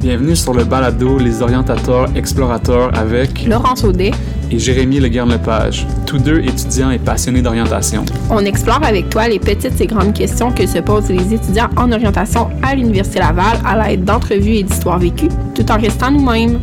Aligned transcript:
Bienvenue 0.00 0.34
sur 0.34 0.54
le 0.54 0.64
balado 0.64 1.18
Les 1.18 1.42
Orientateurs 1.42 2.16
Explorateurs 2.16 2.90
avec 2.98 3.44
Laurence 3.46 3.84
Audet 3.84 4.12
et 4.50 4.58
Jérémy 4.58 4.98
Leguerne-Lepage, 4.98 5.86
tous 6.06 6.16
deux 6.16 6.38
étudiants 6.38 6.90
et 6.90 6.98
passionnés 6.98 7.42
d'orientation. 7.42 8.06
On 8.30 8.38
explore 8.38 8.82
avec 8.82 9.10
toi 9.10 9.28
les 9.28 9.38
petites 9.38 9.78
et 9.78 9.86
grandes 9.86 10.14
questions 10.14 10.52
que 10.52 10.66
se 10.66 10.78
posent 10.78 11.10
les 11.10 11.34
étudiants 11.34 11.68
en 11.76 11.92
orientation 11.92 12.48
à 12.62 12.74
l'Université 12.74 13.18
Laval 13.18 13.58
à 13.62 13.76
l'aide 13.76 14.04
d'entrevues 14.04 14.54
et 14.54 14.62
d'histoires 14.62 14.98
vécues, 14.98 15.28
tout 15.54 15.70
en 15.70 15.76
restant 15.76 16.10
nous-mêmes. 16.10 16.60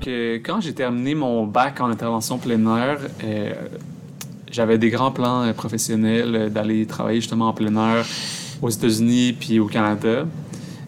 Donc, 0.00 0.08
euh, 0.08 0.40
quand 0.44 0.60
j'ai 0.60 0.72
terminé 0.72 1.14
mon 1.14 1.46
bac 1.46 1.80
en 1.80 1.88
intervention 1.88 2.38
plein 2.38 2.76
air, 2.76 2.98
euh, 3.22 3.52
j'avais 4.50 4.78
des 4.78 4.90
grands 4.90 5.10
plans 5.12 5.42
euh, 5.42 5.52
professionnels 5.52 6.34
euh, 6.34 6.48
d'aller 6.48 6.86
travailler 6.86 7.20
justement 7.20 7.48
en 7.48 7.52
plein 7.52 7.74
air 7.76 8.04
aux 8.60 8.68
États-Unis 8.68 9.34
puis 9.38 9.60
au 9.60 9.66
Canada. 9.66 10.26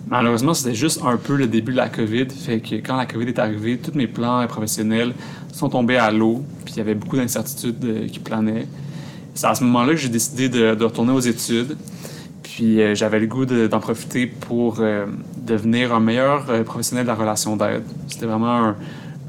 Malheureusement, 0.09 0.53
c'était 0.53 0.75
juste 0.75 1.01
un 1.05 1.17
peu 1.17 1.37
le 1.37 1.47
début 1.47 1.73
de 1.73 1.77
la 1.77 1.89
COVID. 1.89 2.29
Fait 2.31 2.61
que 2.61 2.75
quand 2.77 2.97
la 2.97 3.07
COVID 3.07 3.29
est 3.29 3.39
arrivée, 3.39 3.79
tous 3.79 3.97
mes 3.97 4.07
plans 4.07 4.41
euh, 4.41 4.47
professionnels 4.47 5.15
sont 5.53 5.69
tombés 5.69 5.97
à 5.97 6.11
l'eau. 6.11 6.45
Puis 6.65 6.75
il 6.75 6.79
y 6.79 6.81
avait 6.81 6.95
beaucoup 6.95 7.17
d'incertitudes 7.17 8.11
qui 8.11 8.19
planaient. 8.19 8.67
C'est 9.35 9.47
à 9.47 9.55
ce 9.55 9.65
moment-là 9.65 9.93
que 9.93 9.99
j'ai 9.99 10.09
décidé 10.09 10.49
de, 10.49 10.85
retourner 10.85 11.13
aux 11.13 11.21
études. 11.21 11.77
Puis 12.43 12.81
j'avais 12.95 13.19
le 13.21 13.27
goût 13.27 13.47
de- 13.47 13.67
d'en 13.67 13.81
profiter 13.81 14.27
pour 14.27 14.83
devenir 15.39 15.95
un 15.95 16.01
meilleur 16.01 16.45
professionnel 16.65 17.05
de 17.05 17.09
la 17.09 17.15
relation 17.15 17.57
d'aide. 17.57 17.85
C'était 18.09 18.27
vraiment 18.27 18.67
un, 18.67 18.77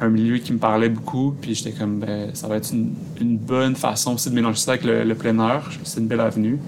un 0.02 0.10
milieu 0.10 0.38
qui 0.38 0.54
me 0.54 0.60
parlait 0.60 0.90
beaucoup. 0.90 1.36
Puis 1.40 1.56
j'étais 1.56 1.72
comme, 1.72 2.00
ben, 2.00 2.30
ça 2.34 2.48
va 2.48 2.58
être 2.58 2.72
une, 2.74 2.94
une 3.20 3.38
bonne 3.38 3.76
façon 3.76 4.16
aussi 4.16 4.30
de 4.30 4.36
mélanger 4.36 4.60
ça 4.60 4.72
avec 4.72 4.84
le, 4.84 5.04
le 5.04 5.16
plein 5.16 5.38
air. 5.40 5.70
C'est 5.84 6.00
une 6.00 6.08
belle 6.08 6.22
avenue. 6.22 6.60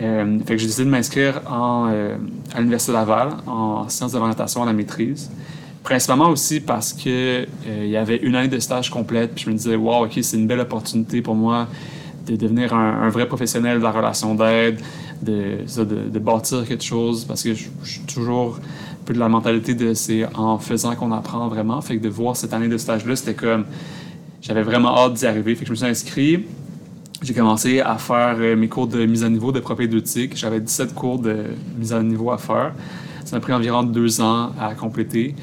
Euh, 0.00 0.38
fait 0.40 0.56
que 0.56 0.58
j'ai 0.58 0.66
décidé 0.66 0.84
de 0.84 0.90
m'inscrire 0.90 1.40
en, 1.50 1.88
euh, 1.90 2.16
à 2.54 2.58
l'Université 2.58 2.92
Laval 2.92 3.30
en 3.46 3.88
sciences 3.88 4.12
de 4.12 4.18
l'orientation 4.18 4.62
à 4.62 4.66
la 4.66 4.72
maîtrise. 4.72 5.30
Principalement 5.82 6.28
aussi 6.28 6.60
parce 6.60 6.92
que 6.92 7.46
euh, 7.66 7.86
y 7.86 7.96
avait 7.96 8.16
une 8.16 8.34
année 8.34 8.48
de 8.48 8.58
stage 8.58 8.90
complète. 8.90 9.34
Puis 9.34 9.44
je 9.44 9.50
me 9.50 9.56
disais, 9.56 9.76
wow, 9.76 10.04
OK, 10.04 10.18
c'est 10.20 10.36
une 10.36 10.46
belle 10.46 10.60
opportunité 10.60 11.22
pour 11.22 11.34
moi 11.34 11.68
de 12.26 12.34
devenir 12.34 12.74
un, 12.74 13.08
vrai 13.08 13.26
professionnel 13.28 13.78
de 13.78 13.84
la 13.84 13.92
relation 13.92 14.34
d'aide, 14.34 14.80
de, 15.22 15.58
de, 15.84 16.18
bâtir 16.18 16.66
quelque 16.66 16.82
chose. 16.82 17.24
Parce 17.24 17.44
que 17.44 17.54
je, 17.54 17.66
je 17.84 17.90
suis 17.92 18.00
toujours 18.00 18.58
de 19.12 19.18
la 19.18 19.28
mentalité 19.28 19.74
de 19.74 19.94
c'est 19.94 20.26
en 20.34 20.58
faisant 20.58 20.94
qu'on 20.94 21.12
apprend 21.12 21.48
vraiment. 21.48 21.80
Fait 21.80 21.96
que 21.96 22.02
de 22.02 22.08
voir 22.08 22.36
cette 22.36 22.52
année 22.52 22.68
de 22.68 22.78
stage-là, 22.78 23.16
c'était 23.16 23.34
comme. 23.34 23.64
J'avais 24.42 24.62
vraiment 24.62 24.96
hâte 24.96 25.14
d'y 25.14 25.26
arriver. 25.26 25.54
Fait 25.54 25.60
que 25.60 25.66
je 25.66 25.72
me 25.72 25.76
suis 25.76 25.86
inscrit. 25.86 26.44
J'ai 27.22 27.34
commencé 27.34 27.80
à 27.80 27.96
faire 27.96 28.36
euh, 28.38 28.56
mes 28.56 28.68
cours 28.68 28.86
de 28.86 29.04
mise 29.06 29.24
à 29.24 29.28
niveau 29.28 29.50
de 29.50 29.60
propédeutique. 29.60 30.36
J'avais 30.36 30.60
17 30.60 30.94
cours 30.94 31.18
de 31.18 31.36
mise 31.78 31.92
à 31.92 32.02
niveau 32.02 32.30
à 32.30 32.38
faire. 32.38 32.72
Ça 33.24 33.36
m'a 33.36 33.40
pris 33.40 33.52
environ 33.52 33.82
deux 33.82 34.20
ans 34.20 34.52
à 34.60 34.74
compléter. 34.74 35.34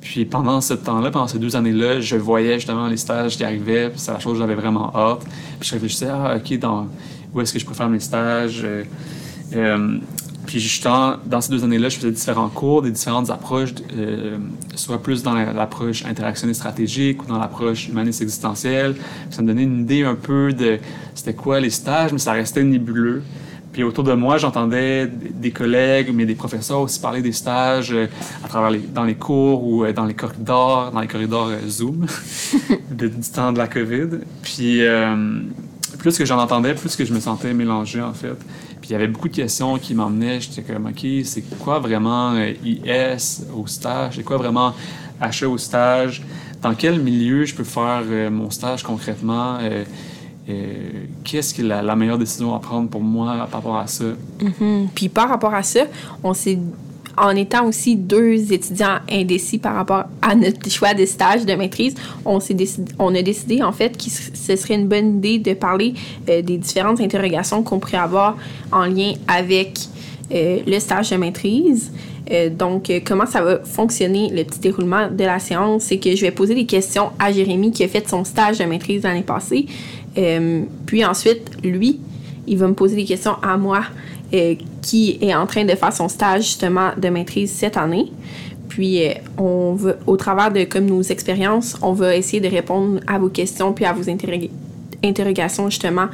Puis 0.00 0.24
pendant 0.24 0.60
ce 0.60 0.74
temps-là, 0.74 1.10
pendant 1.10 1.26
ces 1.26 1.40
deux 1.40 1.56
années-là, 1.56 2.00
je 2.00 2.16
voyais 2.16 2.54
justement 2.54 2.86
les 2.86 2.96
stages 2.96 3.36
qui 3.36 3.42
arrivaient. 3.42 3.90
C'est 3.96 4.12
la 4.12 4.20
chose 4.20 4.34
que 4.34 4.38
j'avais 4.38 4.54
vraiment 4.54 4.94
hâte. 4.94 5.26
Puis 5.58 5.68
je 5.68 5.74
réfléchissais, 5.74 6.08
ah, 6.08 6.36
OK, 6.36 6.58
dans, 6.60 6.86
où 7.34 7.40
est-ce 7.40 7.52
que 7.52 7.58
je 7.58 7.66
préfère 7.66 7.88
mes 7.88 8.00
stages? 8.00 8.62
Euh, 8.64 8.84
euh, 9.54 9.98
puis 10.46 10.60
justement, 10.60 11.16
dans 11.26 11.40
ces 11.40 11.50
deux 11.50 11.64
années-là, 11.64 11.88
je 11.88 11.96
faisais 11.96 12.10
différents 12.12 12.48
cours, 12.48 12.80
des 12.82 12.90
différentes 12.92 13.30
approches, 13.30 13.70
euh, 13.96 14.38
soit 14.74 15.02
plus 15.02 15.22
dans 15.22 15.34
la- 15.34 15.52
l'approche 15.52 16.04
interactionniste 16.04 16.60
stratégique 16.60 17.22
ou 17.24 17.26
dans 17.26 17.38
l'approche 17.38 17.88
humaniste 17.88 18.22
existentielle. 18.22 18.94
Ça 19.30 19.42
me 19.42 19.48
donnait 19.48 19.64
une 19.64 19.80
idée 19.80 20.04
un 20.04 20.14
peu 20.14 20.52
de 20.52 20.78
c'était 21.14 21.34
quoi 21.34 21.58
les 21.60 21.70
stages, 21.70 22.12
mais 22.12 22.18
ça 22.18 22.32
restait 22.32 22.62
nébuleux. 22.62 23.22
Puis 23.72 23.82
autour 23.82 24.04
de 24.04 24.12
moi, 24.14 24.38
j'entendais 24.38 25.06
des 25.06 25.50
collègues, 25.50 26.10
mais 26.14 26.24
des 26.24 26.34
professeurs 26.34 26.80
aussi 26.80 26.98
parler 26.98 27.20
des 27.20 27.32
stages 27.32 27.92
euh, 27.92 28.06
à 28.44 28.48
travers 28.48 28.80
dans 28.94 29.04
les 29.04 29.16
cours 29.16 29.64
ou 29.66 29.84
euh, 29.84 29.92
dans 29.92 30.06
les 30.06 30.14
corridors, 30.14 30.92
dans 30.92 31.00
les 31.00 31.08
corridors 31.08 31.50
Zoom 31.68 32.06
du 32.90 33.10
temps 33.34 33.52
de 33.52 33.58
la 33.58 33.66
COVID. 33.68 34.20
Puis 34.42 34.80
plus 35.98 36.16
que 36.18 36.24
j'en 36.24 36.38
entendais, 36.38 36.74
plus 36.74 36.94
que 36.94 37.04
je 37.04 37.12
me 37.12 37.20
sentais 37.20 37.52
mélangé 37.52 38.00
en 38.00 38.12
fait. 38.12 38.36
Il 38.88 38.92
y 38.92 38.94
avait 38.94 39.08
beaucoup 39.08 39.28
de 39.28 39.34
questions 39.34 39.78
qui 39.78 39.94
m'emmenaient. 39.94 40.40
J'étais 40.40 40.62
comme, 40.62 40.86
OK, 40.86 41.06
c'est 41.24 41.42
quoi 41.58 41.78
vraiment 41.78 42.32
euh, 42.34 42.52
IS 42.64 43.44
au 43.54 43.66
stage? 43.66 44.14
C'est 44.16 44.22
quoi 44.22 44.36
vraiment 44.36 44.74
HE 45.20 45.44
au 45.46 45.58
stage? 45.58 46.22
Dans 46.62 46.74
quel 46.74 47.00
milieu 47.00 47.44
je 47.44 47.54
peux 47.54 47.64
faire 47.64 48.02
euh, 48.06 48.30
mon 48.30 48.50
stage 48.50 48.82
concrètement? 48.82 49.58
Euh, 49.60 49.84
Qu'est-ce 51.24 51.52
qui 51.52 51.62
est 51.62 51.64
la, 51.64 51.96
meilleure 51.96 52.18
décision 52.18 52.54
à 52.54 52.60
prendre 52.60 52.88
pour 52.88 53.00
moi 53.00 53.48
par 53.50 53.60
rapport 53.60 53.78
à 53.78 53.88
ça? 53.88 54.04
Mhm. 54.40 54.88
Puis 54.94 55.08
par 55.08 55.28
rapport 55.28 55.52
à 55.52 55.64
ça, 55.64 55.80
on 56.22 56.34
s'est 56.34 56.58
en 57.16 57.30
étant 57.30 57.66
aussi 57.66 57.96
deux 57.96 58.52
étudiants 58.52 58.98
indécis 59.10 59.58
par 59.58 59.74
rapport 59.74 60.04
à 60.22 60.34
notre 60.34 60.70
choix 60.70 60.94
de 60.94 61.06
stage 61.06 61.46
de 61.46 61.54
maîtrise, 61.54 61.94
on, 62.24 62.38
a 62.38 63.22
décidé 63.22 63.62
en 63.62 63.72
fait 63.72 63.96
que 63.96 64.10
ce 64.10 64.56
serait 64.56 64.74
une 64.74 64.88
bonne 64.88 65.16
idée 65.16 65.38
de 65.38 65.54
parler 65.54 65.94
euh, 66.28 66.42
des 66.42 66.58
différentes 66.58 67.00
interrogations 67.00 67.62
qu'on 67.62 67.78
pourrait 67.78 67.98
avoir 67.98 68.36
en 68.70 68.84
lien 68.84 69.12
avec 69.28 69.78
euh, 70.32 70.60
le 70.66 70.78
stage 70.78 71.10
de 71.10 71.16
maîtrise. 71.16 71.90
Euh, 72.30 72.50
donc, 72.50 72.90
comment 73.06 73.26
ça 73.26 73.40
va 73.40 73.60
fonctionner 73.60 74.30
le 74.30 74.42
petit 74.44 74.58
déroulement 74.58 75.08
de 75.08 75.24
la 75.24 75.38
séance? 75.38 75.84
C'est 75.84 75.98
que 75.98 76.14
je 76.14 76.20
vais 76.22 76.32
poser 76.32 76.54
des 76.54 76.66
questions 76.66 77.10
à 77.18 77.32
Jérémy 77.32 77.70
qui 77.70 77.84
a 77.84 77.88
fait 77.88 78.06
son 78.08 78.24
stage 78.24 78.58
de 78.58 78.64
maîtrise 78.64 79.04
l'année 79.04 79.22
passée. 79.22 79.66
Puis 80.86 81.04
ensuite, 81.04 81.50
lui, 81.62 82.00
il 82.46 82.56
va 82.58 82.66
me 82.68 82.74
poser 82.74 82.96
des 82.96 83.04
questions 83.04 83.36
à 83.42 83.56
moi 83.56 83.82
qui 84.86 85.18
est 85.20 85.34
en 85.34 85.46
train 85.46 85.64
de 85.64 85.74
faire 85.74 85.92
son 85.92 86.08
stage 86.08 86.44
justement 86.44 86.90
de 86.96 87.08
maîtrise 87.08 87.50
cette 87.50 87.76
année. 87.76 88.12
Puis 88.68 89.04
euh, 89.04 89.14
on 89.36 89.74
va, 89.74 89.94
au 90.06 90.16
travers 90.16 90.52
de 90.52 90.62
comme 90.62 90.86
nos 90.86 91.02
expériences, 91.02 91.76
on 91.82 91.92
va 91.92 92.14
essayer 92.14 92.40
de 92.40 92.48
répondre 92.48 93.00
à 93.08 93.18
vos 93.18 93.28
questions 93.28 93.72
puis 93.72 93.84
à 93.84 93.92
vos 93.92 94.08
interroga- 94.08 94.50
interrogations 95.02 95.68
justement 95.70 96.06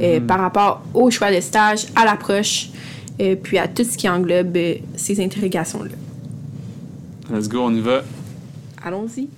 euh, 0.00 0.20
par 0.20 0.38
rapport 0.38 0.82
au 0.94 1.10
choix 1.10 1.32
de 1.34 1.40
stage, 1.40 1.86
à 1.96 2.04
l'approche, 2.04 2.68
euh, 3.20 3.34
puis 3.34 3.58
à 3.58 3.66
tout 3.66 3.82
ce 3.84 3.98
qui 3.98 4.08
englobe 4.08 4.56
euh, 4.56 4.74
ces 4.94 5.20
interrogations-là. 5.20 5.90
Let's 7.36 7.48
go, 7.48 7.62
on 7.62 7.74
y 7.74 7.80
va. 7.80 8.02
Allons-y. 8.84 9.28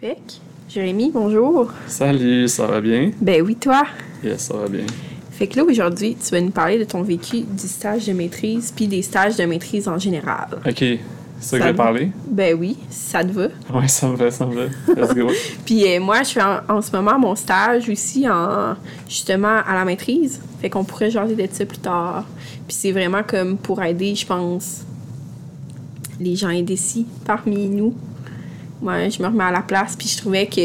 Fait 0.00 0.43
Jérémy, 0.74 1.12
bonjour. 1.14 1.68
Salut, 1.86 2.48
ça 2.48 2.66
va 2.66 2.80
bien? 2.80 3.12
Ben 3.20 3.40
oui, 3.42 3.54
toi? 3.54 3.84
Yes, 4.24 4.40
ça 4.40 4.54
va 4.56 4.66
bien. 4.66 4.84
Fait 5.30 5.46
que 5.46 5.56
là, 5.56 5.62
aujourd'hui, 5.62 6.16
tu 6.16 6.32
vas 6.32 6.40
nous 6.40 6.50
parler 6.50 6.80
de 6.80 6.84
ton 6.84 7.02
vécu 7.02 7.42
du 7.42 7.68
stage 7.68 8.08
de 8.08 8.12
maîtrise 8.12 8.72
puis 8.74 8.88
des 8.88 9.00
stages 9.02 9.36
de 9.36 9.44
maîtrise 9.44 9.86
en 9.86 10.00
général. 10.00 10.48
OK, 10.66 10.74
c'est 10.78 10.98
ça 11.38 11.58
que 11.58 11.62
je 11.62 11.68
vais 11.68 11.74
va? 11.74 11.84
parler? 11.84 12.10
Ben 12.26 12.58
oui, 12.58 12.76
ça 12.90 13.22
te 13.22 13.30
va. 13.30 13.46
Ouais, 13.72 13.86
ça 13.86 14.08
me 14.08 14.16
va, 14.16 14.32
ça 14.32 14.46
me 14.46 14.54
va. 14.56 14.62
Let's 14.96 15.14
go. 15.14 15.28
Puis 15.64 15.86
euh, 15.86 16.00
moi, 16.00 16.24
je 16.24 16.30
fais 16.30 16.42
en, 16.42 16.58
en 16.68 16.82
ce 16.82 16.90
moment 16.90 17.20
mon 17.20 17.36
stage 17.36 17.88
aussi 17.88 18.28
en 18.28 18.74
justement 19.08 19.60
à 19.64 19.74
la 19.74 19.84
maîtrise. 19.84 20.40
Fait 20.60 20.70
qu'on 20.70 20.82
pourrait 20.82 21.12
jaser 21.12 21.36
de 21.36 21.48
ça 21.52 21.64
plus 21.66 21.78
tard. 21.78 22.24
Puis 22.66 22.76
c'est 22.76 22.90
vraiment 22.90 23.22
comme 23.22 23.58
pour 23.58 23.80
aider, 23.80 24.16
je 24.16 24.26
pense, 24.26 24.80
les 26.18 26.34
gens 26.34 26.48
indécis 26.48 27.06
parmi 27.24 27.68
nous. 27.68 27.94
Moi, 28.84 29.08
je 29.08 29.20
me 29.22 29.26
remets 29.28 29.44
à 29.44 29.50
la 29.50 29.62
place, 29.62 29.96
puis 29.96 30.06
je 30.08 30.18
trouvais 30.18 30.46
que 30.46 30.60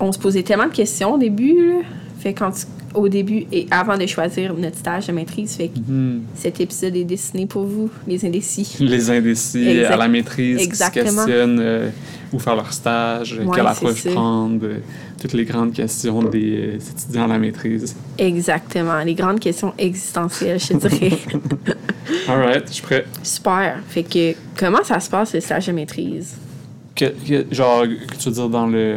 on 0.00 0.12
se 0.12 0.18
posait 0.18 0.42
tellement 0.42 0.66
de 0.66 0.72
questions 0.72 1.12
au 1.14 1.18
début. 1.18 1.68
Là. 1.68 1.80
Fait 2.20 2.32
quand 2.32 2.50
tu- 2.52 2.66
au 2.94 3.08
début 3.08 3.44
et 3.52 3.66
avant 3.70 3.98
de 3.98 4.06
choisir 4.06 4.54
notre 4.56 4.78
stage 4.78 5.08
de 5.08 5.12
maîtrise, 5.12 5.54
fait 5.56 5.68
que 5.68 5.78
Hmm. 5.78 6.20
cet 6.34 6.60
épisode 6.62 6.96
est 6.96 7.04
destiné 7.04 7.44
pour 7.44 7.64
vous, 7.64 7.90
les 8.08 8.24
indécis. 8.24 8.76
Les 8.80 9.10
indécis 9.10 9.68
Exact- 9.68 9.92
à 9.92 9.96
la 9.98 10.08
maîtrise 10.08 10.56
qui 10.58 10.62
se 10.64 10.68
exactement. 10.68 11.04
questionnent 11.26 11.60
euh, 11.60 11.90
où 12.32 12.38
faire 12.38 12.56
leur 12.56 12.72
stage, 12.72 13.34
Ouais, 13.38 13.54
quelle 13.54 13.66
approche 13.66 14.02
prendre, 14.04 14.64
euh, 14.64 14.78
toutes 15.20 15.34
les 15.34 15.44
grandes 15.44 15.74
questions 15.74 16.22
des 16.22 16.56
euh, 16.56 16.78
étudiants 16.78 17.24
à 17.24 17.28
la 17.28 17.38
maîtrise. 17.38 17.94
Exactement, 18.16 19.02
les 19.04 19.14
grandes 19.14 19.40
questions 19.40 19.74
existentielles, 19.78 20.58
je 20.58 20.74
dirais. 20.74 21.18
All 22.28 22.38
right, 22.40 22.64
je 22.68 22.72
suis 22.74 22.82
prêt. 22.82 23.04
Super. 23.22 23.78
Fait 23.88 24.04
que 24.04 24.34
comment 24.58 24.82
ça 24.84 25.00
se 25.00 25.10
passe 25.10 25.34
le 25.34 25.40
stage 25.40 25.66
de 25.66 25.72
maîtrise? 25.72 26.34
Que- 26.96 27.04
que- 27.28 27.54
genre, 27.54 27.82
que 27.82 28.16
tu 28.16 28.28
veux 28.30 28.34
dire 28.34 28.48
dans 28.48 28.66
le, 28.66 28.96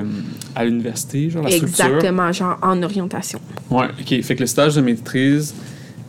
à 0.56 0.64
l'université, 0.64 1.30
genre 1.30 1.44
la 1.44 1.52
structure? 1.52 1.86
Exactement, 1.86 2.32
genre 2.32 2.58
en 2.62 2.82
orientation. 2.82 3.40
Ouais, 3.70 3.88
OK. 4.00 4.22
Fait 4.24 4.36
que 4.36 4.40
le 4.40 4.48
stage 4.48 4.76
de 4.76 4.82
maîtrise, 4.82 5.54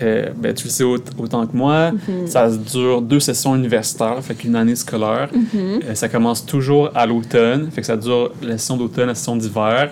euh, 0.01 0.29
ben, 0.37 0.55
tu 0.55 0.65
le 0.65 0.71
sais 0.71 0.85
aut- 0.85 0.97
autant 1.19 1.47
que 1.47 1.57
moi, 1.57 1.91
Mhm. 1.91 2.27
ça 2.27 2.49
dure 2.49 3.03
deux 3.03 3.19
sessions 3.21 3.57
universitaires, 3.57 4.19
fait 4.23 4.35
qu'une 4.35 4.55
année 4.55 4.77
scolaire. 4.77 5.29
Mhm. 5.35 5.81
Euh, 5.85 5.95
ça 5.95 6.09
commence 6.09 6.47
toujours 6.47 6.91
à 6.95 7.05
l'automne, 7.07 7.71
fait 7.73 7.81
que 7.81 7.87
ça 7.89 7.97
dure 7.97 8.31
la 8.41 8.57
session 8.57 8.77
d'automne, 8.77 9.09
la 9.09 9.15
session 9.17 9.37
d'hiver. 9.37 9.91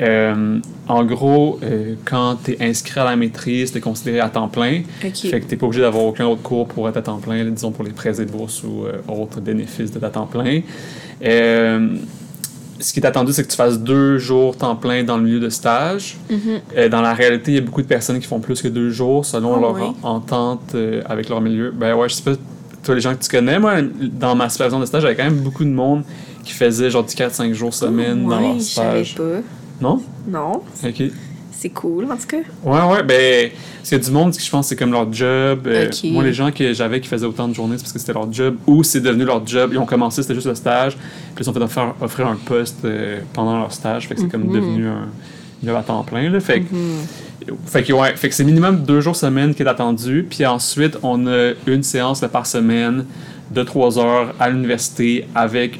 Euh, 0.00 0.58
en 0.88 1.04
gros, 1.04 1.60
euh, 1.62 1.94
quand 2.04 2.36
tu 2.44 2.52
es 2.52 2.62
inscrit 2.68 2.98
à 3.00 3.04
la 3.04 3.14
maîtrise, 3.16 3.70
tu 3.72 3.78
es 3.78 3.80
considéré 3.80 4.20
à 4.20 4.28
temps 4.28 4.48
plein. 4.48 4.82
Fait 5.00 5.10
que 5.10 5.16
tu 5.16 5.30
n'es 5.50 5.56
pas 5.56 5.66
obligé 5.66 5.82
d'avoir 5.82 6.04
aucun 6.04 6.26
autre 6.26 6.42
cours 6.42 6.66
pour 6.66 6.88
être 6.88 6.96
à 6.96 7.02
temps 7.02 7.18
plein, 7.18 7.44
disons 7.44 7.70
pour 7.70 7.84
les 7.84 7.92
prêts 7.92 8.20
et 8.20 8.24
bourses 8.24 8.62
ou 8.64 8.84
euh, 8.84 8.98
autres 9.08 9.40
bénéfices 9.40 9.90
d'être 9.92 10.04
à 10.04 10.10
temps 10.10 10.26
plein. 10.26 10.60
Euh, 11.24 11.96
ce 12.80 12.92
qui 12.92 12.98
est 13.00 13.06
attendu, 13.06 13.32
c'est 13.32 13.44
que 13.44 13.50
tu 13.50 13.56
fasses 13.56 13.78
deux 13.78 14.18
jours 14.18 14.56
temps 14.56 14.74
plein 14.74 15.04
dans 15.04 15.16
le 15.16 15.22
milieu 15.22 15.38
de 15.40 15.48
stage. 15.50 16.16
Mhm. 16.28 16.38
Euh, 16.76 16.88
dans 16.88 17.00
la 17.00 17.14
réalité, 17.14 17.52
il 17.52 17.54
y 17.54 17.58
a 17.58 17.60
beaucoup 17.60 17.82
de 17.82 17.86
personnes 17.86 18.18
qui 18.18 18.26
font 18.26 18.40
plus 18.40 18.60
que 18.60 18.68
deux 18.68 18.90
jours 18.90 19.24
selon 19.24 19.54
Ah 19.56 19.60
leur 19.60 19.94
entente 20.02 20.72
euh, 20.74 21.00
avec 21.08 21.28
leur 21.28 21.40
milieu. 21.40 21.70
Ben 21.70 21.94
ouais, 21.94 22.08
je 22.08 22.14
sais 22.14 22.22
pas, 22.22 22.32
toi, 22.82 22.94
les 22.96 23.00
gens 23.00 23.14
que 23.14 23.22
tu 23.22 23.28
connais, 23.28 23.60
moi, 23.60 23.74
dans 24.00 24.34
ma 24.34 24.48
supervision 24.48 24.80
de 24.80 24.86
stage, 24.86 25.02
j'avais 25.02 25.14
quand 25.14 25.22
même 25.24 25.40
beaucoup 25.42 25.64
de 25.64 25.70
monde 25.70 26.02
qui 26.42 26.52
faisait 26.52 26.90
genre 26.90 27.04
du 27.04 27.14
4-5 27.14 27.52
jours 27.52 27.72
semaine 27.72 28.24
dans 28.26 28.36
Ouais, 28.38 28.42
leur 28.48 28.54
je 28.58 28.62
savais 28.64 29.04
stage. 29.04 29.14
pas. 29.14 29.40
Non? 29.80 30.02
Non, 30.26 30.62
OK. 30.84 31.02
C'est 31.62 31.68
cool 31.70 32.04
en 32.10 32.16
tout 32.16 32.26
cas. 32.26 32.38
Ouais, 32.64 32.92
ouais, 32.92 33.02
ben, 33.04 33.50
a 33.92 33.98
du 33.98 34.10
monde 34.10 34.32
qui, 34.32 34.44
je 34.44 34.50
pense, 34.50 34.66
c'est 34.66 34.74
comme 34.76 34.90
leur 34.90 35.12
job. 35.12 35.60
Euh. 35.66 35.88
Moi, 36.04 36.24
les 36.24 36.32
gens 36.32 36.50
que 36.50 36.72
j'avais 36.72 37.00
qui 37.00 37.08
faisaient 37.08 37.24
autant 37.26 37.46
de 37.46 37.54
journées, 37.54 37.76
c'est 37.76 37.84
parce 37.84 37.92
que 37.92 37.98
c'était 38.00 38.12
leur 38.12 38.32
job, 38.32 38.56
ou 38.66 38.82
c'est 38.82 39.00
devenu 39.00 39.24
leur 39.24 39.46
job. 39.46 39.70
Ils 39.72 39.78
ont 39.78 39.86
commencé, 39.86 40.22
c'était 40.22 40.34
juste 40.34 40.48
le 40.48 40.56
stage, 40.56 40.96
puis 41.34 41.44
ils 41.44 41.48
ont 41.48 41.52
fait 41.52 41.60
offrir, 41.62 41.94
offrir 42.00 42.26
un 42.26 42.36
poste 42.36 42.84
euh, 42.84 43.20
pendant 43.32 43.58
leur 43.60 43.72
stage, 43.72 44.08
fait 44.08 44.14
que 44.16 44.20
c'est 44.22 44.28
comme 44.28 44.44
Mhm. 44.44 44.52
devenu 44.52 44.86
un 44.88 45.08
job 45.64 45.76
à 45.76 45.82
temps 45.82 46.02
plein, 46.02 46.28
là. 46.30 46.40
Fait 46.40 46.60
que, 46.62 46.74
Mhm. 46.74 47.54
fait 47.66 47.84
que, 47.84 47.92
ouais, 47.92 48.16
fait 48.16 48.28
que 48.28 48.34
c'est 48.34 48.44
minimum 48.44 48.82
deux 48.82 49.00
jours 49.00 49.14
semaine 49.14 49.54
qui 49.54 49.62
est 49.62 49.68
attendu, 49.68 50.26
puis 50.28 50.44
ensuite, 50.44 50.98
on 51.04 51.26
a 51.28 51.52
une 51.68 51.84
séance 51.84 52.22
là, 52.22 52.28
par 52.28 52.46
semaine 52.46 53.04
de 53.52 53.62
trois 53.62 53.98
heures 54.00 54.34
à 54.40 54.50
l'université 54.50 55.26
avec 55.34 55.78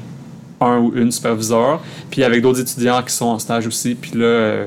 un 0.60 0.78
ou 0.78 0.92
une 0.94 1.10
superviseur, 1.10 1.80
puis 2.10 2.22
avec 2.22 2.40
d'autres 2.40 2.60
étudiants 2.60 3.02
qui 3.02 3.12
sont 3.12 3.26
en 3.26 3.38
stage 3.40 3.66
aussi, 3.66 3.96
puis 3.96 4.12
là, 4.14 4.24
euh, 4.24 4.66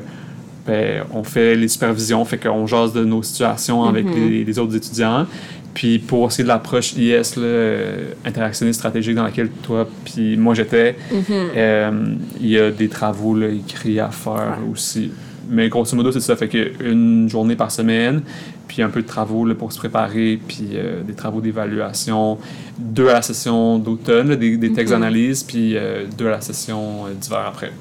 ben, 0.65 1.03
on 1.13 1.23
fait 1.23 1.55
les 1.55 1.67
supervisions, 1.67 2.23
fait 2.25 2.37
qu'on 2.37 2.65
jase 2.67 2.93
de 2.93 3.03
nos 3.05 3.21
situations 3.23 3.83
avec 3.83 4.05
Mhm. 4.05 4.13
les, 4.29 4.43
les 4.43 4.59
autres 4.59 4.75
étudiants. 4.75 5.25
Puis 5.73 5.99
pour 5.99 6.31
ce 6.31 6.37
qui 6.37 6.41
est 6.41 6.45
de 6.45 6.47
l'approche 6.49 6.93
IS, 6.93 7.33
euh, 7.37 8.11
interactionniste 8.25 8.79
stratégique, 8.79 9.15
dans 9.15 9.23
laquelle 9.25 9.49
toi 9.61 9.87
puis 10.05 10.37
moi 10.37 10.53
j'étais, 10.53 10.95
Mhm. 11.11 11.23
euh, 11.57 11.91
il 12.39 12.47
y 12.47 12.57
a 12.59 12.71
des 12.71 12.87
travaux 12.87 13.35
là, 13.35 13.47
écrits 13.49 13.99
à 13.99 14.09
faire 14.09 14.57
Ouais. 14.61 14.71
aussi. 14.71 15.11
Mais 15.49 15.69
grosso 15.69 15.95
modo, 15.95 16.11
c'est 16.11 16.21
ça. 16.21 16.35
Fait 16.35 16.47
que 16.47 16.71
une 16.83 17.29
journée 17.29 17.55
par 17.55 17.69
semaine, 17.71 18.21
puis 18.67 18.81
un 18.81 18.89
peu 18.89 19.01
de 19.03 19.07
travaux 19.07 19.45
là, 19.45 19.53
pour 19.53 19.71
se 19.71 19.77
préparer, 19.77 20.39
puis 20.47 20.69
euh, 20.73 21.03
des 21.03 21.13
travaux 21.13 21.39
d'évaluation, 21.41 22.39
deux 22.79 23.09
à 23.09 23.13
la 23.15 23.21
session 23.21 23.77
d'automne, 23.77 24.35
des, 24.35 24.57
des 24.57 24.71
textes 24.73 24.91
Mhm. 24.93 25.01
d'analyse, 25.01 25.43
puis 25.43 25.75
euh, 25.77 26.05
deux 26.17 26.27
à 26.27 26.31
la 26.31 26.41
session 26.41 27.03
d'hiver 27.21 27.43
après. 27.47 27.71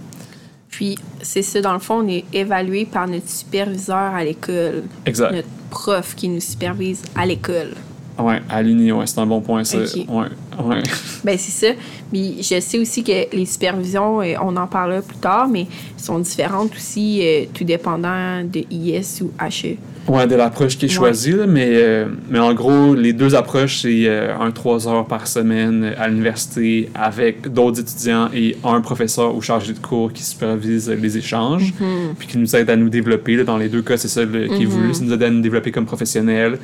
Puis 0.75 0.99
c'est 1.23 1.43
ça, 1.43 1.61
dans 1.61 1.73
le 1.73 1.79
fond, 1.79 2.03
on 2.05 2.09
est 2.09 2.25
évalué 2.33 2.85
par 2.85 3.07
notre 3.07 3.29
superviseur 3.29 3.97
à 4.13 4.25
l'école, 4.25 4.83
Exact. 5.07 5.31
notre 5.33 5.49
prof 5.71 6.17
qui 6.17 6.29
nous 6.29 6.41
supervise 6.41 7.01
à 7.15 7.25
l'école. 7.25 7.75
Ouais, 8.19 8.43
à 8.51 8.61
l'Uni, 8.61 8.91
ouais, 8.91 9.07
c'est 9.07 9.21
un 9.21 9.27
bon 9.27 9.41
point, 9.41 9.63
ça. 9.63 9.79
Ouais, 9.79 10.27
ouais. 10.65 10.83
Ben 11.25 11.39
c'est 11.39 11.67
ça. 11.67 11.73
Mais 12.13 12.43
je 12.43 12.59
sais 12.61 12.79
aussi 12.79 13.05
que 13.05 13.37
les 13.37 13.47
supervisions, 13.47 14.21
euh, 14.21 14.35
on 14.43 14.57
en 14.57 14.67
parlera 14.67 15.01
plus 15.01 15.17
tard, 15.19 15.47
mais 15.47 15.69
sont 15.97 16.19
différentes 16.19 16.75
aussi, 16.75 17.21
euh, 17.23 17.45
tout 17.55 17.63
dépendant 17.63 18.43
de 18.43 18.65
IS 18.69 19.23
ou. 19.23 19.31
HE. 19.41 19.77
Ouais, 20.07 20.27
de 20.27 20.35
l'approche 20.35 20.77
qui 20.77 20.85
est 20.85 20.89
Ouais. 20.91 20.95
choisie, 20.95 21.33
là, 21.33 21.47
mais, 21.47 21.67
euh, 21.73 22.07
mais 22.29 22.39
en 22.39 22.53
gros, 22.53 22.95
les 22.95 23.15
deux 23.15 23.35
approches, 23.35 23.81
c'est 23.83 24.03
euh, 24.07 24.37
un 24.39 24.51
3 24.51 24.87
heures 24.87 25.07
par 25.07 25.27
semaine 25.27 25.95
à 25.97 26.09
l'université 26.09 26.91
avec 26.95 27.51
d'autres 27.51 27.81
étudiants 27.81 28.29
et 28.35 28.55
un 28.65 28.83
professeur 28.83 29.35
ou 29.35 29.41
chargé 29.41 29.73
de 29.73 29.79
cours 29.79 30.13
qui 30.13 30.23
supervise 30.23 30.91
les 30.91 31.17
échanges, 31.17 31.73
Mhm. 31.81 32.15
puis 32.19 32.29
qui 32.29 32.37
nous 32.37 32.55
aide 32.55 32.69
à 32.69 32.77
nous 32.77 32.91
développer. 32.91 33.37
là. 33.37 33.45
dans 33.45 33.57
les 33.57 33.69
deux 33.71 33.81
cas, 33.81 33.97
c'est 33.97 34.09
ça 34.09 34.23
qui 34.27 34.63
est 34.63 34.67
voulu, 34.67 34.93
c'est 34.93 35.05
nous 35.05 35.13
aider 35.15 35.25
à 35.25 35.31
nous 35.31 35.41
développer 35.41 35.71
comme 35.71 35.87
professionnels, 35.87 36.59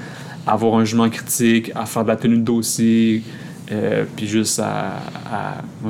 à 0.47 0.53
avoir 0.53 0.75
un 0.75 0.85
jugement 0.85 1.09
critique, 1.09 1.73
à 1.75 1.87
faire 1.87 2.03
de 2.03 2.09
la 2.09 2.17
tenue 2.17 2.37
de 2.37 2.43
dossier, 2.43 3.23
euh, 3.73 4.05
puis 4.17 4.27
juste 4.27 4.59
à, 4.59 5.01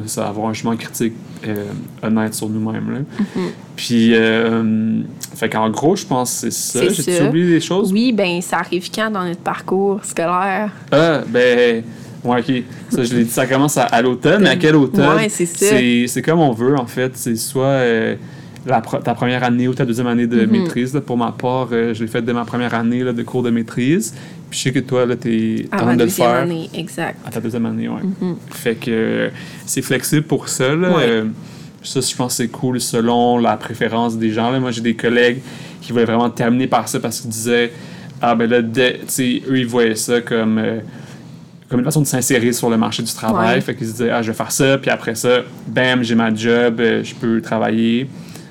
ça, 0.06 0.28
avoir 0.28 0.48
un 0.48 0.52
jugement 0.52 0.76
critique 0.76 1.14
euh, 1.46 1.64
honnête 2.02 2.34
sur 2.34 2.48
nous-mêmes. 2.48 2.90
là. 2.90 2.98
Mhm. 2.98 3.50
Puis, 3.76 4.10
euh, 4.14 5.02
fait 5.34 5.48
qu'en 5.48 5.70
gros, 5.70 5.96
je 5.96 6.04
pense 6.04 6.42
que 6.42 6.50
c'est 6.50 6.90
ça. 6.90 7.02
Ça. 7.02 7.24
oublié 7.28 7.46
des 7.46 7.60
choses? 7.60 7.92
Oui, 7.92 8.12
ben 8.12 8.40
ça 8.42 8.58
arrive 8.58 8.90
quand 8.94 9.10
dans 9.10 9.24
notre 9.24 9.40
parcours 9.40 10.04
scolaire? 10.04 10.70
Ah, 10.92 11.20
ben. 11.26 11.82
Ouais, 12.22 12.40
ok. 12.40 12.62
Ça, 12.90 13.02
je 13.04 13.14
l'ai 13.14 13.24
dit, 13.24 13.30
ça 13.30 13.46
commence 13.46 13.78
à, 13.78 13.84
à 13.84 14.02
l'automne, 14.02 14.42
mais 14.42 14.50
à 14.50 14.56
quel 14.56 14.76
automne? 14.76 15.16
Ouais, 15.16 15.30
c'est 15.30 15.46
ça. 15.46 15.76
C'est 16.06 16.22
comme 16.22 16.40
on 16.40 16.52
veut, 16.52 16.78
en 16.78 16.86
fait. 16.86 17.12
C'est 17.14 17.36
soit 17.36 17.64
euh, 17.64 18.16
la 18.66 18.80
ta 18.82 19.14
première 19.14 19.42
année 19.42 19.68
ou 19.68 19.74
ta 19.74 19.84
deuxième 19.86 20.06
année 20.06 20.26
de 20.26 20.44
Mhm. 20.44 20.50
maîtrise. 20.50 20.94
là. 20.94 21.00
Pour 21.00 21.16
ma 21.16 21.32
part, 21.32 21.68
euh, 21.72 21.94
je 21.94 22.02
l'ai 22.02 22.08
fait 22.10 22.22
dès 22.22 22.32
ma 22.32 22.44
première 22.44 22.74
année 22.74 23.02
là, 23.02 23.12
de 23.12 23.22
cours 23.22 23.42
de 23.42 23.50
maîtrise. 23.50 24.14
Puis 24.50 24.58
je 24.58 24.64
sais 24.64 24.72
que 24.72 24.80
toi, 24.80 25.06
là, 25.06 25.16
t'es 25.16 25.66
en 25.72 25.76
train 25.76 25.86
de 25.94 26.00
le 26.00 26.04
deuxième 26.06 26.28
faire. 26.28 26.36
année, 26.42 26.68
exact. 26.74 27.18
À 27.26 27.30
ta 27.30 27.40
deuxième 27.40 27.64
année, 27.66 27.88
ouais. 27.88 28.02
Mhm. 28.20 28.36
Fait 28.50 28.74
que 28.74 28.90
euh, 28.90 29.28
c'est 29.64 29.82
flexible 29.82 30.24
pour 30.24 30.48
ça. 30.48 30.74
Là. 30.74 30.90
Ouais. 30.96 31.02
Euh, 31.06 31.24
ça, 31.82 32.00
je 32.00 32.14
pense 32.14 32.32
que 32.36 32.42
c'est 32.44 32.48
cool 32.48 32.80
selon 32.80 33.38
la 33.38 33.56
préférence 33.56 34.18
des 34.18 34.30
gens. 34.30 34.50
Là. 34.50 34.60
Moi, 34.60 34.70
j'ai 34.72 34.82
des 34.82 34.94
collègues 34.94 35.38
qui 35.80 35.92
voulaient 35.92 36.04
vraiment 36.04 36.28
terminer 36.28 36.66
par 36.66 36.86
ça 36.88 37.00
parce 37.00 37.20
qu'ils 37.20 37.30
disaient 37.30 37.72
Ah, 38.20 38.34
ben 38.34 38.50
là, 38.50 38.58
sais, 39.06 39.42
eux, 39.48 39.58
ils 39.58 39.66
voyaient 39.66 39.94
ça 39.94 40.20
comme, 40.20 40.58
euh, 40.58 40.80
comme 41.70 41.78
une 41.78 41.84
façon 41.86 42.02
de 42.02 42.06
s'insérer 42.06 42.52
sur 42.52 42.68
le 42.68 42.76
marché 42.76 43.02
du 43.02 43.12
travail. 43.14 43.54
Ouais. 43.54 43.60
Fait 43.62 43.74
qu'ils 43.74 43.86
se 43.86 43.92
disaient 43.92 44.10
Ah, 44.10 44.20
je 44.20 44.30
vais 44.30 44.36
faire 44.36 44.52
ça, 44.52 44.76
puis 44.76 44.90
après 44.90 45.14
ça, 45.14 45.38
bam, 45.66 46.02
j'ai 46.02 46.14
ma 46.14 46.34
job, 46.34 46.82
je 47.02 47.14
peux 47.14 47.40
travailler. 47.40 48.06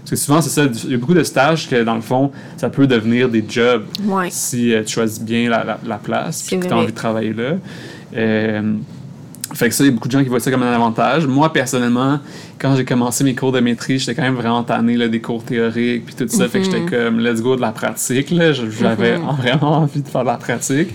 Parce 0.09 0.21
que 0.21 0.25
souvent, 0.25 0.41
c'est 0.41 0.49
ça, 0.49 0.63
il 0.85 0.91
y 0.91 0.93
a 0.95 0.97
beaucoup 0.97 1.13
de 1.13 1.23
stages 1.23 1.69
que, 1.69 1.83
dans 1.83 1.93
le 1.95 2.01
fond, 2.01 2.31
ça 2.57 2.69
peut 2.69 2.87
devenir 2.87 3.29
des 3.29 3.43
jobs 3.47 3.83
Ouais. 4.05 4.27
si 4.31 4.73
euh, 4.73 4.83
tu 4.83 4.93
choisis 4.93 5.21
bien 5.21 5.49
la, 5.49 5.63
la, 5.63 5.79
la 5.85 5.97
place 5.97 6.43
puis 6.47 6.59
que 6.59 6.65
tu 6.65 6.73
as 6.73 6.77
envie 6.77 6.87
de 6.87 6.91
travailler 6.97 7.33
là. 7.33 7.51
Euh, 8.17 8.73
fait 9.53 9.69
que 9.69 9.75
ça, 9.75 9.83
il 9.83 9.87
y 9.87 9.89
a 9.89 9.93
beaucoup 9.93 10.07
de 10.07 10.11
gens 10.13 10.21
qui 10.23 10.29
voient 10.29 10.39
ça 10.39 10.51
comme 10.51 10.63
un 10.63 10.71
avantage. 10.73 11.25
Moi, 11.27 11.51
personnellement, 11.53 12.19
quand 12.59 12.75
j'ai 12.75 12.85
commencé 12.85 13.23
mes 13.23 13.33
cours 13.35 13.51
de 13.51 13.59
maîtrise, 13.59 14.01
j'étais 14.01 14.15
quand 14.15 14.21
même 14.23 14.35
vraiment 14.35 14.63
tanné 14.63 14.95
là, 14.95 15.07
des 15.07 15.21
cours 15.21 15.43
théoriques 15.43 16.05
puis 16.05 16.15
tout 16.15 16.27
ça. 16.27 16.47
Fait 16.47 16.59
que 16.59 16.65
j'étais 16.65 16.79
Mhm. 16.81 16.89
comme, 16.89 17.19
let's 17.19 17.41
go 17.41 17.55
de 17.55 17.61
la 17.61 17.71
pratique. 17.71 18.33
J'avais 18.79 19.17
Mhm. 19.17 19.25
vraiment 19.37 19.71
envie 19.79 20.01
de 20.01 20.07
faire 20.07 20.21
de 20.21 20.27
la 20.27 20.37
pratique. 20.37 20.89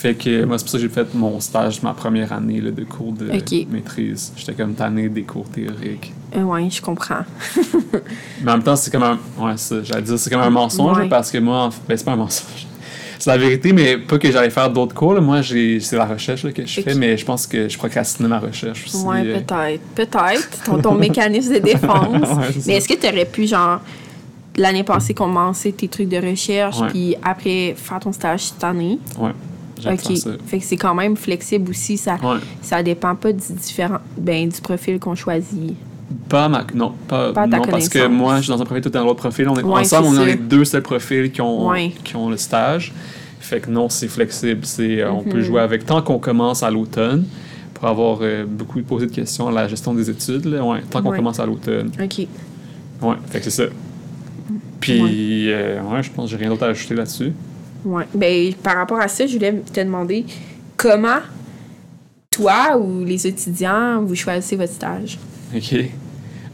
Fait 0.00 0.14
que 0.14 0.44
moi, 0.44 0.56
c'est 0.58 0.62
pour 0.64 0.70
ça 0.70 0.78
que 0.78 0.82
j'ai 0.82 0.88
fait 0.88 1.12
mon 1.12 1.40
stage 1.40 1.82
ma 1.82 1.92
première 1.92 2.32
année 2.32 2.60
là, 2.60 2.70
de 2.70 2.84
cours 2.84 3.12
de 3.12 3.24
maîtrise. 3.68 4.32
J'étais 4.36 4.52
comme 4.52 4.74
tanné 4.74 5.08
des 5.08 5.24
cours 5.24 5.48
théoriques. 5.48 6.12
Euh, 6.36 6.42
ouais, 6.42 6.70
je 6.70 6.80
comprends. 6.80 7.24
Mais 8.42 8.52
en 8.52 8.54
même 8.54 8.62
temps, 8.62 8.76
c'est 8.76 8.92
comme 8.92 9.02
un. 9.02 9.18
Ouais, 9.36 9.54
j'allais 9.82 10.02
dire, 10.02 10.16
c'est 10.16 10.30
comme 10.30 10.40
un 10.40 10.50
mensonge 10.50 10.98
Ouais. 10.98 11.08
parce 11.08 11.32
que 11.32 11.38
moi, 11.38 11.70
ben, 11.88 11.96
c'est 11.96 12.04
pas 12.04 12.12
un 12.12 12.16
mensonge. 12.16 12.66
C'est 13.20 13.30
la 13.30 13.36
vérité, 13.38 13.72
mais 13.72 13.98
pas 13.98 14.16
que 14.16 14.30
j'allais 14.30 14.48
faire 14.48 14.70
d'autres 14.70 14.94
cours. 14.94 15.12
là. 15.14 15.20
Moi, 15.20 15.42
j'ai, 15.42 15.80
c'est 15.80 15.96
la 15.96 16.06
recherche 16.06 16.44
là, 16.44 16.52
que 16.52 16.64
je 16.64 16.80
fais, 16.80 16.94
mais 16.94 17.16
je 17.16 17.24
pense 17.24 17.48
que 17.48 17.68
je 17.68 17.76
procrastinais 17.76 18.28
ma 18.28 18.38
recherche 18.38 18.84
aussi. 18.86 19.04
Ouais, 19.04 19.22
euh. 19.26 19.40
peut-être. 19.40 19.82
Peut-être. 19.96 20.62
Ton, 20.64 20.80
ton 20.80 20.94
mécanisme 20.94 21.54
de 21.54 21.58
défense. 21.72 22.12
Ouais, 22.12 22.46
Mais 22.68 22.74
est-ce 22.76 22.86
que 22.86 22.94
tu 22.94 23.08
aurais 23.08 23.24
pu, 23.24 23.48
genre, 23.48 23.80
l'année 24.56 24.84
passée, 24.84 25.14
commencer 25.14 25.72
tes 25.72 25.88
trucs 25.88 26.08
de 26.08 26.18
recherche, 26.18 26.76
puis 26.90 27.16
après 27.24 27.74
faire 27.76 27.98
ton 27.98 28.12
stage 28.12 28.44
cette 28.44 28.62
année? 28.62 29.00
Ouais, 29.18 29.32
OK. 29.86 30.16
ça. 30.16 30.30
Fait 30.46 30.58
que 30.58 30.64
c'est 30.64 30.76
quand 30.76 30.94
même 30.94 31.16
flexible 31.16 31.70
aussi. 31.70 31.96
Ça, 31.96 32.14
Ouais. 32.22 32.38
ça 32.62 32.82
dépend 32.82 33.14
pas 33.14 33.32
du, 33.32 33.52
différent, 33.54 33.98
ben, 34.16 34.48
du 34.48 34.60
profil 34.60 34.98
qu'on 34.98 35.14
choisit. 35.14 35.74
Pas 36.28 36.48
ma. 36.48 36.64
Non, 36.74 36.92
pas, 37.06 37.32
non 37.46 37.62
parce 37.70 37.88
que 37.88 38.06
moi, 38.06 38.36
je 38.38 38.42
suis 38.42 38.50
dans 38.52 38.60
un 38.60 38.64
profil, 38.64 38.82
tout 38.82 38.90
dans 38.90 39.04
l'autre 39.04 39.20
profil. 39.20 39.48
On 39.48 39.56
est, 39.58 39.62
Ouais, 39.62 39.80
ensemble, 39.80 40.08
on 40.08 40.22
est 40.22 40.26
les 40.26 40.34
deux 40.36 40.64
seuls 40.64 40.82
profils 40.82 41.30
qui 41.30 41.40
ont, 41.40 41.68
Ouais. 41.68 41.92
qui 42.04 42.16
ont 42.16 42.28
le 42.30 42.36
stage. 42.36 42.92
Fait 43.40 43.60
que 43.60 43.70
non, 43.70 43.88
c'est 43.88 44.08
flexible. 44.08 44.60
C'est, 44.64 45.00
euh, 45.00 45.10
On 45.12 45.22
peut 45.22 45.38
Mhm. 45.38 45.44
jouer 45.44 45.60
avec 45.60 45.86
tant 45.86 46.02
qu'on 46.02 46.18
commence 46.18 46.62
à 46.62 46.70
l'automne 46.70 47.24
pour 47.74 47.86
avoir 47.88 48.18
euh, 48.22 48.44
beaucoup 48.46 48.80
posé 48.82 49.06
de 49.06 49.12
questions 49.12 49.48
à 49.48 49.52
la 49.52 49.68
gestion 49.68 49.94
des 49.94 50.10
études. 50.10 50.44
Là, 50.46 50.62
ouais, 50.64 50.80
tant 50.90 51.02
qu'on 51.02 51.12
commence 51.12 51.40
à 51.40 51.46
l'automne. 51.46 51.90
OK. 52.02 52.26
Ouais, 53.02 53.14
fait 53.30 53.38
que 53.38 53.44
c'est 53.44 53.50
ça. 53.50 53.64
Puis, 54.80 55.50
euh, 55.50 55.80
ouais, 55.82 56.02
je 56.02 56.10
pense 56.10 56.26
que 56.26 56.30
j'ai 56.30 56.36
rien 56.36 56.48
d'autre 56.50 56.64
à 56.64 56.68
ajouter 56.68 56.94
là-dessus. 56.94 57.32
Ouais. 57.84 58.04
Ben, 58.14 58.52
par 58.62 58.76
rapport 58.76 59.00
à 59.00 59.08
ça, 59.08 59.26
je 59.26 59.34
voulais 59.34 59.62
te 59.72 59.80
demander 59.80 60.24
comment 60.76 61.18
toi 62.30 62.76
ou 62.78 63.04
les 63.04 63.26
étudiants, 63.26 64.02
vous 64.02 64.14
choisissez 64.14 64.56
votre 64.56 64.72
stage? 64.72 65.18
OK. 65.54 65.74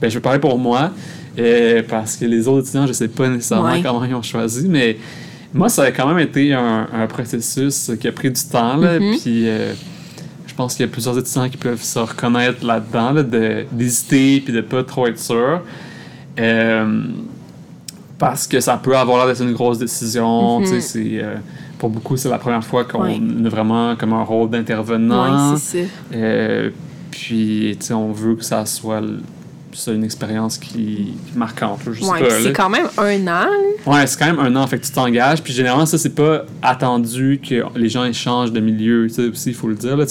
Ben, 0.00 0.08
je 0.08 0.14
vais 0.14 0.20
parler 0.20 0.38
pour 0.38 0.58
moi, 0.58 0.90
euh, 1.38 1.82
parce 1.88 2.16
que 2.16 2.24
les 2.24 2.46
autres 2.48 2.62
étudiants, 2.68 2.86
je 2.86 2.92
sais 2.92 3.08
pas 3.08 3.28
nécessairement 3.28 3.72
Ouais. 3.72 3.82
comment 3.82 4.04
ils 4.04 4.14
ont 4.14 4.22
choisi, 4.22 4.68
mais 4.68 4.96
moi, 5.52 5.68
ça 5.68 5.84
a 5.84 5.90
quand 5.92 6.06
même 6.08 6.18
été 6.18 6.52
un, 6.52 6.88
un 6.92 7.06
processus 7.06 7.90
qui 8.00 8.08
a 8.08 8.12
pris 8.12 8.30
du 8.30 8.42
temps, 8.44 8.76
là, 8.76 8.98
Mhm. 8.98 9.16
puis 9.20 9.48
euh, 9.48 9.72
je 10.46 10.54
pense 10.54 10.74
qu'il 10.74 10.84
y 10.86 10.88
a 10.88 10.92
plusieurs 10.92 11.18
étudiants 11.18 11.48
qui 11.48 11.56
peuvent 11.56 11.82
se 11.82 11.98
reconnaître 11.98 12.64
là-dedans, 12.64 13.12
là, 13.12 13.22
de- 13.22 13.64
d'hésiter 13.72 14.40
puis 14.44 14.52
de 14.52 14.60
pas 14.60 14.84
trop 14.84 15.06
être 15.06 15.18
sûr. 15.18 15.62
Euh, 16.38 17.02
parce 18.26 18.46
que 18.46 18.60
ça 18.60 18.76
peut 18.76 18.96
avoir 18.96 19.18
l'air 19.18 19.34
d'être 19.34 19.46
une 19.46 19.54
grosse 19.54 19.78
décision, 19.78 20.60
Mhm. 20.60 20.80
c'est... 20.80 21.18
euh, 21.22 21.36
pour 21.78 21.90
beaucoup, 21.90 22.16
c'est 22.16 22.28
la 22.28 22.38
première 22.38 22.64
fois 22.64 22.84
qu'on 22.84 23.04
a 23.04 23.48
vraiment 23.48 23.96
comme 23.96 24.12
un 24.12 24.22
rôle 24.22 24.48
d'intervenant. 24.50 25.54
Oui. 25.54 25.86
Euh, 26.14 26.70
puis, 27.10 27.78
on 27.90 28.12
veut 28.12 28.36
que 28.36 28.44
ça 28.44 28.64
soit 28.66 29.02
c'est 29.76 29.92
une 29.94 30.04
expérience 30.04 30.56
qui, 30.56 31.14
marquante. 31.34 31.80
Ouais, 31.86 32.28
c'est 32.42 32.52
quand 32.52 32.70
même 32.70 32.86
un 32.96 33.26
an. 33.26 33.48
Ouais, 33.86 34.06
c'est 34.06 34.16
quand 34.18 34.26
même 34.26 34.38
un 34.38 34.54
an, 34.56 34.66
fait 34.68 34.78
que 34.78 34.86
tu 34.86 34.92
t'engages. 34.92 35.42
Puis 35.42 35.52
généralement, 35.52 35.84
ça, 35.84 35.98
c'est 35.98 36.14
pas 36.14 36.44
attendu 36.62 37.40
que 37.46 37.64
les 37.76 37.88
gens 37.88 38.04
échangent 38.04 38.52
de 38.52 38.60
milieu. 38.60 39.06
Tu 39.08 39.14
sais, 39.14 39.28
aussi, 39.28 39.48
il 39.50 39.54
faut 39.54 39.66
le 39.68 39.74
dire. 39.74 39.96
Là, 39.96 40.04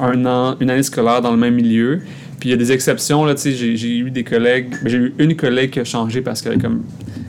un 0.00 0.26
an, 0.26 0.56
une 0.60 0.70
année 0.70 0.82
scolaire 0.82 1.22
dans 1.22 1.30
le 1.30 1.36
même 1.38 1.54
milieu. 1.54 2.02
Puis 2.40 2.48
il 2.48 2.52
y 2.52 2.54
a 2.54 2.56
des 2.56 2.72
exceptions. 2.72 3.24
Là, 3.24 3.34
tu 3.34 3.42
sais, 3.42 3.52
j'ai, 3.52 3.76
j'ai 3.76 3.96
eu 3.98 4.10
des 4.10 4.24
collègues. 4.24 4.70
ben, 4.82 4.88
J'ai 4.88 4.96
eu 4.98 5.14
une 5.18 5.36
collègue 5.36 5.70
qui 5.70 5.80
a 5.80 5.84
changé 5.84 6.20
parce 6.20 6.42
que 6.42 6.58
comme 6.60 6.82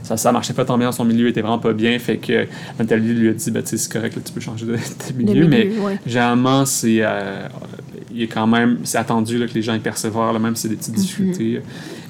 ça, 0.03 0.17
ça 0.17 0.31
marchait 0.31 0.53
pas 0.53 0.65
tant 0.65 0.77
bien 0.77 0.87
dans 0.87 0.91
son 0.93 1.05
milieu, 1.05 1.27
était 1.27 1.41
vraiment 1.41 1.59
pas 1.59 1.73
bien. 1.73 1.97
Fait 1.99 2.17
que 2.17 2.45
Nathalie 2.79 3.13
lui 3.13 3.29
a 3.29 3.33
dit 3.33 3.51
ben, 3.51 3.61
tu 3.63 3.69
sais, 3.69 3.77
c'est 3.77 3.91
correct, 3.91 4.15
là, 4.15 4.21
tu 4.25 4.31
peux 4.33 4.41
changer 4.41 4.65
de, 4.65 4.77
milieu. 5.17 5.47
mais 5.47 5.69
ouais. 5.79 5.99
généralement, 6.05 6.65
c'est. 6.65 6.97
euh, 6.99 7.47
il 8.13 8.23
est 8.23 8.27
quand 8.27 8.47
même. 8.47 8.79
C'est 8.83 8.97
attendu 8.97 9.37
là, 9.37 9.45
que 9.47 9.53
les 9.53 9.61
gens 9.61 9.73
y 9.73 9.79
persévèrent, 9.79 10.31
là, 10.33 10.39
même 10.39 10.55
si 10.55 10.63
c'est 10.63 10.69
des 10.69 10.75
petites 10.77 10.95
difficultés. 10.95 11.61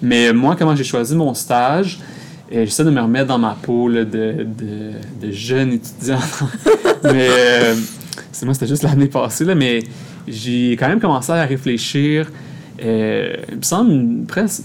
Mais 0.02 0.32
moi, 0.34 0.56
comment 0.58 0.76
j'ai 0.76 0.84
choisi 0.84 1.16
mon 1.16 1.34
stage, 1.34 2.00
euh, 2.54 2.64
j'essaie 2.66 2.84
de 2.84 2.92
me 2.92 3.02
remettre 3.02 3.28
dans 3.28 3.40
ma 3.40 3.58
peau 3.60 3.88
là, 3.90 4.04
de, 4.06 4.46
de, 4.46 5.26
de 5.28 5.32
jeune 5.32 5.74
étudiant. 5.74 6.20
mais 7.04 7.28
euh, 7.30 7.76
c'est 8.32 8.46
moi, 8.46 8.54
c'était 8.54 8.68
juste 8.68 8.84
l'année 8.84 9.08
passée, 9.08 9.46
là, 9.46 9.56
mais 9.56 9.80
j'ai 10.28 10.74
quand 10.74 10.88
même 10.88 11.00
commencé 11.00 11.32
à 11.32 11.44
réfléchir. 11.44 12.30
Euh, 12.84 13.36
il 13.52 13.58
me 13.58 13.62
semble 13.62 14.26
presque 14.26 14.64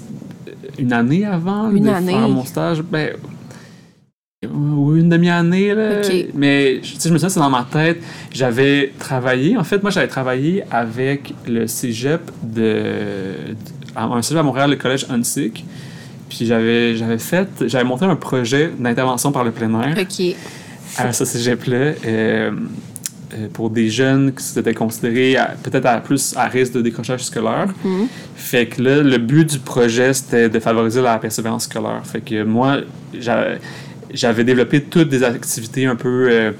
une 0.78 0.92
année 0.92 1.24
avant 1.24 1.70
Une 1.70 1.84
de 1.84 1.88
année. 1.90 2.12
faire 2.12 2.28
mon 2.28 2.44
stage. 2.44 2.82
Ben, 2.82 3.14
ou 4.52 4.96
une 4.96 5.10
demi-année, 5.10 5.74
là. 5.74 6.00
Mais 6.34 6.80
sais, 6.82 7.08
je 7.08 7.12
me 7.12 7.18
souviens, 7.18 7.28
c'est 7.28 7.40
dans 7.40 7.50
ma 7.50 7.66
tête. 7.70 7.98
J'avais 8.32 8.90
travaillé, 8.98 9.56
en 9.58 9.64
fait, 9.64 9.82
moi, 9.82 9.90
j'avais 9.90 10.08
travaillé 10.08 10.64
avec 10.70 11.34
le 11.46 11.66
cégep 11.66 12.22
de. 12.42 12.62
de- 12.62 13.56
à 13.94 14.04
un 14.04 14.22
cégep 14.22 14.38
à 14.40 14.42
Montréal, 14.42 14.70
le 14.70 14.76
collège 14.76 15.06
Hunsick. 15.10 15.64
Puis 16.30 16.46
j'avais, 16.46 16.96
j'avais 16.96 17.18
fait, 17.18 17.48
j'avais 17.66 17.84
monté 17.84 18.04
un 18.06 18.14
projet 18.16 18.70
d'intervention 18.78 19.32
par 19.32 19.42
le 19.44 19.50
plein 19.50 19.68
air 19.82 19.96
OK. 20.00 20.36
à 20.96 21.12
ce 21.12 21.24
cégep-là 21.24 21.94
euh, 22.06 22.52
pour 23.52 23.70
des 23.70 23.88
jeunes 23.90 24.32
qui 24.32 24.42
s'étaient 24.42 24.74
considérés 24.74 25.36
peut-être 25.62 25.86
à 25.86 25.98
plus 26.00 26.34
à 26.36 26.46
risque 26.46 26.72
de 26.72 26.82
décrochage 26.82 27.22
scolaire. 27.24 27.68
Mhm. 27.84 28.06
Fait 28.36 28.66
que 28.66 28.82
là, 28.82 29.02
le 29.02 29.18
but 29.18 29.48
du 29.52 29.58
projet, 29.58 30.12
c'était 30.12 30.48
de 30.48 30.58
favoriser 30.58 31.00
la 31.02 31.18
persévérance 31.18 31.64
scolaire. 31.64 32.02
Fait 32.04 32.20
que 32.20 32.42
moi, 32.42 32.78
j'a- 33.18 33.56
j'avais 34.12 34.42
développé 34.44 34.82
toutes 34.82 35.08
des 35.08 35.22
activités 35.22 35.86
un 35.86 35.96
peu 35.96 36.28
euh, 36.30 36.52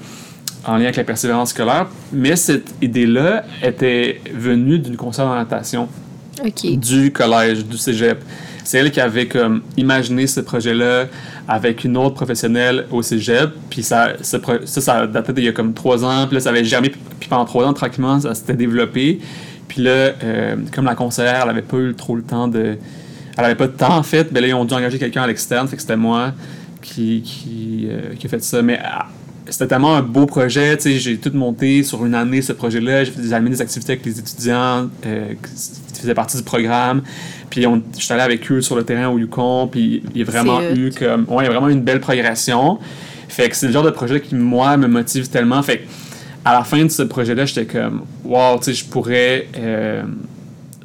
en 0.65 0.77
lien 0.77 0.83
avec 0.85 0.95
la 0.97 1.03
persévérance 1.03 1.49
scolaire, 1.49 1.87
mais 2.13 2.35
cette 2.35 2.73
idée-là 2.81 3.43
était 3.63 4.21
venue 4.33 4.79
d'une 4.79 4.95
conseillère 4.95 5.29
d'orientation 5.31 5.89
OK. 6.45 6.77
du 6.79 7.11
collège, 7.11 7.65
du 7.65 7.77
cégep. 7.77 8.19
C'est 8.63 8.77
elle 8.77 8.91
qui 8.91 9.01
avait 9.01 9.27
imaginé 9.77 10.27
ce 10.27 10.39
projet-là 10.39 11.05
avec 11.47 11.83
une 11.83 11.97
autre 11.97 12.15
professionnelle 12.15 12.85
au 12.91 13.01
cégep. 13.01 13.49
Puis 13.69 13.83
ça, 13.83 14.13
ça, 14.21 14.39
ça 14.65 15.07
datait 15.07 15.33
d'il 15.33 15.45
y 15.45 15.47
a 15.47 15.51
comme 15.51 15.73
trois 15.73 16.03
ans. 16.03 16.27
Puis 16.27 16.35
là, 16.35 16.41
ça 16.41 16.49
avait 16.49 16.63
germé. 16.63 16.89
Puis 17.19 17.29
pendant 17.29 17.45
trois 17.45 17.65
ans, 17.65 17.73
tranquillement, 17.73 18.19
ça 18.19 18.35
s'était 18.35 18.53
développé. 18.53 19.19
Puis 19.67 19.81
là, 19.81 19.91
euh, 20.23 20.55
comme 20.73 20.85
la 20.85 20.95
conseillère, 20.95 21.41
elle 21.43 21.49
avait 21.49 21.61
pas 21.61 21.77
eu 21.77 21.93
trop 21.95 22.15
le 22.15 22.23
temps 22.23 22.47
de. 22.47 22.77
Elle 23.37 23.45
avait 23.45 23.55
pas 23.55 23.67
de 23.67 23.71
temps, 23.71 23.95
en 23.95 24.03
fait. 24.03 24.31
Ben 24.31 24.41
là, 24.41 24.47
ils 24.47 24.53
ont 24.53 24.65
dû 24.65 24.73
engager 24.73 24.99
quelqu'un 24.99 25.23
à 25.23 25.27
l'externe. 25.27 25.67
Fait 25.67 25.77
que 25.77 25.81
c'était 25.81 25.95
moi 25.95 26.33
qui, 26.81 27.21
qui, 27.21 27.87
euh, 27.89 28.13
qui 28.19 28.27
a 28.27 28.29
fait 28.29 28.43
ça. 28.43 28.61
Mais 28.61 28.79
ah, 28.83 29.07
c'était 29.49 29.67
tellement 29.67 29.95
un 29.95 30.01
beau 30.01 30.25
projet. 30.25 30.77
Tu 30.77 30.83
sais, 30.83 30.99
j'ai 30.99 31.17
tout 31.17 31.31
monté 31.33 31.83
sur 31.83 32.05
une 32.05 32.15
année, 32.15 32.41
ce 32.41 32.53
projet-là. 32.53 33.03
J'ai 33.03 33.11
fait 33.11 33.21
des, 33.21 33.33
animé 33.33 33.49
des 33.51 33.61
activités 33.61 33.93
avec 33.93 34.05
les 34.05 34.19
étudiants 34.19 34.89
euh, 35.05 35.33
qui 35.93 35.99
faisaient 36.01 36.13
partie 36.13 36.37
du 36.37 36.43
programme. 36.43 37.01
Puis 37.49 37.63
je 37.63 38.03
suis 38.03 38.13
allé 38.13 38.21
avec 38.23 38.49
eux 38.51 38.61
sur 38.61 38.75
le 38.75 38.83
terrain 38.83 39.09
au 39.09 39.17
Yukon. 39.17 39.67
Puis 39.67 40.03
il 40.13 40.19
y 40.19 40.21
a 40.21 40.25
vraiment 40.25 40.61
eu 40.61 40.91
comme. 40.97 41.25
Ouais, 41.29 41.43
il 41.43 41.47
y 41.47 41.47
a 41.47 41.51
vraiment 41.51 41.69
une 41.69 41.81
belle 41.81 41.99
progression. 41.99 42.79
Fait 43.27 43.49
que 43.49 43.55
c'est 43.55 43.67
le 43.67 43.73
genre 43.73 43.83
de 43.83 43.89
projet 43.91 44.19
qui, 44.21 44.35
moi, 44.35 44.77
me 44.77 44.87
motive 44.87 45.29
tellement. 45.29 45.61
Fait 45.63 45.79
que 45.79 45.83
à 46.43 46.53
la 46.53 46.63
fin 46.63 46.83
de 46.83 46.89
ce 46.89 47.03
projet-là, 47.03 47.45
j'étais 47.45 47.65
comme, 47.65 48.01
wow, 48.25 48.57
tu 48.57 48.65
sais, 48.65 48.73
je 48.73 48.85
pourrais. 48.85 49.47
euh, 49.57 50.03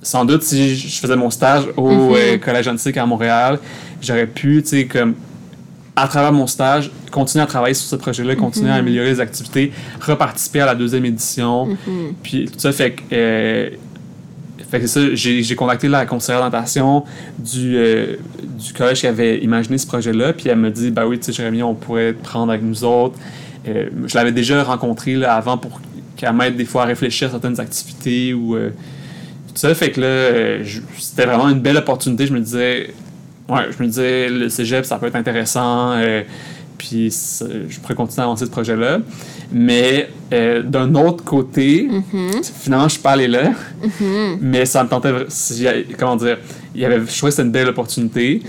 sans 0.02 0.24
doute, 0.24 0.42
si 0.44 0.76
je 0.76 0.98
faisais 1.00 1.16
mon 1.16 1.30
stage 1.30 1.64
au 1.76 1.90
Mhm. 1.90 2.14
euh, 2.16 2.38
Collège 2.38 2.68
Antique 2.68 2.96
à 2.96 3.04
Montréal, 3.06 3.58
j'aurais 4.00 4.26
pu, 4.28 4.62
tu 4.62 4.68
sais, 4.68 4.84
comme 4.86 5.14
à 5.98 6.06
travers 6.08 6.32
mon 6.32 6.46
stage, 6.46 6.90
continuer 7.10 7.42
à 7.42 7.46
travailler 7.46 7.72
sur 7.74 7.88
ce 7.88 7.96
projet-là, 7.96 8.36
continuer 8.36 8.70
à 8.70 8.74
améliorer 8.74 9.08
les 9.08 9.20
activités, 9.20 9.72
reparticiper 10.00 10.60
à 10.60 10.66
la 10.66 10.74
deuxième 10.74 11.06
édition, 11.06 11.66
Mhm. 11.66 12.14
puis 12.22 12.44
tout 12.52 12.58
ça 12.58 12.70
fait 12.72 12.92
que, 12.92 13.02
euh, 13.12 13.70
fait 14.70 14.80
que 14.80 14.86
ça, 14.86 15.00
j'ai 15.14 15.54
contacté 15.54 15.88
la 15.88 16.04
conseillère 16.06 16.40
d'orientation 16.40 17.04
du, 17.38 17.76
euh, 17.76 18.16
du 18.58 18.72
collège 18.74 19.00
qui 19.00 19.06
avait 19.06 19.38
imaginé 19.38 19.78
ce 19.78 19.86
projet-là, 19.86 20.32
puis 20.34 20.48
elle 20.48 20.58
me 20.58 20.70
dit, 20.70 20.90
bah 20.90 21.06
oui, 21.06 21.18
tu 21.18 21.24
sais, 21.26 21.32
Jérémy, 21.32 21.62
on 21.62 21.74
pourrait 21.74 22.12
te 22.12 22.22
prendre 22.22 22.50
avec 22.52 22.62
nous 22.62 22.84
autres. 22.84 23.16
Euh, 23.68 23.88
je 24.06 24.14
l'avais 24.16 24.32
déjà 24.32 24.62
rencontré 24.64 25.14
là, 25.14 25.34
avant 25.34 25.56
pour 25.56 25.80
qu'elle 26.16 26.32
m'aide 26.34 26.56
des 26.56 26.64
fois 26.64 26.82
à 26.82 26.86
réfléchir 26.86 27.28
à 27.28 27.30
certaines 27.32 27.58
activités 27.60 28.34
ou 28.34 28.54
euh, 28.56 28.68
tout 29.48 29.54
ça. 29.56 29.74
Fait 29.74 29.90
que 29.90 30.00
là, 30.00 30.64
c'était 30.98 31.26
vraiment 31.26 31.48
une 31.48 31.60
belle 31.60 31.76
opportunité. 31.76 32.26
Je 32.26 32.32
me 32.32 32.40
disais, 32.40 32.92
ouais, 33.48 33.62
je 33.76 33.82
me 33.82 33.88
disais, 33.88 34.28
le 34.28 34.48
cégep, 34.48 34.84
ça 34.84 34.96
peut 34.98 35.06
être 35.06 35.16
intéressant. 35.16 35.92
euh, 35.92 36.22
puis 36.78 37.10
je 37.10 37.80
pourrais 37.80 37.94
continuer 37.94 38.20
à 38.20 38.24
avancer 38.24 38.44
ce 38.44 38.50
projet-là. 38.50 38.98
Mais 39.50 40.10
euh, 40.32 40.62
d'un 40.62 40.94
autre 40.94 41.24
côté, 41.24 41.88
finalement, 42.60 42.86
je 42.88 42.92
suis 42.94 43.02
pas 43.02 43.12
allé 43.12 43.28
là. 43.28 43.52
Mais 44.42 44.66
ça 44.66 44.84
me 44.84 44.88
tentait. 44.88 45.10
j'ai- 45.56 45.86
Comment 45.98 46.16
dire 46.16 46.36
il 46.74 46.84
avait, 46.84 46.96
Je 46.98 47.16
trouvais 47.16 47.30
que 47.30 47.36
c'était 47.36 47.42
une 47.46 47.50
belle 47.52 47.68
opportunité. 47.68 48.42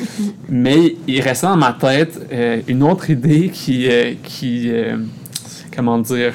Mais 0.50 0.96
il 1.08 1.22
restait 1.22 1.48
dans 1.48 1.56
ma 1.56 1.72
tête 1.72 2.20
euh, 2.34 2.60
une 2.68 2.84
autre 2.84 3.10
idée 3.10 3.50
qui. 3.54 3.88
euh, 3.90 4.14
qui 4.24 4.72
euh, 4.72 4.98
comment 5.74 5.98
dire 6.00 6.34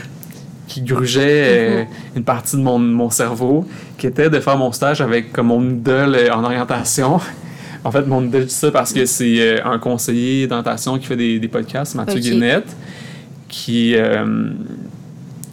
qui 0.69 0.81
grugeait 0.81 1.21
euh, 1.45 1.85
une 2.17 2.25
partie 2.25 2.57
de 2.57 2.63
mon, 2.63 2.79
mon 2.79 3.11
cerveau, 3.11 3.67
qui 3.99 4.07
était 4.07 4.31
de 4.31 4.41
faire 4.41 4.57
mon 4.57 4.73
stage 4.73 5.03
avec 5.03 5.31
comme 5.31 5.49
mon 5.49 5.63
idole 5.69 6.15
euh, 6.15 6.33
en 6.33 6.43
orientation. 6.45 7.21
En 7.85 7.91
fait, 7.91 8.05
je 8.07 8.45
dis 8.45 8.51
ça 8.51 8.71
parce 8.71 8.93
que 8.93 9.05
c'est 9.07 9.41
euh, 9.41 9.65
un 9.65 9.79
conseiller 9.79 10.47
d'orientation 10.47 10.99
qui 10.99 11.07
fait 11.07 11.17
des, 11.17 11.39
des 11.41 11.49
podcasts, 11.49 11.95
Mathieu 11.95 12.17
Ok. 12.19 12.23
Guénette, 12.23 12.77
qui. 13.49 13.95
euh, 13.97 14.51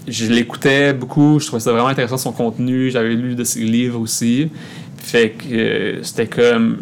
je 0.08 0.26
l'écoutais 0.32 0.92
beaucoup, 0.94 1.40
je 1.40 1.46
trouvais 1.48 1.60
ça 1.60 1.72
vraiment 1.72 1.88
intéressant 1.88 2.18
son 2.18 2.32
contenu, 2.32 2.90
j'avais 2.90 3.14
lu 3.14 3.36
de 3.36 3.44
ses 3.44 3.60
livres 3.60 4.00
aussi. 4.00 4.50
Fait 4.98 5.32
que 5.32 5.46
euh, 5.54 6.04
c'était 6.04 6.28
comme. 6.28 6.78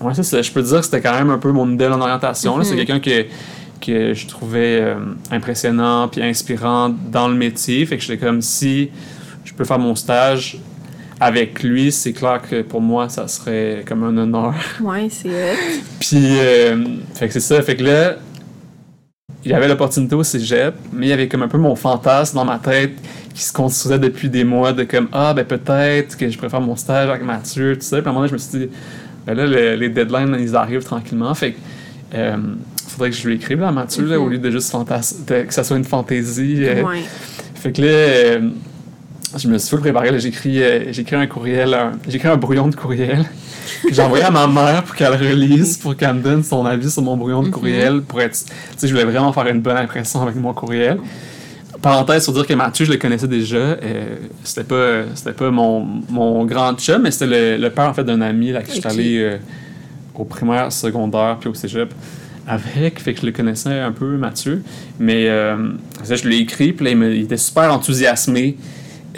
Ouais, 0.00 0.14
ça, 0.14 0.22
c'est- 0.22 0.42
je 0.42 0.52
peux 0.52 0.62
dire 0.62 0.78
que 0.78 0.84
c'était 0.84 1.00
quand 1.00 1.14
même 1.18 1.30
un 1.30 1.38
peu 1.38 1.50
mon 1.52 1.70
idole 1.72 1.92
en 1.92 2.00
orientation. 2.00 2.62
C'est 2.62 2.72
Mhm. 2.72 2.76
quelqu'un 2.84 3.00
que, 3.00 3.24
que 3.80 4.14
je 4.14 4.26
trouvais 4.26 4.80
euh, 4.82 4.96
impressionnant 5.30 6.08
puis 6.08 6.22
inspirant 6.22 6.90
dans 7.10 7.28
le 7.28 7.34
métier. 7.34 7.84
Fait 7.86 7.96
que 7.96 8.02
j'étais 8.02 8.18
comme 8.24 8.40
si 8.42 8.90
je 9.44 9.52
peux 9.52 9.64
faire 9.64 9.78
mon 9.78 9.94
stage 9.94 10.58
avec 11.20 11.62
lui, 11.62 11.92
c'est 11.92 12.12
clair 12.12 12.40
que 12.48 12.62
pour 12.62 12.80
moi, 12.80 13.08
ça 13.08 13.28
serait 13.28 13.84
comme 13.86 14.02
un 14.04 14.16
honneur. 14.16 14.54
Ouais, 14.80 15.08
c'est 15.10 15.28
hot. 15.28 15.56
Puis, 16.00 16.18
euh, 16.38 16.76
fait 17.14 17.28
que 17.28 17.32
c'est 17.34 17.40
ça. 17.40 17.62
Fait 17.62 17.76
que 17.76 17.84
là, 17.84 18.16
il 19.44 19.50
y 19.50 19.54
avait 19.54 19.68
l'opportunité 19.68 20.14
au 20.14 20.22
cégep, 20.24 20.74
mais 20.92 21.06
il 21.06 21.08
y 21.10 21.12
avait 21.12 21.28
comme 21.28 21.42
un 21.42 21.48
peu 21.48 21.58
mon 21.58 21.76
fantasme 21.76 22.36
dans 22.36 22.44
ma 22.44 22.58
tête 22.58 22.92
qui 23.34 23.42
se 23.42 23.52
construisait 23.52 23.98
depuis 23.98 24.28
des 24.28 24.44
mois 24.44 24.72
de 24.72 24.84
comme, 24.84 25.08
ah, 25.12 25.34
ben 25.34 25.44
peut-être 25.44 26.16
que 26.16 26.28
je 26.30 26.38
préfère 26.38 26.60
mon 26.60 26.76
stage 26.76 27.08
avec 27.10 27.22
Mathieu, 27.22 27.74
tout 27.76 27.82
ça. 27.82 27.98
Puis 27.98 28.06
à 28.06 28.10
un 28.10 28.12
moment 28.12 28.26
donné, 28.26 28.28
je 28.28 28.32
me 28.34 28.38
suis 28.38 28.58
dit, 28.68 28.68
ben 29.26 29.34
là, 29.34 29.46
le- 29.46 29.74
les 29.74 29.88
deadlines, 29.88 30.36
ils 30.40 30.54
arrivent 30.56 30.84
tranquillement. 30.84 31.34
Fait 31.34 31.52
que, 31.52 31.56
euh, 32.14 32.36
faudrait 32.88 33.10
que 33.10 33.16
je 33.16 33.26
lui 33.26 33.34
écrive 33.36 33.60
là, 33.60 33.68
à 33.68 33.72
Mathieu, 33.72 34.04
là, 34.06 34.16
Mhm. 34.18 34.22
au 34.24 34.28
lieu 34.28 34.38
de 34.38 34.50
juste 34.50 34.72
de- 35.26 35.42
que 35.42 35.52
ça 35.54 35.64
soit 35.64 35.76
une 35.76 35.84
fantaisie. 35.84 36.58
euh, 36.60 36.82
Ouais. 36.82 37.02
fait 37.54 37.72
que 37.72 37.82
là, 37.82 37.88
euh, 37.88 38.40
je 39.36 39.48
me 39.48 39.58
suis 39.58 39.70
full 39.70 39.80
préparé. 39.80 40.18
J'ai 40.18 40.28
écrit, 40.28 41.16
un 41.16 41.26
courriel, 41.26 41.76
écrit 42.12 42.28
un 42.28 42.36
brouillon 42.36 42.68
de 42.68 42.76
courriel 42.76 43.24
que 43.82 43.92
j'ai 43.94 44.02
envoyé 44.02 44.24
à 44.24 44.30
ma 44.30 44.46
mère 44.46 44.82
pour 44.84 44.94
qu'elle 44.94 45.12
le 45.18 45.28
relise, 45.30 45.76
pour 45.78 45.96
qu'elle 45.96 46.14
me 46.14 46.20
donne 46.22 46.42
son 46.42 46.64
avis 46.66 46.90
sur 46.90 47.02
mon 47.02 47.16
brouillon 47.16 47.42
de 47.42 47.46
Mhm. 47.48 47.52
courriel. 47.52 48.00
Pour 48.02 48.20
être, 48.20 48.38
je 48.82 48.86
voulais 48.88 49.04
vraiment 49.04 49.32
faire 49.32 49.46
une 49.48 49.60
bonne 49.60 49.76
impression 49.76 50.22
avec 50.22 50.36
mon 50.36 50.52
courriel. 50.54 50.98
Parenthèse 51.82 52.22
sur 52.24 52.32
dire 52.32 52.46
que 52.46 52.54
Mathieu, 52.54 52.86
je 52.86 52.92
le 52.92 52.96
connaissais 52.98 53.28
déjà. 53.28 53.56
Euh, 53.56 54.16
c'était 54.42 54.64
pas, 54.64 55.02
c'était 55.14 55.32
pas 55.32 55.50
mon, 55.50 55.86
mon 56.08 56.44
grand 56.46 56.74
chum, 56.78 57.02
mais 57.02 57.10
c'était 57.10 57.26
le, 57.26 57.62
le 57.62 57.70
père 57.70 57.90
en 57.90 57.94
fait 57.94 58.04
d'un 58.04 58.20
ami 58.22 58.52
là, 58.52 58.62
que 58.62 58.72
j'étais 58.72 58.86
Ok. 58.86 58.92
allé 58.94 59.18
euh, 59.18 59.36
au 60.14 60.24
primaire, 60.24 60.72
secondaire, 60.72 61.36
puis 61.40 61.50
au 61.50 61.54
cégep 61.54 61.92
avec. 62.46 63.00
Fait 63.00 63.12
que 63.12 63.20
je 63.20 63.26
le 63.26 63.32
connaissais 63.32 63.80
un 63.80 63.92
peu, 63.92 64.16
Mathieu. 64.16 64.62
Mais 64.98 65.28
euh, 65.28 65.56
ça, 66.04 66.14
je 66.16 66.24
lui 66.26 66.36
ai 66.36 66.40
écrit, 66.40 66.72
puis 66.72 66.84
là, 66.86 66.90
il, 66.92 66.96
me- 66.96 67.14
il 67.14 67.22
était 67.24 67.36
super 67.36 67.70
enthousiasmé 67.72 68.56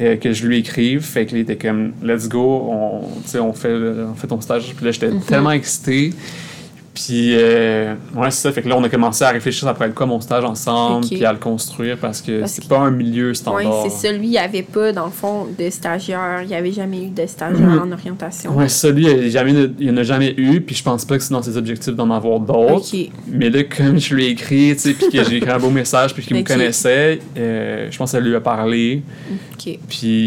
euh, 0.00 0.16
que 0.16 0.32
je 0.32 0.46
lui 0.46 0.58
écrive. 0.58 1.02
Fait 1.02 1.26
qu'il 1.26 1.38
était 1.38 1.56
comme, 1.56 1.92
let's 2.02 2.28
go, 2.28 2.68
on, 2.70 3.20
tu 3.22 3.28
sais, 3.28 3.38
on, 3.38 3.52
fait, 3.52 3.74
on 3.74 4.14
fait 4.14 4.26
ton 4.26 4.40
stage. 4.40 4.74
Puis 4.74 4.84
là, 4.84 4.90
j'étais 4.90 5.10
tellement 5.26 5.52
excité. 5.52 6.12
Puis, 6.96 7.34
euh, 7.36 7.94
ouais, 8.14 8.30
c'est 8.30 8.40
ça. 8.48 8.52
Fait 8.52 8.62
que 8.62 8.68
là, 8.70 8.76
on 8.78 8.82
a 8.82 8.88
commencé 8.88 9.22
à 9.22 9.28
réfléchir 9.28 9.68
après 9.68 9.90
quoi 9.90 10.06
mon 10.06 10.18
stage 10.18 10.44
ensemble, 10.44 11.06
puis 11.06 11.22
à 11.26 11.32
le 11.34 11.38
construire 11.38 11.98
parce 11.98 12.22
que 12.22 12.40
Parce 12.40 12.52
c'est 12.52 12.62
que- 12.62 12.68
pas 12.68 12.78
un 12.78 12.90
milieu 12.90 13.28
Oui, 13.28 13.36
standard. 13.36 13.82
c'est 13.84 13.90
ça. 14.08 14.12
Lui, 14.12 14.28
il 14.28 14.30
n'y 14.30 14.38
avait 14.38 14.62
pas, 14.62 14.92
dans 14.92 15.04
le 15.04 15.10
fond, 15.10 15.46
de 15.58 15.68
stagiaire. 15.68 16.40
Il 16.42 16.48
n'y 16.48 16.54
avait 16.54 16.72
jamais 16.72 17.02
eu 17.04 17.10
de 17.10 17.26
stagiaire 17.26 17.68
Mhm. 17.68 17.82
en 17.82 17.92
orientation. 17.92 18.56
Ouais, 18.56 18.70
ça, 18.70 18.90
lui, 18.90 19.04
il 19.04 19.24
y 19.24 19.26
a 19.26 19.28
jamais- 19.28 19.68
il 19.78 19.86
y 19.86 19.90
en 19.90 19.96
a 19.98 20.02
jamais 20.04 20.32
eu, 20.38 20.62
puis 20.62 20.74
je 20.74 20.82
pense 20.82 21.04
pas 21.04 21.18
que 21.18 21.22
c'est 21.22 21.32
dans 21.34 21.42
ses 21.42 21.58
objectifs 21.58 21.94
d'en 21.94 22.10
avoir 22.10 22.40
d'autres. 22.40 22.86
Mais 23.28 23.50
là, 23.50 23.62
comme 23.64 23.98
je 24.00 24.14
lui 24.14 24.24
ai 24.24 24.28
écrit, 24.30 24.72
tu 24.74 24.78
sais, 24.78 24.92
puis 24.94 25.10
que 25.10 25.22
j'ai 25.22 25.36
écrit 25.36 25.50
un 25.50 25.58
beau 25.58 25.68
message, 25.70 26.14
puis 26.14 26.24
qu'il 26.24 26.34
me 26.36 26.42
connaissait, 26.42 27.18
euh, 27.36 27.88
je 27.90 27.98
pense 27.98 28.12
qu'elle 28.12 28.24
lui 28.24 28.34
a 28.34 28.40
parlé, 28.40 29.02
puis 29.58 29.76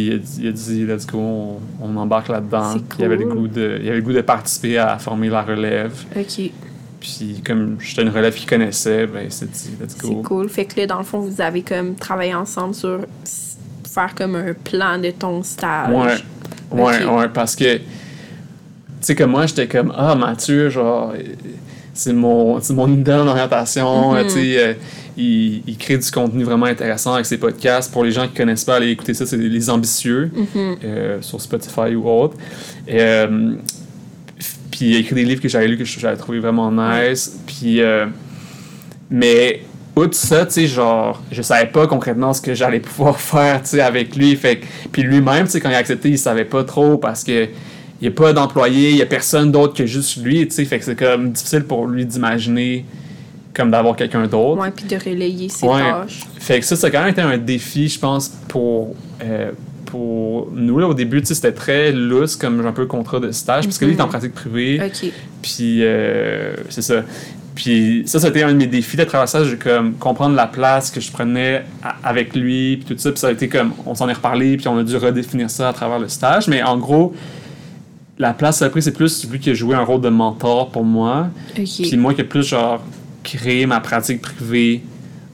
il 0.08 0.14
a 0.14 0.18
dit, 0.18 0.40
il 0.42 0.48
a 0.48 0.52
dit 0.52 0.86
let's 0.86 1.08
go, 1.08 1.18
on, 1.20 1.58
on 1.82 1.96
embarque 1.98 2.28
là-dedans. 2.28 2.76
Il 3.00 3.06
avait 3.06 3.18
le 3.18 3.26
goût 3.26 3.48
de, 3.48 3.80
il 3.82 3.88
avait 3.88 3.98
le 3.98 4.04
goût 4.04 4.14
de 4.14 4.22
participer 4.22 4.78
à 4.78 4.98
former 5.00 5.30
la 5.30 5.42
relève. 5.42 5.94
OK. 6.16 6.52
Puis 7.00 7.42
comme 7.46 7.78
j'étais 7.80 8.02
une 8.02 8.10
relève 8.10 8.34
qu'il 8.34 8.48
connaissait, 8.50 9.08
ben 9.08 9.22
il 9.26 9.32
s'est 9.32 9.46
dit 9.46 9.72
let's 9.80 9.96
C'est 10.00 10.08
go. 10.08 10.22
cool. 10.24 10.50
Fait 10.50 10.66
que 10.66 10.80
là, 10.80 10.88
dans 10.88 10.98
le 10.98 11.04
fond, 11.06 11.20
vous 11.20 11.40
avez 11.42 11.62
comme 11.62 11.96
travaillé 11.96 12.34
ensemble 12.36 12.74
sur 12.76 13.00
faire 13.92 14.14
comme 14.16 14.36
un 14.36 14.54
plan 14.54 14.98
de 15.00 15.12
ton 15.12 15.42
stage. 15.44 15.90
Ouais, 16.72 16.82
ouais, 16.84 17.06
ouais, 17.06 17.30
parce 17.34 17.56
que, 17.56 17.78
tu 17.78 17.84
sais, 19.02 19.16
que 19.16 19.24
moi, 19.24 19.46
j'étais 19.46 19.68
comme, 19.68 19.94
ah, 19.98 20.14
Mathieu, 20.16 20.70
genre, 20.70 21.14
c'est 21.94 22.14
mon, 22.14 22.60
c'est 22.62 22.74
mon 22.74 22.88
idole 22.92 23.22
en 23.22 23.28
orientation, 23.28 24.14
Mhm. 24.14 24.24
tu 24.24 24.30
sais, 24.30 24.64
euh, 24.64 24.74
il, 25.18 25.64
il 25.68 25.78
crée 25.78 25.98
du 25.98 26.10
contenu 26.12 26.44
vraiment 26.44 26.66
intéressant 26.68 27.14
avec 27.14 27.26
ses 27.26 27.38
podcasts. 27.38 27.92
Pour 27.92 28.04
les 28.04 28.12
gens 28.12 28.28
qui 28.28 28.34
connaissent 28.36 28.64
pas, 28.64 28.76
allez 28.76 28.90
écouter 28.92 29.14
ça, 29.14 29.26
c'est 29.26 29.38
Les 29.38 29.70
Ambitieux, 29.70 30.32
Mhm. 30.34 30.76
euh, 30.84 31.22
sur 31.22 31.42
Spotify 31.42 31.96
ou 31.96 32.08
autre. 32.08 32.38
Et, 32.88 33.02
euh, 33.02 33.54
puis 34.80 34.92
il 34.92 34.96
a 34.96 35.00
écrit 35.00 35.16
des 35.16 35.26
livres 35.26 35.42
que 35.42 35.50
j'avais 35.50 35.68
lus 35.68 35.78
que 35.78 35.84
j'avais 35.84 36.16
trouvé 36.16 36.40
vraiment 36.40 36.72
nice. 36.72 37.38
Puis, 37.46 37.82
euh, 37.82 38.06
mais 39.10 39.64
outre 39.94 40.16
ça, 40.16 40.46
tu 40.46 40.54
sais, 40.54 40.68
genre, 40.68 41.22
je 41.32 41.42
savais 41.42 41.68
pas 41.68 41.86
concrètement 41.86 42.34
ce 42.34 42.40
que 42.42 42.54
j'allais 42.54 42.80
pouvoir 42.80 43.20
faire, 43.20 43.62
tu 43.62 43.70
sais, 43.72 43.82
avec 43.82 44.16
lui. 44.16 44.34
Fait 44.38 44.62
puis 44.92 45.02
lui-même, 45.04 45.46
tu 45.46 45.52
sais, 45.52 45.60
quand 45.60 45.70
il 45.70 45.76
a 45.76 45.80
accepté, 45.80 46.10
il 46.10 46.18
savait 46.18 46.46
pas 46.46 46.64
trop 46.64 46.98
parce 46.98 47.26
que 47.26 47.44
il 48.02 48.04
n'y 48.04 48.08
a 48.08 48.12
pas 48.12 48.32
d'employé, 48.32 48.92
il 48.92 48.96
y 48.96 49.02
a 49.02 49.06
personne 49.06 49.52
d'autre 49.52 49.74
que 49.74 49.86
juste 49.86 50.24
lui, 50.24 50.48
tu 50.48 50.56
sais. 50.56 50.64
Fait 50.64 50.80
que 50.80 50.86
c'est 50.86 50.96
comme 50.96 51.32
difficile 51.34 51.66
pour 51.66 51.86
lui 51.86 52.06
d'imaginer 52.06 52.86
comme 53.54 53.72
d'avoir 53.72 53.98
quelqu'un 53.98 54.28
d'autre. 54.28 54.62
Ouais, 54.62 54.72
puis 54.72 54.86
de 54.86 54.96
relayer 54.96 55.50
ses 55.50 55.66
Ouais. 55.66 55.82
tâches. 55.82 56.22
Fait 56.40 56.62
que 56.62 56.66
ça, 56.66 56.78
ça 56.78 56.88
a 56.88 56.90
quand 56.90 57.02
même 57.02 57.10
été 57.10 57.20
un 57.22 57.38
défi, 57.38 57.90
je 57.90 58.00
pense, 58.00 58.30
pour, 58.48 58.96
euh, 59.22 59.52
pour 59.90 60.50
nous. 60.54 60.78
Là, 60.80 60.88
au 60.88 60.94
début, 60.94 61.22
c'était 61.24 61.52
très 61.52 61.92
loose 61.92 62.36
comme 62.36 62.66
un 62.66 62.72
peu 62.72 62.86
contrat 62.86 63.20
de 63.20 63.32
stage, 63.32 63.66
parce 63.66 63.78
que 63.78 63.86
lui, 63.86 63.94
il 63.94 63.98
est 63.98 64.02
en 64.02 64.06
Mhm. 64.06 64.10
pratique 64.12 64.34
privée. 64.34 64.80
Puis, 65.42 65.80
euh, 65.84 66.54
c'est 66.70 66.82
ça. 66.82 67.04
Puis, 67.56 68.04
ça, 68.06 68.20
c'était 68.20 68.44
un 68.44 68.54
de 68.54 68.58
mes 68.58 68.68
défis 68.68 68.96
de 68.98 69.04
travers 69.04 69.28
ça, 69.28 69.42
de 69.44 69.56
comme 69.56 69.94
comprendre 69.96 70.36
la 70.36 70.48
place 70.48 70.92
que 70.92 71.02
je 71.02 71.12
prenais 71.12 71.64
avec 72.04 72.36
lui, 72.36 72.78
puis 72.78 72.96
tout 72.96 73.02
ça. 73.02 73.12
Puis, 73.12 73.20
ça 73.20 73.28
a 73.28 73.32
été 73.32 73.48
comme, 73.50 73.74
on 73.86 73.96
s'en 73.96 74.08
est 74.08 74.14
reparlé, 74.14 74.56
puis 74.58 74.68
on 74.68 74.78
a 74.78 74.84
dû 74.84 74.96
redéfinir 74.96 75.50
ça 75.50 75.70
à 75.70 75.74
travers 75.74 76.00
le 76.00 76.08
stage. 76.08 76.48
Mais 76.48 76.62
en 76.64 76.78
gros, 76.78 77.14
la 78.18 78.34
place 78.34 78.56
que 78.56 78.60
ça 78.60 78.66
a 78.66 78.70
pris, 78.70 78.82
c'est 78.82 78.92
plus 78.94 79.28
lui 79.30 79.40
qui 79.40 79.50
a 79.50 79.54
joué 79.54 79.76
un 79.76 79.84
rôle 79.84 80.02
de 80.02 80.10
mentor 80.10 80.70
pour 80.70 80.84
moi. 80.86 81.30
Puis 81.54 81.98
moi 81.98 82.14
qui 82.14 82.22
ai 82.22 82.26
plus 82.26 82.44
genre 82.48 82.82
créé 83.24 83.66
ma 83.66 83.80
pratique 83.80 84.22
privée 84.22 84.82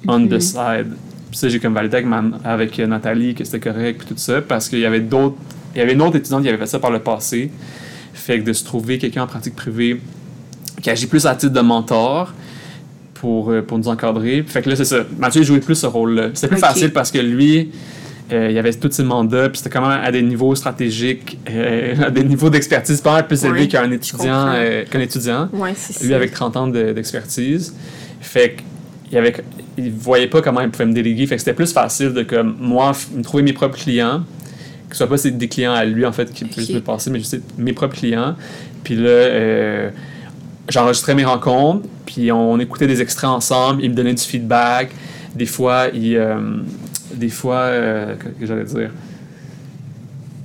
on 0.08 0.20
Mhm. 0.20 0.30
the 0.30 0.40
side. 0.40 0.88
Puis 1.36 1.42
ça, 1.42 1.50
j'ai 1.50 1.60
comme 1.60 1.74
validé 1.74 1.98
avec, 1.98 2.08
ma- 2.08 2.24
avec 2.46 2.78
Nathalie 2.80 3.36
que 3.36 3.44
c'était 3.44 3.60
correct 3.60 3.98
puis 4.00 4.08
tout 4.08 4.14
ça 4.18 4.42
parce 4.42 4.70
qu'il 4.70 4.80
y 4.80 4.86
avait 4.86 5.02
d'autres. 5.02 5.36
Il 5.76 5.80
y 5.80 5.82
avait 5.82 5.92
une 5.92 6.02
autre 6.02 6.16
étudiante 6.16 6.44
qui 6.44 6.48
avait 6.48 6.58
fait 6.58 6.66
ça 6.66 6.80
par 6.80 6.92
le 6.92 7.00
passé. 7.00 7.52
Fait 8.14 8.40
que 8.40 8.46
de 8.46 8.54
se 8.54 8.64
trouver 8.64 8.98
quelqu'un 9.00 9.24
en 9.24 9.28
pratique 9.28 9.54
privée 9.54 10.00
qui 10.82 10.90
agit 10.90 11.08
plus 11.08 11.26
à 11.26 11.36
titre 11.36 11.52
de 11.52 11.60
mentor 11.60 12.34
pour, 13.16 13.52
euh, 13.52 13.62
pour 13.62 13.78
nous 13.78 13.90
encadrer. 13.90 14.46
Fait 14.48 14.62
que 14.62 14.70
là, 14.70 14.78
c'est 14.78 14.86
ça. 14.86 15.00
Mathieu 15.20 15.44
jouait 15.44 15.60
plus 15.60 15.76
ce 15.76 15.86
rôle-là. 15.88 16.30
C'était 16.36 16.48
plus 16.48 16.58
facile 16.58 16.94
parce 16.94 17.12
que 17.12 17.18
lui, 17.18 17.70
euh, 18.32 18.48
il 18.50 18.58
avait 18.58 18.72
tous 18.74 18.90
ses 18.92 19.04
mandats, 19.04 19.50
puis 19.50 19.58
c'était 19.58 19.70
quand 19.72 19.82
même 19.86 20.00
à 20.02 20.12
des 20.14 20.22
niveaux 20.22 20.56
stratégiques, 20.56 21.38
euh, 21.50 21.96
à 22.08 22.12
des 22.12 22.24
niveaux 22.24 22.50
d'expertise 22.50 23.02
pas 23.02 23.12
mal 23.12 23.28
plus 23.28 23.44
Ouais, 23.44 23.50
élevés 23.50 23.68
qu'un 23.68 23.92
étudiant. 23.92 24.48
euh, 24.54 24.86
qu'un 24.90 25.02
étudiant. 25.02 25.50
Ouais, 25.52 25.74
c'est 25.76 25.92
ça. 25.92 26.06
Lui 26.06 26.14
avec 26.14 26.32
30 26.32 26.56
ans 26.56 26.68
de- 26.68 26.94
d'expertise. 26.94 27.76
fait 28.22 28.56
qu'il 29.16 29.28
avait, 29.28 29.44
il 29.78 29.92
voyait 29.92 30.28
pas 30.28 30.42
comment 30.42 30.62
il 30.62 30.70
pouvait 30.70 30.86
me 30.86 30.94
déléguer. 30.94 31.26
Fait 31.28 31.36
que 31.36 31.40
c'était 31.42 31.54
plus 31.54 31.72
facile 31.72 32.14
de 32.14 32.24
comme 32.24 32.56
moi 32.60 32.92
me 33.14 33.24
trouver 33.24 33.44
mes 33.44 33.54
propres 33.54 33.78
clients. 33.78 34.24
Que 34.90 34.96
ce 34.96 35.06
soit 35.06 35.08
pas 35.08 35.30
des 35.30 35.48
clients 35.48 35.74
à 35.74 35.84
lui 35.84 36.06
en 36.06 36.12
fait 36.12 36.32
qui 36.32 36.46
puissent 36.46 36.70
me 36.70 36.80
passer, 36.80 37.10
mais 37.10 37.20
juste 37.20 37.40
mes 37.58 37.74
propres 37.74 37.96
clients. 37.96 38.36
Puis 38.84 38.96
là, 38.96 39.10
euh, 39.10 39.90
j'enregistrais 40.70 41.16
mes 41.16 41.26
rencontres, 41.26 41.88
puis 42.06 42.32
on 42.32 42.60
écoutait 42.60 42.88
des 42.88 43.02
extraits 43.02 43.30
ensemble, 43.30 43.84
il 43.84 43.90
me 43.90 43.96
donnait 43.96 44.14
du 44.14 44.24
feedback. 44.24 44.92
Des 45.34 45.48
fois, 45.48 45.88
il. 45.94 46.16
euh, 46.16 46.40
des 47.14 47.30
fois, 47.30 47.56
euh, 47.56 48.16
que 48.16 48.46
j'allais 48.46 48.64
dire? 48.66 48.92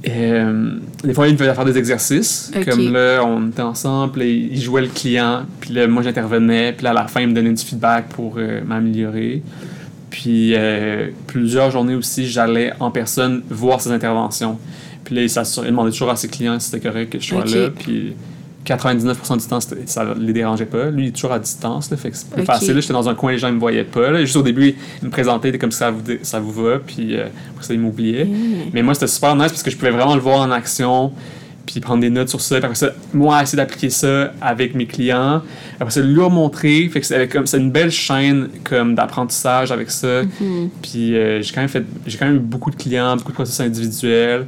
Euh, 0.08 0.78
des 1.04 1.12
fois, 1.12 1.28
il 1.28 1.34
me 1.34 1.38
faisait 1.38 1.54
faire 1.54 1.64
des 1.64 1.76
exercices. 1.76 2.50
Comme 2.66 2.92
là, 2.92 3.22
on 3.24 3.48
était 3.48 3.62
ensemble, 3.62 4.20
là, 4.20 4.24
il 4.24 4.60
jouait 4.60 4.82
le 4.82 4.88
client, 4.88 5.42
puis 5.60 5.74
là, 5.74 5.86
moi, 5.86 6.02
j'intervenais, 6.02 6.72
puis 6.72 6.84
là, 6.84 6.90
à 6.90 6.94
la 6.94 7.06
fin, 7.06 7.20
il 7.20 7.28
me 7.28 7.34
donnait 7.34 7.52
du 7.52 7.62
feedback 7.62 8.08
pour 8.08 8.36
euh, 8.38 8.62
m'améliorer. 8.64 9.42
Puis 10.08 10.54
euh, 10.54 11.08
plusieurs 11.26 11.70
journées 11.70 11.94
aussi, 11.94 12.26
j'allais 12.26 12.72
en 12.80 12.90
personne 12.90 13.42
voir 13.50 13.80
ses 13.80 13.92
interventions. 13.92 14.58
Puis 15.04 15.14
là, 15.14 15.22
il, 15.22 15.30
il 15.30 15.66
demandait 15.66 15.90
toujours 15.90 16.10
à 16.10 16.16
ses 16.16 16.28
clients 16.28 16.58
si 16.58 16.70
c'était 16.70 16.88
correct 16.88 17.12
que 17.12 17.20
je 17.20 17.26
sois 17.26 17.44
là. 17.44 17.68
Puis 17.70 18.14
99% 18.66 19.38
du 19.38 19.46
temps, 19.46 19.58
ça 19.60 20.14
les 20.18 20.32
dérangeait 20.32 20.66
pas. 20.66 20.90
Lui, 20.90 21.04
il 21.04 21.08
est 21.08 21.12
toujours 21.12 21.32
à 21.32 21.38
distance, 21.38 21.90
là, 21.90 21.96
fait 21.96 22.10
que 22.10 22.16
c'est 22.16 22.28
plus 22.30 22.44
facile. 22.44 22.80
J'étais 22.80 22.92
dans 22.92 23.08
un 23.08 23.14
coin, 23.14 23.32
les 23.32 23.38
gens 23.38 23.48
ne 23.48 23.54
me 23.54 23.60
voyaient 23.60 23.84
pas. 23.84 24.10
Là. 24.10 24.20
Juste 24.20 24.36
au 24.36 24.42
début, 24.42 24.74
il 25.02 25.08
me 25.08 25.46
était 25.46 25.58
comme 25.58 25.72
ça 25.72 25.90
vous, 25.90 26.02
ça 26.22 26.40
vous 26.40 26.52
va, 26.52 26.78
puis 26.78 27.16
euh, 27.16 27.26
après 27.52 27.64
ça, 27.64 27.74
il 27.74 27.80
m'oubliait. 27.80 28.24
Mm. 28.24 28.70
Mais 28.72 28.82
moi, 28.82 28.94
c'était 28.94 29.06
super 29.06 29.34
nice 29.34 29.48
parce 29.48 29.62
que 29.62 29.70
je 29.70 29.76
pouvais 29.76 29.90
vraiment 29.90 30.14
le 30.14 30.20
voir 30.20 30.40
en 30.40 30.50
action, 30.50 31.12
puis 31.66 31.80
prendre 31.80 32.00
des 32.00 32.10
notes 32.10 32.28
sur 32.28 32.40
ça. 32.40 32.56
Puis 32.56 32.64
après 32.64 32.74
ça, 32.76 32.90
moi, 33.14 33.42
essayer 33.42 33.56
d'appliquer 33.56 33.90
ça 33.90 34.32
avec 34.40 34.74
mes 34.74 34.86
clients. 34.86 35.42
Après 35.78 35.92
ça, 35.92 36.00
leur 36.00 36.30
montrer. 36.30 36.88
Fait 36.88 37.00
que 37.00 37.06
c'est 37.06 37.14
avec 37.14 37.32
comme- 37.32 37.46
c'est 37.46 37.58
une 37.58 37.70
belle 37.70 37.90
chaîne 37.90 38.48
comme 38.64 38.94
d'apprentissage 38.94 39.72
avec 39.72 39.90
ça. 39.90 40.22
Mhm. 40.22 40.70
Puis 40.82 41.16
euh, 41.16 41.40
j'ai 41.42 41.54
quand 41.54 41.60
même 41.60 41.68
fait, 41.68 41.84
j'ai 42.06 42.18
quand 42.18 42.26
même 42.26 42.36
eu 42.36 42.40
beaucoup 42.40 42.70
de 42.70 42.76
clients, 42.76 43.16
beaucoup 43.16 43.30
de 43.30 43.36
processus 43.36 43.60
individuels. 43.60 44.46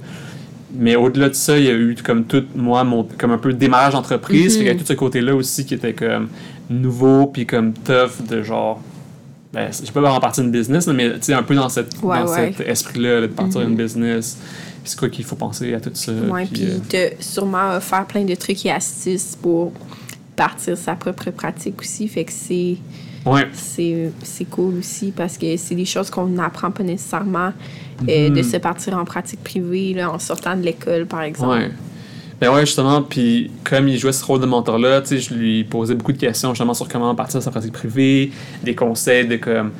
Mais 0.75 0.97
au-delà 0.97 1.29
de 1.29 1.35
ça, 1.35 1.59
il 1.59 1.65
y 1.65 1.69
a 1.69 1.73
eu 1.75 1.95
comme 2.03 2.25
tout, 2.25 2.45
moi, 2.55 2.83
mon, 2.85 3.07
comme 3.19 3.31
un 3.33 3.39
peu 3.39 3.53
démarrage 3.53 3.93
d'entreprise. 3.93 4.55
Mhm. 4.55 4.59
Qu'il 4.59 4.67
y 4.67 4.71
a 4.71 4.75
tout 4.79 4.87
ce 4.87 4.93
côté-là 4.95 5.35
aussi 5.35 5.65
qui 5.67 5.75
était 5.75 5.93
comme 5.93 6.29
nouveau, 6.71 7.27
puis 7.27 7.47
comme 7.47 7.73
tough, 7.75 8.27
de 8.29 8.43
genre. 8.43 8.81
Ben, 9.53 9.69
je 9.71 9.85
sais 9.85 9.93
pas 9.93 10.01
vraiment 10.01 10.19
partir 10.19 10.43
d'une 10.45 10.53
business, 10.53 10.87
mais 10.87 11.13
tu 11.15 11.19
sais, 11.23 11.35
un 11.35 11.43
peu 11.43 11.55
dans, 11.55 11.69
cette, 11.69 11.93
Ouais, 12.03 12.21
dans 12.23 12.33
ouais. 12.33 12.55
cet 12.57 12.67
esprit-là, 12.67 13.21
là, 13.21 13.27
de 13.27 13.33
partir 13.33 13.61
Mhm. 13.61 13.67
d'une 13.67 13.77
business. 13.77 14.39
Puis 14.83 14.91
c'est 14.91 14.99
quoi 14.99 15.11
qu'il 15.11 15.25
faut 15.27 15.37
penser 15.37 15.75
à 15.75 15.81
tout 15.81 15.91
ça. 15.93 16.11
Ouais, 16.13 16.47
puis, 16.47 16.65
puis 16.89 16.99
euh, 16.99 17.11
de 17.11 17.23
sûrement 17.23 17.79
faire 17.81 18.07
plein 18.07 18.25
de 18.25 18.35
trucs 18.35 18.65
et 18.65 18.71
astuces 18.71 19.37
pour 19.41 19.73
partir 20.37 20.77
sa 20.77 20.95
propre 20.95 21.31
pratique 21.31 21.81
aussi. 21.81 22.09
Fait 22.09 22.25
que 22.25 22.33
c'est 22.33 22.77
ouais. 23.27 23.47
c'est 23.53 24.11
c'est 24.23 24.45
cool 24.47 24.79
aussi 24.79 25.12
parce 25.14 25.37
que 25.38 25.57
c'est 25.57 25.75
des 25.75 25.85
choses 25.85 26.11
qu'on 26.11 26.27
n'apprend 26.27 26.71
pas 26.71 26.83
nécessairement 26.83 27.53
euh, 28.09 28.31
de 28.31 28.42
se 28.42 28.57
partir 28.57 28.97
en 28.97 29.05
pratique 29.05 29.42
privée 29.45 29.95
là, 29.95 30.11
en 30.11 30.18
sortant 30.18 30.57
de 30.57 30.62
l'école, 30.62 31.07
par 31.07 31.23
exemple. 31.23 31.51
Ouais. 31.59 31.71
Ben 32.40 32.53
ouais, 32.53 32.66
justement, 32.66 33.03
puis 33.03 33.53
comme 33.62 33.87
il 33.87 33.97
jouait 33.99 34.11
ce 34.12 34.25
rôle 34.25 34.40
de 34.40 34.47
mentor-là, 34.47 35.01
tu 35.03 35.09
sais, 35.09 35.18
je 35.21 35.33
lui 35.33 35.62
posais 35.62 35.95
beaucoup 35.95 36.12
de 36.12 36.18
questions 36.18 36.49
justement 36.51 36.75
sur 36.75 36.88
comment 36.88 37.14
partir 37.14 37.38
de 37.38 37.45
sa 37.45 37.53
pratique 37.53 37.73
privée, 37.73 38.33
des 38.64 38.75
conseils 38.75 39.29
de 39.29 39.37
comme 39.37 39.71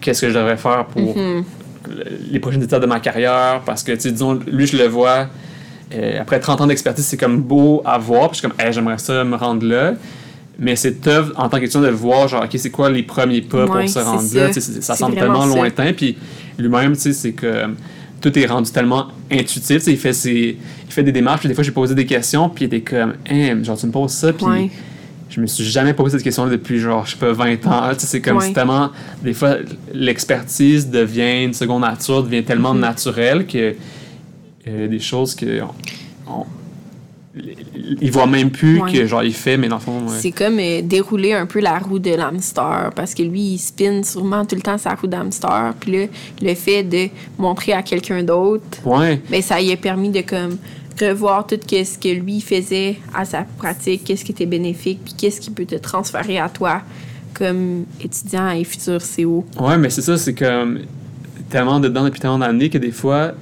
qu'est-ce 0.00 0.22
que 0.22 0.28
je 0.30 0.34
devrais 0.34 0.56
faire 0.56 0.86
pour 0.86 1.16
Mhm. 1.16 1.44
le- 1.88 2.04
les 2.32 2.40
prochaines 2.40 2.62
étapes 2.64 2.82
de 2.82 2.86
ma 2.88 2.98
carrière, 2.98 3.60
parce 3.64 3.84
que, 3.84 3.92
tu 3.92 4.00
sais, 4.00 4.10
disons, 4.10 4.34
lui, 4.50 4.66
je 4.66 4.76
le 4.76 4.88
vois, 4.88 5.28
euh, 5.94 6.20
après 6.20 6.40
30 6.40 6.60
ans 6.62 6.66
d'expertise, 6.66 7.04
c'est 7.04 7.16
comme 7.16 7.40
beau 7.42 7.82
à 7.84 7.98
voir, 7.98 8.30
puis 8.30 8.36
je 8.36 8.40
suis 8.40 8.48
comme, 8.48 8.58
hey, 8.64 8.72
j'aimerais 8.72 8.98
ça 8.98 9.24
me 9.24 9.36
rendre 9.36 9.66
là. 9.66 9.94
Mais 10.58 10.76
c'est 10.76 11.00
tough 11.00 11.32
en 11.36 11.48
tant 11.48 11.58
qu'étudiant 11.58 11.80
de 11.80 11.88
voir, 11.88 12.28
genre, 12.28 12.44
OK, 12.44 12.50
c'est 12.56 12.70
quoi 12.70 12.90
les 12.90 13.02
premiers 13.02 13.40
pas 13.40 13.64
Ouais, 13.64 13.80
pour 13.82 13.88
se 13.88 13.98
rendre 13.98 14.20
ça. 14.20 14.46
là? 14.48 14.52
Ça 14.52 14.94
semble 14.96 15.16
tellement 15.16 15.42
ça. 15.48 15.56
lointain. 15.56 15.92
Puis 15.92 16.16
lui-même, 16.58 16.92
tu 16.94 17.00
sais, 17.00 17.12
c'est 17.12 17.32
que 17.32 17.46
euh, 17.46 17.66
tout 18.20 18.38
est 18.38 18.46
rendu 18.46 18.70
tellement 18.70 19.08
intuitif. 19.30 19.82
Il 19.86 19.96
fait, 19.96 20.12
ses, 20.12 20.56
il 20.86 20.92
fait 20.92 21.02
des 21.02 21.10
démarches, 21.10 21.40
puis 21.40 21.48
des 21.48 21.54
fois, 21.54 21.64
j'ai 21.64 21.70
posé 21.72 21.94
des 21.94 22.06
questions, 22.06 22.48
puis 22.50 22.66
il 22.66 22.74
était 22.74 22.82
comme, 22.82 23.14
hein, 23.30 23.62
genre, 23.62 23.76
tu 23.78 23.86
me 23.86 23.92
poses 23.92 24.12
ça, 24.12 24.32
puis 24.32 24.44
Ouais. 24.46 24.70
je 25.30 25.40
me 25.40 25.46
suis 25.46 25.64
jamais 25.64 25.94
posé 25.94 26.18
cette 26.18 26.22
question-là 26.24 26.50
depuis, 26.50 26.78
genre, 26.78 27.06
je 27.06 27.12
sais 27.12 27.16
pas, 27.16 27.32
20 27.32 27.66
ans. 27.66 27.88
Tu 27.94 28.00
sais, 28.00 28.06
c'est 28.06 28.20
comme 28.20 28.40
si 28.40 28.52
tellement, 28.52 28.90
des 29.24 29.32
fois, 29.32 29.56
l'expertise 30.06 30.88
devient 30.90 31.44
une 31.44 31.54
seconde 31.54 31.80
nature, 31.82 32.22
devient 32.22 32.44
tellement 32.44 32.74
Mhm. 32.74 32.80
naturelle 32.80 33.46
que 33.46 33.74
euh, 34.68 34.88
des 34.88 35.00
choses 35.00 35.34
que. 35.34 35.60
on- 35.62 36.30
on- 36.32 36.46
il 38.00 38.10
voit 38.10 38.26
même 38.26 38.50
plus 38.50 38.78
Ouais. 38.80 38.92
que, 38.92 39.06
genre, 39.06 39.22
il 39.24 39.32
fait, 39.32 39.56
mais 39.56 39.66
dans 39.68 39.76
le 39.76 39.80
fond. 39.80 40.00
ouais. 40.06 40.16
C'est 40.20 40.32
comme 40.32 40.58
euh, 40.58 40.82
dérouler 40.82 41.32
un 41.32 41.46
peu 41.46 41.60
la 41.60 41.78
roue 41.78 41.98
de 41.98 42.10
l'hamster 42.10 42.90
parce 42.94 43.14
que 43.14 43.22
lui, 43.22 43.54
il 43.54 43.58
spin 43.58 44.02
sûrement 44.02 44.44
tout 44.44 44.54
le 44.54 44.60
temps 44.60 44.76
sa 44.76 44.94
roue 44.94 45.06
d'hamster. 45.06 45.48
Puis 45.80 45.92
là, 45.92 46.06
le 46.42 46.54
fait 46.54 46.82
de 46.82 47.08
montrer 47.38 47.72
à 47.72 47.82
quelqu'un 47.82 48.22
d'autre, 48.22 48.64
Ouais. 48.84 49.18
ben, 49.30 49.40
ça 49.40 49.60
lui 49.60 49.72
a 49.72 49.76
permis 49.78 50.10
de 50.10 50.20
comme 50.20 50.58
revoir 51.00 51.46
tout 51.46 51.58
ce 51.70 51.98
que 51.98 52.08
lui 52.12 52.42
faisait 52.42 52.98
à 53.14 53.24
sa 53.24 53.44
pratique, 53.44 54.04
qu'est-ce 54.04 54.26
qui 54.26 54.32
était 54.32 54.44
bénéfique, 54.46 55.00
puis 55.02 55.14
qu'est-ce 55.16 55.40
qui 55.40 55.50
peut 55.50 55.64
te 55.64 55.76
transférer 55.76 56.38
à 56.38 56.50
toi 56.50 56.82
comme 57.32 57.86
étudiant 58.04 58.50
et 58.50 58.62
futur 58.64 59.00
CO. 59.00 59.46
Ouais, 59.58 59.78
mais 59.78 59.88
c'est 59.88 60.02
ça, 60.02 60.18
c'est 60.18 60.34
comme 60.34 60.80
tellement 61.48 61.80
dedans 61.80 62.04
depuis 62.04 62.20
tellement 62.20 62.38
d'années 62.38 62.68
que 62.68 62.76
des 62.76 62.92
fois, 62.92 63.32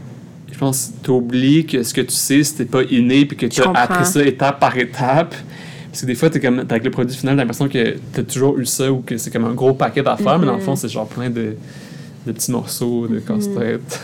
je 0.53 0.59
pense 0.59 0.87
que 0.87 1.05
tu 1.05 1.11
oublies 1.11 1.67
que 1.67 1.83
ce 1.83 1.95
que 1.95 2.01
tu 2.01 2.15
sais, 2.15 2.45
c'était 2.45 2.65
pas 2.65 2.83
inné, 2.83 3.25
puis 3.25 3.37
que 3.37 3.47
tu 3.47 3.63
as 3.63 3.71
appris 3.71 4.05
ça 4.05 4.23
étape 4.23 4.61
par 4.61 4.77
étape. 4.77 5.35
Parce 5.91 6.03
que 6.03 6.07
des 6.07 6.15
fois, 6.15 6.31
t'es 6.31 6.39
comme, 6.39 6.61
avec 6.61 6.85
le 6.85 6.91
produit 6.91 7.17
final, 7.17 7.35
t'as 7.37 7.43
l'impression 7.43 7.69
que 7.69 7.97
t'as 8.13 8.23
toujours 8.23 8.59
eu 8.59 8.67
ça 8.67 8.93
ou 8.93 9.01
que 9.01 9.17
c'est 9.17 9.31
comme 9.31 9.45
un 9.45 9.55
gros 9.55 9.75
paquet 9.75 10.03
d'affaires, 10.03 10.39
mais 10.39 10.47
dans 10.47 10.55
le 10.55 10.61
fond, 10.61 10.77
c'est 10.77 10.89
genre 10.89 11.09
plein 11.09 11.31
de, 11.31 11.57
de 12.27 12.33
petits 12.33 12.53
morceaux 12.53 13.09
de 13.09 13.19
casse-tête. 13.19 14.01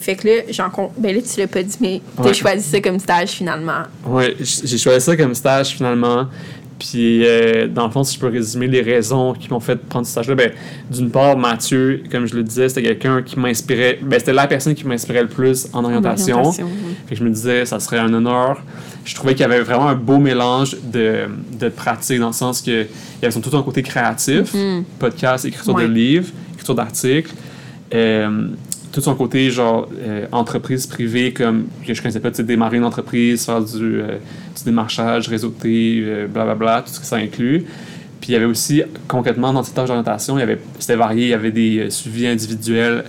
Fait 0.00 0.14
que 0.14 0.28
là, 0.28 0.34
j'en 0.50 0.70
ben 0.96 1.14
là, 1.14 1.20
tu 1.22 1.40
l'as 1.40 1.46
pas 1.46 1.62
dit, 1.62 1.76
mais 1.80 2.00
t'as 2.16 2.32
choisi 2.32 2.62
ça 2.68 2.80
comme 2.80 2.98
stage 2.98 3.30
finalement. 3.30 3.82
Ouais, 4.06 4.36
j'ai 4.40 4.78
choisi 4.78 5.04
ça 5.04 5.16
comme 5.16 5.34
stage 5.34 5.70
finalement. 5.70 6.26
Puis, 6.82 7.24
euh, 7.24 7.68
dans 7.68 7.86
le 7.86 7.92
fond, 7.92 8.02
si 8.02 8.16
je 8.16 8.20
peux 8.20 8.26
résumer 8.26 8.66
les 8.66 8.82
raisons 8.82 9.34
qui 9.34 9.48
m'ont 9.50 9.60
fait 9.60 9.76
prendre 9.76 10.04
ce 10.04 10.10
stage-là, 10.10 10.34
ben, 10.34 10.50
d'une 10.90 11.10
part, 11.10 11.36
Mathieu, 11.36 12.02
comme 12.10 12.26
je 12.26 12.34
le 12.34 12.42
disais, 12.42 12.68
c'était 12.68 12.82
quelqu'un 12.82 13.22
qui 13.22 13.38
m'inspirait, 13.38 14.00
ben, 14.02 14.18
c'était 14.18 14.32
la 14.32 14.48
personne 14.48 14.74
qui 14.74 14.84
m'inspirait 14.84 15.22
le 15.22 15.28
plus 15.28 15.68
en 15.72 15.84
orientation. 15.84 16.50
fait 16.50 16.64
que 17.08 17.14
je 17.14 17.22
me 17.22 17.30
disais, 17.30 17.66
ça 17.66 17.78
serait 17.78 18.00
un 18.00 18.12
honneur. 18.12 18.60
Je 19.04 19.14
trouvais 19.14 19.34
qu'il 19.34 19.42
y 19.42 19.44
avait 19.44 19.60
vraiment 19.60 19.86
un 19.86 19.94
beau 19.94 20.18
mélange 20.18 20.76
de, 20.82 21.26
de 21.60 21.68
pratiques, 21.68 22.18
dans 22.18 22.28
le 22.28 22.32
sens 22.32 22.60
que 22.60 22.86
y 23.22 23.24
avait 23.24 23.40
tout 23.40 23.56
un 23.56 23.62
côté 23.62 23.82
créatif, 23.82 24.52
mm-hmm. 24.52 24.82
podcast, 24.98 25.44
écriture 25.44 25.74
de 25.74 25.84
livres, 25.84 26.30
écriture 26.54 26.74
d'articles. 26.74 27.32
Euh, 27.94 28.48
tout 28.92 29.00
son 29.00 29.14
côté 29.14 29.50
genre 29.50 29.88
euh, 29.98 30.26
entreprise 30.32 30.86
privée 30.86 31.32
comme 31.32 31.66
que 31.86 31.94
je 31.94 32.02
connaissais 32.02 32.20
pas 32.20 32.30
tu 32.30 32.36
sais 32.36 32.44
démarrer 32.44 32.76
une 32.76 32.84
entreprise 32.84 33.44
faire 33.44 33.62
du, 33.62 34.00
euh, 34.00 34.18
du 34.56 34.64
démarchage 34.64 35.28
réseauté 35.28 36.00
blablabla 36.28 36.54
bla, 36.54 36.54
bla, 36.54 36.82
tout 36.82 36.92
ce 36.92 37.00
que 37.00 37.06
ça 37.06 37.16
inclut 37.16 37.64
puis 38.20 38.30
il 38.30 38.32
y 38.32 38.36
avait 38.36 38.44
aussi 38.44 38.82
concrètement 39.08 39.52
dans 39.52 39.62
cette 39.62 39.74
tâche 39.74 39.88
d'orientation 39.88 40.38
c'était 40.78 40.96
varié 40.96 41.26
il 41.26 41.30
y 41.30 41.34
avait 41.34 41.50
des 41.50 41.90
suivis 41.90 42.26
individuels 42.26 43.04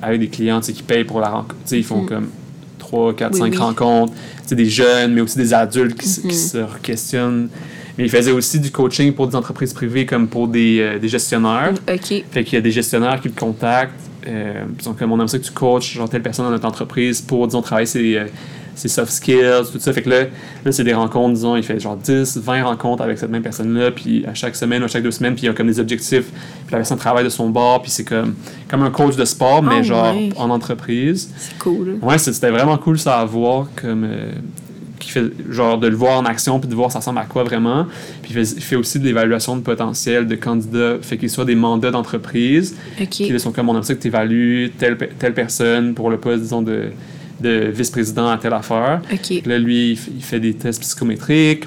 avec 0.00 0.20
des 0.20 0.28
clients 0.28 0.60
tu 0.60 0.66
sais, 0.66 0.72
qui 0.72 0.82
payent 0.82 1.04
pour 1.04 1.20
la 1.20 1.28
rencontre 1.28 1.56
tu 1.64 1.68
sais 1.68 1.78
ils 1.78 1.84
font 1.84 2.02
mm. 2.02 2.06
comme 2.06 2.28
3, 2.78 3.14
4, 3.14 3.34
5 3.36 3.56
rencontres. 3.56 4.12
C'est 4.44 4.54
des 4.54 4.68
jeunes, 4.68 5.14
mais 5.14 5.22
aussi 5.22 5.38
des 5.38 5.54
adultes 5.54 5.98
qui, 5.98 6.08
qui 6.08 6.28
mm-hmm. 6.28 6.50
se 6.50 6.58
questionnent 6.82 7.48
mais 7.98 8.04
il 8.04 8.10
faisait 8.10 8.32
aussi 8.32 8.58
du 8.58 8.70
coaching 8.70 9.12
pour 9.12 9.28
des 9.28 9.36
entreprises 9.36 9.72
privées 9.72 10.06
comme 10.06 10.28
pour 10.28 10.48
des, 10.48 10.80
euh, 10.80 10.98
des 10.98 11.08
gestionnaires. 11.08 11.74
OK. 11.88 12.24
Fait 12.30 12.44
qu'il 12.44 12.54
y 12.54 12.56
a 12.56 12.60
des 12.60 12.70
gestionnaires 12.70 13.20
qui 13.20 13.28
le 13.28 13.34
contactent. 13.34 13.92
Euh, 14.26 14.64
disons 14.78 14.94
comme 14.94 15.12
on 15.12 15.20
aime 15.20 15.28
ça 15.28 15.38
que 15.38 15.44
tu 15.44 15.52
coaches 15.52 15.94
genre 15.94 16.08
telle 16.08 16.22
personne 16.22 16.44
dans 16.44 16.50
notre 16.50 16.66
entreprise 16.66 17.20
pour, 17.20 17.46
disons, 17.46 17.62
travailler 17.62 17.86
ses, 17.86 18.16
euh, 18.16 18.26
ses 18.74 18.88
soft 18.88 19.10
skills, 19.10 19.70
tout 19.72 19.78
ça. 19.78 19.92
Fait 19.92 20.02
que 20.02 20.10
là, 20.10 20.24
là 20.64 20.72
c'est 20.72 20.84
des 20.84 20.94
rencontres, 20.94 21.34
disons, 21.34 21.56
il 21.56 21.62
fait 21.62 21.80
genre 21.80 21.96
10, 21.96 22.38
20 22.38 22.64
rencontres 22.64 23.02
avec 23.02 23.18
cette 23.18 23.30
même 23.30 23.42
personne-là, 23.42 23.90
puis 23.90 24.24
à 24.26 24.34
chaque 24.34 24.56
semaine 24.56 24.82
ou 24.82 24.84
à 24.86 24.88
chaque 24.88 25.02
deux 25.02 25.10
semaines, 25.10 25.34
puis 25.34 25.44
il 25.44 25.46
y 25.46 25.48
a 25.48 25.54
comme 25.54 25.66
des 25.66 25.80
objectifs, 25.80 26.30
puis 26.30 26.72
la 26.72 26.78
personne 26.78 26.98
travaille 26.98 27.24
de 27.24 27.28
son 27.28 27.48
bord, 27.50 27.82
puis 27.82 27.90
c'est 27.90 28.04
comme, 28.04 28.34
comme 28.68 28.82
un 28.82 28.90
coach 28.90 29.16
de 29.16 29.24
sport, 29.24 29.62
mais 29.62 29.78
ah, 29.78 29.82
genre 29.82 30.14
en 30.36 30.50
entreprise. 30.50 31.30
C'est 31.36 31.58
cool. 31.58 31.98
Ouais, 32.02 32.18
c'était 32.18 32.50
vraiment 32.50 32.78
cool 32.78 32.98
ça 32.98 33.20
à 33.20 33.24
voir 33.24 33.66
comme. 33.76 34.04
Euh, 34.04 34.32
qui 35.02 35.10
fait 35.10 35.32
genre 35.50 35.78
de 35.78 35.88
le 35.88 35.96
voir 35.96 36.18
en 36.18 36.24
action 36.24 36.58
puis 36.60 36.68
de 36.68 36.74
voir 36.74 36.90
ça 36.92 37.00
ressemble 37.00 37.18
à 37.18 37.24
quoi 37.24 37.44
vraiment. 37.44 37.86
Puis 38.22 38.32
il 38.34 38.62
fait, 38.62 38.76
aussi 38.76 38.98
de 38.98 39.04
l'évaluation 39.04 39.56
de 39.56 39.62
potentiel 39.62 40.26
de 40.26 40.34
candidats, 40.36 40.98
fait 41.02 41.18
qu'il 41.18 41.30
soit 41.30 41.44
des 41.44 41.54
mandats 41.54 41.90
d'entreprise. 41.90 42.76
Qui 43.10 43.38
sont 43.40 43.52
comme 43.52 43.68
on 43.68 43.76
aime 43.76 43.82
ça 43.82 43.94
que 43.94 44.00
tu 44.00 44.08
évalues 44.08 44.72
telle, 44.78 44.96
telle 45.18 45.34
personne 45.34 45.94
pour 45.94 46.10
le 46.10 46.18
poste, 46.18 46.42
disons, 46.42 46.62
de, 46.62 46.90
de 47.40 47.70
vice-président 47.74 48.28
à 48.28 48.38
telle 48.38 48.52
affaire. 48.54 49.02
Là, 49.44 49.58
lui, 49.58 49.98
il 50.14 50.22
fait 50.22 50.40
des 50.40 50.54
tests 50.54 50.80
psychométriques, 50.80 51.64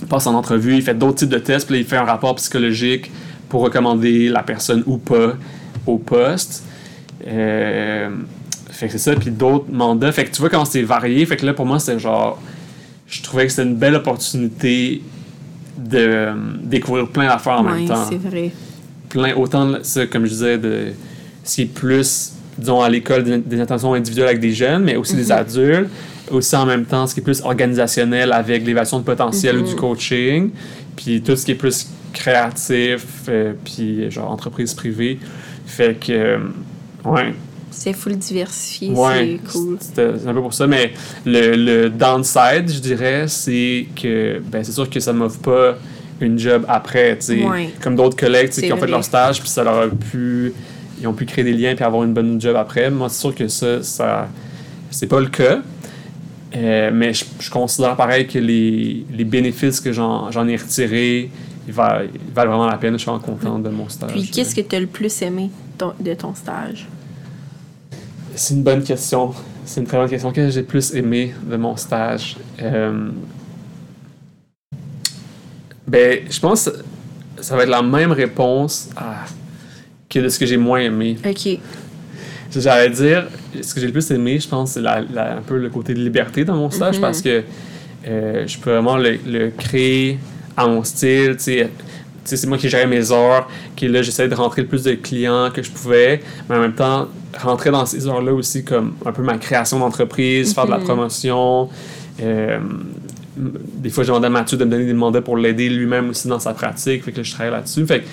il 0.00 0.08
passe 0.08 0.26
en 0.26 0.34
entrevue, 0.34 0.76
il 0.76 0.82
fait 0.82 0.94
d'autres 0.94 1.18
types 1.18 1.28
de 1.28 1.38
tests, 1.38 1.66
puis 1.66 1.76
là, 1.76 1.80
il 1.80 1.86
fait 1.86 1.96
un 1.96 2.04
rapport 2.04 2.34
psychologique 2.36 3.10
pour 3.48 3.62
recommander 3.62 4.28
la 4.28 4.42
personne 4.42 4.82
ou 4.86 4.98
pas 4.98 5.34
au 5.86 5.98
poste. 5.98 6.64
Euh, 7.26 8.08
fait 8.82 8.88
que 8.88 8.98
c'est 8.98 9.10
ça, 9.10 9.14
puis 9.14 9.30
d'autres 9.30 9.70
mandats. 9.70 10.10
Fait 10.10 10.24
que 10.24 10.32
tu 10.32 10.40
vois 10.40 10.50
comment 10.50 10.64
c'est 10.64 10.82
varié. 10.82 11.24
Fait 11.24 11.36
que 11.36 11.46
là, 11.46 11.54
pour 11.54 11.64
moi, 11.64 11.78
c'est 11.78 12.00
genre 12.00 12.42
je 13.06 13.22
trouvais 13.22 13.46
que 13.46 13.52
c'était 13.52 13.68
une 13.68 13.76
belle 13.76 13.94
opportunité 13.94 15.02
de 15.78 15.98
euh, 15.98 16.34
découvrir 16.64 17.06
plein 17.06 17.28
d'affaires 17.28 17.60
en 17.60 17.62
même 17.62 17.86
temps. 17.86 18.04
c'est 18.08 18.16
vrai. 18.16 18.50
Plein, 19.08 19.36
autant, 19.36 19.74
ça, 19.82 20.08
comme 20.08 20.24
je 20.24 20.30
disais, 20.30 20.58
de 20.58 20.86
ce 21.44 21.54
qui 21.54 21.62
est 21.62 21.66
plus, 21.66 22.32
disons, 22.58 22.80
à 22.80 22.88
l'école, 22.88 23.22
des, 23.22 23.60
intentions 23.60 23.94
individuelles 23.94 24.30
avec 24.30 24.40
des 24.40 24.52
jeunes, 24.52 24.82
mais 24.82 24.96
aussi 24.96 25.14
des 25.14 25.26
mhm. 25.26 25.30
adultes. 25.30 25.90
Aussi, 26.32 26.56
en 26.56 26.66
même 26.66 26.84
temps, 26.84 27.06
ce 27.06 27.14
qui 27.14 27.20
est 27.20 27.22
plus 27.22 27.40
organisationnel 27.42 28.32
avec 28.32 28.66
l'évaluation 28.66 28.98
de 28.98 29.04
potentiel 29.04 29.58
ou 29.58 29.62
du 29.62 29.74
mhm. 29.74 29.76
coaching. 29.76 30.50
Puis 30.96 31.22
tout 31.22 31.36
ce 31.36 31.44
qui 31.44 31.52
est 31.52 31.56
plus 31.56 31.86
créatif, 32.12 33.06
euh, 33.28 33.52
puis 33.64 34.10
genre 34.10 34.28
entreprise 34.28 34.74
privée. 34.74 35.20
Fait 35.66 35.96
que, 36.00 36.12
euh, 36.12 36.38
ouais, 37.04 37.32
c'est 37.72 37.92
full 37.92 38.16
diversifié, 38.16 38.92
c'est 38.94 39.40
cool. 39.52 39.78
C'est 39.80 40.00
un 40.00 40.34
peu 40.34 40.42
pour 40.42 40.54
ça, 40.54 40.66
mais 40.66 40.92
le, 41.24 41.56
le 41.56 41.90
downside, 41.90 42.68
je 42.68 42.78
dirais, 42.78 43.24
c'est 43.28 43.86
que 44.00 44.40
ben, 44.50 44.62
c'est 44.62 44.72
sûr 44.72 44.88
que 44.88 45.00
ça 45.00 45.12
ne 45.12 45.18
m'offre 45.18 45.40
pas 45.40 45.76
une 46.20 46.38
job 46.38 46.64
après, 46.68 47.16
tu 47.18 47.26
sais. 47.26 47.42
Comme 47.80 47.96
d'autres 47.96 48.16
collègues 48.16 48.50
qui 48.50 48.72
ont 48.72 48.76
fait 48.76 48.86
leur 48.86 49.04
stage, 49.04 49.40
puis 49.40 49.48
ça 49.48 49.64
leur 49.64 49.78
a 49.78 49.88
pu. 49.88 50.52
Ils 51.00 51.08
ont 51.08 51.14
pu 51.14 51.26
créer 51.26 51.44
des 51.44 51.52
liens 51.52 51.74
puis 51.74 51.84
avoir 51.84 52.04
une 52.04 52.12
bonne 52.12 52.40
job 52.40 52.54
après. 52.54 52.88
Moi, 52.90 53.08
c'est 53.08 53.20
sûr 53.20 53.34
que 53.34 53.48
ça, 53.48 53.82
ça 53.82 54.28
c'est 54.90 55.08
pas 55.08 55.20
le 55.20 55.26
cas. 55.26 55.60
Euh, 56.54 56.90
mais 56.92 57.12
je, 57.14 57.50
considère 57.50 57.96
pareil 57.96 58.26
que 58.26 58.38
les, 58.38 59.04
les 59.10 59.24
bénéfices 59.24 59.80
que 59.80 59.90
j'en 59.90 60.46
ai 60.46 60.56
retirés, 60.56 61.30
ils 61.66 61.72
valent, 61.72 62.08
vraiment 62.34 62.66
la 62.66 62.76
peine. 62.76 62.92
Je 62.92 62.98
suis 62.98 63.10
content 63.10 63.58
de 63.58 63.70
mon 63.70 63.88
stage. 63.88 64.12
Puis, 64.12 64.30
qu'est-ce 64.30 64.54
que 64.54 64.60
tu 64.60 64.76
as 64.76 64.80
le 64.80 64.86
plus 64.86 65.22
aimé 65.22 65.50
de 65.98 66.14
ton 66.14 66.34
stage? 66.34 66.86
C'est 68.34 68.54
une 68.54 68.62
bonne 68.62 68.82
question. 68.82 69.34
C'est 69.64 69.80
une 69.80 69.86
très 69.86 69.98
bonne 69.98 70.08
question. 70.08 70.32
Qu'est-ce 70.32 70.48
que 70.48 70.52
j'ai 70.52 70.62
plus 70.62 70.94
aimé 70.94 71.34
de 71.42 71.56
mon 71.56 71.76
stage? 71.76 72.36
Euh, 72.60 73.10
ben, 75.86 76.20
je 76.28 76.40
pense 76.40 76.64
que 76.64 77.42
ça 77.42 77.56
va 77.56 77.64
être 77.64 77.68
la 77.68 77.82
même 77.82 78.12
réponse 78.12 78.90
que 80.08 80.18
de 80.18 80.28
ce 80.28 80.38
que 80.38 80.46
j'ai 80.46 80.56
moins 80.56 80.80
aimé. 80.80 81.16
OK. 81.24 81.58
J'allais 82.54 82.90
dire, 82.90 83.28
ce 83.60 83.74
que 83.74 83.80
j'ai 83.80 83.86
le 83.86 83.92
plus 83.92 84.10
aimé, 84.10 84.38
je 84.38 84.48
pense, 84.48 84.72
c'est 84.72 84.86
un 84.86 85.42
peu 85.46 85.58
le 85.58 85.70
côté 85.70 85.94
de 85.94 86.00
liberté 86.00 86.44
dans 86.44 86.56
mon 86.56 86.70
stage 86.70 86.98
mm-hmm. 86.98 87.00
parce 87.00 87.22
que 87.22 87.42
euh, 88.06 88.46
je 88.46 88.58
peux 88.58 88.72
vraiment 88.72 88.96
le, 88.96 89.18
le, 89.26 89.50
créer 89.50 90.18
à 90.56 90.66
mon 90.66 90.84
style. 90.84 91.36
Tu 91.36 91.44
sais, 91.44 91.70
c'est 92.24 92.46
moi 92.46 92.58
qui 92.58 92.68
gérais 92.68 92.86
mes 92.86 93.10
heures, 93.10 93.48
qui 93.76 93.88
là, 93.88 94.02
j'essayais 94.02 94.28
de 94.28 94.34
rentrer 94.34 94.62
le 94.62 94.68
plus 94.68 94.84
de 94.84 94.94
clients 94.94 95.50
que 95.52 95.62
je 95.62 95.70
pouvais, 95.70 96.20
mais 96.48 96.56
en 96.56 96.60
même 96.60 96.74
temps, 96.74 97.08
rentrer 97.38 97.70
dans 97.70 97.86
ces 97.86 98.06
heures-là 98.06 98.32
aussi 98.32 98.64
comme 98.64 98.94
un 99.04 99.12
peu 99.12 99.22
ma 99.22 99.38
création 99.38 99.78
d'entreprise, 99.78 100.54
faire 100.54 100.66
de 100.66 100.70
la 100.70 100.78
mhm. 100.78 100.84
promotion. 100.84 101.68
Euh, 102.22 102.58
des 103.36 103.90
fois, 103.90 104.04
j'ai 104.04 104.08
demandé 104.08 104.26
à 104.26 104.30
Mathieu 104.30 104.56
de 104.56 104.64
me 104.64 104.70
donner 104.70 104.84
des 104.84 104.92
mandats 104.92 105.22
pour 105.22 105.36
l'aider 105.36 105.68
lui-même 105.68 106.10
aussi 106.10 106.28
dans 106.28 106.38
sa 106.38 106.52
pratique, 106.52 107.04
fait 107.04 107.12
que 107.12 107.22
je 107.22 107.32
travaille 107.32 107.52
là-dessus. 107.52 107.86
Fait 107.86 108.00
que 108.00 108.06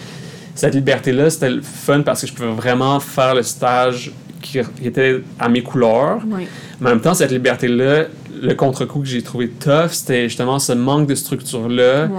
cette 0.56 0.74
liberté-là, 0.74 1.30
c'était 1.30 1.50
le 1.50 1.62
fun 1.62 2.02
parce 2.02 2.22
que 2.22 2.28
je 2.28 2.34
pouvais 2.34 2.52
vraiment 2.52 3.00
faire 3.00 3.36
le 3.36 3.44
stage 3.44 4.12
qui 4.42 4.60
était 4.84 5.22
à 5.38 5.50
mes 5.50 5.62
couleurs. 5.62 6.20
Mais 6.26 6.48
en 6.82 6.94
même 6.94 7.02
temps, 7.02 7.14
cette 7.14 7.32
liberté-là, 7.32 8.06
le 8.42 8.54
contre-coup 8.54 9.02
que 9.02 9.08
j'ai 9.08 9.22
trouvé 9.22 9.50
tough, 9.50 9.90
c'était 9.92 10.30
justement 10.30 10.60
ce 10.60 10.74
manque 10.74 11.08
de 11.08 11.16
structure-là 11.16 12.10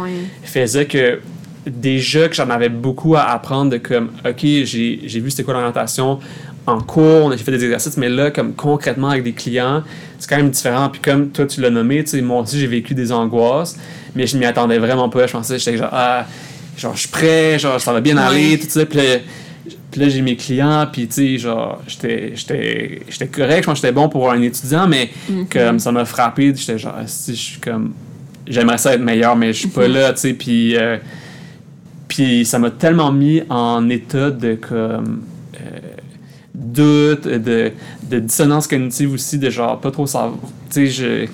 faisait 0.43 0.87
que 0.87 1.19
déjà 1.67 2.29
que 2.29 2.35
j'en 2.35 2.51
avais 2.51 2.69
beaucoup 2.69 3.17
à 3.17 3.23
apprendre 3.31 3.71
de 3.71 3.79
comme, 3.79 4.11
OK, 4.27 4.41
j'ai 4.43 5.21
vu 5.21 5.31
c'était 5.31 5.43
quoi 5.43 5.55
l'orientation 5.55 6.19
en 6.67 6.81
cours, 6.81 7.25
on 7.25 7.31
a 7.31 7.37
fait 7.37 7.51
des 7.51 7.65
exercices, 7.65 7.97
mais 7.97 8.09
là, 8.09 8.31
comme 8.31 8.55
concrètement 8.55 9.11
avec 9.11 9.25
des 9.25 9.33
clients, 9.33 9.83
c'est 10.19 10.29
quand 10.29 10.37
même 10.37 10.51
différent. 10.51 10.89
Puis 10.89 11.01
comme 11.01 11.31
toi, 11.31 11.47
tu 11.47 11.61
l'as 11.61 11.71
nommé, 11.71 12.05
tu 12.05 12.11
sais, 12.11 12.23
moi 12.23 12.43
aussi, 12.43 12.59
j'ai 12.59 12.67
vécu 12.67 12.95
des 12.95 13.13
angoisses, 13.13 13.77
mais 14.15 14.27
je 14.27 14.37
m'y 14.37 14.45
attendais 14.45 14.79
vraiment 14.79 15.09
pas. 15.09 15.27
Je 15.27 15.33
pensais, 15.33 15.59
j'étais 15.59 15.79
genre, 15.79 15.91
ah, 15.93 16.27
genre, 16.77 16.95
je 16.95 17.01
suis 17.01 17.09
prêt, 17.09 17.59
genre, 17.59 17.81
ça 17.81 17.93
va 17.93 18.01
bien 18.01 18.17
aller, 18.17 18.59
tout 18.59 18.69
ça. 18.69 18.85
Puis 18.87 18.99
là, 19.97 20.09
j'ai 20.09 20.23
mes 20.23 20.37
clients, 20.37 20.87
puis 20.91 21.09
tu 21.09 21.15
sais, 21.15 21.39
genre, 21.39 21.83
j'étais 21.87 22.35
correct, 23.33 23.63
je 23.63 23.67
pense 23.67 23.81
que 23.81 23.87
j'étais 23.87 23.93
bon 23.93 24.09
pour 24.09 24.31
un 24.31 24.41
étudiant, 24.43 24.87
mais 24.87 25.11
mm-hmm. 25.31 25.49
comme 25.49 25.79
ça 25.79 25.91
m'a 25.93 26.05
frappé, 26.05 26.53
j'étais 26.55 26.79
genre, 26.79 26.95
si 27.07 27.35
je 27.35 27.41
suis 27.41 27.61
comme, 27.61 27.93
j'aimerais 28.47 28.79
ça 28.79 28.95
être 28.95 29.01
meilleur, 29.01 29.35
mais 29.35 29.53
je 29.53 29.61
suis 29.61 29.69
pas 29.69 29.89
mm-hmm. 29.89 29.93
là, 29.93 30.13
tu 30.13 30.21
sais, 30.21 30.35
puis... 30.35 30.77
Euh, 30.77 30.99
puis 32.11 32.45
ça 32.45 32.59
m'a 32.59 32.73
tellement 32.73 33.13
mis 33.13 33.41
en 33.49 33.89
état 33.89 34.33
de 34.33 34.57
comme 34.57 35.23
euh, 35.55 35.79
doute, 36.53 37.29
de, 37.29 37.71
de, 38.11 38.19
dissonance 38.19 38.67
cognitive 38.67 39.13
aussi, 39.13 39.39
de 39.39 39.49
genre 39.49 39.81
pas 39.81 39.93
trop 39.93 40.09
savoir. 40.09 40.35
Tu 40.73 40.91
sais, 40.91 41.29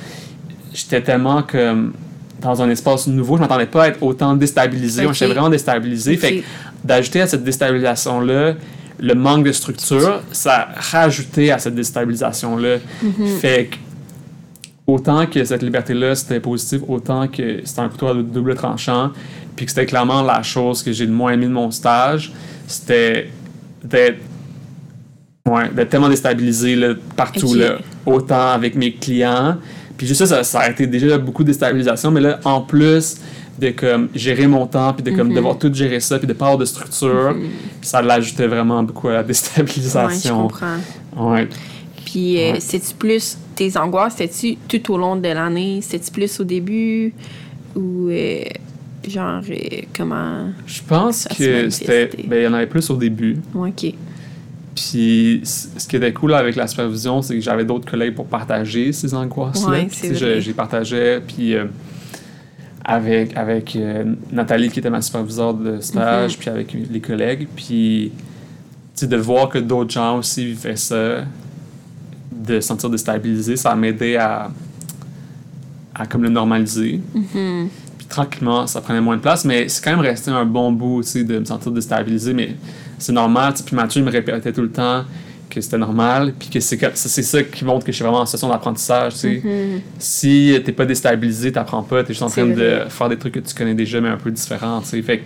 j'étais 0.75 1.01
tellement 1.01 1.43
comme 1.43 1.95
dans 2.43 2.61
un 2.61 2.69
espace 2.69 3.07
nouveau, 3.07 3.37
je 3.37 3.41
m'attendais 3.41 3.65
pas 3.65 3.85
à 3.85 3.89
être 3.89 4.03
autant 4.03 4.37
déstabilisé. 4.37 5.07
J'étais 5.13 5.33
vraiment 5.33 5.49
déstabilisé. 5.49 6.15
Fait 6.19 6.45
d'ajouter 6.85 7.23
à 7.23 7.27
cette 7.27 7.43
déstabilisation-là, 7.43 8.55
le 9.01 9.15
manque 9.15 9.47
de 9.47 9.53
structure, 9.53 10.21
ça 10.31 10.69
rajoutait 10.77 11.53
à 11.53 11.59
cette 11.59 11.75
déstabilisation-là. 11.75 12.77
Mm-hmm. 13.03 13.39
Fait 13.41 13.71
que 13.71 13.77
autant 14.87 15.27
que 15.27 15.45
cette 15.45 15.63
liberté-là, 15.63 16.15
c'était 16.15 16.41
positif, 16.41 16.81
autant 16.89 17.27
que 17.29 17.61
c'était 17.65 17.81
un 17.81 17.89
couteau 17.89 18.09
à 18.09 18.15
double 18.15 18.55
tranchant, 18.55 19.11
puis 19.57 19.67
que 19.67 19.73
c'était 19.73 19.87
clairement 19.87 20.23
la 20.23 20.43
chose 20.43 20.83
que 20.83 20.93
j'ai 20.93 21.07
le 21.07 21.13
moins 21.13 21.33
aimé 21.33 21.47
de 21.47 21.53
mon 21.53 21.71
stage, 21.71 22.33
c'était 22.67 23.31
d'être 23.83 24.19
ouais, 25.49 25.87
tellement 25.87 26.09
déstabilisé 26.09 26.77
là, 26.77 26.95
partout, 27.17 27.55
là, 27.55 27.79
autant 28.05 28.51
avec 28.53 28.75
mes 28.75 28.93
clients. 28.93 29.57
Puis 29.97 30.07
juste 30.07 30.25
ça, 30.27 30.45
ça, 30.45 30.61
a 30.61 30.71
été 30.71 30.87
déjà 30.87 31.17
beaucoup 31.19 31.43
de 31.43 31.49
déstabilisation, 31.49 32.11
mais 32.11 32.21
là, 32.21 32.39
en 32.45 32.61
plus 32.61 33.17
de 33.59 33.71
comme 33.71 34.09
gérer 34.15 34.47
mon 34.47 34.67
temps, 34.67 34.93
puis 34.93 35.03
de 35.03 35.11
comme 35.17 35.29
Mhm. 35.29 35.35
devoir 35.37 35.59
tout 35.59 35.73
gérer 35.73 36.01
ça, 36.01 36.19
puis 36.19 36.27
de 36.27 36.35
pas 36.35 36.45
avoir 36.47 36.59
de 36.59 36.67
structure, 36.67 37.35
ça 37.81 38.03
l'ajoutait 38.03 38.47
vraiment 38.47 38.83
beaucoup 38.83 39.09
à 39.09 39.13
la 39.15 39.19
Ouais, 39.23 39.25
je 39.25 39.29
déstabilisation. 39.29 40.43
comprends. 40.43 40.77
Ouais. 41.17 41.49
Puis, 42.17 42.39
euh, 42.39 42.53
Ouais. 42.53 42.61
c'est-tu 42.61 42.95
plus 42.95 43.37
tes 43.55 43.77
angoisses, 43.77 44.15
c'était-tu 44.17 44.57
tout 44.81 44.95
au 44.95 44.97
long 44.97 45.17
de 45.17 45.29
l'année? 45.29 45.81
C'était-tu 45.83 46.11
plus 46.13 46.41
au 46.41 46.45
début? 46.45 47.13
Ou, 47.75 48.09
euh, 48.09 48.41
genre, 49.07 49.43
euh, 49.51 49.55
comment. 49.95 50.49
Je 50.67 50.81
pense 50.89 51.29
que 51.37 51.69
c'était. 51.69 52.09
Ben, 52.27 52.39
il 52.41 52.45
y 52.45 52.47
en 52.47 52.55
avait 52.55 52.69
plus 52.69 52.89
au 52.89 52.97
début. 52.97 53.37
Ouais, 53.55 53.69
ok. 53.69 53.93
Puis 54.75 55.43
ce 55.45 55.87
qui 55.87 55.97
était 55.97 56.15
cool 56.15 56.33
avec 56.33 56.57
la 56.57 56.67
supervision, 56.67 57.21
c'est 57.21 57.35
que 57.35 57.41
j'avais 57.43 57.67
d'autres 57.67 57.91
collègues 57.91 58.15
pour 58.15 58.25
partager 58.27 58.93
ces 58.95 59.13
angoisses-là. 59.13 59.71
Ouais, 59.71 59.85
Puis, 59.87 60.15
je- 60.15 60.53
partageais. 60.53 61.21
Puis 61.21 61.55
euh, 61.55 61.67
avec, 62.83 63.37
avec 63.37 63.77
euh, 63.77 64.15
Nathalie, 64.33 64.71
qui 64.71 64.79
était 64.79 64.89
ma 64.89 65.03
superviseure 65.03 65.53
de 65.53 65.81
stage, 65.81 66.33
Mhm. 66.33 66.39
puis 66.39 66.49
avec 66.49 66.77
les 66.91 67.01
collègues. 67.01 67.47
Puis 67.55 68.11
tu 68.95 69.01
sais, 69.01 69.07
de 69.07 69.17
voir 69.19 69.51
que 69.51 69.59
d'autres 69.59 69.91
gens 69.91 70.17
aussi 70.19 70.47
vivaient 70.47 70.77
ça, 70.77 71.25
de 72.47 72.61
se 72.61 72.69
sentir 72.69 72.91
déstabilisé, 72.91 73.57
ça 73.57 73.75
m'aidait 73.75 74.17
à, 74.17 74.51
à 75.95 76.07
comme 76.07 76.23
le 76.23 76.29
normaliser. 76.29 77.01
Mhm. 77.15 77.69
Puis 77.99 78.07
tranquillement, 78.07 78.67
ça 78.67 78.81
prenait 78.81 79.01
moins 79.01 79.17
de 79.17 79.23
place, 79.23 79.45
mais 79.45 79.69
c'est 79.69 79.83
quand 79.83 79.91
même 79.91 80.01
resté 80.01 80.31
un 80.31 80.45
bon 80.45 80.73
bout, 80.73 81.03
tu 81.03 81.09
sais, 81.09 81.25
de 81.25 81.39
me 81.39 81.45
sentir 81.45 81.73
déstabilisé, 81.73 82.33
mais 82.33 82.55
c'est 82.99 83.13
normal, 83.13 83.55
puis 83.65 83.75
Mathieu 83.75 84.01
il 84.01 84.05
me 84.05 84.11
répétait 84.11 84.53
tout 84.53 84.63
le 84.63 84.71
temps 84.71 85.05
que 85.49 85.61
c'était 85.61 85.79
normal, 85.79 86.35
puis 86.39 86.49
que 86.49 86.61
c'est 86.61 86.77
ça 87.07 87.43
qui 87.43 87.65
montre 87.65 87.85
que 87.85 87.93
je 87.93 87.97
suis 87.97 88.03
vraiment 88.03 88.21
en 88.21 88.27
situation 88.27 88.49
d'apprentissage, 88.49 89.15
tu 89.15 89.19
sais. 89.19 89.43
Mhm. 89.45 89.81
Si 89.99 90.61
t'es 90.65 90.73
pas 90.73 90.85
déstabilisé, 90.85 91.53
t'apprends 91.53 91.83
pas, 91.83 92.03
t'es 92.03 92.13
juste 92.13 92.23
en 92.23 92.29
train 92.29 92.47
de 92.47 92.81
faire 92.89 93.09
des 93.09 93.17
trucs 93.17 93.35
que 93.35 93.41
tu 93.41 93.55
connais 93.55 93.75
déjà, 93.75 94.01
mais 94.01 94.09
un 94.09 94.17
peu 94.17 94.31
différents, 94.31 94.81
tu 94.81 94.89
sais. 94.89 95.03
Fait 95.03 95.19
que 95.19 95.25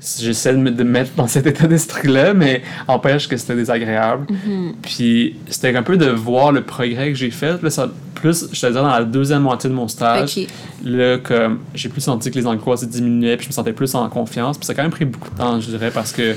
j'essaie 0.00 0.52
de 0.52 0.58
me 0.58 0.70
mettre 0.84 1.10
dans 1.16 1.26
cet 1.26 1.46
état 1.46 1.66
d'esprit-là, 1.66 2.34
mais 2.34 2.62
empêche 2.86 3.28
que 3.28 3.36
c'était 3.36 3.56
désagréable. 3.56 4.26
Mhm. 4.30 4.74
Puis 4.82 5.36
c'était 5.48 5.74
un 5.76 5.82
peu 5.82 5.96
de 5.96 6.06
voir 6.06 6.52
le 6.52 6.62
progrès 6.62 7.08
que 7.08 7.14
j'ai 7.14 7.30
fait. 7.30 7.60
Là, 7.62 7.70
ça, 7.70 7.90
plus, 8.14 8.46
je 8.52 8.60
te 8.60 8.66
dirais, 8.66 8.82
dans 8.82 8.88
la 8.88 9.04
deuxième 9.04 9.42
moitié 9.42 9.68
de 9.70 9.74
mon 9.74 9.88
stage, 9.88 10.38
Ok. 10.38 10.46
là, 10.84 11.18
comme 11.18 11.60
j'ai 11.74 11.88
plus 11.88 12.00
senti 12.00 12.30
que 12.30 12.38
les 12.38 12.46
angoisses 12.46 12.86
diminuaient, 12.86 13.36
puis 13.36 13.44
je 13.44 13.50
me 13.50 13.54
sentais 13.54 13.72
plus 13.72 13.94
en 13.94 14.08
confiance. 14.08 14.56
Puis 14.58 14.66
ça 14.66 14.72
a 14.72 14.76
quand 14.76 14.82
même 14.82 14.90
pris 14.90 15.04
beaucoup 15.04 15.30
de 15.30 15.36
temps, 15.36 15.60
je 15.60 15.68
dirais, 15.70 15.90
parce 15.92 16.12
que 16.12 16.34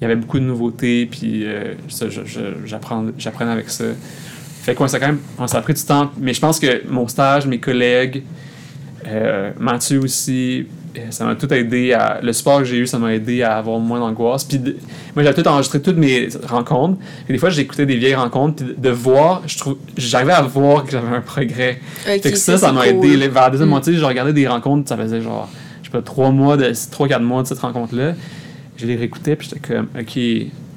il 0.00 0.02
y 0.02 0.04
avait 0.04 0.16
beaucoup 0.16 0.38
de 0.38 0.44
nouveautés, 0.44 1.06
puis 1.06 1.44
euh, 1.44 1.74
j'apprenais 2.64 3.50
avec 3.50 3.68
ça. 3.68 3.84
Fait 4.62 4.74
que 4.74 4.82
ouais, 4.82 4.88
ça 4.88 4.98
a 4.98 5.00
quand 5.00 5.08
même 5.08 5.18
ça 5.48 5.58
a 5.58 5.60
pris 5.60 5.74
du 5.74 5.82
temps. 5.82 6.12
Mais 6.20 6.32
je 6.34 6.40
pense 6.40 6.60
que 6.60 6.82
mon 6.88 7.08
stage, 7.08 7.46
mes 7.46 7.58
collègues, 7.58 8.22
euh, 9.06 9.50
Mathieu 9.58 10.00
aussi, 10.00 10.66
ça 11.10 11.24
m'a 11.24 11.34
tout 11.34 11.52
aidé 11.52 11.92
à. 11.92 12.20
Le 12.22 12.32
support 12.32 12.58
que 12.58 12.64
j'ai 12.64 12.76
eu, 12.78 12.86
ça 12.86 12.98
m'a 12.98 13.12
aidé 13.14 13.42
à 13.42 13.56
avoir 13.58 13.78
moins 13.78 13.98
d'angoisse. 14.00 14.44
Puis 14.44 14.58
de- 14.58 14.76
moi, 15.14 15.22
j'avais 15.24 15.40
tout 15.42 15.48
enregistré 15.48 15.80
toutes 15.82 15.96
mes 15.96 16.28
rencontres. 16.46 16.98
Et 17.28 17.32
des 17.32 17.38
fois, 17.38 17.50
j'écoutais 17.50 17.86
des 17.86 17.96
vieilles 17.96 18.14
rencontres, 18.14 18.64
puis 18.64 18.74
de, 18.76 18.90
voir, 18.90 19.42
je 19.46 19.58
trouve, 19.58 19.76
j'arrivais 19.96 20.32
à 20.32 20.42
voir 20.42 20.84
que 20.84 20.90
j'avais 20.92 21.14
un 21.16 21.20
progrès. 21.20 21.80
Ok, 22.06 22.20
Fait 22.22 22.30
que 22.32 22.36
ça, 22.36 22.58
ça 22.58 22.72
m'a 22.72 22.86
cool. 22.88 23.04
aidé. 23.06 23.28
Vers 23.28 23.42
la 23.44 23.50
deuxième 23.50 23.68
Mm. 23.68 23.70
moitié, 23.70 23.94
je 23.94 24.04
regardais 24.04 24.32
des 24.32 24.46
rencontres, 24.48 24.88
ça 24.88 24.96
faisait 24.96 25.20
genre, 25.22 25.48
je 25.82 25.86
sais 25.88 25.92
pas, 25.92 26.02
trois 26.02 26.30
mois, 26.30 26.56
de, 26.56 26.72
trois, 26.90 27.08
quatre 27.08 27.22
mois 27.22 27.42
de 27.42 27.48
cette 27.48 27.58
rencontre-là. 27.60 28.14
Je 28.76 28.86
les 28.86 28.96
réécoutais, 28.96 29.34
puis 29.36 29.48
j'étais 29.50 29.74
comme, 29.74 29.88
OK, 29.98 30.18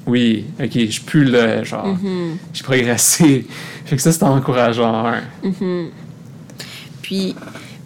oui, 0.08 0.44
OK, 0.60 0.70
je 0.74 0.86
suis 0.90 1.02
plus 1.02 1.24
là, 1.24 1.62
genre, 1.62 1.86
Mhm. 1.86 2.36
j'ai 2.52 2.62
progressé. 2.64 3.46
Fait 3.84 3.96
que 3.96 4.02
ça, 4.02 4.10
c'était 4.12 4.24
encourageant. 4.24 5.12
Mhm. 5.44 5.88
Puis, 7.02 7.34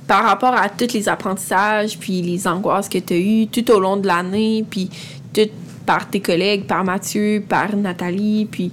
par 0.06 0.24
rapport 0.24 0.54
à 0.54 0.68
tous 0.68 0.92
les 0.92 1.08
apprentissages, 1.08 1.98
puis 1.98 2.22
les 2.22 2.46
angoisses 2.46 2.88
que 2.88 2.98
tu 2.98 3.14
as 3.14 3.18
eues 3.18 3.46
tout 3.48 3.70
au 3.70 3.80
long 3.80 3.96
de 3.96 4.06
l'année, 4.06 4.64
puis 4.68 4.90
tout 5.32 5.48
par 5.84 6.08
tes 6.08 6.20
collègues, 6.20 6.64
par 6.64 6.84
Mathieu, 6.84 7.42
par 7.48 7.74
Nathalie, 7.76 8.46
puis 8.50 8.72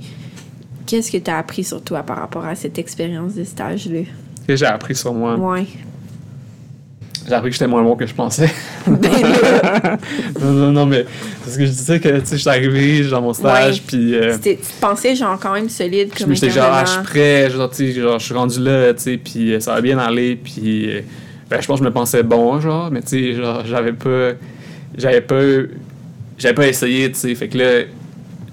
qu'est-ce 0.86 1.12
que 1.12 1.18
tu 1.18 1.30
as 1.30 1.38
appris 1.38 1.64
sur 1.64 1.82
toi 1.82 2.04
par 2.04 2.18
rapport 2.18 2.46
à 2.46 2.56
cette 2.56 2.78
expérience 2.80 3.36
de 3.36 3.44
stage-là? 3.44 4.02
Que 4.48 4.56
j'ai 4.56 4.66
appris 4.66 4.96
sur 4.96 5.14
moi. 5.14 5.36
Ouais. 5.36 5.66
J'ai 7.26 7.34
appris 7.34 7.50
que 7.50 7.54
j'étais 7.54 7.68
moins 7.68 7.84
bon 7.84 7.96
que 7.96 8.06
je 8.06 8.14
pensais. 8.14 8.52
Ben 8.86 9.00
non, 10.42 10.52
non, 10.52 10.72
non, 10.74 10.86
mais 10.86 11.06
parce 11.42 11.56
que 11.56 11.66
je 11.66 11.72
disais 11.72 12.00
que, 12.02 12.20
tu 12.20 12.26
sais, 12.26 12.36
je 12.36 12.42
suis 12.42 12.50
arrivé 12.50 13.08
dans 13.08 13.22
mon 13.22 13.32
stage, 13.32 13.82
puis. 13.84 14.14
euh, 14.14 14.38
tu 14.42 14.58
pensais 14.82 15.16
genre 15.16 15.40
quand 15.40 15.54
même 15.54 15.70
solide 15.70 16.14
comme 16.14 16.30
me 16.30 16.36
j'étais 16.36 16.50
genre, 16.50 16.70
ah, 16.70 16.84
je 16.86 16.92
suis 16.92 17.04
prêt, 17.04 17.50
genre, 17.50 17.70
tu 17.70 17.78
sais, 17.78 17.92
genre, 17.94 18.20
je 18.20 18.26
suis 18.26 18.34
rendu 18.34 18.60
là, 18.60 18.94
tu 18.94 19.04
sais, 19.04 19.18
puis 19.18 19.54
euh, 19.54 19.62
ça 19.62 19.74
va 19.76 19.80
bien 19.80 20.00
aller, 20.00 20.36
puis 20.36 20.90
euh, 20.90 21.02
ben, 21.54 21.62
je 21.62 21.68
pense 21.68 21.80
que 21.80 21.86
je 21.86 21.90
me 21.90 21.94
pensais 21.94 22.24
bon, 22.24 22.60
genre, 22.60 22.90
mais 22.92 23.02
tu 23.02 23.10
sais, 23.10 23.34
genre, 23.36 23.64
j'avais 23.66 23.94
pas, 23.94 24.32
j'avais 24.98 25.22
pas, 25.22 25.42
j'avais 26.38 26.56
pas 26.56 26.68
essayé, 26.68 27.12
tu 27.12 27.20
sais, 27.20 27.36
fait 27.36 27.48
que 27.48 27.58
là, 27.60 27.82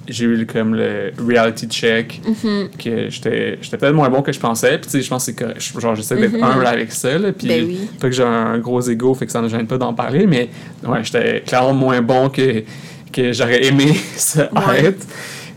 j'ai 0.06 0.24
eu 0.26 0.44
comme 0.44 0.74
le 0.74 1.12
reality 1.24 1.66
check, 1.66 2.20
Mhm. 2.26 2.68
que 2.78 3.08
j'étais, 3.08 3.58
j'étais 3.62 3.76
peut-être 3.78 3.94
moins 3.94 4.10
bon 4.10 4.20
que 4.22 4.32
je 4.32 4.40
pensais, 4.40 4.72
puis 4.78 4.82
tu 4.86 4.90
sais, 4.90 5.02
je 5.02 5.08
pense 5.08 5.30
que 5.30 5.44
c'est 5.58 5.80
genre, 5.80 5.94
j'essaie 5.94 6.16
d'être 6.16 6.36
Mhm. 6.36 6.42
humble 6.44 6.66
avec 6.66 6.92
ça, 6.92 7.16
là, 7.16 7.32
puis 7.32 7.46
Ben 7.48 7.64
oui. 7.66 7.88
pas 8.00 8.08
que 8.08 8.14
j'ai 8.14 8.22
un 8.24 8.58
gros 8.58 8.82
ego, 8.82 9.14
fait 9.14 9.24
que 9.26 9.32
ça 9.32 9.40
ne 9.40 9.48
gêne 9.48 9.66
pas 9.66 9.78
d'en 9.78 9.94
parler, 9.94 10.26
mais 10.26 10.50
ouais, 10.86 10.98
j'étais 11.02 11.40
clairement 11.46 11.72
moins 11.74 12.02
bon 12.02 12.28
que, 12.28 12.64
que 13.12 13.32
j'aurais 13.32 13.64
aimé 13.64 13.94
ça 14.16 14.50
Ouais. 14.52 14.84
être. 14.86 15.06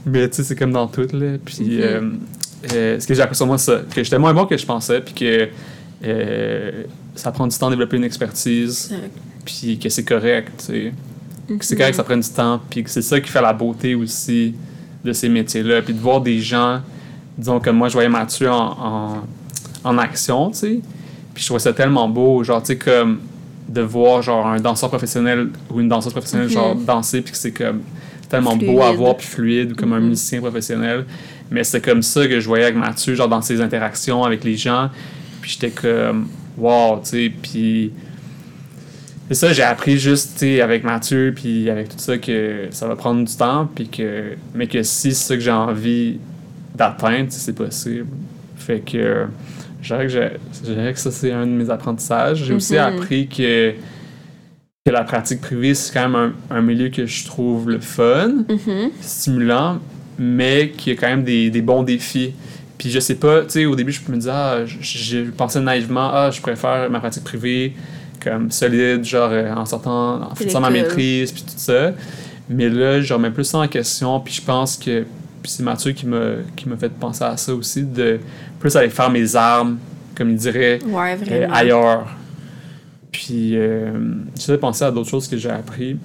Mais 0.05 0.29
tu 0.29 0.37
sais, 0.37 0.43
c'est 0.43 0.55
comme 0.55 0.71
dans 0.71 0.87
tout, 0.87 1.07
là. 1.13 1.37
Puis 1.43 1.57
Mhm. 1.61 1.79
euh, 1.81 2.01
euh, 2.73 2.99
ce 2.99 3.07
que 3.07 3.13
j'ai 3.13 3.21
appris 3.21 3.35
sur 3.35 3.47
moi, 3.47 3.57
c'est 3.57 3.71
ça, 3.71 3.81
que 3.93 4.03
j'étais 4.03 4.19
moins 4.19 4.33
bon 4.33 4.45
que 4.45 4.55
je 4.57 4.65
pensais, 4.65 5.01
puis 5.01 5.13
que 5.13 5.47
euh, 6.05 6.83
ça 7.15 7.31
prend 7.31 7.47
du 7.47 7.57
temps 7.57 7.67
de 7.67 7.75
développer 7.75 7.97
une 7.97 8.03
expertise, 8.03 8.93
puis 9.45 9.77
que 9.79 9.89
c'est 9.89 10.03
correct, 10.03 10.51
tu 10.59 10.65
sais. 10.65 10.93
Que 11.47 11.63
c'est 11.65 11.75
Mhm. 11.75 11.79
correct 11.79 11.91
que 11.91 11.97
ça 11.97 12.03
prenne 12.03 12.21
du 12.21 12.29
temps, 12.29 12.61
puis 12.69 12.83
que 12.83 12.89
c'est 12.89 13.01
ça 13.01 13.19
qui 13.19 13.29
fait 13.29 13.41
la 13.41 13.53
beauté 13.53 13.95
aussi 13.95 14.55
de 15.03 15.11
ces 15.13 15.27
métiers-là. 15.29 15.81
Puis 15.81 15.93
de 15.93 15.99
voir 15.99 16.21
des 16.21 16.39
gens, 16.39 16.79
disons 17.37 17.59
comme 17.59 17.75
moi, 17.77 17.89
je 17.89 17.93
voyais 17.93 18.09
Mathieu 18.09 18.49
en, 18.49 18.55
en, 18.71 19.23
en 19.83 19.97
action, 19.97 20.49
tu 20.51 20.57
sais. 20.57 20.79
Puis 21.33 21.41
je 21.43 21.47
trouvais 21.47 21.59
ça 21.59 21.73
tellement 21.73 22.07
beau, 22.07 22.43
genre, 22.43 22.61
tu 22.61 22.67
sais, 22.67 22.77
comme 22.77 23.19
de 23.67 23.81
voir 23.81 24.21
genre 24.21 24.45
un 24.47 24.59
danseur 24.59 24.89
professionnel 24.89 25.49
ou 25.69 25.79
une 25.81 25.89
danseuse 25.89 26.11
professionnelle, 26.13 26.47
Mhm. 26.47 26.53
genre, 26.53 26.75
danser, 26.75 27.21
puis 27.21 27.31
que 27.31 27.37
c'est 27.37 27.51
comme 27.51 27.81
tellement 28.29 28.55
beau 28.55 28.81
à 28.81 28.91
voir, 28.93 29.17
puis 29.17 29.27
fluide, 29.27 29.71
ou 29.73 29.75
comme 29.75 29.93
un 29.93 29.99
Mhm. 29.99 30.09
musicien 30.09 30.39
professionnel. 30.39 31.05
Mais 31.51 31.63
c'est 31.63 31.81
comme 31.81 32.01
ça 32.01 32.25
que 32.27 32.39
je 32.39 32.47
voyais 32.47 32.63
avec 32.65 32.77
Mathieu, 32.77 33.13
genre 33.15 33.27
dans 33.29 33.41
ses 33.41 33.59
interactions 33.61 34.23
avec 34.23 34.43
les 34.43 34.55
gens. 34.55 34.89
Puis 35.41 35.51
j'étais 35.59 35.71
comme, 35.71 36.27
wow, 36.57 36.99
tu 37.01 37.09
sais, 37.09 37.31
puis 37.41 37.91
c'est 39.29 39.35
ça, 39.35 39.53
j'ai 39.53 39.63
appris 39.63 39.97
juste, 39.97 40.33
tu 40.33 40.39
sais, 40.39 40.61
avec 40.61 40.83
Mathieu, 40.83 41.33
puis 41.35 41.69
avec 41.69 41.89
tout 41.89 41.97
ça, 41.97 42.17
que 42.17 42.67
ça 42.71 42.87
va 42.87 42.95
prendre 42.95 43.23
du 43.25 43.35
temps, 43.35 43.69
puis 43.73 43.87
que, 43.87 44.33
mais 44.53 44.67
que 44.67 44.83
si 44.83 45.13
c'est 45.13 45.27
ça 45.27 45.35
que 45.35 45.41
j'ai 45.41 45.51
envie 45.51 46.19
d'atteindre, 46.75 47.27
c'est 47.29 47.53
possible. 47.55 48.07
Fait 48.57 48.79
que, 48.79 49.25
je 49.81 49.93
dirais 49.95 50.07
que, 50.07 50.91
que 50.93 50.99
ça, 50.99 51.11
c'est 51.11 51.31
un 51.31 51.45
de 51.45 51.51
mes 51.51 51.69
apprentissages. 51.69 52.43
J'ai 52.45 52.53
aussi 52.53 52.73
Mhm. 52.73 52.79
appris 52.79 53.27
que, 53.27 53.73
que 54.85 54.91
la 54.91 55.03
pratique 55.03 55.41
privée, 55.41 55.73
c'est 55.73 55.93
quand 55.93 56.09
même 56.09 56.33
un, 56.49 56.55
un 56.57 56.61
milieu 56.61 56.89
que 56.89 57.05
je 57.05 57.25
trouve 57.25 57.69
le 57.69 57.79
fun, 57.79 58.43
Mhm. 58.49 58.91
stimulant, 59.01 59.79
mais 60.19 60.69
qui 60.77 60.91
a 60.91 60.95
quand 60.95 61.07
même 61.07 61.23
des, 61.23 61.49
des 61.49 61.61
bons 61.61 61.83
défis. 61.83 62.33
Puis 62.77 62.89
je 62.89 62.99
sais 62.99 63.15
pas, 63.15 63.41
tu 63.43 63.49
sais, 63.49 63.65
au 63.65 63.75
début, 63.75 63.91
je 63.91 64.01
me 64.11 64.17
disais, 64.17 64.31
ah, 64.33 64.65
je, 64.65 64.77
je 64.81 65.29
pensais 65.31 65.59
naïvement, 65.59 66.09
ah, 66.11 66.31
je 66.31 66.41
préfère 66.41 66.89
ma 66.89 66.99
pratique 66.99 67.23
privée 67.23 67.73
comme 68.23 68.51
solide, 68.51 69.03
genre 69.03 69.29
euh, 69.31 69.53
en 69.53 69.65
sortant, 69.65 70.21
en 70.31 70.35
faisant 70.35 70.61
ma 70.61 70.69
maîtrise, 70.69 71.31
puis 71.31 71.43
tout 71.43 71.53
ça. 71.57 71.91
Mais 72.49 72.69
là, 72.69 73.01
je 73.01 73.13
remets 73.13 73.31
plus 73.31 73.43
ça 73.43 73.59
en 73.59 73.67
question, 73.67 74.19
puis 74.19 74.33
je 74.33 74.41
pense 74.41 74.77
que 74.77 75.05
c'est 75.43 75.63
Mathieu 75.63 75.91
qui 75.91 76.05
m'a 76.05 76.35
qui 76.55 76.69
m'a 76.69 76.77
fait 76.77 76.89
penser 76.91 77.23
à 77.23 77.35
ça 77.37 77.53
aussi, 77.53 77.83
de 77.83 78.19
plus 78.59 78.75
aller 78.75 78.89
faire 78.89 79.09
mes 79.09 79.35
armes, 79.35 79.77
comme 80.15 80.29
il 80.31 80.37
dirait, 80.37 80.79
Ouais, 80.85 81.17
euh, 81.29 81.47
ailleurs. 81.51 82.07
Puis, 83.11 83.55
euh, 83.55 83.91
j'essaie 84.35 84.53
de 84.53 84.57
penser 84.57 84.83
à 84.83 84.91
d'autres 84.91 85.09
choses 85.09 85.27
que 85.27 85.37
j'ai 85.37 85.49
appris. 85.49 85.97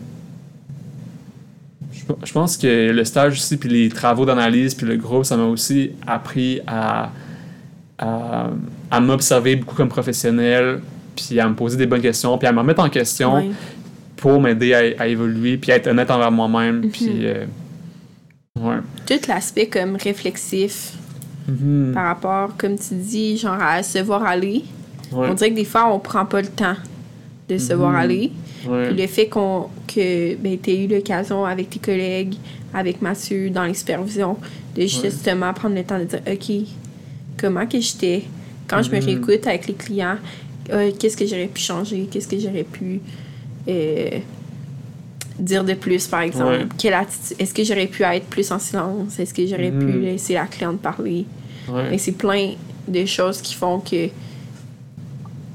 Je, 2.24 2.32
pense 2.32 2.56
que 2.56 2.90
le 2.90 3.04
stage 3.04 3.34
aussi, 3.34 3.56
puis 3.56 3.68
les 3.68 3.88
travaux 3.88 4.24
d'analyse, 4.24 4.74
puis 4.74 4.86
le 4.86 4.96
groupe, 4.96 5.24
ça 5.24 5.36
m'a 5.36 5.44
aussi 5.44 5.92
appris 6.06 6.60
à, 6.66 7.10
à, 7.98 8.50
à 8.90 9.00
m'observer 9.00 9.56
beaucoup 9.56 9.74
comme 9.74 9.88
professionnel, 9.88 10.80
puis 11.16 11.38
à 11.38 11.48
me 11.48 11.54
poser 11.54 11.76
des 11.76 11.86
bonnes 11.86 12.00
questions, 12.00 12.36
puis 12.38 12.46
à 12.48 12.52
me 12.52 12.58
remettre 12.58 12.82
en 12.82 12.88
question 12.88 13.50
pour 14.16 14.40
m'aider 14.40 14.74
à, 14.74 15.02
à 15.02 15.06
évoluer, 15.06 15.56
puis 15.56 15.72
à 15.72 15.76
être 15.76 15.86
honnête 15.88 16.10
envers 16.10 16.30
moi-même. 16.32 16.80
Mhm. 16.80 16.90
Puis, 16.90 17.26
euh, 17.26 17.44
ouais. 18.58 18.76
Tout 19.06 19.28
l'aspect 19.28 19.66
comme 19.66 19.96
réflexif 19.96 20.92
Mhm. 21.48 21.92
par 21.94 22.04
rapport, 22.04 22.56
comme 22.58 22.78
tu 22.78 22.94
dis, 22.94 23.38
genre 23.38 23.56
à 23.60 23.82
se 23.82 23.98
voir 23.98 24.22
aller. 24.24 24.64
Ouais. 25.12 25.28
On 25.30 25.34
dirait 25.34 25.50
que 25.50 25.56
des 25.56 25.64
fois, 25.64 25.90
on 25.92 25.98
prend 25.98 26.26
pas 26.26 26.42
le 26.42 26.48
temps 26.48 26.76
de 27.48 27.58
se 27.58 27.72
Mhm. 27.72 27.78
voir 27.78 27.96
aller. 27.96 28.30
Ouais. 28.66 28.88
Puis 28.88 28.96
le 29.00 29.06
fait 29.06 29.26
qu'on 29.28 29.68
que 29.86 30.34
ben, 30.36 30.58
tu 30.62 30.70
eu 30.72 30.86
l'occasion 30.86 31.44
avec 31.44 31.70
tes 31.70 31.78
collègues, 31.78 32.34
avec 32.74 33.00
Mathieu, 33.00 33.48
dans 33.50 33.64
les 33.64 33.74
supervisions, 33.74 34.36
de 34.76 34.82
justement 34.86 35.52
prendre 35.54 35.74
le 35.74 35.82
temps 35.84 35.98
de 35.98 36.04
dire 36.04 36.20
OK, 36.30 36.52
comment 37.38 37.66
que 37.66 37.80
j'étais? 37.80 38.24
Quand 38.66 38.82
je 38.82 38.90
me 38.90 38.96
Mhm. 39.00 39.04
réécoute 39.06 39.46
avec 39.46 39.66
les 39.66 39.74
clients, 39.74 40.18
euh, 40.70 40.90
qu'est-ce 40.98 41.16
que 41.16 41.26
j'aurais 41.26 41.46
pu 41.46 41.60
changer, 41.62 42.06
qu'est-ce 42.10 42.28
que 42.28 42.38
j'aurais 42.38 42.64
pu 42.64 43.00
euh, 43.68 44.10
dire 45.38 45.64
de 45.64 45.74
plus, 45.74 46.06
par 46.06 46.20
exemple? 46.22 46.50
Ouais. 46.52 46.66
Quelle 46.78 46.94
attitude 46.94 47.36
Est-ce 47.38 47.54
que 47.54 47.64
j'aurais 47.64 47.86
pu 47.86 48.02
être 48.02 48.26
plus 48.26 48.50
en 48.50 48.58
silence? 48.58 49.18
Est-ce 49.18 49.32
que 49.32 49.46
j'aurais 49.46 49.70
pu 49.70 49.86
Mhm. 49.86 50.02
laisser 50.02 50.34
la 50.34 50.46
cliente 50.46 50.80
parler? 50.80 51.24
Ouais. 51.70 51.90
mais 51.90 51.98
c'est 51.98 52.12
plein 52.12 52.52
de 52.88 53.04
choses 53.04 53.42
qui 53.42 53.54
font 53.54 53.78
que, 53.80 54.08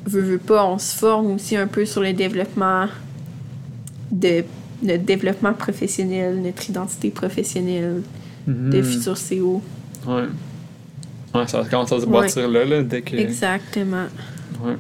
veux, 0.06 0.22
veux 0.22 0.38
pas, 0.38 0.66
on 0.66 0.78
se 0.78 0.96
forme 0.96 1.32
aussi 1.36 1.56
un 1.56 1.68
peu 1.68 1.86
sur 1.86 2.02
le 2.02 2.14
développement 2.14 2.88
de 4.12 4.44
notre 4.82 5.04
développement 5.04 5.54
professionnel, 5.54 6.42
notre 6.42 6.70
identité 6.70 7.10
professionnelle 7.10 8.02
de 8.48 8.78
Mhm. 8.78 8.84
futur 8.84 9.18
CO. 9.18 9.62
Ouais. 10.08 10.24
Ouais, 11.34 11.48
ça 11.48 11.64
commence 11.70 11.92
à 11.94 12.00
se 12.02 12.06
Ouais. 12.06 12.22
bâtir 12.22 12.48
là, 12.50 12.66
là, 12.66 12.84
dès 12.84 13.02
que. 13.02 13.16
Exactement. 13.16 14.06
Ouais. 14.64 14.76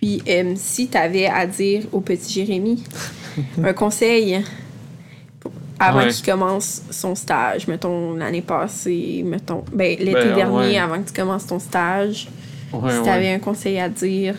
Puis, 0.00 0.22
euh, 0.28 0.52
si 0.56 0.88
tu 0.88 0.98
avais 0.98 1.26
à 1.26 1.46
dire 1.46 1.84
au 1.92 2.00
petit 2.00 2.32
Jérémy 2.34 2.82
un 3.62 3.72
conseil 3.72 4.42
pour- 5.40 5.52
avant 5.78 6.00
Ouais. 6.00 6.08
qu'il 6.08 6.24
commence 6.26 6.82
son 6.90 7.14
stage, 7.14 7.66
mettons 7.68 8.14
l'année 8.14 8.42
passée, 8.42 9.22
mettons, 9.24 9.64
ben, 9.72 9.96
l'été 9.98 10.12
Ben, 10.12 10.34
dernier, 10.34 10.56
ouais. 10.56 10.78
avant 10.78 11.00
que 11.00 11.08
tu 11.08 11.14
commences 11.14 11.46
ton 11.46 11.58
stage, 11.60 12.28
Ouais, 12.82 12.92
si 12.96 13.02
tu 13.02 13.08
avais 13.08 13.32
un 13.32 13.38
conseil 13.38 13.78
à 13.78 13.88
dire, 13.88 14.34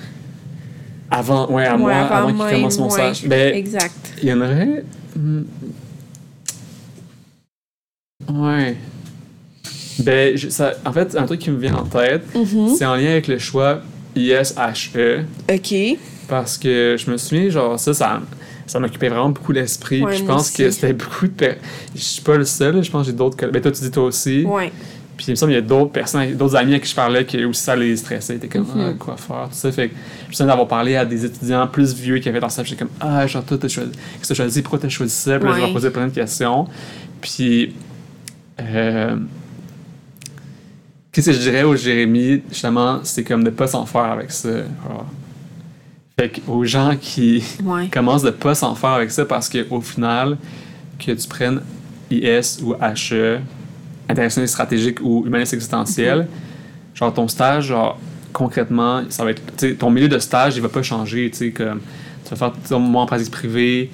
Avant, 1.12 1.50
ouais, 1.52 1.65
à 1.65 1.78
moi, 1.78 1.93
avant, 1.93 2.28
même, 2.28 2.38
qu'il 2.38 2.56
commence 2.58 2.78
mon 2.80 2.89
stage. 2.89 3.26
Ben, 3.28 3.54
Exact. 3.56 3.93
il 4.21 4.30
y 4.30 4.34
en 4.34 4.41
aurait. 4.41 4.84
hmm. 5.15 5.43
Ouais. 8.30 8.76
Ben, 10.00 10.36
je- 10.38 10.50
ça, 10.50 10.74
en 10.86 10.91
fait, 10.91 11.15
un 11.15 11.26
truc 11.26 11.39
qui 11.39 11.52
me 11.52 11.58
vient 11.58 11.76
en 11.76 11.84
tête, 11.86 12.24
Mhm. 12.36 12.76
c'est 12.78 12.86
en 12.86 12.95
lien 12.95 13.12
avec 13.12 13.28
le 13.28 13.38
choix 13.39 13.82
ISHE. 14.15 15.26
OK. 15.52 15.98
Parce 16.28 16.58
que 16.58 16.95
je 16.98 17.10
me 17.12 17.17
souviens, 17.17 17.50
genre, 17.50 17.80
ça, 17.80 17.93
ça, 17.93 18.21
ça 18.65 18.80
m'occupait 18.80 19.10
vraiment 19.10 19.30
beaucoup 19.30 19.52
l'esprit. 19.52 20.04
Ouais, 20.04 20.17
je 20.17 20.24
pense 20.24 20.50
que 20.52 20.69
c'était 20.71 20.93
beaucoup 20.93 21.28
de. 21.28 21.52
Je 21.95 22.02
suis 22.02 22.21
pas 22.21 22.36
le 22.38 22.45
seul, 22.45 22.84
je 22.84 22.89
pense 22.91 23.06
que 23.06 23.12
j'ai 23.12 23.17
d'autres 23.17 23.38
collègues. 23.38 23.54
Ben, 23.54 23.62
toi, 23.62 23.71
tu 23.71 23.82
dis 23.82 23.91
toi 23.91 24.04
aussi. 24.06 24.43
Ouais. 24.43 24.71
Puis 25.17 25.28
il 25.28 25.32
me 25.32 25.36
semble 25.36 25.51
qu'il 25.54 25.62
y 25.62 25.63
a 25.63 25.65
d'autres 25.65 25.91
personnes, 25.91 26.34
d'autres 26.36 26.56
amis 26.58 26.73
à 26.75 26.80
qui 26.80 26.89
je 26.89 26.95
parlais 26.95 27.25
qui 27.25 27.43
aussi 27.45 27.62
ça 27.63 27.75
les 27.75 27.95
stressait. 27.95 28.38
T'es 28.38 28.47
comme, 28.49 28.63
Mhm. 28.63 28.86
ah, 28.89 28.93
quoi 28.99 29.15
faire, 29.15 29.47
tout 29.49 29.56
ça. 29.56 29.71
Fait 29.71 29.88
que 29.88 29.93
je 30.23 30.28
me 30.30 30.34
souviens 30.34 30.47
d'avoir 30.47 30.67
parlé 30.67 30.95
à 30.97 31.06
des 31.06 31.23
étudiants 31.23 31.65
plus 31.67 31.93
vieux 31.93 32.19
qui 32.19 32.28
avaient 32.28 32.41
dans 32.41 32.49
ça. 32.49 32.63
J'étais 32.63 32.80
comme, 32.80 32.91
ah, 32.99 33.25
genre, 33.25 33.43
toi, 33.45 33.58
t'as 33.58 33.67
choisi, 33.69 33.91
qu'est-ce 33.91 34.21
que 34.23 34.28
t'as 34.28 34.34
choisi, 34.36 34.62
pourquoi 34.62 34.80
t'as 34.80 34.89
choisi 34.89 35.13
ça? 35.15 35.39
Puis 35.39 35.47
là, 35.47 35.56
je 35.56 35.60
leur 35.62 35.73
posais 35.73 35.89
plein 35.91 36.08
de 36.08 36.13
questions. 36.13 36.67
Puis, 37.21 37.73
euh, 38.60 39.15
qu'est-ce 41.12 41.28
que 41.28 41.36
je 41.36 41.39
dirais 41.39 41.63
au 41.63 41.75
Jérémy, 41.75 42.41
justement, 42.49 42.99
c'est 43.04 43.23
comme 43.23 43.43
de 43.43 43.49
pas 43.51 43.67
s'en 43.67 43.86
faire 43.86 44.01
avec 44.04 44.32
ça. 44.32 44.49
Fait 46.19 46.30
qu'aux 46.30 46.63
gens 46.65 46.95
qui 46.99 47.43
Ouais. 47.63 47.88
commencent 47.91 48.23
de 48.23 48.30
pas 48.32 48.56
s'en 48.56 48.75
faire 48.75 48.91
avec 48.91 49.12
ça 49.12 49.25
parce 49.25 49.49
qu'au 49.49 49.82
final, 49.82 50.38
que 50.99 51.12
tu 51.12 51.28
prennes 51.28 51.62
IS 52.12 52.60
ou 52.63 52.73
HE, 52.73 53.39
intéressant 54.10 54.46
stratégique 54.48 55.00
ou 55.02 55.24
humaniste 55.26 55.54
existentiel, 55.54 56.28
genre 56.94 57.13
ton 57.13 57.28
stage, 57.28 57.65
genre 57.68 58.00
concrètement, 58.34 59.04
ça 59.10 59.24
va 59.24 59.32
être, 59.32 59.78
ton 59.78 59.89
milieu 59.89 60.10
de 60.10 60.20
stage, 60.20 60.56
il 60.58 60.62
va 60.62 60.70
pas 60.70 60.84
changer, 60.84 61.30
tu 61.32 61.38
sais, 61.38 61.52
comme 61.52 61.80
tu 62.28 62.36
vas 62.36 62.52
faire, 62.68 62.80
moi 62.80 63.04
en 63.04 63.06
pratique 63.06 63.32
privée, 63.32 63.89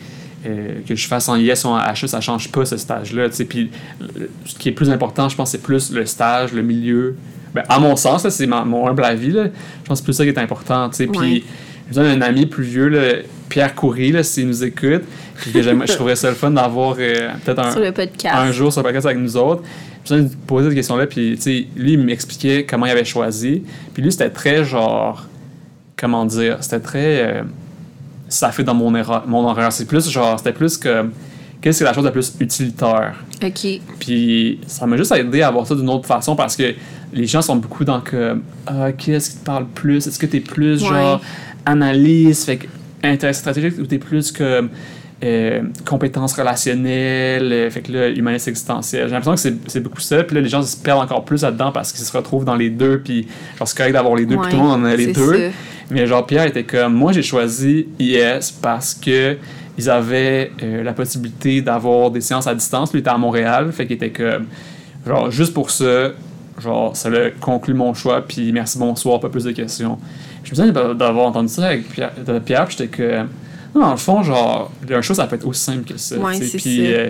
euh, 0.46 0.80
que 0.88 0.96
je 0.96 1.08
fasse 1.08 1.30
en 1.30 1.36
IS 1.36 1.64
ou 1.66 1.68
en 1.68 1.80
HE, 1.80 2.08
ça 2.08 2.20
change 2.22 2.52
pas 2.52 2.66
ce 2.66 2.76
stage-là, 2.78 3.30
tu 3.30 3.36
sais, 3.36 3.46
puis 3.46 3.70
le- 4.00 4.30
ce 4.46 4.56
qui 4.56 4.70
est 4.70 4.72
plus 4.72 4.90
important, 4.90 5.30
je 5.30 5.36
pense, 5.36 5.52
c'est 5.52 5.62
plus 5.62 5.92
le 5.92 6.06
stage, 6.08 6.52
le 6.54 6.64
milieu. 6.64 7.16
Ben, 7.54 7.64
à 7.70 7.80
mon 7.80 7.96
sens, 7.96 8.28
c'est 8.30 8.48
mon 8.48 8.88
humble 8.88 9.04
avis, 9.04 9.32
là, 9.32 9.44
je 9.46 9.88
pense 9.88 9.88
que 9.88 9.96
c'est 9.98 10.04
plus 10.06 10.14
ça 10.14 10.24
qui 10.24 10.30
est 10.30 10.40
important, 10.40 10.90
tu 10.90 10.96
sais, 10.98 11.08
Ouais. 11.08 11.18
puis 11.18 11.44
j'ai 11.92 12.00
besoin 12.00 12.16
d'un 12.16 12.22
ami 12.22 12.48
plus 12.48 12.64
vieux, 12.64 12.88
là, 12.88 13.02
Pierre 13.50 13.76
Coury, 13.76 14.12
là, 14.14 14.24
s'il 14.24 14.48
nous 14.48 14.64
écoute, 14.64 15.04
puis 15.36 15.52
que 15.52 15.62
je 15.62 15.94
trouverais 15.94 16.16
ça 16.16 16.30
le 16.30 16.36
fun 16.36 16.50
d'avoir 16.52 16.96
euh, 16.98 17.30
peut-être 17.46 17.60
un, 17.60 17.72
un 18.34 18.52
jour 18.52 18.72
sur 18.72 18.82
le 18.82 18.88
podcast 18.88 19.06
avec 19.06 19.18
nous 19.20 19.36
autres. 19.38 19.62
Besoin 20.04 20.22
de 20.24 20.30
poser 20.48 20.68
cette 20.70 20.76
question-là, 20.76 21.06
puis 21.08 21.38
lui, 21.76 21.94
il 21.94 22.00
m'expliquait 22.00 22.66
comment 22.66 22.86
il 22.86 22.92
avait 22.92 23.06
choisi. 23.06 23.64
Puis 23.94 24.02
lui, 24.02 24.12
c'était 24.12 24.30
très 24.30 24.64
genre. 24.66 25.28
Comment 25.98 26.26
dire 26.26 26.58
C'était 26.62 26.80
très. 26.80 27.22
euh, 27.24 27.44
ça 28.28 28.52
fait 28.52 28.64
dans 28.64 28.74
mon, 28.74 28.96
erreur, 28.96 29.24
mon 29.28 29.46
horaire. 29.48 29.72
C'est 29.72 29.86
plus 29.86 30.10
genre. 30.10 30.38
C'était 30.40 30.54
plus 30.54 30.78
comme. 30.78 31.12
Qu'est-ce 31.62 31.76
que 31.76 31.80
c'est 31.80 31.84
la 31.84 31.94
chose 31.94 32.06
la 32.06 32.12
plus 32.12 32.34
utilitaire 32.40 33.14
OK. 33.44 33.68
puis 34.00 34.60
ça 34.66 34.88
m'a 34.88 34.98
juste 34.98 35.12
aidé 35.12 35.44
à 35.44 35.52
voir 35.52 35.68
ça 35.68 35.76
d'une 35.76 35.90
autre 35.90 36.08
façon 36.08 36.36
parce 36.36 36.56
que 36.56 36.74
les 37.14 37.28
gens 37.28 37.44
sont 37.44 37.56
beaucoup 37.56 37.86
dans 37.86 38.02
comme 38.02 38.42
ah, 38.66 38.92
qu'est-ce 38.94 39.30
qui 39.30 39.38
te 39.38 39.46
parle 39.46 39.68
plus? 39.68 40.08
Est-ce 40.08 40.18
que 40.18 40.26
t'es 40.26 40.40
plus 40.40 40.82
Ouais. 40.82 40.90
genre 40.90 41.22
analyse, 41.64 42.46
fait 42.46 42.58
que 42.58 42.68
intérêt 43.04 43.34
stratégique 43.34 43.78
ou 43.80 43.86
t'es 43.86 44.00
plus 44.00 44.32
comme 44.32 44.70
euh, 45.24 45.62
compétences 45.86 46.34
relationnelles, 46.34 47.52
euh, 47.54 47.70
fait 47.70 47.82
que 47.82 47.92
là, 47.92 48.10
humaniste 48.10 48.48
existentiel. 48.48 49.08
J'ai 49.08 49.14
l'impression 49.14 49.36
que 49.52 49.58
c'est- 49.68 49.80
beaucoup 49.80 50.00
ça, 50.00 50.24
puis 50.24 50.36
là, 50.36 50.42
les 50.42 50.50
gens 50.50 50.62
se 50.64 50.76
perdent 50.78 51.02
encore 51.04 51.24
plus 51.26 51.44
là-dedans 51.44 51.72
parce 51.72 51.92
qu'ils 51.92 52.04
se 52.04 52.16
retrouvent 52.16 52.46
dans 52.46 52.56
les 52.56 52.70
deux, 52.70 53.00
puis 53.04 53.28
genre, 53.58 53.68
c'est 53.68 53.78
correct 53.78 53.94
d'avoir 53.94 54.16
les 54.16 54.26
deux, 54.26 54.38
puis 54.38 54.50
tout 54.52 54.58
le 54.58 54.64
monde 54.64 54.82
en 54.82 54.86
a 54.86 54.96
les 54.96 55.08
deux. 55.14 55.50
ça. 55.50 55.56
Mais 55.92 56.08
genre 56.08 56.26
Pierre 56.26 56.46
était 56.48 56.64
comme 56.64 56.94
moi 56.94 57.12
j'ai 57.12 57.22
choisi 57.22 57.88
IS 58.00 58.52
parce 58.62 58.94
que 58.94 59.36
ils 59.78 59.90
avaient 59.90 60.52
euh, 60.64 60.84
la 60.84 60.94
possibilité 60.94 61.62
d'avoir 61.62 62.12
des 62.12 62.22
séances 62.22 62.48
à 62.48 62.56
distance. 62.56 62.92
Lui 62.94 63.02
était 63.02 63.10
à 63.10 63.18
Montréal, 63.18 63.72
fait 63.74 63.86
qu'il 63.86 63.98
était 63.98 64.10
comme 64.12 64.46
genre 65.06 65.30
juste 65.32 65.54
pour 65.54 65.70
ça, 65.70 66.12
genre 66.62 66.96
ça 66.96 67.10
a 67.10 67.30
conclu 67.42 67.74
mon 67.74 67.94
choix 67.94 68.26
puis 68.26 68.52
merci 68.54 68.78
bonsoir, 68.78 69.20
pas 69.20 69.28
plus 69.30 69.44
de 69.44 69.52
questions. 69.52 69.98
Je 70.46 70.52
me 70.52 70.56
souviens 70.72 70.94
d'avoir 70.94 71.28
entendu 71.28 71.50
ça 71.50 71.68
avec 71.68 71.88
Pierre, 71.90 72.12
Pierre 72.46 72.66
puis 72.66 72.76
j'étais 72.80 72.88
que 72.90 73.24
dans 73.80 73.92
le 73.92 73.98
fond 73.98 74.22
genre 74.24 74.72
un 74.90 75.02
chose 75.02 75.18
ça 75.18 75.28
peut 75.28 75.36
être 75.36 75.48
aussi 75.48 75.62
simple 75.62 75.84
que 75.92 75.98
ça. 75.98 76.18
Ouais, 76.18 76.38
puis 76.40 76.60
ça. 76.60 76.70
euh, 76.70 77.10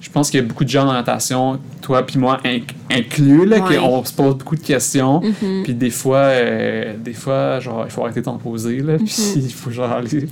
je 0.00 0.10
pense 0.10 0.30
qu'il 0.30 0.40
y 0.40 0.42
a 0.42 0.46
beaucoup 0.46 0.64
de 0.64 0.68
gens 0.68 0.86
en 0.86 0.92
natation, 0.92 1.58
toi 1.80 2.04
puis 2.04 2.18
moi 2.18 2.38
inc- 2.44 2.62
inclus, 2.90 3.46
là, 3.46 3.60
Ouais. 3.64 3.76
qu'on 3.76 4.04
se 4.04 4.12
pose 4.12 4.34
beaucoup 4.36 4.56
de 4.56 4.60
questions. 4.62 5.20
Mhm. 5.22 5.62
Puis 5.64 5.72
des 5.74 5.90
fois, 5.90 6.16
euh, 6.18 6.94
des 7.02 7.14
fois, 7.14 7.58
genre, 7.60 7.84
il 7.86 7.90
faut 7.90 8.02
arrêter 8.02 8.20
de 8.20 8.24
t'en 8.26 8.36
poser, 8.36 8.80
là. 8.80 8.96
Puis 8.98 9.14
il 9.36 9.52
faut 9.52 9.70
genre 9.70 9.90
aller 9.92 10.26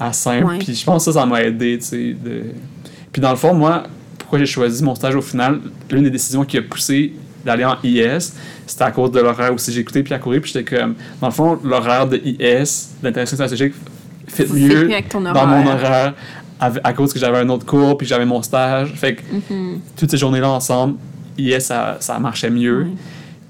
à 0.00 0.12
simple. 0.14 0.56
Puis 0.60 0.74
je 0.74 0.84
pense 0.84 1.04
que 1.04 1.12
ça, 1.12 1.20
ça 1.20 1.26
m'a 1.26 1.42
aidé, 1.42 1.76
tu 1.78 1.84
sais. 1.84 2.16
De... 2.24 2.44
Puis 3.12 3.20
dans 3.20 3.30
le 3.30 3.36
fond, 3.36 3.52
moi, 3.52 3.82
pourquoi 4.18 4.38
j'ai 4.38 4.46
choisi 4.46 4.82
mon 4.82 4.94
stage 4.94 5.14
au 5.14 5.20
final, 5.20 5.60
l'une 5.90 6.04
des 6.04 6.10
décisions 6.10 6.44
qui 6.46 6.56
a 6.56 6.62
poussé 6.62 7.12
d'aller 7.44 7.64
en 7.66 7.76
IS, 7.84 8.32
c'était 8.66 8.84
à 8.84 8.90
cause 8.92 9.10
de 9.10 9.20
l'horaire 9.20 9.52
aussi. 9.52 9.72
J'ai 9.72 9.80
écouté 9.80 10.02
Pierre 10.02 10.20
Coury, 10.20 10.40
puis 10.40 10.52
j'étais 10.54 10.76
comme, 10.76 10.94
dans 11.20 11.26
le 11.26 11.32
fond, 11.34 11.58
l'horaire 11.62 12.06
de 12.06 12.16
IS, 12.24 12.88
d'intéressant 13.02 13.34
stratégique, 13.36 13.74
fit 14.34 14.44
mieux 14.52 14.84
mieux 14.86 14.92
avec 14.92 15.08
ton 15.08 15.20
dans 15.20 15.46
mon 15.46 15.66
horaire. 15.66 16.14
à 16.60 16.92
cause 16.92 17.12
que 17.12 17.18
j'avais 17.18 17.38
un 17.38 17.48
autre 17.48 17.66
cours, 17.66 17.98
puis 17.98 18.06
j'avais 18.06 18.24
mon 18.24 18.40
stage. 18.40 18.92
Fait 18.94 19.16
que 19.16 19.22
Mhm. 19.52 19.80
toutes 19.96 20.10
ces 20.10 20.16
journées-là 20.16 20.48
ensemble, 20.48 20.94
IS, 21.36 21.60
ça, 21.60 21.96
ça 21.98 22.18
marchait 22.20 22.50
mieux. 22.50 22.86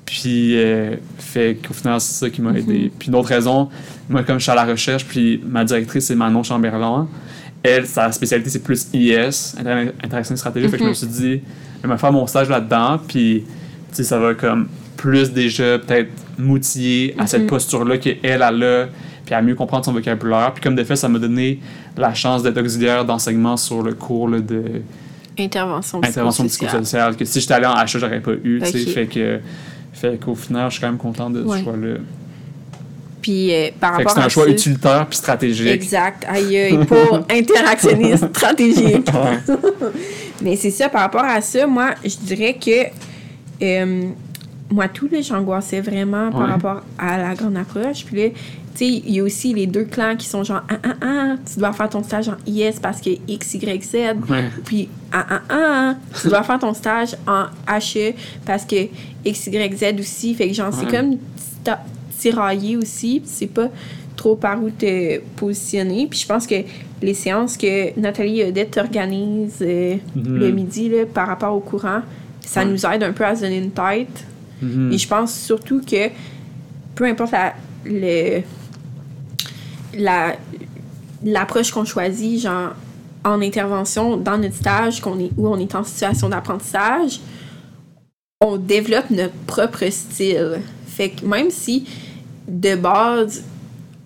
Puis, 0.07 0.57
euh, 0.57 0.97
fait 1.19 1.57
qu'au 1.67 1.75
final, 1.75 2.01
c'est 2.01 2.13
ça 2.25 2.31
qui 2.31 2.41
m'a 2.43 2.51
aidé. 2.53 2.91
Puis, 2.99 3.09
une 3.09 3.15
autre 3.15 3.29
raison, 3.29 3.69
moi, 4.09 4.23
comme 4.23 4.39
je 4.39 4.43
suis 4.43 4.53
à 4.53 4.55
la 4.55 4.65
recherche, 4.65 5.05
puis 5.07 5.41
ma 5.47 5.65
directrice, 5.65 6.07
c'est 6.07 6.15
Manon 6.15 6.43
Chamberlain, 6.43 7.07
elle, 7.63 7.87
sa 7.87 8.11
spécialité, 8.13 8.51
c'est 8.51 8.63
plus 8.63 8.89
IS, 8.93 9.55
inter- 9.59 9.93
interaction 10.03 10.37
stratégique. 10.37 10.71
Fait 10.71 10.79
que 10.79 10.85
je 10.85 10.89
me 10.89 10.95
suis 10.95 11.07
dit, 11.07 11.41
je 11.83 11.89
vais 11.89 11.99
faire 11.99 12.13
mon 12.13 12.27
stage 12.27 12.49
là-dedans, 12.49 12.99
puis, 13.07 13.45
tu 13.91 13.97
sais, 13.97 14.05
ça 14.05 14.19
va 14.19 14.35
comme 14.35 14.69
plus 14.97 15.33
déjà 15.33 15.79
peut-être 15.79 16.11
m'outiller 16.39 17.15
à 17.19 17.27
cette 17.27 17.47
posture-là 17.47 17.99
qu'elle, 17.99 18.19
elle 18.23 18.43
a, 18.43 18.87
puis 19.33 19.39
à 19.39 19.41
mieux 19.43 19.55
comprendre 19.55 19.83
son 19.83 19.93
vocabulaire. 19.95 20.53
Puis, 20.53 20.63
comme 20.63 20.75
de 20.75 20.85
fait, 20.85 20.95
ça 20.95 21.09
m'a 21.09 21.19
donné 21.19 21.59
la 21.97 22.13
chance 22.13 22.43
d'être 22.43 22.61
auxiliaire 22.61 23.07
d'enseignement 23.07 23.57
sur 23.57 23.83
le 23.83 23.95
cours 23.95 24.29
là, 24.29 24.41
de 24.41 24.83
Intervention 25.39 26.03
intervention 26.05 26.45
psychosociale. 26.47 27.17
que 27.17 27.25
si 27.25 27.41
j'étais 27.41 27.55
allé 27.55 27.65
en 27.65 27.73
HA, 27.75 27.87
j'aurais 27.87 28.21
pas 28.21 28.33
eu. 28.45 28.61
tu 28.63 28.71
sais. 28.71 28.83
Ok. 28.83 28.93
Fait 28.93 29.07
que 29.07 29.41
fait 29.95 30.21
qu'au 30.23 30.35
final, 30.35 30.67
je 30.69 30.73
suis 30.75 30.81
quand 30.83 30.89
même 30.89 30.99
content 30.99 31.31
de 31.31 31.43
Ouais. 31.43 31.59
ce 31.59 31.65
choix-là. 31.65 31.95
Puis 33.23 33.55
euh, 33.55 33.71
par 33.81 33.97
Fait 33.97 34.03
que 34.03 34.09
rapport 34.09 34.13
c'est 34.13 34.21
un 34.21 34.27
à 34.27 34.29
choix 34.29 34.49
utilitaire 34.51 35.07
puis 35.09 35.17
stratégique. 35.17 35.69
Exact. 35.69 36.27
Aïe, 36.29 36.55
aïe, 36.59 36.79
pour 36.85 37.21
interactionniste 37.31 38.29
stratégique. 38.37 39.09
Mais 40.43 40.57
c'est 40.57 40.71
ça, 40.73 40.91
par 40.91 41.01
rapport 41.03 41.25
à 41.25 41.41
ça, 41.41 41.67
moi, 41.67 41.95
je 42.05 42.17
dirais 42.17 42.55
que 42.63 42.89
euh, 43.63 44.03
moi, 44.73 44.89
tout, 44.89 45.09
là, 45.11 45.21
j'angoissais 45.21 45.81
vraiment 45.81 46.31
par 46.31 46.41
Ouais. 46.41 46.47
rapport 46.47 46.83
à 46.99 47.19
la 47.19 47.35
grande 47.35 47.57
approche. 47.57 48.05
Puis 48.05 48.17
là, 48.17 48.29
tu 48.31 48.37
sais, 48.79 48.87
il 48.87 49.15
y 49.15 49.21
a 49.21 49.23
aussi 49.23 49.53
les 49.53 49.67
deux 49.67 49.85
clans 49.85 50.17
qui 50.17 50.27
sont 50.27 50.43
genre, 50.45 50.63
ah, 50.69 50.77
ah, 50.83 50.95
ah, 51.03 51.35
tu 51.51 51.59
dois 51.59 51.73
faire 51.73 51.89
ton 51.91 52.03
stage 52.03 52.29
en 52.29 52.37
IS 52.47 52.81
parce 52.81 53.01
que 53.01 53.11
X, 53.29 53.55
Y, 53.55 53.83
Z. 53.85 53.95
Ouais. 54.31 54.45
Puis, 54.65 54.89
ah, 55.13 55.27
ah, 55.29 55.41
ah, 55.51 55.95
tu 56.21 56.29
dois 56.29 56.43
faire 56.43 56.59
ton 56.59 56.73
stage 56.75 57.15
en 57.27 57.45
HE 57.69 58.15
parce 58.47 58.65
que 58.65 58.77
X, 59.25 59.47
Y, 59.49 59.77
Z 59.77 60.01
aussi. 60.01 60.35
Fait 60.35 60.49
que, 60.49 60.55
genre, 60.55 60.73
c'est 60.73 60.87
comme 60.91 61.17
tiraillé 62.19 62.77
aussi. 62.77 63.21
puis 63.21 63.29
C'est 63.33 63.47
pas 63.47 63.69
trop 64.17 64.37
par 64.37 64.63
où 64.63 64.71
te 64.71 65.19
positionner. 65.37 66.07
Puis 66.09 66.21
je 66.21 66.27
pense 66.27 66.47
que 66.47 66.55
les 67.03 67.15
séances 67.15 67.57
que 67.57 67.99
Nathalie 67.99 68.41
et 68.41 68.49
Odette 68.49 68.79
organisent 68.79 69.59
euh, 69.63 69.97
le 70.17 70.51
midi 70.51 70.89
là, 70.89 71.05
par 71.13 71.27
rapport 71.27 71.55
au 71.55 71.61
courant, 71.61 72.01
ça 72.41 72.61
Ouais. 72.61 72.67
nous 72.67 72.87
aide 72.87 73.03
un 73.03 73.13
peu 73.13 73.25
à 73.25 73.35
se 73.35 73.43
donner 73.43 73.59
une 73.59 73.71
tête. 73.73 74.25
Mhm. 74.63 74.93
Et 74.93 74.99
je 74.99 75.09
pense 75.09 75.35
surtout 75.35 75.81
que 75.81 76.09
peu 76.95 77.05
importe 77.05 77.35
le, 77.85 78.43
la, 79.95 80.37
l'approche 81.25 81.71
qu'on 81.71 81.85
choisit, 81.85 82.41
genre 82.41 82.75
en 83.25 83.41
intervention, 83.41 84.17
dans 84.17 84.39
notre 84.39 84.57
stage, 84.57 85.01
où 85.37 85.49
on 85.49 85.59
est 85.59 85.75
en 85.75 85.85
situation 85.85 86.29
d'apprentissage, 86.29 87.21
on 88.41 88.57
développe 88.57 89.11
notre 89.11 89.35
propre 89.47 89.89
style. 89.91 90.61
Fait 90.87 91.11
que 91.11 91.25
même 91.25 91.51
si 91.51 91.87
de 92.49 92.75
base, 92.75 93.45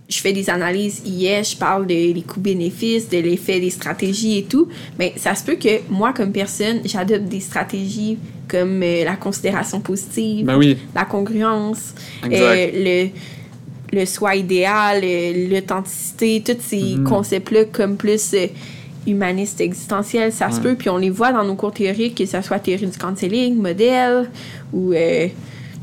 je 0.09 0.18
fais 0.20 0.32
des 0.32 0.48
analyses 0.50 1.02
IS, 1.04 1.50
je 1.52 1.57
parle 1.57 1.86
de 1.86 1.94
les 1.94 2.22
coûts-bénéfices, 2.22 3.09
de 3.09 3.18
l'effet 3.18 3.59
des 3.59 3.70
stratégies 3.70 4.38
et 4.38 4.44
tout, 4.44 4.68
mais 4.98 5.12
ça 5.16 5.34
se 5.34 5.42
peut 5.44 5.57
que 5.57 5.80
moi, 5.90 6.12
comme 6.12 6.30
personne, 6.32 6.80
j'adopte 6.84 7.24
des 7.24 7.40
stratégies 7.40 8.16
comme 8.48 8.80
euh, 8.84 9.04
la 9.04 9.16
considération 9.16 9.80
positive, 9.80 10.46
Ben 10.46 10.57
oui, 10.57 10.76
la 10.94 11.04
congruence, 11.04 11.92
euh, 12.24 12.70
le, 12.72 13.98
le 13.98 14.07
soi 14.07 14.36
idéal, 14.36 15.00
euh, 15.02 15.48
l'authenticité, 15.50 16.42
tous 16.44 16.57
ces 16.61 16.96
Mhm. 16.98 17.04
concepts-là 17.04 17.64
comme 17.64 17.96
plus 17.96 18.36
humanistes, 19.09 19.61
existentiels, 19.61 20.32
ça 20.32 20.50
se 20.52 20.61
peut. 20.61 20.74
Puis 20.76 20.88
on 20.88 20.98
les 20.98 21.11
voit 21.11 21.32
dans 21.32 21.44
nos 21.44 21.54
cours 21.57 21.72
théoriques, 21.72 22.16
que 22.16 22.26
ce 22.26 22.40
soit 22.42 22.59
théorie 22.61 22.86
du 22.86 22.98
counseling, 22.98 23.57
modèle, 23.57 24.28
ou 24.72 24.92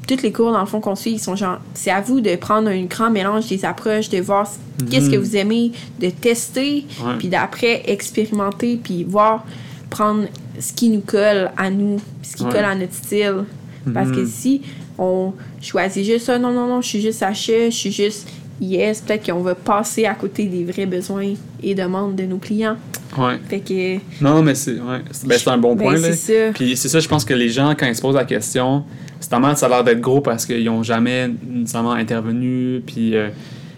tous 0.08 0.22
les 0.22 0.32
cours, 0.32 0.52
dans 0.52 0.60
le 0.60 0.66
fond, 0.66 0.80
qu'on 0.82 0.96
suit, 0.96 1.12
ils 1.12 1.20
sont 1.20 1.36
genre, 1.36 1.60
c'est 1.74 1.92
à 1.92 2.02
vous 2.02 2.20
de 2.22 2.36
prendre 2.36 2.70
un 2.70 2.84
grand 2.84 3.10
mélange 3.10 3.48
des 3.48 3.64
approches, 3.66 4.10
de 4.10 4.20
voir 4.20 4.46
c- 4.48 4.60
qu'est-ce 4.90 5.10
que 5.10 5.16
Mhm. 5.16 5.22
vous 5.24 5.36
aimez, 5.38 5.72
de 6.00 6.10
tester, 6.10 6.86
Ouais. 7.04 7.14
puis 7.20 7.30
d'après 7.30 7.84
expérimenter, 7.88 8.80
puis 8.84 9.04
voir, 9.04 9.46
prendre 9.90 10.26
ce 10.60 10.74
qui 10.74 10.90
nous 10.90 11.02
colle 11.02 11.52
à 11.58 11.70
nous, 11.70 12.00
ce 12.22 12.36
qui 12.36 12.44
Ouais. 12.44 12.52
colle 12.52 12.66
à 12.66 12.76
notre 12.76 12.94
style. 12.94 13.46
Parce 13.94 14.10
que 14.12 14.22
Mhm. 14.22 14.28
si 14.28 14.62
on 14.98 15.34
choisit 15.62 16.06
juste 16.06 16.26
ça, 16.26 16.38
non, 16.40 16.52
non, 16.52 16.68
non, 16.68 16.82
je 16.82 16.88
suis 16.88 17.02
juste 17.02 17.22
HE, 17.22 17.66
je 17.70 17.76
suis 17.76 17.92
juste 17.92 18.28
IS, 18.62 19.02
peut-être 19.06 19.26
qu'on 19.32 19.42
va 19.42 19.56
passer 19.56 20.06
à 20.06 20.14
côté 20.14 20.46
des 20.46 20.64
vrais 20.64 20.86
besoins 20.86 21.34
et 21.62 21.76
demandes 21.76 22.16
de 22.16 22.24
nos 22.24 22.38
clients. 22.38 22.78
Ouais. 23.18 23.38
Fait 23.50 23.60
que. 23.60 23.98
Non, 24.24 24.42
mais 24.42 24.56
c'est 24.56 24.74
ouais. 24.74 25.02
c'est- 25.12 25.28
ben, 25.28 25.54
un 25.54 25.58
bon 25.58 25.76
ben, 25.76 25.84
point. 25.86 25.94
là. 25.94 26.14
c'est 26.14 26.48
ça. 26.48 26.54
Puis 26.54 26.76
c'est 26.78 26.90
ça, 26.90 27.00
je 27.00 27.08
pense 27.08 27.26
que 27.26 27.34
les 27.34 27.50
gens, 27.50 27.74
quand 27.78 27.86
ils 27.86 27.96
se 27.96 28.02
posent 28.02 28.16
la 28.16 28.26
question, 28.26 28.84
c'est 29.20 29.30
tellement 29.30 29.56
ça 29.56 29.66
a 29.66 29.70
l'air 29.70 29.84
d'être 29.84 30.02
gros 30.02 30.22
parce 30.22 30.46
qu'ils 30.46 30.64
n'ont 30.66 30.84
jamais 30.84 31.30
nécessairement 31.48 31.92
intervenu. 31.94 32.82
Puis 32.86 33.16
euh, 33.16 33.30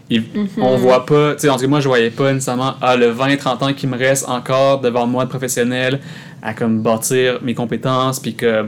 ils- 0.10 0.22
Mhm. 0.22 0.48
on 0.62 0.78
voit 0.78 1.06
pas, 1.06 1.34
tu 1.36 1.42
sais, 1.42 1.50
en 1.50 1.56
tout 1.56 1.62
cas, 1.64 1.68
moi, 1.68 1.80
je 1.80 1.88
voyais 1.88 2.12
pas 2.12 2.32
nécessairement, 2.32 2.74
ah, 2.82 2.96
le 2.96 3.08
20-30 3.12 3.64
ans 3.64 3.74
qui 3.74 3.88
me 3.88 3.98
reste 3.98 4.28
encore 4.30 4.82
devant 4.82 5.08
moi 5.08 5.26
de 5.26 5.30
professionnel 5.30 6.00
à 6.42 6.54
comme 6.54 6.82
bâtir 6.82 7.40
mes 7.44 7.54
compétences. 7.56 8.20
Puis 8.20 8.36
que, 8.36 8.66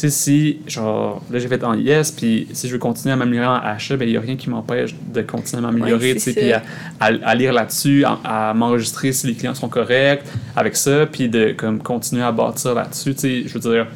tu 0.00 0.08
sais, 0.08 0.10
si, 0.10 0.58
genre, 0.66 1.20
là, 1.30 1.38
j'ai 1.38 1.48
fait 1.48 1.62
en 1.62 1.74
IS, 1.74 2.12
puis 2.16 2.48
si 2.52 2.68
je 2.68 2.72
veux 2.72 2.78
continuer 2.78 3.12
à 3.12 3.16
m'améliorer 3.16 3.46
en 3.46 3.58
HE, 3.76 3.96
ben, 3.96 4.08
il 4.08 4.12
n'y 4.12 4.16
a 4.16 4.20
rien 4.20 4.36
qui 4.36 4.48
m'empêche 4.48 4.94
de 5.12 5.20
continuer 5.22 5.62
à 5.62 5.66
m'améliorer, 5.70 6.08
Ouais, 6.12 6.14
tu 6.14 6.20
sais, 6.20 6.32
puis 6.32 6.52
à, 6.52 6.62
à- 6.98 7.06
à 7.22 7.34
lire 7.34 7.52
là-dessus, 7.52 8.04
à, 8.04 8.48
à 8.50 8.54
m'enregistrer 8.54 9.12
si 9.12 9.26
les 9.26 9.34
clients 9.34 9.54
sont 9.54 9.68
corrects 9.68 10.22
avec 10.56 10.74
ça, 10.76 11.06
puis 11.06 11.28
de 11.28 11.52
comme 11.56 11.82
continuer 11.82 12.22
à 12.22 12.32
bâtir 12.32 12.74
là-dessus. 12.74 13.14
Tu 13.14 13.20
sais, 13.20 13.42
je 13.46 13.54
veux 13.58 13.60
dire, 13.74 13.86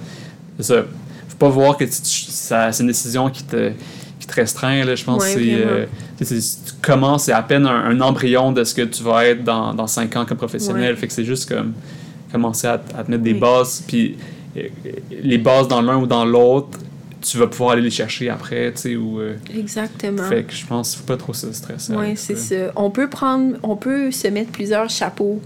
c'est 0.59 0.65
ça. 0.75 0.83
Faut 1.29 1.37
pas 1.39 1.49
voir 1.49 1.77
que 1.77 1.85
c'est 1.89 2.81
une 2.81 2.87
décision 2.87 3.31
qui 3.31 3.43
te, 3.45 3.71
qui 4.21 4.27
te 4.27 4.35
restreint. 4.35 4.85
Là. 4.85 4.95
Je 4.95 5.05
pense 5.05 5.23
Ouais, 5.23 5.33
c'est, 5.35 5.55
euh, 5.55 5.87
tu 6.19 6.25
c'est- 6.25 6.65
tu 6.67 6.73
commences, 6.83 7.25
c'est 7.25 7.33
à 7.33 7.43
peine 7.43 7.67
un, 7.67 7.87
un 7.87 8.01
embryon 8.01 8.53
de 8.53 8.63
ce 8.63 8.75
que 8.75 8.83
tu 8.83 9.03
vas 9.03 9.25
être 9.27 9.43
dans, 9.43 9.73
dans 9.75 9.87
5 9.87 10.15
ans 10.17 10.25
comme 10.27 10.37
professionnel. 10.39 10.91
Ouais. 10.95 10.97
Fait 11.01 11.07
que 11.07 11.13
c'est 11.13 11.25
juste 11.25 11.49
comme 11.49 11.73
commencer 12.31 12.67
à, 12.67 12.75
à 12.97 13.05
te 13.05 13.11
mettre 13.11 13.23
des 13.23 13.35
bases, 13.35 13.83
puis 13.87 14.17
les 15.11 15.39
bases 15.39 15.69
dans 15.69 15.83
l'un 15.83 15.97
ou 15.99 16.07
dans 16.07 16.25
l'autre, 16.25 16.79
tu 17.21 17.39
vas 17.39 17.47
pouvoir 17.47 17.71
aller 17.71 17.83
les 17.83 17.91
chercher 17.91 18.29
après, 18.29 18.71
tu 18.75 18.81
sais, 18.83 18.97
ou... 18.97 19.19
euh, 19.19 19.37
Exactement. 19.57 20.25
fait 20.25 20.45
que 20.45 20.53
je 20.53 20.67
pense 20.67 20.91
qu'il 20.91 21.01
faut 21.01 21.07
pas 21.07 21.17
trop 21.17 21.33
se 21.33 21.51
stresser. 21.53 21.95
Oui, 21.97 22.13
c'est 22.17 22.37
ça. 22.37 22.55
On 22.77 22.91
peut 22.91 23.09
prendre, 23.09 23.57
on 23.63 23.77
peut 23.77 24.11
se 24.11 24.29
mettre 24.29 24.51
plusieurs 24.53 24.91
chapeaux 24.91 25.41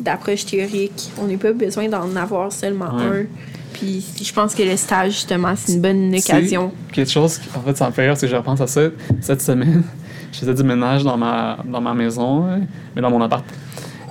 d'approche 0.00 0.46
théorique. 0.46 1.10
On 1.20 1.26
n'a 1.26 1.36
pas 1.36 1.52
besoin 1.52 1.88
d'en 1.88 2.14
avoir 2.16 2.52
seulement 2.52 2.94
Ouais. 2.96 3.02
un. 3.22 3.24
Puis 3.72 4.04
je 4.22 4.32
pense 4.32 4.54
que 4.54 4.62
le 4.62 4.76
stage, 4.76 5.12
justement, 5.12 5.52
c'est 5.56 5.72
une 5.74 5.82
bonne 5.82 6.14
occasion. 6.14 6.70
Quelque 6.92 7.10
chose 7.10 7.38
qui, 7.38 7.48
en 7.56 7.60
fait, 7.60 7.76
ça 7.76 7.86
me 7.88 7.92
fait 7.92 8.06
rire, 8.06 8.16
c'est 8.16 8.26
que 8.26 8.32
je 8.32 8.36
repense 8.36 8.60
à 8.60 8.66
ça. 8.66 8.82
Cette 9.20 9.42
semaine, 9.42 9.82
je 10.32 10.38
faisais 10.38 10.54
du 10.54 10.62
ménage 10.62 11.02
dans 11.02 11.16
ma, 11.18 11.58
dans 11.64 11.80
ma 11.80 11.92
maison, 11.92 12.46
hein, 12.46 12.60
mais 12.94 13.02
dans 13.02 13.10
mon 13.10 13.20
appart. 13.20 13.44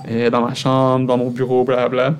Et 0.08 0.30
dans 0.30 0.42
ma 0.46 0.54
chambre, 0.54 1.06
dans 1.06 1.16
mon 1.16 1.30
bureau, 1.30 1.64
blablabla. 1.64 2.14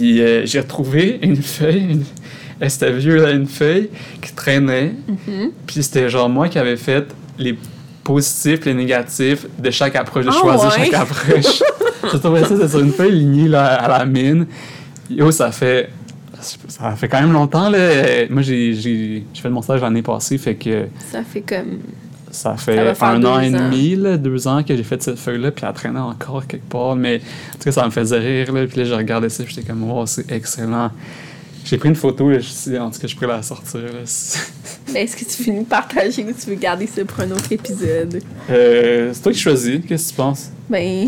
Puis 0.00 0.22
euh, 0.22 0.46
j'ai 0.46 0.60
retrouvé 0.60 1.18
une 1.20 1.36
feuille, 1.36 1.90
une- 1.90 2.68
c'était 2.70 2.90
vieux, 2.90 3.16
là, 3.16 3.32
une 3.32 3.46
feuille 3.46 3.90
qui 4.22 4.32
traînait. 4.32 4.94
Mhm. 5.06 5.50
Puis 5.66 5.82
c'était 5.82 6.08
genre 6.08 6.30
moi 6.30 6.48
qui 6.48 6.58
avais 6.58 6.78
fait 6.78 7.04
les 7.38 7.58
positifs, 8.02 8.64
les 8.64 8.72
négatifs 8.72 9.46
de 9.58 9.70
chaque 9.70 9.96
approche. 9.96 10.24
J'ai 10.24 10.30
Ah 10.32 10.40
choisi 10.40 10.64
ouais? 10.66 10.84
chaque 10.86 10.94
approche. 10.94 11.62
J'ai 12.12 12.18
trouvé 12.18 12.40
ça, 12.40 12.48
c'était 12.48 12.68
sur 12.68 12.80
une 12.80 12.92
feuille 12.92 13.12
lignée 13.12 13.46
là, 13.48 13.74
à 13.74 13.98
la 13.98 14.06
mine. 14.06 14.46
Yo, 15.10 15.30
ça 15.30 15.52
fait. 15.52 15.90
Ça 16.68 16.92
fait 16.96 17.08
quand 17.08 17.20
même 17.20 17.34
longtemps, 17.34 17.68
là. 17.68 17.78
Moi, 18.30 18.40
j'ai 18.40 18.72
j'ai- 18.72 19.24
j'ai 19.34 19.42
fait 19.42 19.50
mon 19.50 19.60
stage 19.60 19.82
l'année 19.82 20.00
passée, 20.00 20.38
fait 20.38 20.54
que 20.54 20.86
Ça 21.12 21.22
fait 21.22 21.42
comme. 21.42 21.80
Ça 22.30 22.56
fait 22.56 22.94
Ça 22.94 23.08
un 23.08 23.24
an 23.24 23.40
et 23.40 23.50
demi, 23.50 23.96
là, 23.96 24.16
deux 24.16 24.46
ans 24.46 24.62
que 24.62 24.76
j'ai 24.76 24.82
fait 24.82 25.02
cette 25.02 25.18
feuille-là, 25.18 25.50
puis 25.50 25.64
elle 25.66 25.74
traînait 25.74 25.98
encore 25.98 26.46
quelque 26.46 26.68
part. 26.68 26.96
Mais 26.96 27.16
en 27.16 27.58
tout 27.58 27.64
cas, 27.64 27.72
ça 27.72 27.84
me 27.84 27.90
faisait 27.90 28.18
rire, 28.18 28.52
là. 28.52 28.66
Puis 28.66 28.78
là, 28.78 28.84
je 28.84 28.94
regardais 28.94 29.28
ça, 29.28 29.44
puis 29.44 29.54
j'étais 29.54 29.66
comme, 29.68 29.82
wow, 29.90 30.06
c'est 30.06 30.30
excellent. 30.30 30.90
J'ai 31.64 31.76
pris 31.76 31.88
une 31.88 31.96
photo, 31.96 32.30
là, 32.30 32.38
je 32.38 32.78
en 32.78 32.90
tout 32.90 33.00
cas, 33.00 33.06
je 33.06 33.14
pourrais 33.14 33.26
la 33.28 33.42
sortir, 33.42 33.80
là. 33.80 33.88
Ben, 34.92 35.04
Est-ce 35.04 35.16
que 35.16 35.24
tu 35.24 35.44
finis 35.44 35.60
de 35.60 35.68
partager 35.68 36.24
ou 36.24 36.32
tu 36.32 36.50
veux 36.50 36.56
garder 36.56 36.86
ça 36.86 37.04
pour 37.04 37.20
un 37.20 37.30
autre 37.30 37.52
épisode? 37.52 38.20
Euh, 38.48 39.10
c'est 39.12 39.22
toi 39.22 39.32
qui 39.32 39.38
choisis, 39.38 39.80
qu'est-ce 39.86 40.06
que 40.06 40.10
tu 40.10 40.16
penses? 40.16 40.50
Ben. 40.68 41.06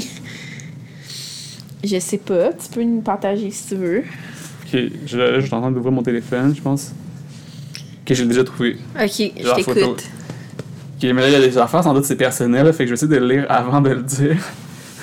Je 1.83 1.99
sais 1.99 2.18
pas. 2.18 2.53
Tu 2.53 2.68
peux 2.73 2.83
nous 2.85 3.01
partager 3.01 3.51
si 3.51 3.68
tu 3.68 3.75
veux. 3.75 3.99
Ok, 3.99 4.81
je, 5.07 5.18
là, 5.18 5.41
je 5.41 5.47
suis 5.47 5.55
en 5.55 5.61
train 5.61 5.73
d'ouvrir 5.73 5.91
mon 5.91 6.03
téléphone, 6.03 6.55
je 6.55 6.62
pense. 6.62 6.93
Ok, 8.03 8.14
j'ai 8.14 8.27
déjà 8.27 8.45
trouvé. 8.45 8.77
Ok, 8.95 9.11
je 9.18 9.55
t'écoute. 9.57 10.05
Ok, 11.03 11.11
mais 11.15 11.23
là, 11.23 11.29
il 11.29 11.33
y 11.33 11.37
a 11.37 11.41
des 11.41 11.59
affaires, 11.59 11.83
sans 11.83 11.95
doute, 11.95 12.05
c'est 12.05 12.17
personnel, 12.17 12.65
là, 12.67 12.73
fait 12.73 12.85
que 12.85 12.89
je 12.89 12.91
vais 12.91 12.95
essayer 12.95 13.13
de 13.13 13.17
le 13.17 13.35
lire 13.35 13.47
avant 13.49 13.81
de 13.81 13.91
le 13.91 14.03
dire. 14.03 14.37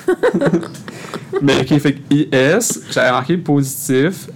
mais 1.41 1.53
ok, 1.61 1.77
fait 1.79 1.93
que 1.93 2.13
IS, 2.13 2.79
j'avais 2.91 3.11
marqué 3.11 3.37
positif, 3.37 4.27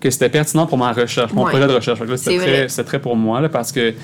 que 0.00 0.10
c'était 0.10 0.28
pertinent 0.28 0.66
pour 0.66 0.78
ma 0.78 0.92
recherche, 0.92 1.32
mon 1.32 1.44
Ouais. 1.44 1.50
projet 1.50 1.66
de 1.66 1.72
recherche. 1.72 1.98
Fait 1.98 2.04
que 2.04 2.10
là, 2.10 2.16
c'était 2.16 2.68
C'est 2.68 2.82
très, 2.82 2.84
très 2.84 2.98
pour 3.00 3.16
moi, 3.16 3.40
là, 3.40 3.48
parce 3.48 3.72
que 3.72 3.94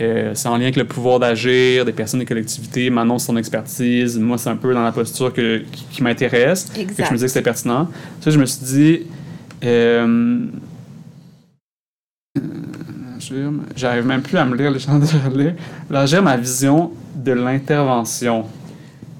euh, 0.00 0.32
c'est 0.34 0.48
en 0.48 0.56
lien 0.56 0.64
avec 0.64 0.76
le 0.76 0.84
pouvoir 0.84 1.20
d'agir 1.20 1.84
des 1.84 1.92
personnes 1.92 2.20
des 2.20 2.26
collectivités. 2.26 2.90
Manon, 2.90 3.18
son 3.18 3.36
expertise. 3.36 4.18
Moi, 4.18 4.38
c'est 4.38 4.50
un 4.50 4.56
peu 4.56 4.74
dans 4.74 4.82
la 4.82 4.90
posture 4.90 5.32
que, 5.32 5.58
qui, 5.70 5.84
qui 5.92 6.02
m'intéresse. 6.02 6.68
Fait 6.74 6.84
que 6.84 6.92
je 6.96 7.02
me 7.02 7.10
disais 7.14 7.26
que 7.26 7.32
c'était 7.32 7.42
pertinent. 7.42 7.88
Ça, 8.20 8.30
je 8.30 8.38
me 8.38 8.46
suis 8.46 8.64
dit. 8.64 9.02
Euh, 9.64 10.46
J'arrive 13.76 14.06
même 14.06 14.22
plus 14.22 14.36
à 14.36 14.44
me 14.44 14.56
lire, 14.56 14.70
les 14.70 14.78
gens 14.78 14.98
de 14.98 15.06
relire. 15.28 15.54
L'agir 15.90 16.22
ma 16.22 16.36
vision 16.36 16.90
de 17.14 17.32
l'intervention. 17.32 18.44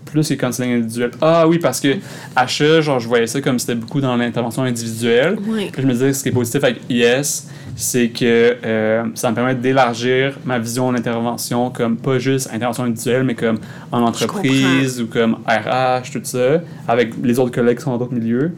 Plus 0.05 0.31
les 0.31 0.37
counseling 0.37 0.75
individuel. 0.75 1.11
Ah 1.21 1.47
oui, 1.49 1.59
parce 1.59 1.81
que 1.81 1.89
HE, 1.89 2.81
genre, 2.83 3.01
je 3.01 3.09
voyais 3.09 3.27
ça 3.27 3.41
comme 3.41 3.59
c'était 3.59 3.75
beaucoup 3.75 4.01
dans 4.01 4.17
l'intervention 4.17 4.63
individuelle. 4.63 5.37
Oui. 5.47 5.71
Puis 5.73 5.83
je 5.83 5.87
me 5.87 5.93
disais 5.93 6.09
que 6.09 6.13
ce 6.13 6.23
qui 6.23 6.29
est 6.29 6.33
positif 6.33 6.63
avec 6.63 6.81
IS, 6.89 7.49
c'est 7.77 8.11
que 8.11 8.57
euh, 8.65 9.05
ça 9.15 9.31
me 9.31 9.35
permet 9.35 9.57
d'élargir 9.57 10.39
ma 10.45 10.59
vision 10.59 10.91
de 10.91 10.97
l'intervention 10.97 11.71
comme 11.71 11.97
pas 11.97 12.19
juste 12.19 12.49
intervention 12.53 12.85
individuelle, 12.85 13.25
mais 13.25 13.35
comme 13.35 13.59
en 13.91 14.03
entreprise 14.03 15.01
ou 15.01 15.07
comme 15.07 15.39
RH, 15.47 16.13
tout 16.13 16.21
ça, 16.23 16.61
avec 16.87 17.15
les 17.23 17.39
autres 17.39 17.53
collègues 17.53 17.79
qui 17.79 17.83
sont 17.83 17.91
dans 17.91 17.99
d'autres 17.99 18.15
milieux. 18.15 18.53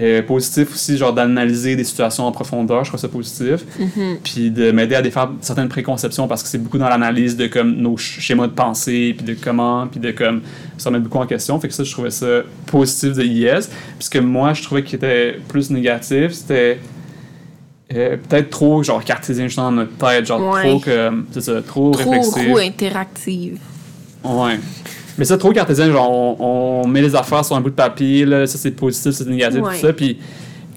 Euh, 0.00 0.22
positif 0.22 0.72
aussi, 0.74 0.96
genre 0.96 1.12
d'analyser 1.12 1.74
des 1.74 1.82
situations 1.82 2.24
en 2.24 2.30
profondeur, 2.30 2.84
je 2.84 2.90
trouve 2.90 3.00
ça 3.00 3.08
positif. 3.08 3.64
Mhm. 3.80 4.18
Puis 4.22 4.50
de 4.52 4.70
m'aider 4.70 4.94
à 4.94 5.02
défaire 5.02 5.28
certaines 5.40 5.68
préconceptions 5.68 6.28
parce 6.28 6.44
que 6.44 6.48
c'est 6.48 6.58
beaucoup 6.58 6.78
dans 6.78 6.88
l'analyse 6.88 7.36
de 7.36 7.48
comme 7.48 7.74
nos 7.74 7.96
sch- 7.96 8.20
schémas 8.20 8.46
de 8.46 8.52
pensée, 8.52 9.12
puis 9.16 9.26
de 9.26 9.34
comment, 9.42 9.88
puis 9.88 9.98
de 9.98 10.12
comme 10.12 10.42
ça 10.76 10.90
remet 10.90 11.00
beaucoup 11.00 11.18
en 11.18 11.26
question. 11.26 11.58
Fait 11.58 11.66
que 11.66 11.74
ça, 11.74 11.82
je 11.82 11.90
trouvais 11.90 12.10
ça 12.12 12.42
positif 12.66 13.14
de 13.14 13.24
IS. 13.24 13.66
Puis 13.98 14.04
ce 14.04 14.10
que 14.10 14.20
moi, 14.20 14.52
je 14.54 14.62
trouvais 14.62 14.84
qui 14.84 14.94
était 14.94 15.36
plus 15.48 15.68
négatif, 15.70 16.30
c'était 16.30 16.78
euh, 17.92 18.16
peut-être 18.28 18.50
trop, 18.50 18.82
genre, 18.84 19.02
cartésien, 19.02 19.46
juste 19.46 19.56
dans 19.56 19.72
notre 19.72 19.96
tête, 19.96 20.26
genre, 20.26 20.54
Ouais. 20.54 20.62
trop, 20.62 20.78
comme, 20.78 21.26
c'est 21.32 21.40
ça, 21.40 21.60
trop, 21.62 21.90
Trop, 21.90 22.08
réflexif. 22.10 22.46
trop 22.46 22.58
interactive. 22.58 23.58
Ouais. 24.22 24.60
Mais 25.18 25.24
ça, 25.24 25.36
trop 25.36 25.52
cartésien, 25.52 25.90
genre, 25.90 26.10
on, 26.40 26.82
on 26.84 26.88
met 26.88 27.02
les 27.02 27.14
affaires 27.16 27.44
sur 27.44 27.56
un 27.56 27.60
bout 27.60 27.70
de 27.70 27.74
papier, 27.74 28.24
là, 28.24 28.46
ça 28.46 28.56
c'est 28.58 28.70
positif, 28.70 29.12
c'est 29.12 29.26
négatif, 29.28 29.60
Ouais. 29.62 29.74
tout 29.74 29.86
ça, 29.86 29.92
puis 29.92 30.18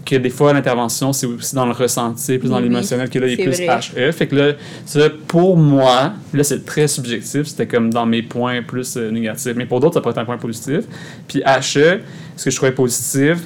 que 0.04 0.16
des 0.16 0.32
fois, 0.32 0.52
l'intervention, 0.52 1.14
c'est 1.14 1.28
aussi 1.28 1.54
dans 1.54 1.66
le 1.68 1.74
ressenti, 1.74 2.40
plus 2.40 2.50
dans 2.50 2.58
Oui, 2.58 2.64
l'émotionnel, 2.64 3.08
que 3.08 3.20
là, 3.20 3.28
il 3.28 3.40
est 3.40 3.44
plus 3.44 3.56
vrai. 3.64 3.80
HE. 4.10 4.12
Fait 4.12 4.26
que 4.28 4.36
là, 4.36 4.54
ça, 4.84 5.02
pour 5.28 5.56
moi, 5.58 6.14
là, 6.34 6.44
c'est 6.44 6.66
très 6.66 6.88
subjectif, 6.88 7.44
c'était 7.46 7.68
comme 7.68 7.94
dans 7.94 8.08
mes 8.08 8.24
points 8.24 8.64
plus 8.64 8.98
euh, 8.98 9.12
négatifs. 9.12 9.54
Mais 9.56 9.68
pour 9.68 9.80
d'autres, 9.80 9.94
ça 9.94 10.02
peut 10.02 10.10
être 10.10 10.18
un 10.18 10.26
point 10.26 10.38
positif. 10.38 10.80
Puis 11.28 11.44
HE, 11.46 12.00
ce 12.36 12.46
que 12.46 12.50
je 12.50 12.56
trouvais 12.56 12.72
positif, 12.72 13.38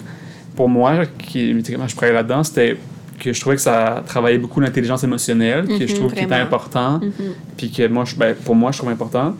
pour 0.56 0.70
moi, 0.70 1.06
qui, 1.20 1.54
quand 1.76 1.88
je 1.90 1.96
travaillais 1.96 2.16
là-dedans, 2.16 2.44
c'était 2.46 2.78
que 3.20 3.34
je 3.34 3.40
trouvais 3.42 3.58
que 3.58 3.62
ça 3.62 4.02
travaillait 4.08 4.38
beaucoup 4.38 4.62
l'intelligence 4.62 5.04
émotionnelle, 5.04 5.68
que 5.68 5.86
je 5.86 5.92
Mhm, 5.94 6.00
trouve 6.00 6.14
qui 6.14 6.24
était 6.24 6.36
important 6.36 7.00
Mhm. 7.02 7.12
puis 7.58 7.70
que 7.70 7.86
moi, 7.88 8.06
je- 8.06 8.16
ben, 8.16 8.34
pour 8.34 8.56
moi, 8.56 8.72
je 8.72 8.78
trouve 8.78 8.90
important 8.92 9.36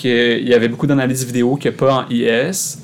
qu'il 0.00 0.48
y 0.48 0.54
avait 0.54 0.68
beaucoup 0.68 0.86
d'analyses 0.86 1.24
vidéo 1.24 1.56
qu'il 1.56 1.70
n'y 1.70 1.76
a 1.76 1.78
pas 1.78 1.94
en 1.94 2.04
IS. 2.10 2.78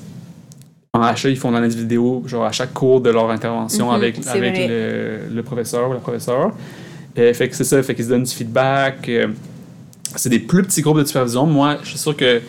En 0.93 1.01
HA, 1.01 1.15
ils 1.29 1.37
font 1.37 1.51
l'analyse 1.51 1.75
vidéo 1.75 2.23
genre 2.25 2.45
à 2.45 2.51
chaque 2.51 2.73
cours 2.73 3.01
de 3.01 3.09
leur 3.09 3.29
intervention 3.29 3.87
Mhm, 3.89 3.95
avec, 3.95 4.15
avec 4.27 4.67
le, 4.67 5.19
le 5.33 5.43
professeur 5.43 5.89
ou 5.89 5.93
la 5.93 5.99
professeure. 5.99 6.51
Euh, 7.17 7.33
fait 7.33 7.49
que 7.49 7.55
c'est 7.55 7.63
ça, 7.63 7.81
fait 7.83 7.93
qu'ils 7.95 8.05
se 8.05 8.09
donnent 8.09 8.23
du 8.23 8.31
feedback. 8.33 9.09
euh, 9.09 9.27
c'est 10.15 10.29
des 10.29 10.39
plus 10.39 10.63
petits 10.63 10.81
groupes 10.81 10.99
de 10.99 11.05
supervision. 11.05 11.45
Moi, 11.45 11.77
je 11.83 11.89
suis 11.89 11.97
sûr 11.97 12.15
que 12.15 12.41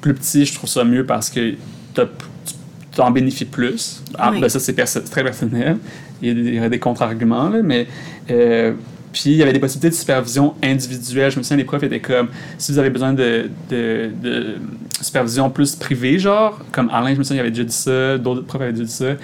plus 0.00 0.14
petit, 0.14 0.44
je 0.44 0.54
trouve 0.54 0.68
ça 0.68 0.84
mieux 0.84 1.04
parce 1.06 1.30
que 1.30 1.54
tu 1.94 3.00
en 3.00 3.10
bénéficies 3.10 3.44
plus. 3.46 4.02
Ah, 4.18 4.30
Oui. 4.32 4.40
ben 4.40 4.48
ça, 4.48 4.58
c'est 4.60 4.72
perso- 4.72 5.00
très 5.00 5.22
personnel. 5.22 5.78
Il 6.22 6.54
y 6.54 6.58
a 6.58 6.68
des, 6.68 6.78
contre-arguments, 6.78 7.50
mais. 7.62 7.86
euh, 8.30 8.72
puis 9.14 9.30
il 9.30 9.36
y 9.36 9.42
avait 9.42 9.52
des 9.52 9.60
possibilités 9.60 9.90
de 9.90 9.94
supervision 9.94 10.54
individuelle. 10.60 11.30
Je 11.30 11.38
me 11.38 11.44
souviens, 11.44 11.56
les 11.56 11.64
profs 11.64 11.84
étaient 11.84 12.00
comme 12.00 12.28
si 12.58 12.72
vous 12.72 12.78
avez 12.80 12.90
besoin 12.90 13.12
de, 13.12 13.48
de, 13.70 14.10
de 14.20 14.56
supervision 15.00 15.48
plus 15.50 15.76
privée, 15.76 16.18
genre, 16.18 16.58
comme 16.72 16.90
Alain, 16.90 17.14
je 17.14 17.18
me 17.20 17.22
souviens, 17.22 17.36
il 17.36 17.46
avait 17.46 17.50
déjà 17.52 17.62
dit 17.62 17.72
ça, 17.72 18.18
d'autres 18.18 18.44
profs 18.44 18.60
avaient 18.60 18.72
déjà 18.72 18.84
dit 18.84 18.90
ça. 18.90 19.14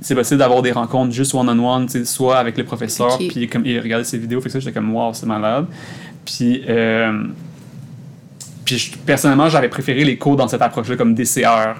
C'est 0.00 0.16
possible 0.16 0.38
d'avoir 0.38 0.60
des 0.60 0.72
rencontres 0.72 1.12
juste 1.12 1.34
one-on-one, 1.34 1.88
soit 2.04 2.38
avec 2.38 2.58
le 2.58 2.64
professeur, 2.64 3.16
puis 3.16 3.48
comme 3.48 3.64
il 3.64 3.78
regardait 3.78 4.04
ses 4.04 4.18
vidéos, 4.18 4.40
fait 4.40 4.48
que 4.48 4.54
ça, 4.54 4.58
j'étais 4.58 4.72
comme, 4.72 4.92
wow, 4.92 5.14
c'est 5.14 5.26
malade. 5.26 5.66
Puis, 6.24 6.62
euh, 6.68 7.22
puis 8.64 8.92
personnellement, 9.06 9.48
j'avais 9.48 9.68
préféré 9.68 10.04
les 10.04 10.18
cours 10.18 10.34
dans 10.34 10.48
cette 10.48 10.62
approche-là 10.62 10.96
comme 10.96 11.14
DCR. 11.14 11.76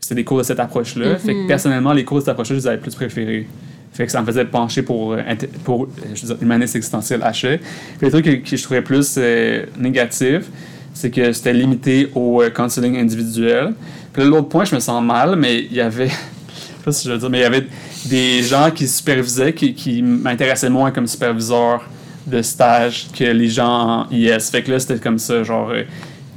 C'était 0.00 0.16
des 0.16 0.24
cours 0.24 0.38
de 0.38 0.42
cette 0.42 0.60
approche-là. 0.60 1.16
Fait 1.18 1.34
que 1.34 1.46
personnellement, 1.46 1.92
les 1.92 2.04
cours 2.04 2.18
de 2.18 2.22
cette 2.22 2.30
approche-là, 2.30 2.56
je 2.56 2.60
les 2.62 2.66
avais 2.66 2.78
plus 2.78 2.94
préférés. 2.96 3.46
Fait 3.94 4.06
que 4.06 4.12
ça 4.12 4.20
me 4.20 4.26
faisait 4.26 4.44
pencher 4.44 4.82
pour, 4.82 5.12
euh, 5.12 5.22
pour 5.64 5.84
euh, 5.84 5.86
je 6.14 6.26
veux 6.26 6.34
dire, 6.34 6.42
humaniste 6.42 6.76
existentiel 6.76 7.20
HE. 7.20 7.58
Puis 7.58 7.60
les 8.02 8.10
trucs 8.10 8.24
que, 8.24 8.50
que 8.50 8.56
je 8.56 8.62
trouvais 8.62 8.82
plus 8.82 9.14
euh, 9.16 9.64
négatifs, 9.78 10.46
c'est 10.94 11.10
que 11.10 11.32
c'était 11.32 11.52
limité 11.52 12.08
au 12.14 12.40
euh, 12.40 12.50
counseling 12.50 12.96
individuel. 12.96 13.74
Puis 14.12 14.24
l'autre 14.24 14.48
point, 14.48 14.64
je 14.64 14.74
me 14.74 14.80
sens 14.80 15.02
mal, 15.02 15.36
mais 15.36 15.60
il 15.64 15.74
y 15.74 15.80
avait, 15.80 16.08
je 16.08 16.12
sais 16.12 16.84
pas 16.84 16.92
si 16.92 17.08
je 17.08 17.12
veux 17.12 17.18
dire, 17.18 17.30
mais 17.30 17.38
il 17.38 17.42
y 17.42 17.44
avait 17.44 17.66
des 18.06 18.42
gens 18.42 18.70
qui 18.70 18.86
supervisaient, 18.86 19.52
qui, 19.52 19.74
qui 19.74 20.02
m'intéressaient 20.02 20.70
moins 20.70 20.92
comme 20.92 21.06
superviseur 21.08 21.88
de 22.26 22.40
stage 22.42 23.08
que 23.12 23.24
les 23.24 23.48
gens 23.48 24.06
en 24.06 24.10
IS. 24.10 24.50
Fait 24.50 24.62
que 24.62 24.70
là, 24.70 24.78
c'était 24.78 24.98
comme 24.98 25.18
ça, 25.18 25.42
genre, 25.42 25.70
euh, 25.70 25.82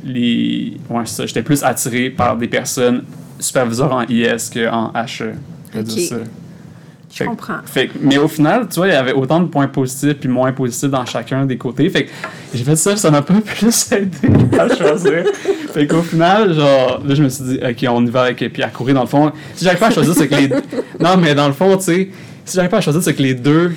les... 0.04 0.78
Ouais, 0.90 1.06
ça, 1.06 1.26
j'étais 1.26 1.44
plus 1.44 1.64
attiré 1.64 2.10
par 2.10 2.36
des 2.36 2.48
personnes 2.48 3.04
superviseurs 3.40 3.94
en 3.94 4.04
IS 4.04 4.50
qu'en 4.52 4.92
HE. 4.94 5.34
Je 5.72 5.78
vais 5.78 5.84
dire 5.84 5.98
Ok. 5.98 6.00
ça. 6.10 6.16
Je 7.18 7.24
Fait 7.24 7.30
comprends. 7.30 7.58
Fait 7.66 7.90
mais 8.00 8.18
au 8.20 8.28
final, 8.28 8.68
tu 8.70 8.76
vois, 8.76 8.88
il 8.88 8.94
y 8.94 8.96
avait 8.96 9.14
autant 9.14 9.40
de 9.40 9.48
points 9.48 9.68
positifs 9.68 10.14
puis 10.20 10.30
moins 10.30 10.52
positifs 10.52 10.90
dans 10.90 11.06
chacun 11.06 11.46
des 11.46 11.58
côtés. 11.58 11.90
Fait 11.90 12.06
que 12.06 12.10
j'ai 12.54 12.64
fait 12.64 12.76
ça, 12.76 12.96
ça 12.96 13.10
m'a 13.10 13.22
pas 13.24 13.34
plus 13.46 13.92
aidé 13.92 14.18
à 14.60 14.76
choisir. 14.76 15.24
fait 15.74 15.88
qu'au 15.88 16.02
final, 16.04 16.54
genre, 16.54 17.02
là, 17.06 17.16
je 17.16 17.24
me 17.24 17.30
suis 17.30 17.44
dit, 17.44 17.60
OK, 17.68 17.86
on 17.90 18.06
y 18.06 18.10
va 18.10 18.24
avec 18.24 18.54
Pierre 18.54 18.72
Coury. 18.72 18.94
Dans 18.94 19.02
le 19.02 19.08
fond, 19.08 19.32
si 19.56 19.64
j'arrive 19.66 19.80
pas 19.80 19.88
à 19.88 19.92
choisir, 19.92 20.14
c'est 20.14 20.28
que 20.28 20.36
les. 20.36 20.50
Non, 21.00 21.18
mais 21.18 21.34
dans 21.34 21.48
le 21.48 21.54
fond, 21.54 21.76
tu 21.78 21.84
sais, 21.86 22.10
si 22.46 22.56
j'arrive 22.56 22.70
pas 22.72 22.78
à 22.78 22.82
choisir, 22.82 23.02
c'est 23.02 23.14
que 23.16 23.24
les 23.24 23.34
deux, 23.34 23.74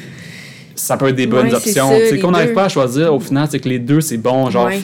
ça 0.74 0.96
peut 0.96 1.08
être 1.08 1.16
des 1.16 1.26
bonnes 1.26 1.46
Ouais, 1.48 1.54
options. 1.54 1.90
Tu 1.98 2.08
sais, 2.08 2.18
qu'on 2.18 2.30
n'arrive 2.32 2.52
pas 2.52 2.64
à 2.64 2.68
choisir, 2.68 3.14
au 3.14 3.20
final, 3.20 3.48
c'est 3.50 3.58
que 3.60 3.68
les 3.68 3.78
deux, 3.78 4.00
c'est 4.00 4.18
bon. 4.18 4.50
Genre, 4.50 4.66
Ouais. 4.66 4.80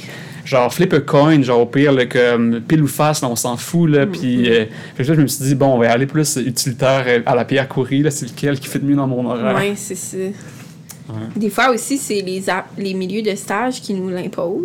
Genre 0.47 0.72
flip 0.72 0.92
a 0.94 1.01
coin, 1.01 1.42
genre 1.42 1.61
au 1.61 1.66
pire, 1.66 1.92
là, 1.92 2.07
comme 2.07 2.62
pile 2.66 2.82
ou 2.82 2.86
face, 2.86 3.20
là, 3.20 3.28
on 3.28 3.36
s'en 3.36 3.59
fout. 3.59 3.90
Là, 3.90 4.07
Puis, 4.07 4.44
Mm-hmm. 4.44 4.51
euh, 4.51 4.64
fait 4.97 5.03
que 5.05 5.09
là, 5.11 5.14
je 5.16 5.20
me 5.20 5.26
suis 5.26 5.44
dit, 5.44 5.55
bon, 5.55 5.74
on 5.74 5.78
va 5.78 5.90
aller 5.92 6.07
plus 6.07 6.36
utilitaire 6.36 7.05
euh, 7.07 7.20
à 7.26 7.34
la 7.34 7.44
Pierre 7.44 7.68
Coury. 7.68 8.03
là, 8.03 8.11
C'est 8.11 8.26
lequel 8.26 8.59
qui 8.59 8.68
fait 8.68 8.78
de 8.78 8.86
mieux 8.86 8.97
dans 8.97 9.07
mon 9.07 9.28
horaire? 9.28 9.55
Oui, 9.59 9.72
c'est 9.76 9.94
ça. 9.94 10.16
Des 11.36 11.51
fois 11.51 11.70
aussi, 11.70 11.99
c'est 11.99 12.20
les, 12.20 12.42
les 12.78 12.94
milieux 12.94 13.22
de 13.22 13.34
stage 13.36 13.80
qui 13.80 13.94
nous 13.94 14.09
l'imposent. 14.09 14.64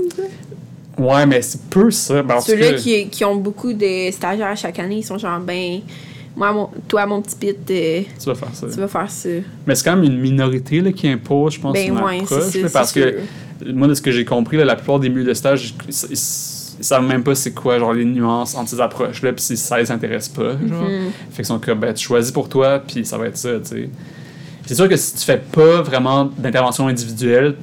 Ouais, 0.97 1.25
mais 1.25 1.41
c'est 1.41 1.61
peu 1.69 1.91
ça. 1.91 2.23
Parce 2.23 2.47
Ceux-là 2.47 2.73
que, 2.73 2.77
qui, 2.79 3.07
qui 3.09 3.23
ont 3.25 3.36
beaucoup 3.36 3.73
de 3.73 4.09
stagiaires 4.11 4.57
chaque 4.57 4.79
année, 4.79 4.97
ils 4.97 5.03
sont 5.03 5.17
genre, 5.17 5.39
ben, 5.39 5.79
moi, 6.36 6.51
mon, 6.51 6.69
toi, 6.88 7.05
mon 7.05 7.21
petit 7.21 7.36
pit, 7.36 7.55
euh, 7.71 8.01
Tu 8.19 8.25
vas 8.25 8.36
faire 8.36 8.49
ça. 8.53 8.67
tu 8.73 8.79
vas 8.79 8.88
faire 8.88 9.09
ça. 9.09 9.29
Mais 9.67 9.75
c'est 9.75 9.84
quand 9.84 9.95
même 9.95 10.05
une 10.11 10.19
minorité 10.19 10.82
là, 10.82 10.91
qui 10.91 11.07
impose, 11.07 11.53
je 11.55 11.59
pense, 11.59 11.73
Ben 11.73 11.89
une 11.89 11.99
ouais, 12.01 12.19
approche. 12.21 12.55
là, 12.55 12.69
parce 12.73 12.91
que. 12.91 13.17
Moi, 13.74 13.88
de 13.88 13.93
ce 13.93 14.01
que 14.01 14.12
j'ai 14.12 14.26
compris, 14.26 14.57
là, 14.57 14.66
la 14.66 14.76
plupart 14.76 14.99
des 14.99 15.09
milieux 15.09 15.24
de 15.24 15.34
stage, 15.34 15.74
ils, 15.88 15.93
ils- 16.12 16.18
savent 16.84 17.03
même 17.05 17.22
pas 17.24 17.36
c'est 17.36 17.51
quoi 17.51 17.78
genre 17.78 17.93
les 17.93 18.05
nuances 18.05 18.55
entre 18.55 18.70
ces 18.70 18.82
approches-là, 18.82 19.34
puis 19.34 19.43
si 19.43 19.55
ça 19.55 19.78
les 19.78 19.91
intéresse 19.91 20.28
pas. 20.30 20.51
Genre. 20.68 20.82
Mhm. 20.84 21.12
Fait 21.30 21.36
qu'ils 21.38 21.45
sont 21.45 21.59
comme, 21.59 21.80
ben, 21.80 21.93
tu 21.93 22.03
choisis 22.03 22.32
pour 22.32 22.49
toi, 22.49 22.80
puis 22.80 23.05
ça 23.05 23.18
va 23.20 23.28
être 23.28 23.38
ça, 23.38 23.51
tu 23.59 23.66
sais. 23.68 23.89
C'est 24.66 24.76
sûr 24.76 24.89
que 24.89 24.95
si 24.95 25.14
tu 25.16 25.20
fais 25.24 25.38
pas 25.38 25.82
vraiment 25.84 26.26
d'intervention 26.38 26.88
individuelle, 26.88 27.55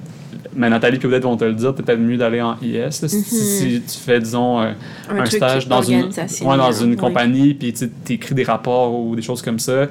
mais 0.55 0.69
Nathalie 0.71 0.99
et 1.03 1.07
Odette 1.07 1.23
vont 1.25 1.37
te 1.37 1.45
le 1.45 1.55
dire, 1.55 1.75
peut-être 1.75 1.99
mieux 1.99 2.17
d'aller 2.17 2.41
en 2.41 2.57
IS. 2.63 2.75
là, 2.79 2.91
si, 2.93 3.09
si- 3.09 3.59
si 3.59 3.83
tu 3.83 3.99
fais, 4.05 4.21
disons, 4.21 4.61
euh, 4.61 4.73
Un 5.11 5.25
stage 5.25 5.67
dans 5.69 5.83
une, 5.83 6.05
ouais, 6.05 6.57
dans 6.57 6.73
une 6.73 6.97
compagnie, 6.97 7.55
puis 7.55 7.73
tu 7.73 7.91
écris 8.13 8.35
des 8.35 8.45
rapports 8.45 8.95
ou 9.01 9.17
des 9.17 9.23
choses 9.23 9.43
comme 9.43 9.59
ça, 9.59 9.87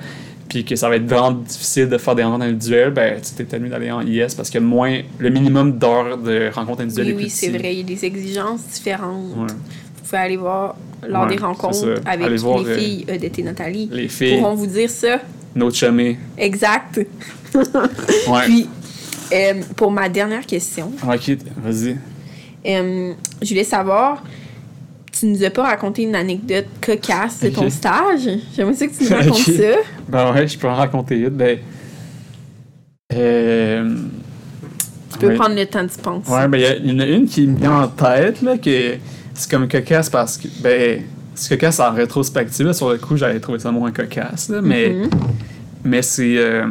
puis 0.49 0.63
que 0.65 0.75
ça 0.75 0.89
va 0.89 0.95
être 0.95 1.05
vraiment 1.07 1.31
difficile 1.31 1.89
de 1.89 1.97
faire 1.97 2.15
des 2.15 2.23
rencontres 2.23 2.45
individuelles, 2.45 2.91
ben, 2.91 3.19
tu 3.21 3.45
t'es 3.45 3.59
mieux 3.59 3.69
d'aller 3.69 3.91
en 3.91 4.01
IS 4.01 4.33
parce 4.35 4.49
que 4.49 4.59
moins, 4.59 5.01
le 5.19 5.29
minimum 5.29 5.77
d'heures 5.77 6.17
de 6.17 6.49
rencontres 6.53 6.81
individuelles 6.81 7.15
Oui, 7.15 7.21
est 7.21 7.25
oui, 7.25 7.29
c'est 7.29 7.49
vrai. 7.49 7.73
Il 7.73 7.79
y 7.79 7.81
a 7.81 7.83
des 7.83 8.05
exigences 8.05 8.61
différentes. 8.73 9.35
Ouais. 9.35 9.47
Vous 9.47 10.03
pouvez 10.03 10.17
aller 10.17 10.37
voir 10.37 10.75
lors 11.07 11.23
Ouais, 11.23 11.35
des 11.35 11.41
rencontres 11.41 12.01
avec 12.05 12.25
Allez 12.25 12.37
les 12.37 12.45
euh, 12.45 12.77
filles 12.77 13.05
euh, 13.09 13.17
d'été 13.17 13.43
Nathalie. 13.43 13.89
Les 13.91 14.07
filles, 14.07 14.37
pourront 14.39 14.55
vous 14.55 14.67
dire 14.67 14.89
ça. 14.89 15.19
notre 15.55 15.75
chemin. 15.75 16.13
Exact. 16.37 16.99
Ouais. 17.55 18.43
Puis, 18.45 18.69
euh, 19.33 19.53
pour 19.75 19.89
ma 19.91 20.09
dernière 20.09 20.45
question, 20.45 20.91
ok, 21.03 21.37
vas-y. 21.63 21.97
euh, 22.67 23.13
je 23.41 23.49
voulais 23.49 23.63
savoir, 23.63 24.23
tu 25.19 25.25
nous 25.27 25.43
as 25.43 25.49
pas 25.49 25.63
raconté 25.63 26.03
une 26.03 26.15
anecdote 26.15 26.65
cocasse 26.85 27.39
de 27.41 27.49
ton 27.49 27.69
stage? 27.69 28.29
J'aimerais 28.55 28.73
ça 28.75 28.87
que 28.87 28.93
tu 28.97 29.03
nous 29.03 29.09
racontes 29.17 29.37
ça. 29.37 29.77
Ben 30.09 30.33
ouais, 30.33 30.47
je 30.47 30.57
peux 30.57 30.67
en 30.67 30.75
raconter 30.75 31.17
une. 31.19 31.29
Ben. 31.29 31.57
Euh, 33.13 33.95
Tu 35.13 35.19
peux 35.19 35.27
ouais. 35.27 35.35
prendre 35.35 35.55
le 35.55 35.65
temps 35.65 35.83
de 35.83 35.89
penser. 36.01 36.31
Ouais, 36.31 36.47
ben 36.47 36.77
il 36.83 36.91
y 36.91 36.95
en 36.95 36.99
a 36.99 37.05
une 37.05 37.25
qui 37.25 37.47
me 37.47 37.57
vient 37.57 37.81
en 37.83 37.87
tête, 37.87 38.41
là, 38.41 38.57
que 38.57 38.95
c'est 39.33 39.49
comme 39.49 39.67
cocasse 39.67 40.09
parce 40.09 40.37
que, 40.37 40.47
ben, 40.61 41.01
c'est 41.35 41.49
cocasse 41.57 41.79
en 41.79 41.91
rétrospective, 41.93 42.65
là, 42.67 42.73
sur 42.73 42.89
le 42.91 42.97
coup, 42.97 43.15
j'avais 43.17 43.39
trouvé 43.39 43.59
ça 43.59 43.71
moins 43.71 43.91
cocasse, 43.91 44.49
là, 44.49 44.61
mais, 44.61 44.89
Mhm. 44.89 45.09
mais 45.85 46.01
c'est. 46.01 46.37
euh, 46.37 46.67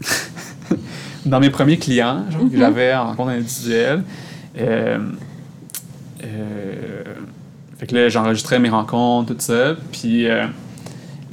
dans 1.26 1.40
mes 1.40 1.50
premiers 1.50 1.78
clients, 1.78 2.24
genre, 2.30 2.50
que 2.50 2.56
j'avais 2.56 2.94
en 2.94 3.06
rencontre 3.08 3.30
individuelle, 3.30 4.02
euh, 4.58 4.98
euh, 6.22 6.93
fait 7.78 7.86
que 7.86 7.94
là, 7.94 8.08
j'enregistrais 8.08 8.58
mes 8.58 8.68
rencontres, 8.68 9.34
tout 9.34 9.40
ça, 9.40 9.76
puis 9.92 10.28
euh, 10.28 10.46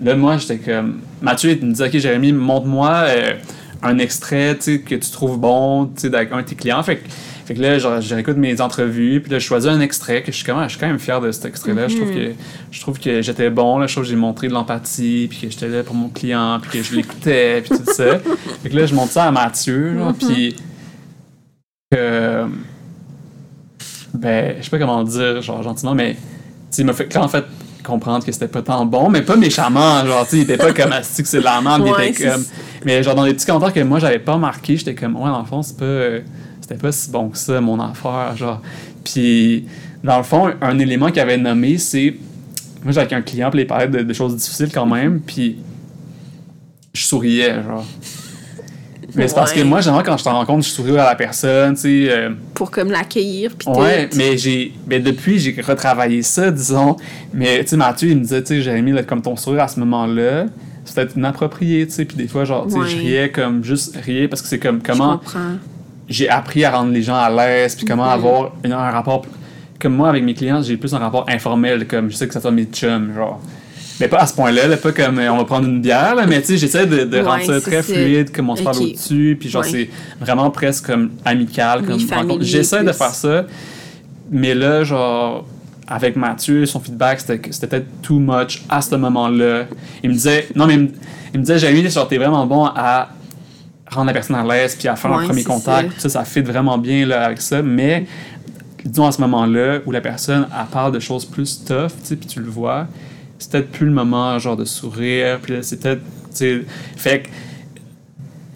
là, 0.02 0.16
moi, 0.16 0.38
j'étais 0.38 0.58
comme. 0.58 1.02
Mathieu, 1.22 1.52
il 1.52 1.66
me 1.66 1.72
disait, 1.72 1.88
OK, 1.88 1.98
Jérémy, 1.98 2.34
montre-moi 2.34 2.89
euh, 2.89 3.34
un 3.84 3.98
extrait 4.00 4.58
que 4.58 4.96
tu 4.96 5.12
trouves 5.12 5.39
bon 5.39 5.92
avec 6.04 6.32
un 6.32 6.38
de 6.38 6.42
tes 6.42 6.56
clients. 6.56 6.82
Fait 6.82 6.98
que, 6.98 7.10
fait 7.46 7.54
que 7.54 7.62
là, 7.62 7.78
genre, 7.78 8.02
je 8.02 8.16
réécoute 8.16 8.38
mes 8.38 8.60
entrevues, 8.60 9.22
puis 9.22 9.32
là, 9.32 9.38
je 9.38 9.46
choisis 9.46 9.70
un 9.70 9.82
extrait 9.82 10.24
que 10.24 10.32
je 10.32 10.38
suis, 10.38 10.46
quand 10.46 10.56
même, 10.56 10.66
je 10.66 10.72
suis 10.72 10.80
quand 10.80 10.88
même 10.88 11.00
fier 11.00 11.22
de 11.22 11.32
cet 11.32 11.46
extrait-là. 11.46 11.88
Je 11.88 11.98
trouve 11.98 12.12
que, 12.12 12.32
je 12.72 12.82
trouve 12.82 13.00
que 13.00 13.22
j'étais 13.22 13.50
bon, 13.50 13.78
là, 13.78 13.88
je 13.88 13.94
trouve 13.94 14.06
que 14.06 14.10
j'ai 14.10 14.16
montré 14.16 14.48
de 14.48 14.54
l'empathie, 14.54 15.28
puis 15.30 15.42
que 15.42 15.50
j'étais 15.50 15.68
là 15.68 15.84
pour 15.84 15.96
mon 15.96 16.10
client, 16.10 16.60
puis 16.62 16.80
que 16.80 16.84
je 16.84 16.96
l'écoutais, 16.96 17.62
puis 17.62 17.78
tout 17.78 17.94
ça. 17.94 18.20
Fait 18.64 18.70
que 18.70 18.76
là, 18.76 18.86
je 18.88 18.96
montre 18.96 19.12
ça 19.12 19.26
à 19.26 19.32
Mathieu, 19.32 19.96
genre, 19.98 20.14
puis. 20.14 20.56
euh, 21.94 22.48
ben, 24.14 24.55
je 24.59 24.64
sais 24.64 24.70
pas 24.70 24.80
comment 24.80 24.99
le 25.01 25.07
dire, 25.07 25.41
genre, 25.41 25.64
gentiment, 25.64 25.95
mais. 25.95 26.16
Il 26.78 26.86
m'a 26.86 26.93
fait, 26.93 27.12
quand 27.12 27.24
en 27.24 27.28
fait, 27.28 27.43
comprendre 27.84 28.26
que 28.26 28.32
c'était 28.32 28.47
pas 28.47 28.62
tant 28.62 28.86
bon, 28.86 29.09
mais 29.09 29.22
pas 29.24 29.36
méchamment, 29.36 30.05
genre, 30.05 30.24
tu 30.24 30.32
sais, 30.32 30.38
il 30.38 30.41
était 30.43 30.57
pas 30.57 30.72
comme 30.74 30.91
Asti 30.93 31.22
que 31.24 31.28
c'est 31.28 31.39
de 31.39 31.43
la 31.43 31.59
merde, 31.62 31.84
il 31.86 31.91
Ouais, 31.91 32.09
était 32.09 32.30
comme. 32.30 32.43
Mais 32.86 33.03
genre, 33.03 33.16
dans 33.16 33.24
les 33.26 33.34
petits 33.34 33.45
commentaires 33.45 33.74
que 33.74 33.80
moi, 33.82 33.99
j'avais 33.99 34.20
pas 34.20 34.38
marqué, 34.38 34.78
j'étais 34.78 34.95
comme, 34.95 35.16
ouais, 35.18 35.30
dans 35.30 35.39
le 35.39 35.45
fond, 35.45 35.62
c'est 35.62 35.78
pas. 35.78 35.84
euh, 35.86 36.20
C'était 36.62 36.76
pas 36.76 36.91
si 36.91 37.09
bon 37.12 37.30
que 37.30 37.38
ça, 37.38 37.59
mon 37.59 37.80
affaire, 37.80 38.36
genre. 38.38 38.62
Puis, 39.03 39.66
dans 40.03 40.18
le 40.18 40.24
fond, 40.24 40.51
un 40.62 40.80
élément 40.80 41.09
qu'il 41.12 41.20
avait 41.20 41.38
nommé, 41.38 41.78
c'est. 41.78 42.16
Moi, 42.84 42.93
j'avais 42.93 43.14
un 43.14 43.22
client, 43.22 43.51
puis 43.51 43.62
il 43.62 43.68
parlait 43.68 43.88
de, 43.88 44.01
de 44.01 44.14
choses 44.14 44.36
difficiles 44.36 44.72
quand 44.74 44.86
même, 44.86 45.20
puis 45.20 45.57
je 46.93 47.03
souriais, 47.05 47.55
genre. 47.64 47.86
Mais 49.16 49.28
c'est 49.28 49.36
parce 49.36 49.51
que 49.53 49.62
moi, 49.62 49.82
généralement, 49.82 50.05
quand 50.12 50.18
je 50.18 50.24
te 50.24 50.30
rencontre, 50.30 50.66
je 50.66 50.70
souris 50.72 50.91
à 50.97 51.05
la 51.05 51.16
personne, 51.16 51.76
tu 51.76 51.82
sais. 51.82 52.07
euh, 52.12 52.30
Pour 52.53 52.72
comme 52.72 52.91
l'accueillir, 52.91 53.51
puis 53.57 53.68
Ouais, 53.70 54.09
mais 54.16 54.38
j'ai. 54.38 54.74
Mais 54.88 54.99
depuis, 54.99 55.38
j'ai 55.39 55.55
retravaillé 55.62 56.22
ça, 56.22 56.49
disons. 56.51 56.95
Mais, 57.34 57.62
tu 57.64 57.68
sais, 57.70 57.78
Mathieu, 57.78 58.09
il 58.09 58.18
me 58.18 58.22
disait, 58.22 58.41
tu 58.41 58.47
sais, 58.55 58.62
Jérémy, 58.62 58.93
comme 59.05 59.22
ton 59.22 59.36
sourire 59.36 59.64
à 59.64 59.68
ce 59.68 59.80
moment-là, 59.82 60.45
c'est 60.86 60.95
peut-être 60.95 61.16
inapproprié, 61.18 61.86
tu 61.88 61.93
sais. 61.93 62.05
Puis 62.05 62.18
des 62.18 62.28
fois, 62.28 62.45
genre, 62.45 62.66
tu 62.68 62.74
sais, 62.74 62.89
je 62.89 62.97
riais 62.97 63.30
comme 63.32 63.64
juste 63.64 63.97
riais 63.97 64.28
parce 64.28 64.41
que 64.41 64.47
c'est 64.47 64.59
comme 64.59 64.82
comment 64.82 65.20
j'ai 66.09 66.28
appris 66.30 66.64
à 66.66 66.72
rendre 66.72 66.91
les 66.91 67.01
gens 67.03 67.16
à 67.16 67.30
l'aise, 67.30 67.76
puis 67.76 67.86
comment 67.86 68.03
avoir 68.05 68.51
un, 68.66 68.72
un 68.72 68.91
rapport. 68.91 69.26
Comme 69.80 69.95
moi, 69.95 70.09
avec 70.09 70.24
mes 70.24 70.34
clients, 70.34 70.62
j'ai 70.62 70.78
plus 70.78 70.93
un 70.93 70.99
rapport 70.99 71.26
informel, 71.30 71.88
comme 71.88 72.12
je 72.12 72.16
sais 72.16 72.28
que 72.28 72.34
ça 72.34 72.39
soit 72.41 72.51
mes 72.51 72.66
chums, 72.66 73.14
genre. 73.16 73.41
Mais 74.02 74.08
pas 74.10 74.18
à 74.20 74.28
ce 74.28 74.34
point-là, 74.34 74.68
là, 74.68 74.78
pas 74.78 74.91
comme 74.91 75.20
euh, 75.20 75.32
on 75.32 75.38
va 75.38 75.45
prendre 75.45 75.68
une 75.68 75.80
bière, 75.82 76.16
là, 76.16 76.26
mais 76.26 76.41
tu 76.41 76.47
sais, 76.47 76.58
j'essaie 76.58 76.86
de, 76.86 77.04
de 77.06 77.18
Ouais, 77.18 77.22
rendre 77.24 77.43
ça 77.45 77.62
très 77.62 77.82
fluide, 77.84 78.32
comme 78.32 78.49
on 78.49 78.56
se 78.56 78.64
parle 78.64 78.78
au-dessus, 78.80 79.38
puis 79.39 79.47
genre, 79.49 79.62
Ouais. 79.64 79.70
c'est 79.70 79.89
vraiment 80.20 80.49
presque 80.52 80.88
comme 80.88 81.12
amical, 81.24 81.82
Oui, 81.82 81.88
comme 82.08 82.18
rencontre. 82.20 82.43
J'essaie 82.43 82.84
de 82.84 82.91
faire 82.91 83.14
ça, 83.14 83.45
mais 84.32 84.54
là, 84.56 84.84
genre, 84.84 85.45
avec 85.88 86.16
Mathieu, 86.16 86.66
son 86.66 86.80
feedback, 86.80 87.20
c'était 87.22 87.68
peut-être 87.68 88.02
too 88.02 88.20
much 88.20 88.64
à 88.70 88.82
ce 88.82 88.95
moment-là. 88.95 89.66
Il 90.04 90.10
me 90.10 90.16
disait, 90.16 90.47
non, 90.56 90.66
mais 90.68 90.74
il 90.76 90.80
me, 90.82 90.88
il 91.34 91.39
me 91.39 91.45
disait, 91.45 91.60
Jérémy, 91.60 91.89
genre, 91.89 92.08
t'es 92.08 92.18
vraiment 92.18 92.45
bon 92.45 92.66
à 92.66 93.10
rendre 93.89 94.08
la 94.08 94.14
personne 94.14 94.38
à 94.38 94.43
l'aise, 94.43 94.76
puis 94.76 94.88
à 94.88 94.95
faire 94.95 95.12
un 95.12 95.20
Ouais, 95.20 95.26
premier 95.26 95.41
c'est 95.41 95.47
contact, 95.47 95.91
ça. 95.97 96.10
ça, 96.10 96.20
ça 96.20 96.24
fit 96.26 96.41
vraiment 96.41 96.78
bien 96.78 97.06
là, 97.06 97.26
avec 97.26 97.41
ça, 97.41 97.62
mais 97.62 98.06
disons 98.86 99.06
à 99.06 99.12
ce 99.12 99.20
moment-là 99.22 99.80
où 99.86 99.91
la 99.91 100.02
personne 100.02 100.47
elle 100.49 100.66
parle 100.72 100.93
de 100.93 100.99
choses 100.99 101.26
plus 101.26 101.64
tough, 101.66 101.88
tu 102.02 102.08
sais, 102.08 102.16
puis 102.16 102.26
tu 102.28 102.39
le 102.39 102.49
vois, 102.49 102.88
c'est 103.42 103.52
peut-être 103.52 103.72
plus 103.72 103.86
le 103.88 103.92
moment 103.92 104.38
genre 104.39 104.56
de 104.56 104.66
sourire, 104.66 105.39
puis 105.42 105.54
là, 105.56 105.60
c'est 105.64 105.80
peut-être, 105.82 106.02
tu 106.02 106.36
sais, 106.36 106.62
fait 106.96 107.24
que 107.24 107.28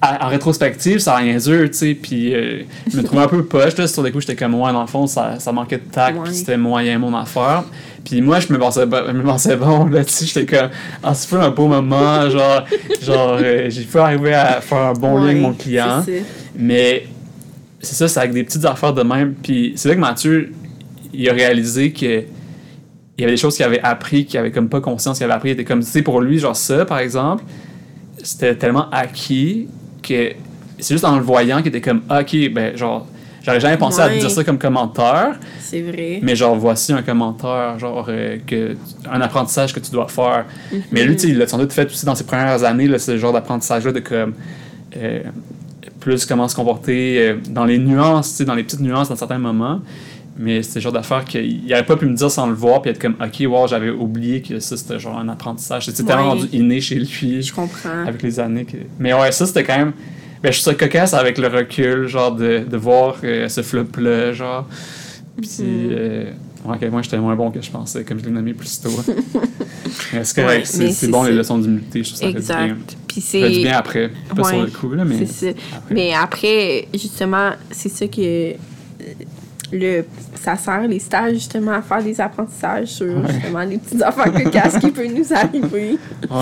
en 0.02 0.28
rétrospective, 0.28 1.00
ça 1.00 1.16
a 1.16 1.18
rien 1.18 1.38
dur, 1.38 1.68
tu 1.72 1.74
sais, 1.78 1.96
puis 1.96 2.32
euh, 2.36 2.62
je 2.92 2.96
me 2.98 3.02
trouvais 3.02 3.24
un 3.24 3.28
peu 3.28 3.44
poche, 3.44 3.76
là, 3.76 3.88
sur 3.88 4.04
des 4.04 4.12
coups, 4.12 4.28
j'étais 4.28 4.36
comme, 4.36 4.54
ouais, 4.54 4.72
dans 4.72 4.82
le 4.82 4.88
fond, 4.88 5.08
ça, 5.08 5.40
ça 5.40 5.52
manquait 5.52 5.78
de 5.78 5.92
tact, 5.92 6.18
puis 6.24 6.34
c'était 6.36 6.58
moyen 6.58 7.00
mon 7.00 7.16
affaire. 7.16 7.64
Puis 8.04 8.22
moi, 8.22 8.40
je 8.40 8.54
me 8.54 8.60
pensais, 8.60 8.86
bon- 8.86 9.02
je 9.08 9.12
me 9.14 9.24
pensais 9.24 9.56
bon, 9.56 9.86
là, 9.88 10.02
j'étais 10.08 10.46
comme, 10.46 10.70
ah, 11.02 11.16
c'est 11.16 11.28
pas 11.32 11.46
un 11.46 11.50
beau 11.50 11.66
moment, 11.68 12.30
genre, 12.30 12.66
genre 13.02 13.38
euh, 13.42 13.66
j'ai 13.70 13.82
pu 13.82 13.98
arriver 13.98 14.36
à 14.36 14.62
faire 14.62 14.78
un 14.78 14.94
bon 14.94 15.18
lien 15.18 15.30
avec 15.30 15.42
mon 15.42 15.54
client. 15.54 16.04
c'est. 16.06 16.24
Mais 16.56 17.08
c'est 17.82 17.96
ça, 17.96 18.08
c'est 18.08 18.20
avec 18.20 18.34
des 18.34 18.44
petites 18.44 18.66
affaires 18.66 18.94
de 18.94 19.02
même. 19.02 19.34
Puis 19.42 19.74
c'est 19.76 19.90
là 19.90 19.96
que 19.96 20.00
Mathieu, 20.02 20.54
il 21.16 21.28
a 21.28 21.34
réalisé 21.34 21.92
que 21.92 22.26
il 23.18 23.22
y 23.22 23.24
avait 23.24 23.34
des 23.34 23.38
choses 23.38 23.55
qu'il 23.55 23.66
avait 23.66 23.80
appris, 23.82 24.26
qu'il 24.26 24.39
avait 24.39 24.51
comme 24.51 24.68
pas 24.70 24.82
conscience 24.82 25.18
qu'il 25.18 25.26
avait 25.26 25.34
appris. 25.34 25.49
Il 25.49 25.53
était 25.53 25.63
comme, 25.63 25.80
tu 25.82 25.86
sais, 25.89 26.01
pour 26.01 26.20
lui, 26.22 26.38
genre 26.39 26.55
ça, 26.55 26.86
par 26.86 26.99
exemple, 26.99 27.43
c'était 28.22 28.55
tellement 28.55 28.89
acquis 28.91 29.68
que 30.03 30.32
c'est 30.80 30.93
juste 30.95 31.05
en 31.05 31.16
le 31.16 31.22
voyant 31.24 31.57
qu'il 31.59 31.68
était 31.68 31.82
comme, 31.82 32.01
ok, 32.09 32.36
ben, 32.53 32.76
genre, 32.76 33.07
j'aurais 33.43 33.59
jamais 33.61 33.78
pensé 33.78 34.01
à 34.01 34.07
Ouais. 34.07 34.20
dire 34.20 34.30
ça 34.30 34.43
comme 34.43 34.57
commentaire, 34.57 35.39
C'est 35.59 35.82
vrai. 35.82 36.20
mais 36.22 36.36
genre, 36.36 36.55
voici 36.57 36.91
un 36.91 37.01
commentaire, 37.03 37.80
genre, 37.80 38.05
euh, 38.09 38.38
que, 38.45 38.76
un 39.09 39.22
apprentissage 39.22 39.74
que 39.74 39.80
tu 39.80 39.91
dois 39.91 40.07
faire. 40.09 40.45
Mais 40.91 41.05
lui, 41.05 41.16
tu 41.16 41.22
sais, 41.24 41.28
il 41.30 41.38
l'a 41.38 41.47
sans 41.47 41.57
doute 41.57 41.72
fait 41.72 41.86
aussi 41.86 42.05
dans 42.05 42.16
ses 42.16 42.26
premières 42.26 42.63
années, 42.66 42.88
là, 42.88 42.99
ce 42.99 43.18
genre 43.18 43.32
d'apprentissage-là 43.34 43.91
de 43.93 43.99
comme. 43.99 44.34
euh, 44.97 45.22
plus 45.99 46.26
comment 46.26 46.47
se 46.47 46.55
comporter 46.55 47.18
euh, 47.20 47.36
dans 47.49 47.66
les 47.66 47.80
nuances, 47.80 48.30
tu 48.32 48.36
sais, 48.36 48.45
dans 48.45 48.53
les 48.53 48.63
petites 48.63 48.82
nuances 48.82 49.09
dans 49.09 49.16
certains 49.16 49.39
moments. 49.39 49.80
Mais 50.38 50.64
c'est 50.64 50.76
le 50.76 50.82
genre 50.82 50.92
d'affaire 50.92 51.24
qu'il 51.24 51.66
n'aurait 51.68 51.86
pas 51.86 51.96
pu 51.96 52.06
me 52.06 52.14
dire 52.16 52.30
sans 52.30 52.48
le 52.48 52.54
voir, 52.54 52.82
puis 52.82 52.92
être 52.92 53.00
comme, 53.00 53.16
OK, 53.22 53.42
wow, 53.48 53.68
j'avais 53.68 53.90
oublié 53.90 54.42
que 54.42 54.60
ça, 54.60 54.76
c'était 54.76 55.00
genre 55.00 55.18
un 55.18 55.30
apprentissage. 55.30 55.86
C'était 55.86 56.04
tellement 56.04 56.24
Ouais. 56.34 56.40
rendu 56.42 56.48
inné 56.52 56.82
chez 56.82 56.96
lui 56.96 57.42
Je 57.42 57.54
comprends. 57.54 58.06
avec 58.06 58.22
les 58.22 58.40
années. 58.40 58.66
Que... 58.66 58.78
Mais 59.00 59.14
ouais, 59.14 59.32
ça, 59.32 59.46
c'était 59.46 59.64
quand 59.64 59.78
même. 59.78 59.94
Ben, 60.44 60.52
je 60.52 60.56
suis 60.58 60.64
ça 60.64 60.74
cocasse 60.76 61.14
avec 61.14 61.38
le 61.38 61.48
recul, 61.48 62.08
genre, 62.08 62.36
de, 62.36 62.60
de 62.70 62.78
voir 62.78 63.16
euh, 63.24 63.48
ce 63.48 63.62
flop-là, 63.62 64.34
genre. 64.34 64.68
Puis, 65.42 65.50
Mhm. 65.64 65.90
euh, 65.92 66.32
à 66.70 66.78
quel 66.80 66.90
point 66.90 67.02
j'étais 67.02 67.18
moins 67.18 67.36
bon 67.36 67.50
que 67.52 67.62
je 67.62 67.70
pensais, 67.72 68.04
comme 68.04 68.20
je 68.20 68.26
l'ai 68.26 68.32
nommé 68.32 68.54
plus 68.54 68.82
tôt. 68.82 68.90
C'est 70.24 70.36
correct, 70.36 70.60
Ouais, 70.60 70.62
c'est 70.66 70.88
c'est 70.88 70.92
c'est 70.92 71.08
bon, 71.08 71.24
les 71.24 71.32
leçons 71.34 71.58
d'humilité, 71.60 72.04
je 72.04 72.10
trouve 72.10 72.20
ça 72.22 72.28
fait 72.28 72.34
du 72.34 72.46
bien. 72.46 72.64
Exact. 72.66 72.98
Puis 73.08 73.22
Ça 73.22 73.40
fait 73.40 73.48
du 73.50 73.56
c'est. 73.56 73.62
bien 73.62 73.78
après, 73.78 74.12
pas 74.36 74.44
sur 74.44 74.58
Ouais, 74.58 74.66
le 74.66 74.72
coup, 74.72 74.92
là, 74.94 75.06
mais. 75.06 75.26
C'est 75.26 75.52
ça. 75.54 75.60
après. 75.78 75.96
Mais 75.96 76.14
après, 76.14 76.88
justement, 76.94 77.52
c'est 77.72 77.90
ça 77.90 78.08
que 78.08 78.54
le, 79.76 80.06
ça 80.36 80.56
sert 80.56 80.88
les 80.88 81.00
stages 81.00 81.34
justement 81.34 81.72
à 81.74 81.82
faire 81.82 82.04
des 82.04 82.20
apprentissages 82.22 82.88
sur 82.90 83.06
Ouais. 83.08 83.32
justement 83.34 83.60
les 83.62 83.78
petites 83.78 84.02
affaires 84.02 84.32
cocasses 84.32 84.78
qui 84.80 84.92
peuvent 84.92 85.14
nous 85.14 85.34
arriver. 85.34 85.98
Ouais. 86.30 86.38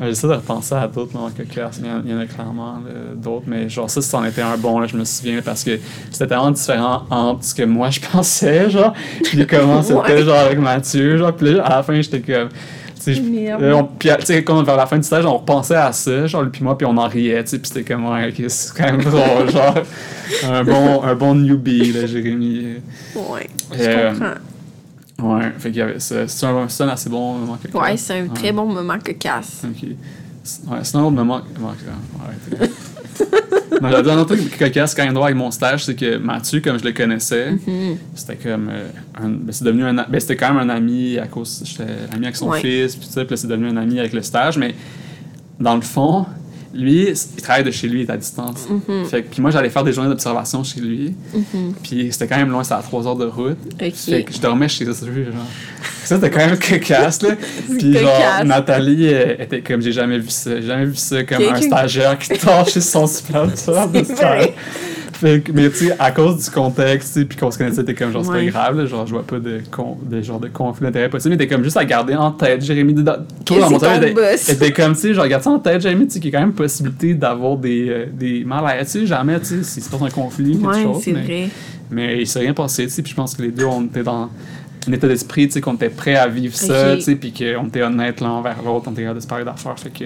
Ouais, 0.00 0.06
J'essaie 0.08 0.26
de 0.28 0.32
repenser 0.34 0.74
à 0.74 0.86
d'autres 0.88 1.14
moments 1.14 1.30
cocasses, 1.30 1.80
mais 1.82 1.88
il 2.04 2.10
y 2.10 2.14
en- 2.14 2.20
a 2.20 2.26
clairement 2.26 2.74
là, 2.84 3.14
d'autres. 3.16 3.44
Mais 3.46 3.68
genre, 3.68 3.88
ça, 3.90 4.00
c'en 4.02 4.24
était 4.24 4.42
un 4.42 4.56
bon, 4.56 4.78
là, 4.80 4.86
je 4.86 4.96
me 4.96 5.04
souviens, 5.04 5.40
parce 5.42 5.64
que 5.64 5.78
c'était 6.10 6.26
tellement 6.28 6.50
différent 6.50 7.02
entre 7.10 7.44
ce 7.44 7.54
que 7.54 7.62
moi 7.64 7.90
je 7.90 8.00
pensais, 8.12 8.70
genre, 8.70 8.92
puis 9.22 9.46
comment 9.46 9.82
c'était, 9.82 9.94
Ouais. 9.98 10.22
genre, 10.24 10.36
avec 10.38 10.58
Mathieu, 10.58 11.16
genre, 11.18 11.32
puis 11.32 11.54
là, 11.54 11.64
à 11.64 11.76
la 11.76 11.82
fin, 11.82 12.00
j'étais 12.00 12.20
comme. 12.20 12.48
Euh, 13.12 13.82
Puis, 13.98 14.08
tu 14.20 14.26
sais, 14.26 14.44
quand 14.44 14.62
vers 14.62 14.76
la 14.76 14.86
fin 14.86 14.96
du 14.96 15.02
stage, 15.02 15.24
on 15.26 15.38
repensait 15.38 15.74
à 15.76 15.92
ça, 15.92 16.26
genre, 16.26 16.42
lui 16.42 16.50
puis 16.50 16.62
moi, 16.64 16.76
puis 16.78 16.86
on 16.86 16.96
en 16.96 17.08
riait, 17.08 17.42
tu 17.44 17.50
sais, 17.50 17.58
puis 17.58 17.68
c'était 17.72 17.84
comme, 17.94 18.06
ouais, 18.08 18.28
ok, 18.28 18.44
c'est 18.48 18.74
quand 18.76 18.84
même 18.92 19.02
drôle, 19.02 19.50
genre, 19.52 19.74
un 20.50 20.64
bon, 20.64 21.02
un 21.02 21.14
bon 21.14 21.34
newbie, 21.34 21.92
là, 21.92 22.06
Jérémy. 22.06 22.76
Ouais, 23.14 23.48
je 23.72 23.78
Euh, 23.82 24.10
comprends. 24.12 24.34
Ouais, 25.36 25.52
fait 25.58 25.70
qu'il 25.70 25.78
y 25.78 25.82
avait 25.82 26.00
ça. 26.00 26.26
C'est 26.26 26.44
un, 26.46 26.68
c'est 26.68 26.82
un 26.82 26.88
assez 26.88 27.08
bon 27.08 27.34
moment 27.38 27.56
cocasse. 27.62 27.80
Ouais, 27.80 27.96
c'est 27.96 28.18
un 28.18 28.22
Ouais. 28.24 28.28
très 28.34 28.52
bon 28.52 28.66
moment 28.66 28.98
cocasse. 28.98 29.62
Ok. 29.64 29.88
Ouais, 30.68 30.78
sinon, 30.82 31.02
un 31.02 31.06
autre 31.06 31.16
moment. 31.16 31.40
Ouais, 31.60 32.58
ouais, 32.60 32.68
non, 33.82 33.90
j'avais 33.90 34.10
un 34.10 34.18
autre 34.18 34.34
truc 34.36 34.58
cocasse 34.58 34.94
quand 34.94 35.04
même 35.04 35.14
droit 35.14 35.26
avec 35.26 35.36
mon 35.36 35.50
stage, 35.50 35.84
c'est 35.84 35.94
que 35.94 36.16
Mathieu, 36.18 36.60
comme 36.60 36.78
je 36.78 36.84
le 36.84 36.92
connaissais, 36.92 37.52
Mhm. 37.52 37.96
c'était 38.14 38.36
comme. 38.36 38.68
euh, 38.70 38.88
un- 39.22 39.28
ben, 39.28 39.52
c'est 39.52 39.64
devenu 39.64 39.84
un. 39.84 39.94
Ben, 39.94 40.20
c'était 40.20 40.36
quand 40.36 40.52
même 40.54 40.70
un 40.70 40.74
ami 40.74 41.18
à 41.18 41.26
cause. 41.26 41.62
J'étais 41.64 41.90
ami 42.12 42.24
avec 42.26 42.36
son 42.36 42.48
Ouais. 42.50 42.60
fils, 42.60 42.96
puis 42.96 43.06
tout 43.06 43.12
ça, 43.12 43.24
puis 43.24 43.32
là, 43.32 43.36
c'est 43.36 43.46
devenu 43.48 43.68
un 43.68 43.76
ami 43.76 43.98
avec 43.98 44.12
le 44.12 44.22
stage, 44.22 44.58
mais 44.58 44.74
dans 45.60 45.74
le 45.74 45.82
fond, 45.82 46.26
lui, 46.74 47.08
il 47.08 47.42
travaille 47.42 47.64
de 47.64 47.70
chez 47.70 47.88
lui, 47.88 48.02
il 48.02 48.08
est 48.08 48.12
à 48.12 48.16
distance. 48.16 48.66
Mhm. 48.68 49.04
Fait 49.06 49.22
que, 49.22 49.30
puis 49.30 49.40
moi, 49.40 49.50
j'allais 49.50 49.70
faire 49.70 49.84
des 49.84 49.92
journées 49.92 50.08
d'observation 50.08 50.62
chez 50.64 50.80
lui, 50.80 51.14
puis 51.82 52.08
c'était 52.12 52.26
quand 52.26 52.36
même 52.36 52.50
loin, 52.50 52.62
c'était 52.62 52.76
à 52.76 52.82
3 52.82 53.06
heures 53.06 53.16
de 53.16 53.26
route. 53.26 53.58
Fait 53.78 53.90
que 54.24 54.32
je 54.32 54.40
dormais 54.40 54.68
chez 54.68 54.84
eux, 54.84 54.92
genre. 54.92 55.46
Ça, 56.04 56.16
c'était 56.16 56.30
quand 56.30 56.46
même 56.46 56.58
cocasse, 56.70 57.22
là. 57.22 57.30
Puis, 57.78 57.94
genre. 57.96 58.44
Nathalie 58.44 59.06
était 59.06 59.62
comme, 59.62 59.80
j'ai 59.80 59.92
jamais 59.92 60.18
vu 60.18 60.28
ça. 60.28 60.60
J'ai 60.60 60.66
jamais 60.66 60.86
vu 60.86 60.96
ça 60.96 61.22
comme 61.24 61.42
un 61.42 61.60
stagiaire 61.60 62.18
qui 62.18 62.38
sur 62.38 62.82
son 62.82 63.06
supplanteur 63.06 63.88
de 63.88 64.04
stage. 64.04 64.50
Vrai. 65.28 65.34
Fait 65.36 65.40
que, 65.40 65.52
mais 65.52 65.70
tu 65.70 65.76
sais, 65.86 65.96
à 65.98 66.10
cause 66.12 66.44
du 66.44 66.50
contexte, 66.50 67.24
puis 67.24 67.36
qu'on 67.38 67.50
se 67.50 67.58
connaissait, 67.58 67.84
t'es 67.84 67.94
comme, 67.94 68.12
genre, 68.12 68.24
c'est 68.24 68.30
Ouais. 68.30 68.44
pas 68.46 68.50
grave, 68.50 68.76
là, 68.78 68.86
genre, 68.86 69.06
je 69.06 69.12
vois 69.12 69.22
pas 69.26 69.38
de, 69.38 69.60
con, 69.70 69.96
de 70.02 70.22
genre 70.22 70.40
de 70.40 70.48
conflit 70.48 70.84
d'intérêt 70.86 71.08
possible, 71.08 71.32
mais 71.34 71.38
t'es 71.38 71.46
comme 71.46 71.64
juste 71.64 71.76
à 71.76 71.84
garder 71.84 72.14
en 72.14 72.30
tête, 72.32 72.64
Jérémy, 72.64 72.94
dans- 72.94 73.16
toujours 73.44 73.64
dans 73.64 73.70
mon 73.90 74.12
boss. 74.12 74.48
était 74.48 74.72
comme, 74.72 74.94
tu 74.94 75.00
sais, 75.00 75.14
genre, 75.14 75.26
garde 75.26 75.42
ça 75.42 75.50
en 75.50 75.58
tête, 75.58 75.80
Jérémy, 75.80 76.06
tu 76.06 76.14
sais, 76.14 76.20
qu'il 76.20 76.32
y 76.32 76.36
a 76.36 76.38
quand 76.38 76.46
même 76.46 76.54
possibilité 76.54 77.14
d'avoir 77.14 77.56
des, 77.56 77.88
euh, 77.88 78.06
des 78.12 78.44
malaises, 78.44 78.92
tu 78.92 79.00
sais, 79.00 79.06
jamais, 79.06 79.38
tu 79.40 79.46
sais, 79.46 79.62
si 79.62 79.80
c'est 79.80 79.90
pas 79.90 80.04
un 80.04 80.10
conflit, 80.10 80.52
quelque 80.58 80.66
Ouais, 80.66 80.82
chose. 80.82 81.02
c'est 81.04 81.12
mais- 81.12 81.22
vrai. 81.22 81.48
mais 81.90 82.20
il 82.20 82.26
s'est 82.26 82.40
rien 82.40 82.54
passé, 82.54 82.84
tu 82.84 82.90
sais, 82.90 83.02
puis 83.02 83.10
je 83.10 83.16
pense 83.16 83.34
que 83.34 83.42
les 83.42 83.50
deux, 83.50 83.64
on 83.66 83.84
était 83.84 84.02
dans 84.02 84.28
un 84.86 84.92
état 84.92 85.08
d'esprit, 85.08 85.46
tu 85.46 85.54
sais, 85.54 85.60
qu'on 85.60 85.74
était 85.74 85.88
prêt 85.88 86.16
à 86.16 86.28
vivre 86.28 86.54
ça, 86.54 86.96
tu 86.96 87.02
sais, 87.02 87.16
puis 87.16 87.32
qu'on 87.32 87.66
était 87.68 87.82
honnête 87.82 88.20
l'un 88.20 88.30
envers 88.30 88.62
l'autre, 88.64 88.84
on 88.88 88.92
était 88.92 89.02
capable 89.02 89.18
de 89.18 89.22
se 89.22 89.28
parler 89.28 89.44
d'affaires, 89.44 89.78
fait 89.78 89.90
que... 89.90 90.04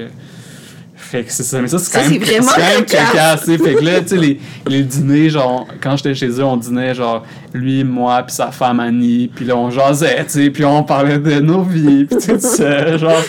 Fait 0.99 1.22
que 1.22 1.32
c'est 1.32 1.44
ça, 1.44 1.61
mais 1.61 1.68
ça, 1.68 1.78
c'est 1.78 1.92
quand 1.92 2.11
même, 2.11 2.22
c'est 2.22 2.38
quand 2.40 2.74
même 2.74 3.38
sais, 3.38 3.57
fait 3.57 3.74
que 3.74 3.84
là, 3.84 4.01
tu 4.01 4.09
sais, 4.09 4.16
les, 4.16 4.40
les 4.66 4.82
dîners, 4.82 5.30
genre, 5.30 5.66
quand 5.80 5.96
j'étais 5.96 6.14
chez 6.14 6.28
eux, 6.28 6.44
on 6.44 6.57
dînait, 6.57 6.94
genre, 6.94 7.24
lui, 7.55 7.84
moi, 7.84 8.22
puis 8.24 8.34
sa 8.34 8.51
femme 8.51 8.80
Annie, 8.80 9.30
puis 9.34 9.44
là, 9.46 9.57
on 9.57 9.70
jasait, 9.70 10.24
tu 10.24 10.30
sais, 10.32 10.51
puis 10.51 10.64
on 10.64 10.82
parlait 10.82 11.18
de 11.18 11.40
nos 11.40 11.62
vies, 11.62 12.05
puis 12.05 12.18
tout 12.18 12.38
ça, 12.38 12.96
genre... 12.99 13.22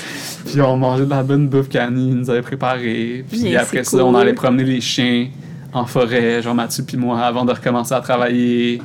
Puis 0.46 0.60
on 0.62 0.78
mangeait 0.78 1.06
de 1.06 1.10
la 1.12 1.22
bonne 1.22 1.48
bouffe 1.48 1.70
qu'Annie 1.70 2.12
nous 2.16 2.30
avait 2.30 2.42
préparée, 2.42 3.24
puis 3.30 3.56
après 3.56 3.84
ça, 3.84 3.98
on 3.98 4.16
allait 4.16 4.34
promener 4.34 4.64
les 4.64 4.82
chiens 4.82 5.28
en 5.72 5.86
forêt, 5.86 6.42
genre 6.42 6.56
Mathieu 6.56 6.84
puis 6.84 6.98
moi, 6.98 7.22
avant 7.22 7.46
de 7.46 7.52
recommencer 7.52 7.94
à 7.94 8.02
travailler. 8.02 8.82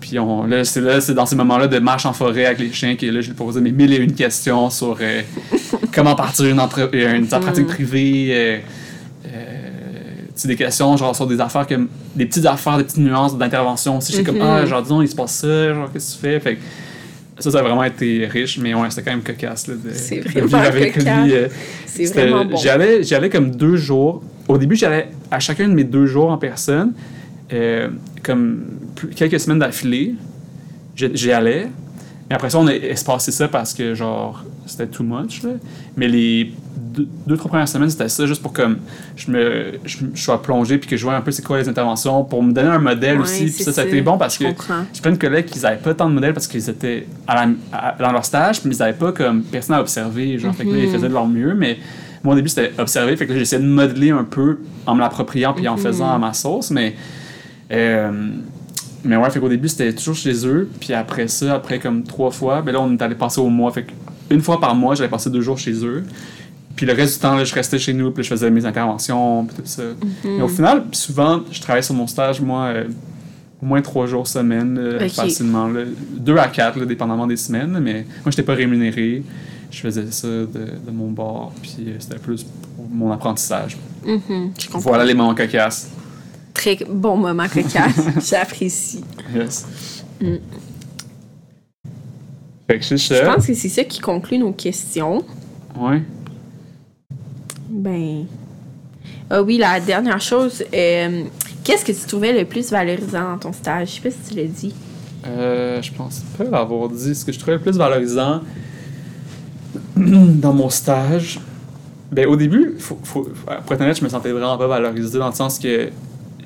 Puis 0.00 0.18
on, 0.18 0.44
là, 0.46 0.64
c'est 0.64 0.80
là, 0.80 1.00
c'est 1.00 1.14
dans 1.14 1.26
ces 1.26 1.36
moments-là 1.36 1.68
de 1.68 1.78
marche 1.78 2.06
en 2.06 2.12
forêt 2.12 2.46
avec 2.46 2.58
les 2.58 2.72
chiens 2.72 2.96
que 2.96 3.06
là, 3.06 3.20
je 3.20 3.28
lui 3.28 3.34
posais 3.34 3.60
mes 3.60 3.72
mille 3.72 3.92
et 3.92 3.98
une 3.98 4.12
questions 4.14 4.68
sur 4.70 4.96
euh, 5.00 5.22
comment 5.94 6.14
partir 6.14 6.46
une, 6.46 6.58
entre, 6.60 6.90
euh, 6.92 7.16
une 7.16 7.26
pratique 7.26 7.66
privée. 7.66 8.28
euh, 8.30 8.58
euh, 9.26 9.30
tu 10.28 10.32
sais, 10.34 10.48
des 10.48 10.56
questions 10.56 10.96
genre 10.96 11.14
sur 11.14 11.26
des 11.26 11.40
affaires 11.40 11.66
comme 11.66 11.88
des 12.16 12.26
petites 12.26 12.46
affaires, 12.46 12.78
des 12.78 12.84
petites 12.84 12.98
nuances 12.98 13.36
d'intervention. 13.36 14.00
Si 14.00 14.12
j'étais 14.12 14.24
comme 14.24 14.36
Mhm. 14.36 14.42
ah 14.42 14.66
genre 14.66 14.82
disons 14.82 15.02
il 15.02 15.08
se 15.08 15.14
passe 15.14 15.32
ça, 15.34 15.74
genre 15.74 15.90
qu'est-ce 15.92 16.16
que 16.16 16.20
tu 16.22 16.26
fais, 16.32 16.40
fait 16.40 16.54
que 16.56 16.60
ça, 17.38 17.50
ça 17.50 17.58
a 17.58 17.62
vraiment 17.62 17.84
été 17.84 18.26
riche, 18.26 18.58
mais 18.58 18.74
ouais, 18.74 18.88
c'était 18.90 19.02
quand 19.02 19.10
même 19.10 19.22
cocasse 19.22 19.66
là, 19.68 19.74
de, 19.74 19.90
C'est 19.92 20.16
de 20.16 20.22
vraiment 20.22 20.46
vivre 20.46 20.58
avec 20.60 20.94
cocasse. 20.94 21.24
lui. 21.26 21.34
euh, 21.34 21.48
C'est 21.86 22.04
vraiment 22.12 22.44
bon. 22.44 22.56
J'y 22.56 22.68
allais, 22.68 23.02
j'y 23.02 23.14
allais 23.14 23.30
comme 23.30 23.50
deux 23.54 23.76
jours. 23.76 24.22
Au 24.48 24.58
début, 24.58 24.76
j'allais 24.76 25.08
à 25.30 25.38
chacun 25.40 25.68
de 25.68 25.74
mes 25.74 25.84
deux 25.84 26.06
jours 26.06 26.30
en 26.30 26.38
personne, 26.38 26.92
euh, 27.52 27.88
comme 28.22 28.64
quelques 29.16 29.40
semaines 29.40 29.58
d'affilée. 29.58 30.14
J'y 30.96 31.32
allais. 31.32 31.68
Et 32.30 32.34
après 32.34 32.50
ça, 32.50 32.58
on 32.58 32.66
a 32.66 32.72
espacé 32.74 33.30
ça 33.32 33.48
parce 33.48 33.74
que, 33.74 33.94
genre, 33.94 34.44
c'était 34.66 34.86
too 34.86 35.02
much, 35.02 35.42
là. 35.42 35.50
Mais 35.96 36.08
les 36.08 36.52
deux, 36.76 37.08
deux, 37.26 37.36
trois 37.36 37.48
premières 37.50 37.68
semaines, 37.68 37.90
c'était 37.90 38.08
ça, 38.08 38.26
juste 38.26 38.42
pour 38.42 38.52
comme 38.52 38.78
je 39.16 39.30
me 39.30 39.72
je, 39.84 39.98
je 40.14 40.22
sois 40.22 40.40
plongé 40.42 40.78
puis 40.78 40.88
que 40.88 40.96
je 40.96 41.02
vois 41.04 41.14
un 41.16 41.20
peu 41.22 41.30
c'est 41.30 41.42
quoi 41.44 41.58
les 41.58 41.68
interventions, 41.68 42.22
pour 42.24 42.42
me 42.42 42.52
donner 42.52 42.68
un 42.68 42.78
modèle 42.78 43.16
Ouais, 43.16 43.22
aussi. 43.22 43.44
Puis 43.46 43.64
ça, 43.64 43.72
ça 43.72 43.80
a 43.82 43.84
été 43.84 44.00
bon 44.02 44.18
parce 44.18 44.34
Je 44.38 44.44
que 44.44 44.54
j'ai 44.92 45.00
plein 45.02 45.12
de 45.12 45.16
collègues 45.16 45.46
qui 45.46 45.58
n'avaient 45.60 45.76
pas 45.80 45.94
tant 45.94 46.08
de 46.08 46.14
modèles 46.14 46.34
parce 46.34 46.46
qu'ils 46.46 46.68
étaient 46.68 47.06
à 47.26 47.34
la- 47.46 47.52
à- 47.72 47.96
dans 47.98 48.12
leur 48.12 48.24
stage, 48.24 48.60
puis 48.60 48.70
ils 48.70 48.78
n'avaient 48.78 48.92
pas 48.96 49.12
comme 49.12 49.42
personne 49.42 49.76
à 49.76 49.80
observer. 49.80 50.38
Genre, 50.38 50.54
fait 50.54 50.64
que 50.64 50.70
là, 50.70 50.78
ils 50.78 50.86
Mhm. 50.86 50.92
faisaient 50.92 51.08
de 51.08 51.14
leur 51.14 51.26
mieux, 51.26 51.54
mais 51.54 51.78
moi, 52.22 52.34
au 52.34 52.36
début, 52.36 52.48
c'était 52.50 52.72
observer. 52.78 53.16
Fait 53.16 53.26
que 53.26 53.34
j'essayais 53.34 53.60
de 53.62 53.66
modeler 53.66 54.10
un 54.10 54.24
peu 54.24 54.58
en 54.86 54.94
me 54.94 55.00
l'appropriant 55.00 55.54
puis 55.54 55.66
en 55.68 55.76
Mhm. 55.76 55.82
faisant 55.82 56.14
à 56.14 56.18
ma 56.18 56.32
sauce, 56.34 56.70
mais. 56.70 56.94
Euh, 57.72 58.28
mais 59.04 59.16
ouais, 59.16 59.30
fait 59.30 59.40
qu'au 59.40 59.48
début, 59.48 59.68
c'était 59.68 59.92
toujours 59.92 60.14
chez 60.14 60.46
eux. 60.46 60.68
Puis 60.80 60.92
après 60.92 61.28
ça, 61.28 61.54
après 61.54 61.78
comme 61.78 62.04
trois 62.04 62.30
fois, 62.30 62.62
ben 62.62 62.72
là, 62.72 62.80
on 62.80 62.92
est 62.92 63.02
allé 63.02 63.14
passer 63.14 63.40
au 63.40 63.48
mois. 63.48 63.72
Fait 63.72 63.86
une 64.30 64.40
fois 64.40 64.60
par 64.60 64.74
mois, 64.74 64.94
j'allais 64.94 65.10
passer 65.10 65.30
deux 65.30 65.40
jours 65.40 65.58
chez 65.58 65.72
eux. 65.84 66.04
Puis 66.76 66.86
le 66.86 66.92
reste 66.94 67.14
du 67.16 67.20
temps, 67.20 67.36
là, 67.36 67.44
je 67.44 67.54
restais 67.54 67.78
chez 67.78 67.92
nous, 67.92 68.10
puis 68.12 68.24
je 68.24 68.28
faisais 68.30 68.50
mes 68.50 68.64
interventions, 68.64 69.44
puis 69.44 69.56
tout 69.56 69.62
ça. 69.64 69.82
Mhm. 69.82 70.36
Mais 70.36 70.42
au 70.42 70.48
final, 70.48 70.84
souvent, 70.92 71.40
je 71.50 71.60
travaillais 71.60 71.82
sur 71.82 71.94
mon 71.94 72.06
stage, 72.06 72.40
moi, 72.40 72.66
euh, 72.66 72.84
au 73.62 73.66
moins 73.66 73.82
trois 73.82 74.06
jours 74.06 74.26
semaine, 74.26 74.98
Ok. 75.00 75.08
facilement. 75.10 75.68
là. 75.68 75.80
Deux 76.16 76.36
à 76.38 76.48
quatre, 76.48 76.78
là, 76.78 76.86
dépendamment 76.86 77.26
des 77.26 77.36
semaines. 77.36 77.78
Mais 77.82 77.94
moi, 78.04 78.06
je 78.26 78.30
n'étais 78.30 78.42
pas 78.42 78.54
rémunéré. 78.54 79.22
Je 79.70 79.80
faisais 79.80 80.06
ça 80.10 80.28
de, 80.28 80.46
de 80.46 80.90
mon 80.92 81.10
bord, 81.10 81.52
puis 81.62 81.76
euh, 81.88 81.92
c'était 81.98 82.18
plus 82.18 82.44
pour 82.76 82.86
mon 82.90 83.10
apprentissage. 83.12 83.76
Mhm. 84.06 84.50
Voilà 84.74 85.04
les 85.04 85.14
moments 85.14 85.34
cocasses. 85.34 85.90
Très 86.54 86.76
bon 86.88 87.16
moment 87.16 87.48
cocasse. 87.48 88.00
J'apprécie. 88.30 89.02
Yes. 89.34 89.66
Mm. 90.20 90.36
Fait 92.68 92.78
que 92.78 92.84
c'est 92.84 92.96
Je 92.96 93.02
ça. 93.14 93.24
pense 93.34 93.46
que 93.46 93.54
c'est 93.54 93.68
ça 93.68 93.84
qui 93.84 93.98
conclut 94.00 94.38
nos 94.38 94.52
questions. 94.52 95.24
Ouais. 95.78 96.02
Ben. 97.68 98.24
Ah 99.30 99.42
oui, 99.42 99.56
la 99.58 99.80
dernière 99.80 100.20
chose. 100.20 100.62
euh, 100.74 101.24
Qu'est-ce 101.64 101.84
que 101.84 101.92
tu 101.92 102.06
trouvais 102.06 102.32
le 102.38 102.44
plus 102.44 102.70
valorisant 102.70 103.32
dans 103.32 103.38
ton 103.38 103.52
stage? 103.52 103.88
Je 103.88 103.94
sais 103.94 104.00
pas 104.00 104.10
si 104.10 104.30
tu 104.30 104.36
l'as 104.36 104.46
dit. 104.48 104.74
Euh, 105.26 105.80
je 105.80 105.92
pense 105.92 106.20
pas 106.36 106.44
l'avoir 106.44 106.88
dit. 106.88 107.14
Ce 107.14 107.24
que 107.24 107.32
je 107.32 107.38
trouvais 107.38 107.54
le 107.56 107.62
plus 107.62 107.76
valorisant 107.76 108.40
dans 109.96 110.52
mon 110.52 110.68
stage, 110.68 111.40
ben, 112.10 112.26
au 112.26 112.36
début, 112.36 112.74
faut, 112.78 112.98
faut, 113.02 113.22
pour 113.22 113.72
être 113.74 113.80
honnête, 113.80 113.96
je 113.98 114.04
me 114.04 114.08
sentais 114.08 114.32
vraiment 114.32 114.58
pas 114.58 114.66
valorisé 114.66 115.18
dans 115.18 115.28
le 115.28 115.34
sens 115.34 115.58
que 115.58 115.88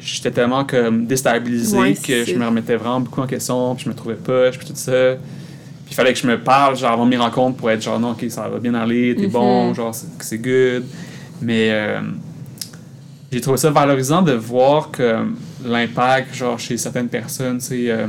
j'étais 0.00 0.30
tellement 0.30 0.64
comme 0.64 1.06
déstabilisé 1.06 1.76
Ouais, 1.78 1.94
que 1.94 2.00
c'est 2.02 2.24
je 2.26 2.34
me 2.38 2.44
remettais 2.46 2.76
vraiment 2.76 3.00
beaucoup 3.00 3.20
en 3.20 3.26
question, 3.26 3.74
puis 3.74 3.84
je 3.84 3.90
me 3.90 3.94
trouvais 3.94 4.14
pas, 4.14 4.50
puis 4.50 4.66
tout 4.66 4.72
ça. 4.74 5.14
Puis 5.84 5.92
il 5.92 5.94
fallait 5.94 6.12
que 6.12 6.18
je 6.18 6.26
me 6.26 6.38
parle, 6.40 6.76
genre 6.76 6.92
avant 6.92 7.06
mes 7.06 7.16
rencontres 7.16 7.56
pour 7.56 7.70
être 7.70 7.82
genre 7.82 7.98
non, 8.00 8.10
ok, 8.10 8.24
ça 8.28 8.48
va 8.48 8.58
bien 8.58 8.74
aller, 8.74 9.14
t'es 9.16 9.26
Mhm. 9.26 9.32
bon, 9.32 9.74
genre 9.74 9.94
c'est 9.94 10.06
c'est 10.20 10.38
good. 10.38 10.84
Mais 11.40 11.70
euh, 11.70 12.00
j'ai 13.30 13.40
trouvé 13.40 13.56
ça 13.56 13.70
valorisant 13.70 14.22
de 14.22 14.32
voir 14.32 14.90
que 14.90 15.16
l'impact, 15.64 16.34
genre 16.34 16.58
chez 16.58 16.76
certaines 16.76 17.08
personnes, 17.08 17.58
tu 17.58 17.64
sais. 17.66 17.90
euh, 17.90 18.06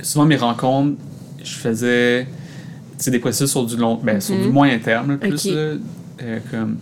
souvent 0.00 0.26
mes 0.26 0.36
rencontres, 0.36 0.96
je 1.42 1.52
faisais 1.54 2.26
tu 2.98 3.04
sais, 3.04 3.10
des 3.12 3.18
processus 3.20 3.50
sur 3.50 3.64
du 3.64 3.76
long, 3.76 3.98
ben, 4.02 4.20
sur 4.20 4.34
Mhm. 4.34 4.42
du 4.42 4.48
moyen 4.48 4.78
terme, 4.78 5.18
plus 5.18 5.44
là, 5.46 5.74
euh, 6.22 6.38
comme 6.50 6.76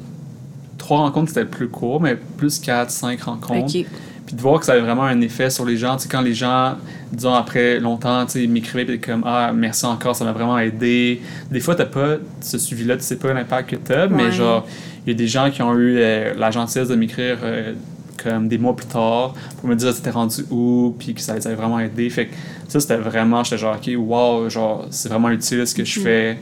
trois 0.79 0.99
rencontres 0.99 1.29
c'était 1.31 1.45
plus 1.47 1.69
court, 1.69 2.01
mais 2.01 2.17
plus 2.37 2.59
quatre, 2.59 2.91
cinq 2.91 3.23
rencontres. 3.23 3.77
Ok. 3.77 3.87
Puis 4.27 4.35
de 4.35 4.41
voir 4.41 4.59
que 4.59 4.67
ça 4.67 4.73
avait 4.73 4.81
vraiment 4.81 5.05
un 5.05 5.21
effet 5.21 5.51
sur 5.51 5.65
les 5.65 5.77
gens, 5.77 5.97
tu 5.97 6.03
sais, 6.03 6.09
quand 6.09 6.21
les 6.21 6.35
gens, 6.35 6.75
disons 7.13 7.33
après 7.35 7.79
longtemps, 7.79 8.27
tu 8.27 8.33
sais, 8.33 8.43
ils 8.43 8.51
m'écrivaient 8.51 8.85
puis 8.85 8.99
comme 9.01 9.23
ah 9.25 9.53
merci 9.55 9.87
encore, 9.87 10.17
ça 10.17 10.25
m'a 10.25 10.33
vraiment 10.33 10.59
aidé. 10.59 11.21
Des 11.51 11.61
fois 11.61 11.77
t'as 11.77 11.85
pas 11.87 12.17
ce 12.41 12.59
suivi-là, 12.59 12.97
tu 12.97 13.05
sais 13.05 13.17
pas 13.17 13.33
l'impact 13.33 13.71
que 13.71 13.77
t'as, 13.77 14.09
mais 14.09 14.25
Ouais. 14.25 14.33
genre 14.33 14.67
il 15.07 15.11
y 15.13 15.15
a 15.15 15.17
des 15.17 15.29
gens 15.29 15.49
qui 15.53 15.63
ont 15.63 15.75
eu 15.75 15.99
euh, 15.99 16.35
la 16.37 16.51
gentillesse 16.51 16.89
de 16.89 16.97
m'écrire 16.97 17.39
euh, 17.45 17.75
comme 18.21 18.49
des 18.49 18.59
mois 18.59 18.75
plus 18.75 18.87
tard 18.87 19.35
pour 19.61 19.69
me 19.69 19.77
dire 19.77 19.93
c'était 19.95 20.11
rendu 20.11 20.45
où 20.51 20.97
puis 20.99 21.15
que 21.15 21.21
ça 21.21 21.37
les 21.37 21.47
avait 21.47 21.55
vraiment 21.55 21.79
aidé. 21.79 22.11
Fait 22.11 22.27
que 22.27 22.35
ça 22.67 22.81
c'était 22.81 22.97
vraiment, 22.97 23.45
j'étais 23.45 23.59
genre 23.59 23.77
ok 23.77 23.91
wow, 23.97 24.51
genre 24.51 24.87
c'est 24.91 25.09
vraiment 25.09 25.31
utile 25.31 25.65
ce 25.65 25.75
que 25.75 25.85
je 25.85 26.01
Mhm. 26.01 26.05
fais. 26.05 26.39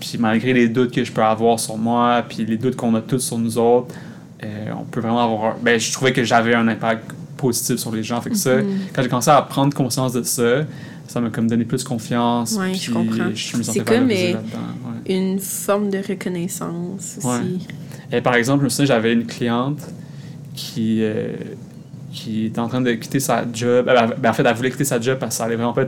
Puis 0.00 0.18
malgré 0.18 0.52
les 0.52 0.68
doutes 0.68 0.92
que 0.92 1.04
je 1.04 1.12
peux 1.12 1.22
avoir 1.22 1.58
sur 1.58 1.76
moi, 1.76 2.22
puis 2.28 2.44
les 2.44 2.56
doutes 2.56 2.76
qu'on 2.76 2.94
a 2.94 3.00
tous 3.00 3.20
sur 3.20 3.38
nous 3.38 3.58
autres, 3.58 3.94
euh, 4.42 4.66
on 4.78 4.84
peut 4.84 5.00
vraiment 5.00 5.22
avoir. 5.24 5.56
Ben, 5.58 5.78
je 5.78 5.92
trouvais 5.92 6.12
que 6.12 6.24
j'avais 6.24 6.54
un 6.54 6.68
impact 6.68 7.10
positif 7.36 7.76
sur 7.76 7.92
les 7.92 8.02
gens. 8.02 8.20
Fait 8.20 8.30
que 8.30 8.36
ça, 8.36 8.56
Mhm. 8.56 8.64
quand 8.94 9.02
j'ai 9.02 9.08
commencé 9.08 9.30
à 9.30 9.40
prendre 9.42 9.74
conscience 9.74 10.12
de 10.12 10.22
ça, 10.22 10.62
ça 11.06 11.20
m'a 11.20 11.30
comme 11.30 11.46
donné 11.48 11.64
plus 11.64 11.84
confiance. 11.84 12.56
Ouais, 12.58 12.74
je 12.74 12.90
comprends. 12.92 13.30
Je 13.34 13.56
me 13.56 13.62
sentais 13.62 13.78
C'est 13.80 13.84
comme, 13.84 14.10
euh, 14.10 14.32
ouais. 14.34 15.14
Une 15.16 15.38
forme 15.38 15.90
de 15.90 15.98
reconnaissance 15.98 17.16
aussi. 17.18 17.26
Ouais. 17.26 18.18
Et 18.18 18.20
par 18.20 18.34
exemple, 18.34 18.60
je 18.60 18.64
me 18.64 18.68
souviens, 18.70 18.86
j'avais 18.86 19.12
une 19.12 19.26
cliente 19.26 19.80
qui, 20.54 20.98
euh, 21.02 21.32
qui 22.12 22.46
était 22.46 22.58
en 22.60 22.68
train 22.68 22.80
de 22.80 22.92
quitter 22.92 23.20
sa 23.20 23.44
job. 23.52 23.88
Avait- 23.88 24.14
ben, 24.16 24.30
en 24.30 24.32
fait, 24.32 24.44
elle 24.46 24.54
voulait 24.54 24.70
quitter 24.70 24.84
sa 24.84 25.00
job 25.00 25.18
parce 25.18 25.34
que 25.34 25.38
ça 25.38 25.44
allait 25.44 25.56
vraiment 25.56 25.72
pas. 25.72 25.84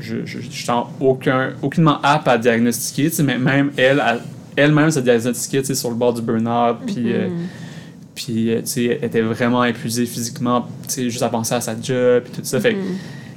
Je 0.00 0.24
je, 0.24 0.38
je 0.40 0.72
aucun, 1.00 1.50
aucunement 1.62 2.00
apte 2.02 2.28
à 2.28 2.38
diagnostiquer, 2.38 3.10
mais 3.22 3.38
même 3.38 3.70
elle, 3.76 4.02
elle- 4.06 4.20
elle-même 4.56 4.90
se 4.90 5.00
diagnostiquait 5.00 5.60
tu 5.62 5.66
sais, 5.68 5.74
sur 5.74 5.90
le 5.90 5.96
bord 5.96 6.12
du 6.14 6.22
burn-out. 6.22 6.78
Puis, 6.86 7.12
puis 8.14 8.50
euh, 8.52 8.60
tu 8.60 8.66
sais, 8.66 8.84
elle 9.00 9.04
était 9.06 9.20
vraiment 9.22 9.64
épuisée 9.64 10.06
physiquement, 10.06 10.66
tu 10.88 10.94
sais, 10.94 11.10
juste 11.10 11.22
à 11.22 11.28
penser 11.28 11.54
à 11.54 11.60
sa 11.60 11.74
job 11.80 12.24
et 12.26 12.30
tout 12.30 12.40
ça. 12.42 12.58
Fait 12.60 12.74
Mhm. 12.74 12.80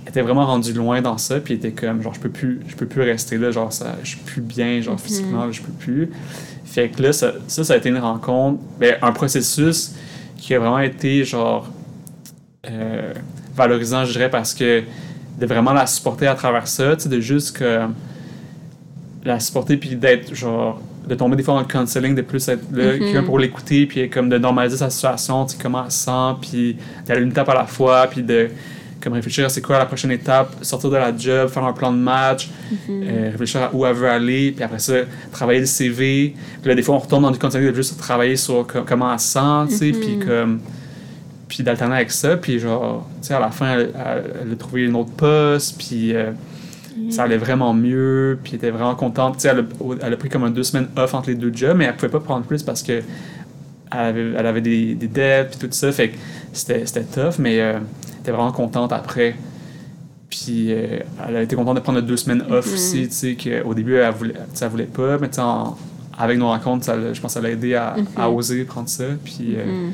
elle 0.04 0.10
était 0.10 0.22
vraiment 0.22 0.46
rendue 0.48 0.74
loin 0.74 1.02
dans 1.02 1.18
ça, 1.20 1.40
puis 1.40 1.54
elle 1.54 1.60
était 1.60 1.72
comme, 1.72 2.02
genre, 2.02 2.14
je 2.16 2.20
peux 2.20 2.30
plus, 2.30 2.60
je 2.68 2.76
peux 2.76 2.88
plus 2.88 3.02
rester 3.04 3.38
là, 3.38 3.52
genre, 3.52 3.72
ça, 3.72 3.96
je 4.04 4.10
suis 4.10 4.18
plus 4.20 4.42
bien, 4.42 4.82
genre, 4.82 4.96
Mhm. 4.96 5.00
physiquement, 5.00 5.52
je 5.52 5.62
peux 5.62 5.72
plus. 5.72 6.10
Fait 6.66 6.90
que 6.90 7.02
là, 7.04 7.14
ça, 7.14 7.34
ça, 7.48 7.64
ça 7.64 7.74
a 7.74 7.78
été 7.78 7.90
une 7.90 7.98
rencontre, 8.00 8.60
ben, 8.80 8.96
un 9.02 9.12
processus 9.12 9.92
qui 10.38 10.56
a 10.56 10.60
vraiment 10.60 10.80
été, 10.80 11.24
genre, 11.24 11.70
euh, 12.70 13.14
valorisant, 13.56 14.06
je 14.06 14.14
dirais, 14.14 14.30
parce 14.30 14.54
que 14.54 14.82
de 15.42 15.46
vraiment 15.48 15.74
la 15.74 15.88
supporter 15.88 16.28
à 16.28 16.36
travers 16.36 16.68
ça, 16.68 16.96
tu 16.96 17.04
sais, 17.04 17.10
de 17.10 17.20
juste 17.20 17.58
que 17.58 17.80
la 19.26 19.40
supporter, 19.40 19.78
puis 19.78 19.96
d'être, 19.96 20.34
genre, 20.34 20.80
de 21.08 21.16
tomber 21.16 21.36
des 21.36 21.44
fois 21.44 21.56
dans 21.56 21.62
le 21.62 21.66
counseling, 21.68 22.16
de 22.16 22.22
plus 22.22 22.48
être 22.48 22.64
là, 22.72 22.94
Mhm. 23.22 23.26
pour 23.26 23.40
l'écouter, 23.40 23.86
puis 23.88 24.10
comme 24.10 24.30
de 24.30 24.38
normaliser 24.38 24.78
sa 24.78 24.90
situation, 24.90 25.46
tu 25.46 25.54
sais, 25.56 25.58
comment 25.62 25.84
elle 25.86 25.92
se 25.92 26.06
sent, 26.06 26.36
puis 26.42 26.78
d'aller 27.08 27.22
une 27.24 27.30
étape 27.32 27.50
à 27.50 27.56
la 27.56 27.66
fois, 27.66 28.08
puis 28.08 28.22
de 28.24 28.50
comme 29.04 29.14
réfléchir 29.14 29.44
à 29.46 29.50
c'est 29.50 29.62
quoi 29.62 29.80
la 29.80 29.88
prochaine 29.88 30.12
étape, 30.12 30.58
sortir 30.62 30.92
de 30.92 30.96
la 30.98 31.12
job, 31.18 31.50
faire 31.50 31.64
un 31.64 31.74
plan 31.74 31.92
de 31.92 31.98
match, 31.98 32.52
Mhm. 32.72 33.04
euh, 33.04 33.30
réfléchir 33.32 33.62
à 33.64 33.70
où 33.74 33.84
elle 33.84 33.96
veut 33.96 34.08
aller, 34.08 34.52
puis 34.52 34.64
après 34.64 34.78
ça, 34.78 34.94
travailler 35.32 35.62
le 35.62 35.66
CV. 35.66 36.36
Puis 36.62 36.70
là, 36.70 36.76
des 36.76 36.84
fois, 36.84 36.96
on 36.96 37.00
retourne 37.00 37.24
dans 37.24 37.32
du 37.32 37.40
contenu 37.40 37.68
de 37.72 37.74
juste 37.76 37.98
travailler 37.98 38.36
sur 38.36 38.68
co- 38.68 38.84
comment 38.86 39.12
elle 39.12 39.20
se 39.20 39.28
sent, 39.30 39.70
tu 39.70 39.76
sais, 39.76 39.92
puis 39.92 40.18
Mhm. 40.18 40.26
comme. 40.28 40.60
Puis 41.54 41.64
d'alterner 41.64 41.96
avec 41.96 42.12
ça, 42.12 42.38
puis 42.38 42.60
genre, 42.60 43.06
tu 43.22 43.28
sais, 43.28 43.34
à 43.34 43.40
la 43.42 43.52
fin, 43.52 43.78
elle, 43.78 43.92
a 44.54 44.56
trouvé 44.58 44.84
une 44.86 44.96
autre 44.96 45.12
poste, 45.12 45.78
puis 45.78 46.16
euh, 46.16 46.32
ça 47.10 47.24
allait 47.24 47.36
vraiment 47.36 47.74
mieux, 47.74 48.40
puis 48.42 48.54
elle 48.54 48.58
était 48.60 48.70
vraiment 48.72 48.96
contente. 48.96 49.34
Tu 49.36 49.42
sais, 49.42 49.48
elle, 49.50 49.60
a- 49.60 50.06
elle 50.08 50.14
a 50.14 50.16
pris 50.16 50.30
comme 50.30 50.46
un 50.46 50.50
deux 50.50 50.64
semaines 50.64 50.88
off 50.96 51.14
entre 51.14 51.28
les 51.28 51.36
deux 51.36 51.52
jobs, 51.54 51.76
mais 51.78 51.84
elle 51.84 51.96
pouvait 51.98 52.08
pas 52.08 52.22
prendre 52.22 52.46
plus 52.46 52.64
parce 52.64 52.82
que 52.82 53.02
elle 53.92 54.00
avait, 54.00 54.32
elle 54.38 54.46
avait 54.46 54.62
des, 54.62 54.96
des 54.96 55.08
dettes, 55.10 55.58
puis 55.60 55.68
tout 55.68 55.74
ça, 55.76 55.92
fait 55.92 56.12
que 56.12 56.18
c'était 56.54 56.86
c'était 56.86 57.04
tough, 57.04 57.38
mais 57.38 57.60
euh, 57.60 57.74
elle 58.14 58.20
était 58.22 58.32
vraiment 58.32 58.54
contente 58.54 58.94
après. 58.94 59.36
Puis 60.30 60.68
euh, 60.70 61.00
elle 61.28 61.36
a 61.36 61.42
été 61.42 61.58
contente 61.58 61.76
de 61.76 61.82
prendre 61.82 62.00
deux 62.00 62.16
semaines 62.16 62.44
off 62.50 62.66
Mhm. 62.68 62.74
aussi, 62.74 63.08
tu 63.10 63.14
sais, 63.14 63.36
qu'au 63.36 63.74
début, 63.74 63.96
elle 63.96 64.14
voulait, 64.14 64.36
elle 64.62 64.68
voulait 64.70 64.86
pas, 64.86 65.18
mais 65.20 65.28
tu 65.28 65.36
sais, 65.36 65.42
avec 66.18 66.38
nos 66.40 66.48
rencontres, 66.48 66.86
ça 66.86 66.96
je 67.14 67.20
pense 67.20 67.34
que 67.34 67.40
ça 67.40 67.42
l'a 67.42 67.50
aidé 67.52 67.76
à, 67.76 67.96
à 68.16 68.30
Mhm. 68.30 68.36
oser 68.36 68.64
prendre 68.64 68.88
ça. 68.88 69.04
Puis, 69.26 69.58
Mhm. 69.58 69.92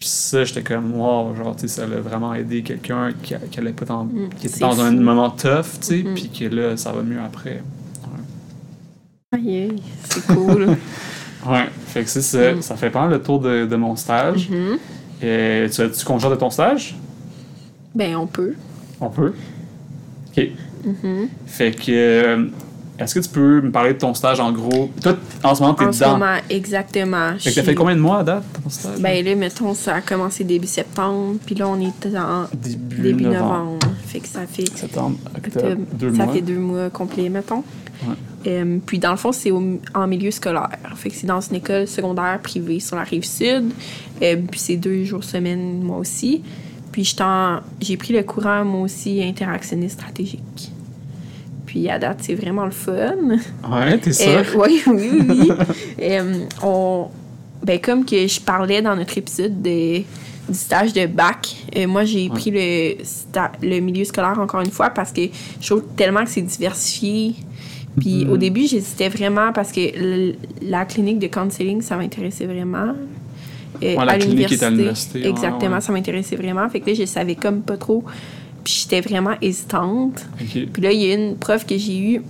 Puis 0.00 0.08
ça, 0.08 0.42
j'étais 0.44 0.62
comme, 0.62 0.94
wow, 0.94 1.34
genre, 1.36 1.54
tu 1.54 1.68
sais, 1.68 1.80
ça 1.80 1.86
l'a 1.86 2.00
vraiment 2.00 2.34
aidé 2.34 2.62
quelqu'un 2.62 3.12
qui, 3.22 3.34
qui, 3.50 3.60
allait 3.60 3.72
pas 3.72 3.84
dans- 3.84 4.04
Mhm. 4.04 4.30
qui 4.38 4.46
était 4.48 4.58
dans 4.60 4.80
un 4.80 4.90
moment 4.92 5.30
tough, 5.30 5.78
tu 5.80 5.86
sais, 5.86 6.02
Mhm. 6.02 6.14
puis 6.14 6.30
que 6.30 6.44
là, 6.46 6.76
ça 6.76 6.90
va 6.90 7.02
mieux 7.02 7.20
après. 7.20 7.62
Aïe, 9.32 9.62
aïe, 9.70 9.82
c'est 10.08 10.26
cool. 10.26 10.76
Ouais, 11.48 11.68
fait 11.86 12.02
que 12.02 12.10
c'est 12.10 12.20
ça. 12.20 12.52
Mhm. 12.52 12.60
Ça 12.60 12.76
fait 12.76 12.90
pas 12.90 13.00
mal 13.02 13.10
le 13.12 13.22
tour 13.22 13.40
de, 13.40 13.64
de 13.64 13.76
mon 13.76 13.96
stage. 13.96 14.50
Mhm. 14.50 14.76
Et 15.22 15.66
tu 15.72 15.80
as-tu 15.80 16.04
congé 16.04 16.28
de 16.28 16.34
ton 16.34 16.50
stage? 16.50 16.94
Ben, 17.94 18.14
on 18.16 18.26
peut. 18.26 18.54
On 19.00 19.08
peut. 19.08 19.32
OK. 20.36 20.48
Mhm. 20.84 21.28
Fait 21.46 21.70
que, 21.70 21.90
euh, 21.90 22.46
est-ce 23.00 23.14
que 23.14 23.20
tu 23.20 23.28
peux 23.30 23.60
me 23.60 23.70
parler 23.70 23.94
de 23.94 23.98
ton 23.98 24.14
stage 24.14 24.40
en 24.40 24.52
gros? 24.52 24.90
Toi, 25.02 25.16
en 25.42 25.54
ce 25.54 25.62
moment, 25.62 25.74
t'es 25.74 25.84
En 25.86 25.92
ce 25.92 25.98
dedans. 26.00 26.12
moment, 26.18 26.36
exactement. 26.48 27.32
Fait 27.38 27.50
que 27.50 27.54
t'as 27.56 27.62
fait 27.62 27.74
combien 27.74 27.96
de 27.96 28.00
mois 28.00 28.18
à 28.18 28.24
date, 28.24 28.44
ton 28.62 28.70
stage? 28.70 28.98
Ben 29.00 29.24
là, 29.24 29.34
mettons, 29.34 29.74
ça 29.74 29.96
a 29.96 30.00
commencé 30.00 30.44
début 30.44 30.66
septembre, 30.66 31.36
puis 31.44 31.54
là, 31.54 31.68
on 31.68 31.80
est 31.80 32.16
en 32.16 32.44
début, 32.54 33.02
début 33.02 33.24
novembre. 33.24 33.42
novembre. 33.44 33.86
Fait 34.06 34.20
que 34.20 34.28
ça 34.28 34.40
fait, 34.46 34.68
Septembre, 34.76 35.16
octobre, 35.36 35.66
octobre. 35.66 35.82
deux 35.94 36.14
ça 36.14 36.24
mois. 36.24 36.34
fait 36.34 36.40
deux 36.42 36.58
mois 36.58 36.90
complets, 36.90 37.28
mettons. 37.28 37.64
Ouais. 38.06 38.14
Euh, 38.46 38.78
puis 38.84 38.98
dans 38.98 39.10
le 39.10 39.16
fond, 39.18 39.32
c'est 39.32 39.52
en 39.52 40.06
milieu 40.06 40.30
scolaire. 40.30 40.70
Fait 40.96 41.10
que 41.10 41.14
c'est 41.16 41.26
dans 41.26 41.40
une 41.40 41.56
école 41.56 41.86
secondaire 41.86 42.38
privée 42.42 42.80
sur 42.80 42.96
la 42.96 43.02
rive 43.02 43.24
sud. 43.24 43.70
Euh, 44.22 44.36
puis 44.50 44.58
c'est 44.60 44.76
deux 44.76 45.04
jours 45.04 45.22
semaine, 45.24 45.82
moi 45.82 45.98
aussi. 45.98 46.42
Puis 46.92 47.14
j'ai 47.80 47.96
pris 47.96 48.12
le 48.14 48.22
courant, 48.22 48.64
moi 48.64 48.82
aussi, 48.82 49.22
interactionniste 49.22 49.94
stratégique. 50.00 50.72
Puis 51.70 51.88
à 51.88 52.00
date, 52.00 52.18
c'est 52.22 52.34
vraiment 52.34 52.64
le 52.64 52.72
fun. 52.72 52.92
Ouais, 53.70 53.96
t'es 53.98 54.12
sûr? 54.12 54.28
Euh, 54.28 54.42
oui, 54.56 54.82
oui, 54.88 55.08
oui. 55.12 55.26
oui. 55.28 55.50
Euh, 56.02 56.44
on, 56.64 57.06
ben, 57.62 57.78
comme 57.80 58.04
que 58.04 58.26
je 58.26 58.40
parlais 58.40 58.82
dans 58.82 58.96
notre 58.96 59.16
épisode 59.16 59.62
de, 59.62 59.98
du 59.98 60.04
stage 60.54 60.92
de 60.92 61.06
bac, 61.06 61.54
euh, 61.76 61.86
moi, 61.86 62.04
j'ai 62.04 62.24
Ouais. 62.28 62.30
pris 62.30 62.50
le, 62.50 63.04
sta- 63.04 63.52
le 63.62 63.78
milieu 63.78 64.04
scolaire 64.04 64.36
encore 64.40 64.62
une 64.62 64.70
fois 64.72 64.90
parce 64.90 65.12
que 65.12 65.20
je 65.60 65.66
trouve 65.68 65.84
tellement 65.96 66.24
que 66.24 66.30
c'est 66.30 66.42
diversifié. 66.42 67.34
Puis 68.00 68.24
Mhm. 68.24 68.32
au 68.32 68.36
début, 68.36 68.66
j'hésitais 68.66 69.08
vraiment 69.08 69.52
parce 69.52 69.70
que 69.70 70.32
la 70.62 70.84
clinique 70.86 71.20
de 71.20 71.28
counseling, 71.28 71.82
ça 71.82 71.96
m'intéressait 71.96 72.46
vraiment. 72.46 72.94
Euh, 73.82 73.94
Ouais, 73.96 74.04
la 74.04 74.18
clinique 74.18 74.50
est 74.50 74.62
à 74.64 74.70
l'université, 74.70 75.24
Exactement, 75.28 75.76
ouais. 75.76 75.80
ça 75.80 75.92
m'intéressait 75.92 76.34
vraiment. 76.36 76.68
Fait 76.68 76.80
que 76.80 76.90
là, 76.90 76.94
je 76.94 77.04
savais 77.04 77.36
comme 77.36 77.60
pas 77.60 77.76
trop. 77.76 78.02
Puis 78.64 78.82
j'étais 78.82 79.00
vraiment 79.00 79.34
hésitante. 79.40 80.26
Puis 80.38 80.82
là, 80.82 80.92
il 80.92 81.00
y 81.00 81.10
a 81.10 81.14
une 81.14 81.36
prof 81.36 81.66
que 81.66 81.76
j'ai 81.78 81.98
eue, 81.98 82.22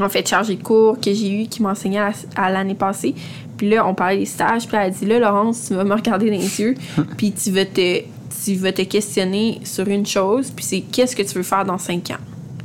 en 0.00 0.08
fait, 0.08 0.26
chargée 0.28 0.56
de 0.56 0.62
cours, 0.62 0.98
que 1.00 1.12
j'ai 1.12 1.42
eue, 1.42 1.46
qui 1.46 1.62
m'enseignait 1.62 2.02
à, 2.36 2.50
l'année 2.50 2.74
passée. 2.74 3.14
Puis 3.56 3.68
là, 3.68 3.86
on 3.86 3.94
parlait 3.94 4.18
des 4.18 4.24
stages. 4.26 4.66
Puis 4.66 4.76
elle 4.76 4.82
a 4.86 4.90
dit 4.90 5.06
Là, 5.06 5.18
Laurence, 5.18 5.66
tu 5.68 5.74
vas 5.74 5.84
me 5.84 5.94
regarder 5.94 6.26
dans 6.30 6.36
les 6.36 6.60
yeux, 6.60 6.74
puis 7.16 7.32
tu 7.32 7.50
vas 7.50 7.64
te. 7.64 8.00
Tu 8.44 8.56
vas 8.56 8.72
te 8.72 8.82
questionner 8.82 9.60
sur 9.64 9.86
une 9.86 10.04
chose, 10.04 10.50
puis 10.50 10.64
c'est 10.64 10.80
qu'est-ce 10.80 11.14
que 11.14 11.22
tu 11.22 11.34
veux 11.34 11.44
faire 11.44 11.64
dans 11.64 11.78
cinq 11.78 12.10
ans 12.10 12.16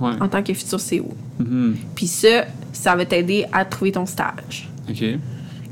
Ouais. 0.02 0.14
en 0.20 0.28
tant 0.28 0.42
que 0.42 0.54
futur 0.54 0.80
CO. 0.80 1.14
Mhm. 1.40 1.76
Puis 1.96 2.08
ça, 2.08 2.46
ça 2.74 2.96
va 2.96 3.06
t'aider 3.06 3.46
à 3.54 3.64
trouver 3.66 3.92
ton 3.92 4.06
stage. 4.06 4.68
Ok. 4.90 5.02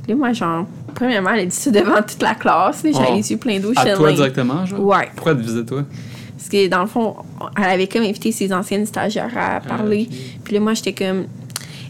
Là, 0.07 0.15
moi, 0.15 0.33
genre, 0.33 0.65
premièrement, 0.93 1.31
elle 1.31 1.39
a 1.41 1.45
dit 1.45 1.55
ça 1.55 1.71
devant 1.71 2.01
toute 2.07 2.21
la 2.21 2.35
classe. 2.35 2.83
J'avais 2.83 3.07
Oh. 3.11 3.15
les 3.15 3.31
yeux 3.31 3.37
pleins 3.37 3.59
d'eau. 3.59 3.71
À 3.75 3.95
toi 3.95 4.13
directement, 4.13 4.65
genre? 4.65 4.79
Ouais. 4.85 5.09
Pourquoi 5.15 5.31
elle 5.33 5.39
te 5.39 5.43
visait 5.43 5.65
toi? 5.65 5.83
Parce 6.47 6.63
que 6.63 6.69
dans 6.69 6.79
le 6.79 6.87
fond, 6.87 7.13
elle 7.57 7.63
avait 7.65 7.87
comme 7.87 8.03
invité 8.03 8.31
ses 8.31 8.53
anciennes 8.53 8.85
stagiaires 8.85 9.37
à 9.37 9.59
parler. 9.59 10.07
Ah, 10.09 10.13
ok. 10.13 10.41
Puis 10.45 10.53
là, 10.53 10.59
moi, 10.61 10.73
j'étais 10.75 10.93
comme. 10.93 11.25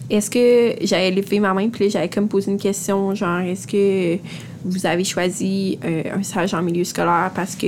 Est-ce 0.09 0.31
que 0.31 0.83
j'avais 0.83 1.11
levé 1.11 1.39
ma 1.39 1.53
main, 1.53 1.69
puis 1.69 1.83
là, 1.83 1.89
j'avais 1.91 2.09
comme 2.09 2.27
posé 2.27 2.49
une 2.49 2.57
question, 2.57 3.13
genre, 3.13 3.41
est-ce 3.41 3.67
que 3.67 4.17
vous 4.65 4.85
avez 4.87 5.03
choisi 5.03 5.77
euh, 5.85 6.03
un 6.15 6.23
stage 6.23 6.55
en 6.55 6.63
milieu 6.63 6.85
scolaire 6.85 7.29
parce 7.35 7.55
que 7.55 7.67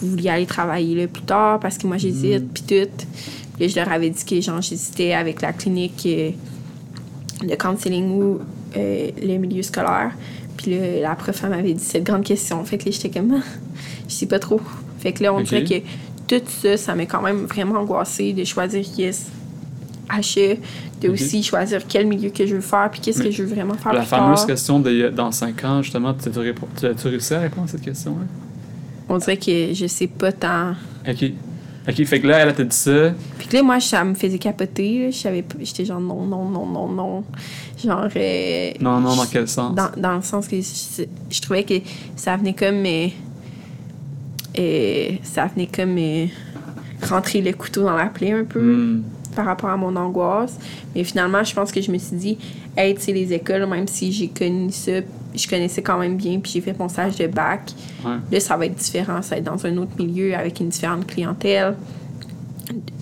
vous 0.00 0.10
vouliez 0.10 0.30
aller 0.30 0.46
travailler 0.46 0.96
là 0.96 1.06
plus 1.06 1.22
tard, 1.22 1.60
parce 1.60 1.78
que 1.78 1.86
moi, 1.86 1.98
j'hésite, 1.98 2.48
puis 2.52 2.62
tout. 2.62 3.06
Puis 3.54 3.66
là, 3.66 3.68
je 3.68 3.76
leur 3.76 3.92
avais 3.92 4.10
dit 4.10 4.24
que, 4.24 4.40
genre, 4.40 4.60
j'hésitais 4.60 5.12
avec 5.12 5.40
la 5.40 5.52
clinique 5.52 6.02
euh, 6.06 6.30
de 7.44 7.54
counseling 7.54 8.10
ou 8.10 8.40
euh, 8.76 9.10
le 9.22 9.36
milieu 9.36 9.62
scolaire. 9.62 10.10
Puis 10.56 10.72
là, 10.72 11.00
la 11.00 11.14
prof, 11.14 11.38
elle 11.44 11.50
m'avait 11.50 11.74
dit 11.74 11.84
cette 11.84 12.02
grande 12.02 12.24
question. 12.24 12.64
Fait 12.64 12.78
que 12.78 12.86
là, 12.86 12.90
j'étais 12.90 13.10
comme, 13.10 13.40
je 14.08 14.12
sais 14.12 14.26
pas 14.26 14.40
trop. 14.40 14.60
Fait 14.98 15.12
que 15.12 15.22
là, 15.22 15.34
on 15.34 15.42
dirait 15.42 15.64
que 15.64 15.74
tout 16.28 16.40
ça, 16.48 16.76
ça 16.76 16.94
m'a 16.94 17.06
quand 17.06 17.22
même 17.22 17.46
vraiment 17.46 17.80
angoissée 17.80 18.32
de 18.32 18.44
choisir 18.44 18.84
yes, 18.98 19.26
HE, 20.10 20.58
de 21.00 21.08
aussi 21.08 21.42
choisir 21.42 21.80
quel 21.88 22.06
milieu 22.06 22.30
que 22.30 22.46
je 22.46 22.54
veux 22.56 22.60
faire, 22.60 22.90
puis 22.90 23.00
qu'est-ce 23.00 23.22
que 23.22 23.30
je 23.30 23.42
veux 23.42 23.54
vraiment 23.54 23.74
faire 23.74 23.92
La 23.92 24.00
plus 24.00 24.08
fameuse 24.08 24.38
tard. 24.40 24.46
question 24.46 24.78
de 24.80 25.08
dans 25.10 25.32
5 25.32 25.64
ans, 25.64 25.82
justement, 25.82 26.14
tu 26.14 26.28
as, 26.86 27.08
réussi 27.08 27.34
à 27.34 27.40
répondre 27.40 27.64
à 27.64 27.68
cette 27.68 27.82
question? 27.82 28.16
On 29.08 29.18
dirait 29.18 29.36
que 29.36 29.72
je 29.74 29.86
sais 29.86 30.06
pas 30.06 30.32
tant. 30.32 30.72
Ok. 31.08 31.24
Ok, 31.86 32.02
fait 32.06 32.18
que 32.20 32.26
là, 32.26 32.38
elle 32.38 32.54
t'a 32.54 32.64
dit 32.64 32.74
ça. 32.74 33.12
Puis 33.38 33.46
que 33.46 33.56
là, 33.56 33.62
moi, 33.62 33.78
ça 33.78 34.02
me 34.04 34.14
faisait 34.14 34.38
capoter. 34.38 35.10
J'étais 35.12 35.84
genre 35.84 36.00
non, 36.00 36.24
non, 36.24 36.48
non, 36.48 36.64
non, 36.66 36.88
non. 36.88 37.24
Genre. 37.84 38.08
euh, 38.16 38.70
Non, 38.80 39.00
non, 39.00 39.14
dans 39.14 39.26
quel 39.26 39.46
sens? 39.46 39.74
dans, 39.74 39.90
dans 39.94 40.16
le 40.16 40.22
sens 40.22 40.48
que 40.48 40.56
je, 40.56 41.02
je 41.30 41.40
trouvais 41.42 41.64
que 41.64 41.74
ça 42.16 42.38
venait 42.38 42.54
comme. 42.54 42.86
euh, 42.86 43.08
euh, 44.58 45.08
ça 45.22 45.46
venait 45.46 45.66
comme. 45.68 45.96
euh, 45.98 46.26
rentrer 47.08 47.42
le 47.42 47.52
couteau 47.52 47.82
dans 47.82 47.96
la 47.96 48.06
plaie 48.06 48.32
un 48.32 48.44
peu 48.44 48.60
Hmm. 48.60 49.02
par 49.36 49.44
rapport 49.44 49.68
à 49.68 49.76
mon 49.76 49.94
angoisse. 49.94 50.56
Mais 50.94 51.04
finalement, 51.04 51.44
je 51.44 51.54
pense 51.54 51.70
que 51.70 51.82
je 51.82 51.90
me 51.90 51.98
suis 51.98 52.16
dit, 52.16 52.38
hey, 52.78 52.94
tu 52.94 53.02
sais, 53.02 53.12
les 53.12 53.30
écoles, 53.34 53.66
même 53.66 53.86
si 53.88 54.10
j'ai 54.10 54.28
connu 54.28 54.70
ça, 54.70 54.92
je 55.34 55.46
connaissais 55.48 55.82
quand 55.82 55.98
même 55.98 56.16
bien, 56.16 56.38
puis 56.38 56.52
j'ai 56.52 56.60
fait 56.62 56.78
mon 56.78 56.88
stage 56.88 57.16
de 57.16 57.26
bac. 57.26 57.72
Ouais. 58.06 58.12
Là, 58.32 58.40
ça 58.40 58.56
va 58.56 58.64
être 58.66 58.74
différent. 58.76 59.20
Ça 59.20 59.34
va 59.34 59.38
être 59.40 59.44
dans 59.44 59.66
un 59.66 59.76
autre 59.76 59.90
milieu 59.98 60.34
avec 60.34 60.60
une 60.60 60.68
différente 60.70 61.06
clientèle. 61.06 61.74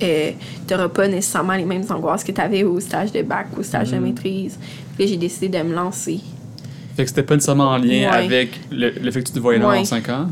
Euh, 0.03 0.31
tu 0.67 0.75
n'auras 0.75 0.89
pas 0.89 1.07
nécessairement 1.07 1.55
les 1.55 1.65
mêmes 1.65 1.85
angoisses 1.89 2.25
que 2.25 2.33
tu 2.33 2.41
avais 2.41 2.65
au 2.65 2.81
stage 2.81 3.13
de 3.13 3.23
bac, 3.23 3.47
au 3.57 3.63
stage 3.63 3.93
de 3.93 3.97
Mhm. 3.99 4.03
maîtrise. 4.03 4.59
Puis 4.97 5.07
j'ai 5.07 5.17
décidé 5.17 5.49
de 5.49 5.63
me 5.63 5.75
lancer. 5.75 6.19
Fait 6.97 7.05
que 7.05 7.09
c'était 7.09 7.23
pas 7.23 7.35
nécessairement 7.35 7.69
en 7.71 7.77
lien 7.79 8.11
Ouais. 8.11 8.25
avec 8.25 8.59
le, 8.71 8.91
le 8.91 9.11
fait 9.13 9.21
que 9.23 9.29
tu 9.29 9.33
te 9.35 9.39
voyais 9.39 9.61
là 9.61 9.69
Ouais. 9.69 9.79
dans 9.79 9.85
5 9.85 10.09
ans? 10.09 10.27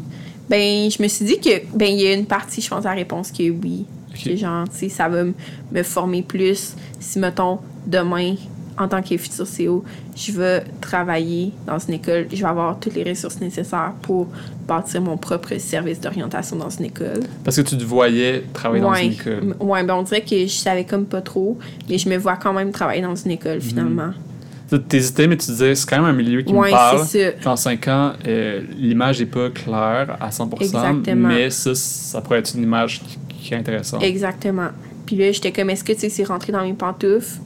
Ben, 0.50 0.90
je 0.90 1.00
me 1.00 1.06
suis 1.06 1.24
dit 1.24 1.38
que, 1.38 1.64
ben, 1.74 1.88
il 1.88 2.00
y 2.00 2.06
a 2.08 2.12
une 2.12 2.26
partie, 2.26 2.60
je 2.60 2.68
pense, 2.68 2.84
à 2.84 2.88
la 2.90 2.96
réponse 2.96 3.30
que 3.30 3.44
oui. 3.44 3.86
Ok. 4.10 4.24
Que 4.24 4.36
genre, 4.36 4.68
tu 4.68 4.76
sais, 4.76 4.88
ça 4.88 5.08
va 5.08 5.22
me 5.24 5.82
former 5.84 6.22
plus. 6.22 6.74
Si, 6.98 7.20
mettons, 7.20 7.60
demain, 7.86 8.34
en 8.76 8.88
tant 8.88 9.00
que 9.00 9.16
futur 9.16 9.46
CO, 9.46 9.84
je 10.16 10.32
vais 10.32 10.64
travailler 10.80 11.52
dans 11.66 11.78
une 11.78 11.94
école, 11.94 12.26
je 12.32 12.36
vais 12.36 12.48
avoir 12.48 12.80
toutes 12.80 12.94
les 12.94 13.04
ressources 13.04 13.40
nécessaires 13.40 13.92
pour 14.02 14.26
bâtir 14.66 15.00
mon 15.02 15.16
propre 15.16 15.56
service 15.58 16.00
d'orientation 16.00 16.56
dans 16.56 16.70
une 16.70 16.86
école. 16.86 17.20
Parce 17.44 17.56
que 17.56 17.62
tu 17.62 17.78
te 17.78 17.84
voyais 17.84 18.44
travailler 18.52 18.82
dans 18.82 18.94
une 18.94 19.12
école. 19.12 19.54
Ouais, 19.60 19.84
ben, 19.84 19.94
on 19.94 20.02
dirait 20.02 20.22
que 20.22 20.36
je 20.36 20.46
savais 20.52 20.84
comme 20.84 21.06
pas 21.06 21.20
trop, 21.20 21.58
mais 21.88 21.96
je 21.96 22.08
me 22.08 22.16
vois 22.16 22.36
quand 22.36 22.52
même 22.52 22.72
travailler 22.72 23.02
dans 23.02 23.14
une 23.14 23.30
école, 23.30 23.60
finalement. 23.60 24.10
Tu 24.10 24.29
t'hésitais, 24.76 25.26
mais 25.26 25.36
tu 25.36 25.46
disais, 25.50 25.74
c'est 25.74 25.88
quand 25.88 25.96
même 25.96 26.06
un 26.06 26.12
milieu 26.12 26.42
qui 26.42 26.52
Ouais, 26.52 26.68
me 26.68 26.72
parle. 26.72 27.06
Dans 27.44 27.56
5 27.56 27.88
ans, 27.88 28.12
euh, 28.26 28.62
l'image 28.76 29.20
n'est 29.20 29.26
pas 29.26 29.50
claire 29.50 30.16
à 30.20 30.30
100%, 30.30 30.60
Exactement. 30.60 31.28
mais 31.28 31.50
ça, 31.50 31.74
ça 31.74 32.20
pourrait 32.20 32.38
être 32.40 32.54
une 32.54 32.62
image 32.62 33.00
qui, 33.02 33.18
qui 33.40 33.54
est 33.54 33.56
intéressante. 33.56 34.02
Exactement. 34.02 34.68
Puis 35.06 35.16
là, 35.16 35.32
j'étais 35.32 35.52
comme, 35.52 35.70
est-ce 35.70 35.82
que, 35.84 35.92
tu 35.92 36.00
sais, 36.00 36.08
c'est 36.08 36.24
rentrer 36.24 36.52
dans 36.52 36.62
mes 36.62 36.72
pantoufles, 36.74 37.38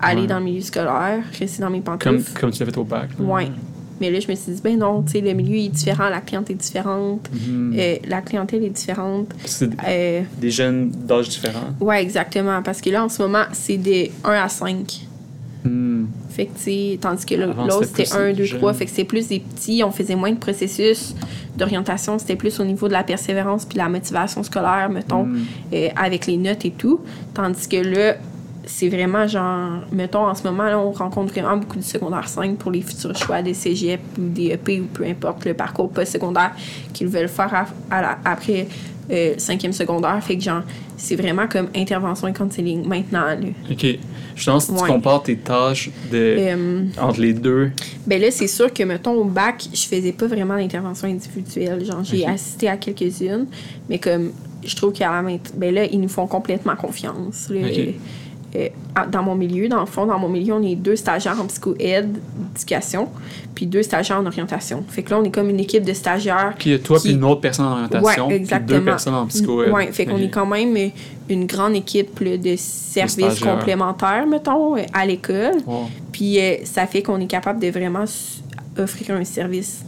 aller 0.00 0.22
Ouais. 0.22 0.26
dans 0.26 0.38
le 0.38 0.44
milieu 0.44 0.60
scolaire, 0.62 1.22
rester 1.38 1.60
dans 1.62 1.70
mes 1.70 1.80
pantoufles? 1.80 2.38
comme 2.40 2.50
tu 2.50 2.60
l'as 2.60 2.66
fait 2.66 2.78
au 2.78 2.84
bac. 2.84 3.10
Ouais. 3.18 3.48
Mais 4.00 4.10
là, 4.10 4.18
je 4.18 4.28
me 4.28 4.34
suis 4.34 4.52
dit, 4.52 4.60
ben 4.62 4.76
non, 4.76 5.02
tu 5.02 5.12
sais, 5.12 5.20
le 5.20 5.32
milieu 5.34 5.56
est 5.56 5.68
différent, 5.68 6.08
la 6.08 6.20
clientèle 6.20 6.56
est 6.56 6.58
différente, 6.58 7.30
Mhm. 7.32 7.74
euh, 7.78 7.96
la 8.08 8.22
clientèle 8.22 8.64
est 8.64 8.70
différente. 8.70 9.28
C'est 9.44 9.70
Euh, 9.86 10.22
des 10.40 10.50
jeunes 10.50 10.90
d'âge 10.90 11.28
différents. 11.28 11.68
ouais, 11.80 12.02
exactement. 12.02 12.60
Parce 12.62 12.80
que 12.80 12.90
là, 12.90 13.04
en 13.04 13.08
ce 13.08 13.22
moment, 13.22 13.44
c'est 13.52 13.76
de 13.76 14.08
1 14.24 14.32
à 14.32 14.48
5. 14.48 15.03
Hmm. 15.64 16.04
Fait 16.28 16.46
que, 16.46 16.56
tu 16.56 16.62
sais, 16.62 16.98
tandis 17.00 17.24
que 17.24 17.34
l'autre, 17.36 17.84
c'était 17.84 18.04
c'était 18.04 18.18
plus 18.18 18.30
1, 18.30 18.32
2, 18.34 18.44
jeune. 18.44 18.58
3. 18.60 18.74
Fait 18.74 18.84
que 18.84 18.90
c'était 18.90 19.04
plus 19.04 19.28
des 19.28 19.40
petits, 19.40 19.82
on 19.84 19.90
faisait 19.90 20.14
moins 20.16 20.30
de 20.32 20.36
processus 20.38 21.14
d'orientation. 21.56 22.18
C'était 22.18 22.36
plus 22.36 22.60
au 22.60 22.64
niveau 22.64 22.86
de 22.88 22.92
la 22.92 23.02
persévérance 23.02 23.64
puis 23.64 23.78
la 23.78 23.88
motivation 23.88 24.42
scolaire, 24.42 24.90
mettons, 24.90 25.24
Mm. 25.24 25.38
euh, 25.72 25.88
avec 25.96 26.26
les 26.26 26.36
notes 26.36 26.64
et 26.66 26.70
tout. 26.70 27.00
Tandis 27.32 27.66
que 27.68 27.76
là, 27.76 28.14
c'est 28.66 28.88
vraiment 28.88 29.26
genre, 29.26 29.82
mettons, 29.92 30.26
en 30.26 30.34
ce 30.34 30.42
moment, 30.42 30.64
là, 30.64 30.78
on 30.78 30.90
rencontre 30.92 31.32
vraiment 31.32 31.56
beaucoup 31.56 31.76
de 31.78 31.82
secondaire 31.82 32.28
5 32.28 32.56
pour 32.56 32.70
les 32.70 32.80
futurs 32.82 33.14
choix 33.16 33.40
des 33.42 33.54
cégep 33.54 34.00
ou 34.18 34.22
des 34.28 34.52
EP 34.52 34.80
ou 34.80 34.84
peu 34.84 35.04
importe 35.04 35.44
le 35.44 35.54
parcours 35.54 35.90
post-secondaire 35.90 36.52
qu'ils 36.92 37.08
veulent 37.08 37.28
faire 37.28 37.54
à- 37.54 37.66
à 37.90 38.00
la- 38.02 38.18
après 38.24 38.66
euh, 39.10 39.34
cinquième 39.38 39.72
secondaire. 39.72 40.18
Fait 40.22 40.36
que 40.36 40.42
genre, 40.42 40.62
c'est 40.96 41.16
vraiment 41.16 41.46
comme 41.46 41.68
intervention 41.74 42.28
et 42.28 42.32
counseling 42.32 42.86
maintenant. 42.86 43.24
Là. 43.26 43.36
OK. 43.70 43.86
Justement, 44.34 44.58
si 44.60 44.74
tu 44.74 44.80
Ouais. 44.82 44.88
compares 44.88 45.22
tes 45.22 45.36
tâches 45.36 45.90
de, 46.10 46.36
Euh, 46.38 46.84
entre 47.00 47.20
les 47.20 47.32
deux, 47.32 47.70
Ben 48.06 48.20
là, 48.20 48.30
c'est 48.30 48.48
sûr 48.48 48.72
que, 48.72 48.82
mettons, 48.82 49.12
au 49.12 49.24
bac, 49.24 49.64
je 49.72 49.86
faisais 49.86 50.12
pas 50.12 50.26
vraiment 50.26 50.56
d'intervention 50.56 51.06
individuelle. 51.08 51.84
Genre, 51.84 52.02
j'ai 52.02 52.26
assisté 52.26 52.68
à 52.68 52.76
quelques-unes, 52.76 53.46
mais 53.88 53.98
comme 53.98 54.32
je 54.64 54.74
trouve 54.74 54.92
qu'à 54.92 55.10
la 55.12 55.22
main, 55.22 55.36
ben 55.56 55.72
là, 55.74 55.84
ils 55.84 56.00
nous 56.00 56.08
font 56.08 56.26
complètement 56.26 56.74
confiance. 56.74 57.48
là. 57.50 57.60
Euh, 58.56 58.68
dans 59.10 59.22
mon 59.24 59.34
milieu, 59.34 59.68
dans 59.68 59.80
le 59.80 59.86
fond, 59.86 60.06
dans 60.06 60.18
mon 60.18 60.28
milieu, 60.28 60.54
on 60.54 60.62
est 60.62 60.76
deux 60.76 60.94
stagiaires 60.94 61.40
en 61.40 61.46
psycho-aide, 61.46 62.18
éducation, 62.54 63.08
puis 63.52 63.66
deux 63.66 63.82
stagiaires 63.82 64.20
en 64.20 64.26
orientation. 64.26 64.84
Fait 64.88 65.02
que 65.02 65.10
là, 65.10 65.18
on 65.18 65.24
est 65.24 65.30
comme 65.30 65.50
une 65.50 65.58
équipe 65.58 65.82
de 65.84 65.92
stagiaires. 65.92 66.54
puis 66.56 66.78
toi 66.80 66.98
qui- 66.98 67.08
puis 67.08 67.14
une 67.16 67.24
autre 67.24 67.40
personne 67.40 67.66
en 67.66 67.72
orientation, 67.72 68.04
Ouais, 68.04 68.28
puis 68.28 68.36
exactement. 68.36 68.78
deux 68.78 68.84
personnes 68.84 69.14
en 69.14 69.26
psycho. 69.26 69.64
Ouais, 69.64 69.90
fait 69.90 70.06
qu'on 70.06 70.18
est 70.18 70.28
quand 70.30 70.46
même 70.46 70.76
une 71.28 71.46
grande 71.46 71.74
équipe 71.74 72.20
là, 72.20 72.36
de 72.36 72.54
services 72.56 73.40
complémentaires, 73.40 74.26
mettons, 74.26 74.76
euh, 74.76 74.82
à 74.92 75.04
l'école. 75.04 75.56
Wow. 75.66 75.88
Puis 76.12 76.38
euh, 76.38 76.56
ça 76.64 76.86
fait 76.86 77.02
qu'on 77.02 77.20
est 77.20 77.26
capable 77.26 77.58
de 77.60 77.68
vraiment 77.70 78.04
offrir 78.78 79.16
un 79.16 79.24
service 79.24 79.82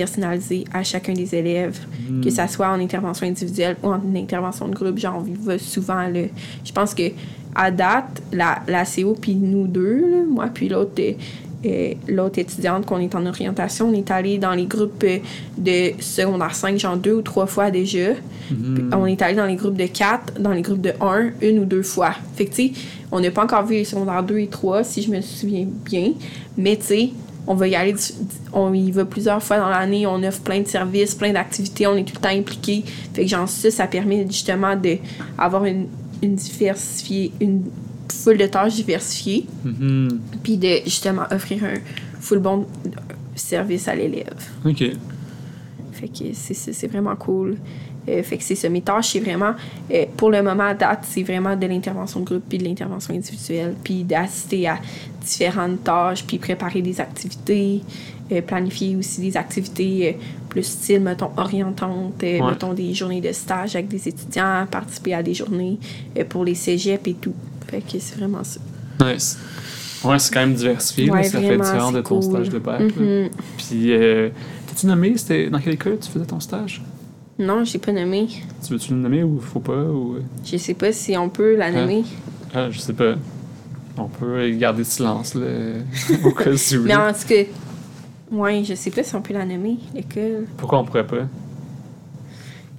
personnalisé 0.00 0.64
à 0.72 0.82
chacun 0.84 1.14
des 1.14 1.34
élèves, 1.34 1.80
Hmm. 2.08 2.20
que 2.22 2.30
ça 2.30 2.46
soit 2.46 2.68
en 2.68 2.78
intervention 2.80 3.26
individuelle 3.26 3.76
ou 3.82 3.88
en 3.88 4.00
intervention 4.14 4.68
de 4.68 4.74
groupe. 4.74 4.98
Genre, 4.98 5.16
on 5.18 5.44
va 5.44 5.58
souvent, 5.58 6.06
là, 6.06 6.24
je 6.64 6.72
pense 6.72 6.94
que 6.94 7.10
à 7.54 7.70
date, 7.70 8.22
la, 8.32 8.60
la 8.68 8.84
CO, 8.84 9.16
puis 9.20 9.34
nous 9.34 9.66
deux, 9.66 9.96
là, 10.12 10.18
moi 10.28 10.46
puis 10.52 10.68
l'autre 10.68 10.92
euh, 11.00 11.12
euh, 11.64 11.94
l'autre 12.06 12.38
étudiante 12.38 12.84
qu'on 12.86 13.00
est 13.00 13.14
en 13.14 13.24
orientation, 13.26 13.88
on 13.88 13.94
est 13.94 14.10
allé 14.10 14.38
dans 14.38 14.52
les 14.52 14.66
groupes 14.66 15.02
euh, 15.04 15.18
de 15.56 16.00
secondaire 16.00 16.54
5, 16.54 16.78
genre 16.78 16.96
deux 16.98 17.14
ou 17.14 17.22
trois 17.22 17.46
fois 17.46 17.70
déjà. 17.70 18.10
Puis 18.48 18.84
On 18.92 19.06
est 19.06 19.20
allé 19.22 19.34
dans 19.34 19.46
les 19.46 19.56
groupes 19.56 19.76
de 19.76 19.86
4, 19.86 20.34
dans 20.38 20.52
les 20.52 20.62
groupes 20.62 20.82
de 20.82 20.92
1, 21.00 21.30
une 21.42 21.58
ou 21.60 21.64
deux 21.64 21.82
fois. 21.82 22.12
Fait 22.36 22.44
que, 22.44 22.54
tu 22.54 22.68
sais, 22.68 22.72
on 23.10 23.18
n'a 23.20 23.30
pas 23.32 23.42
encore 23.42 23.64
vu 23.64 23.74
les 23.76 23.84
secondaires 23.84 24.22
2 24.22 24.38
et 24.38 24.46
3, 24.46 24.84
si 24.84 25.02
je 25.02 25.10
me 25.10 25.20
souviens 25.22 25.66
bien. 25.84 26.12
Mais, 26.56 26.76
tu 26.76 26.84
sais, 26.84 27.10
on 27.46 27.54
va 27.54 27.68
y 27.68 27.74
aller, 27.76 27.94
on 28.52 28.72
y 28.74 28.90
va 28.90 29.04
plusieurs 29.04 29.42
fois 29.42 29.58
dans 29.58 29.68
l'année, 29.68 30.06
on 30.06 30.22
offre 30.22 30.40
plein 30.40 30.60
de 30.60 30.66
services, 30.68 31.14
plein 31.14 31.32
d'activités, 31.32 31.86
on 31.86 31.96
est 31.96 32.04
tout 32.04 32.14
le 32.16 32.20
temps 32.20 32.36
impliqué. 32.36 32.84
Fait 33.14 33.22
que, 33.22 33.28
genre, 33.28 33.48
ça, 33.48 33.70
ça 33.70 33.86
permet 33.86 34.26
justement 34.26 34.74
d'avoir 34.76 35.64
une, 35.64 35.86
une 36.22 36.34
diversifiée, 36.34 37.32
une 37.40 37.64
full 38.12 38.36
de 38.38 38.46
tâches 38.46 38.74
diversifiées, 38.74 39.46
Mhm. 39.64 40.20
puis 40.42 40.56
de 40.56 40.80
justement 40.84 41.22
offrir 41.30 41.64
un 41.64 41.74
full 42.20 42.38
bon 42.38 42.66
service 43.34 43.86
à 43.88 43.94
l'élève. 43.94 44.34
OK. 44.64 44.82
Fait 45.92 46.08
que 46.08 46.24
c'est 46.34 46.86
vraiment 46.88 47.16
cool. 47.16 47.56
Euh, 48.08 48.22
fait 48.22 48.36
que 48.38 48.44
c'est 48.44 48.54
ça. 48.54 48.68
Mes 48.68 48.82
tâches, 48.82 49.10
c'est 49.12 49.20
vraiment, 49.20 49.52
euh, 49.92 50.04
pour 50.16 50.30
le 50.30 50.40
moment 50.42 50.64
à 50.68 50.74
date, 50.74 51.00
c'est 51.08 51.22
vraiment 51.24 51.56
de 51.56 51.66
l'intervention 51.66 52.20
de 52.20 52.24
groupe 52.24 52.44
puis 52.48 52.58
de 52.58 52.64
l'intervention 52.64 53.12
individuelle, 53.14 53.74
puis 53.82 54.04
d'assister 54.04 54.68
à 54.68 54.78
différentes 55.20 55.82
tâches, 55.82 56.24
puis 56.24 56.38
préparer 56.38 56.82
des 56.82 57.00
activités, 57.00 57.80
euh, 58.30 58.40
planifier 58.42 58.94
aussi 58.96 59.20
des 59.20 59.36
activités 59.36 60.08
euh, 60.08 60.22
plus 60.48 60.62
style, 60.62 61.00
mettons, 61.00 61.30
orientantes, 61.36 62.22
Ouais. 62.22 62.40
mettons, 62.40 62.72
des 62.74 62.94
journées 62.94 63.20
de 63.20 63.32
stage 63.32 63.74
avec 63.74 63.88
des 63.88 64.06
étudiants, 64.08 64.66
participer 64.70 65.14
à 65.14 65.22
des 65.22 65.34
journées 65.34 65.78
pour 66.28 66.44
les 66.44 66.54
cégeps 66.54 67.08
et 67.08 67.14
tout. 67.14 67.34
Fait 67.68 67.80
que 67.80 67.98
c'est 67.98 68.16
vraiment 68.18 68.44
ça. 68.44 68.60
Nice. 69.04 69.36
Ouais, 70.04 70.18
c'est 70.20 70.32
quand 70.32 70.40
même 70.40 70.54
diversifié. 70.54 71.06
là, 71.06 71.12
Ouais, 71.14 71.22
ça 71.24 71.40
fait 71.40 71.56
différent 71.58 71.90
de 71.90 72.00
ton 72.02 72.20
cool. 72.20 72.22
stage 72.22 72.48
de 72.50 72.58
bac. 72.60 72.80
Mhm. 72.80 73.30
Puis, 73.58 73.90
t'as-tu 74.68 74.86
nommé, 74.86 75.16
c'était 75.16 75.50
dans 75.50 75.58
quelle 75.58 75.74
école 75.74 75.98
tu 76.00 76.08
faisais 76.08 76.24
ton 76.24 76.38
stage? 76.38 76.80
Non, 77.38 77.64
j'ai 77.64 77.78
pas 77.78 77.92
nommé. 77.92 78.28
Tu 78.64 78.72
veux-tu 78.72 78.92
le 78.92 78.98
nommer 78.98 79.22
ou 79.22 79.38
faut 79.40 79.60
pas? 79.60 79.72
Ou... 79.84 80.16
Je 80.44 80.56
sais 80.56 80.74
pas 80.74 80.90
si 80.92 81.16
on 81.16 81.28
peut 81.28 81.56
la 81.56 81.70
nommer. 81.70 82.04
Ah, 82.54 82.70
je 82.70 82.78
sais 82.78 82.94
pas. 82.94 83.14
On 83.98 84.08
peut 84.08 84.48
garder 84.50 84.84
silence, 84.84 85.34
là, 85.34 85.46
au 86.24 86.30
cas 86.32 86.50
où. 86.50 86.82
Mais 86.84 86.96
en 86.96 87.12
tout 87.12 87.26
cas, 87.28 87.42
ouais, 88.30 88.62
je 88.64 88.74
sais 88.74 88.90
pas 88.90 89.02
si 89.02 89.14
on 89.14 89.22
peut 89.22 89.34
la 89.34 89.44
nommer, 89.44 89.76
l'école. 89.94 90.46
Pourquoi 90.56 90.80
on 90.80 90.84
pourrait 90.84 91.06
pas? 91.06 91.26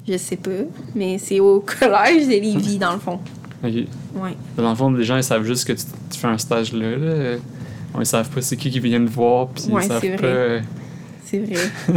Je 0.07 0.17
sais 0.17 0.37
pas. 0.37 0.51
Mais 0.95 1.17
c'est 1.17 1.39
au 1.39 1.59
collège 1.59 2.25
de 2.25 2.31
Lévis, 2.31 2.77
dans 2.79 2.93
le 2.93 2.99
fond. 2.99 3.19
OK. 3.63 3.71
Ouais. 3.73 4.35
Dans 4.55 4.69
le 4.69 4.75
fond, 4.75 4.91
les 4.91 5.03
gens, 5.03 5.17
ils 5.17 5.23
savent 5.23 5.43
juste 5.43 5.67
que 5.67 5.73
tu, 5.73 5.83
tu 6.11 6.19
fais 6.19 6.27
un 6.27 6.37
stage 6.37 6.73
là. 6.73 6.95
là. 6.97 7.37
Ils 7.99 8.05
savent 8.05 8.29
pas 8.29 8.41
c'est 8.41 8.55
qui 8.57 8.69
qui 8.69 8.79
vient 8.79 9.03
te 9.03 9.09
voir, 9.09 9.47
puis 9.47 9.65
Ouais, 9.71 9.83
ils 9.83 9.87
savent 9.87 10.01
pas... 10.01 10.17
vrai. 10.17 10.63
C'est 11.29 11.39
vrai. 11.39 11.55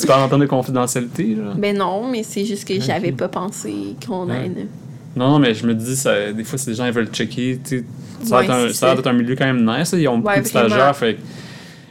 tu 0.00 0.06
parles 0.06 0.22
en 0.22 0.28
termes 0.28 0.42
de 0.42 0.46
confidentialité, 0.46 1.34
genre? 1.36 1.54
ben 1.56 1.76
non, 1.76 2.08
mais 2.08 2.22
c'est 2.22 2.44
juste 2.44 2.66
que 2.68 2.80
j'avais 2.80 3.10
Ok. 3.10 3.16
pas 3.16 3.28
pensé 3.28 3.72
qu'on 4.06 4.28
Ouais. 4.28 4.50
Non, 5.16 5.30
non, 5.30 5.38
mais 5.38 5.54
je 5.54 5.66
me 5.66 5.74
dis, 5.74 5.96
ça, 5.96 6.32
des 6.32 6.44
fois, 6.44 6.58
c'est 6.58 6.70
des 6.70 6.76
gens, 6.76 6.90
veulent 6.90 7.08
checker. 7.08 7.58
tu. 7.66 7.84
Ça 8.22 8.38
Ouais, 8.38 8.46
c'est 8.72 8.84
a 8.84 8.86
l'air 8.88 8.96
d'être 8.96 9.06
un 9.06 9.12
milieu 9.12 9.36
quand 9.36 9.44
même 9.44 9.64
nice. 9.64 9.92
là. 9.92 9.98
Ils 9.98 10.08
ont 10.08 10.18
beaucoup 10.18 10.28
Ouais, 10.34 10.40
de 10.40 10.46
stagiaires. 10.46 10.96
Fait, 10.96 11.16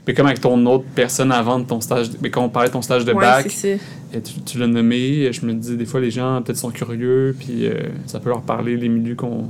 mais 0.07 0.13
comme 0.13 0.25
avec 0.25 0.41
ton 0.41 0.65
autre 0.65 0.83
personne 0.95 1.31
avant 1.31 1.59
de 1.59 1.65
ton 1.65 1.79
stage, 1.79 2.07
mais 2.21 2.29
quand 2.29 2.43
on 2.43 2.49
parlait 2.49 2.67
de 2.69 2.73
ton 2.73 2.81
stage 2.81 3.05
de 3.05 3.13
bac, 3.13 3.45
c'est 3.49 3.79
et 4.13 4.21
tu, 4.21 4.41
tu 4.45 4.57
l'as 4.59 4.67
nommé, 4.67 5.31
je 5.33 5.45
me 5.45 5.53
dis, 5.53 5.75
des 5.75 5.85
fois, 5.85 5.99
les 5.99 6.11
gens 6.11 6.41
peut-être 6.41 6.57
sont 6.57 6.69
curieux, 6.71 7.35
puis 7.39 7.65
euh, 7.65 7.73
ça 8.05 8.19
peut 8.19 8.29
leur 8.29 8.41
parler 8.41 8.77
les 8.77 8.87
milieux 8.89 9.15
qu'on 9.15 9.47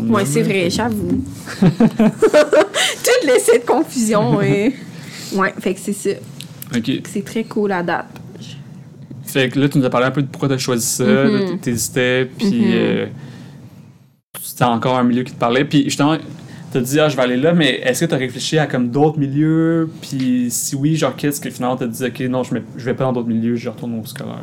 nomme, 0.00 0.24
c'est 0.26 0.40
là. 0.42 0.46
vrai, 0.48 0.70
j'avoue. 0.70 1.24
Tout 1.60 3.26
laissé 3.26 3.58
de 3.58 3.64
confusion, 3.66 4.36
ouais. 4.36 4.72
Ouais, 5.34 5.52
fait 5.58 5.74
que 5.74 5.80
c'est 5.80 5.92
ça. 5.92 6.10
OK. 6.76 6.90
C'est 7.06 7.24
très 7.24 7.44
cool 7.44 7.72
à 7.72 7.82
date. 7.82 8.06
Fait 9.24 9.48
que 9.48 9.58
là, 9.58 9.68
tu 9.68 9.78
nous 9.78 9.84
as 9.84 9.90
parlé 9.90 10.06
un 10.06 10.10
peu 10.10 10.22
de 10.22 10.28
pourquoi 10.28 10.48
tu 10.48 10.54
as 10.54 10.58
choisi 10.58 10.86
ça, 10.86 11.04
Mhm. 11.04 11.50
de- 11.52 11.56
t'hésitais, 11.56 12.26
puis 12.38 12.50
Mhm. 12.52 12.72
euh, 12.74 13.06
c'était 14.42 14.64
encore 14.64 14.96
un 14.98 15.02
milieu 15.04 15.22
qui 15.22 15.32
te 15.32 15.38
parlait. 15.38 15.64
Puis 15.64 15.84
justement, 15.84 16.16
tu 16.70 16.78
as 16.78 16.80
dit, 16.80 17.00
ah, 17.00 17.08
je 17.08 17.16
vais 17.16 17.22
aller 17.22 17.36
là, 17.36 17.52
mais 17.52 17.80
est-ce 17.82 18.04
que 18.04 18.08
tu 18.10 18.14
as 18.14 18.18
réfléchi 18.18 18.58
à 18.58 18.66
comme 18.66 18.90
d'autres 18.90 19.18
milieux? 19.18 19.88
Puis 20.02 20.48
si 20.50 20.76
oui, 20.76 20.96
genre, 20.96 21.16
qu'est-ce 21.16 21.40
que 21.40 21.50
finalement 21.50 21.76
tu 21.76 21.84
as 21.84 21.88
dit, 21.88 22.04
ok, 22.04 22.20
non, 22.28 22.42
je, 22.44 22.54
mets- 22.54 22.62
je 22.76 22.84
vais 22.84 22.94
pas 22.94 23.04
dans 23.04 23.12
d'autres 23.12 23.28
milieux, 23.28 23.56
je 23.56 23.68
retourne 23.68 23.98
au 23.98 24.04
scolaire? 24.06 24.38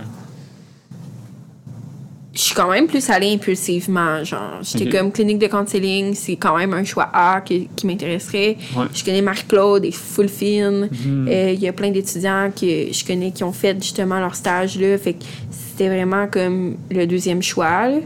Je 2.34 2.40
suis 2.40 2.56
quand 2.56 2.70
même 2.72 2.88
plus 2.88 3.10
allée 3.10 3.34
impulsivement, 3.34 4.24
genre. 4.24 4.60
J'étais 4.62 4.90
comme 4.98 5.12
clinique 5.12 5.38
de 5.40 5.48
counseling, 5.48 6.14
c'est 6.16 6.38
quand 6.38 6.58
même 6.58 6.74
un 6.74 6.84
choix 6.86 7.10
A 7.14 7.42
qui, 7.42 7.68
qui 7.76 7.86
m'intéresserait. 7.86 8.56
Ouais. 8.76 8.86
Je 8.94 9.04
connais 9.04 9.22
Marie-Claude, 9.22 9.84
elle 9.84 9.90
est 9.90 9.92
full 9.92 10.30
fine. 10.30 10.88
Mhm. 10.92 11.28
Euh, 11.30 11.52
Il 11.52 11.60
y 11.60 11.68
a 11.68 11.74
plein 11.74 11.92
d'étudiants 11.92 12.50
que 12.58 12.66
je 12.94 13.06
connais 13.06 13.32
qui 13.32 13.44
ont 13.44 13.52
fait 13.52 13.76
justement 13.84 14.18
leur 14.20 14.36
stage 14.36 14.80
là. 14.80 14.98
Fait 14.98 15.14
que 15.14 15.24
c'était 15.50 15.90
vraiment 15.90 16.28
comme 16.28 16.78
le 16.90 17.06
deuxième 17.06 17.42
choix. 17.42 17.90
là. 17.90 17.98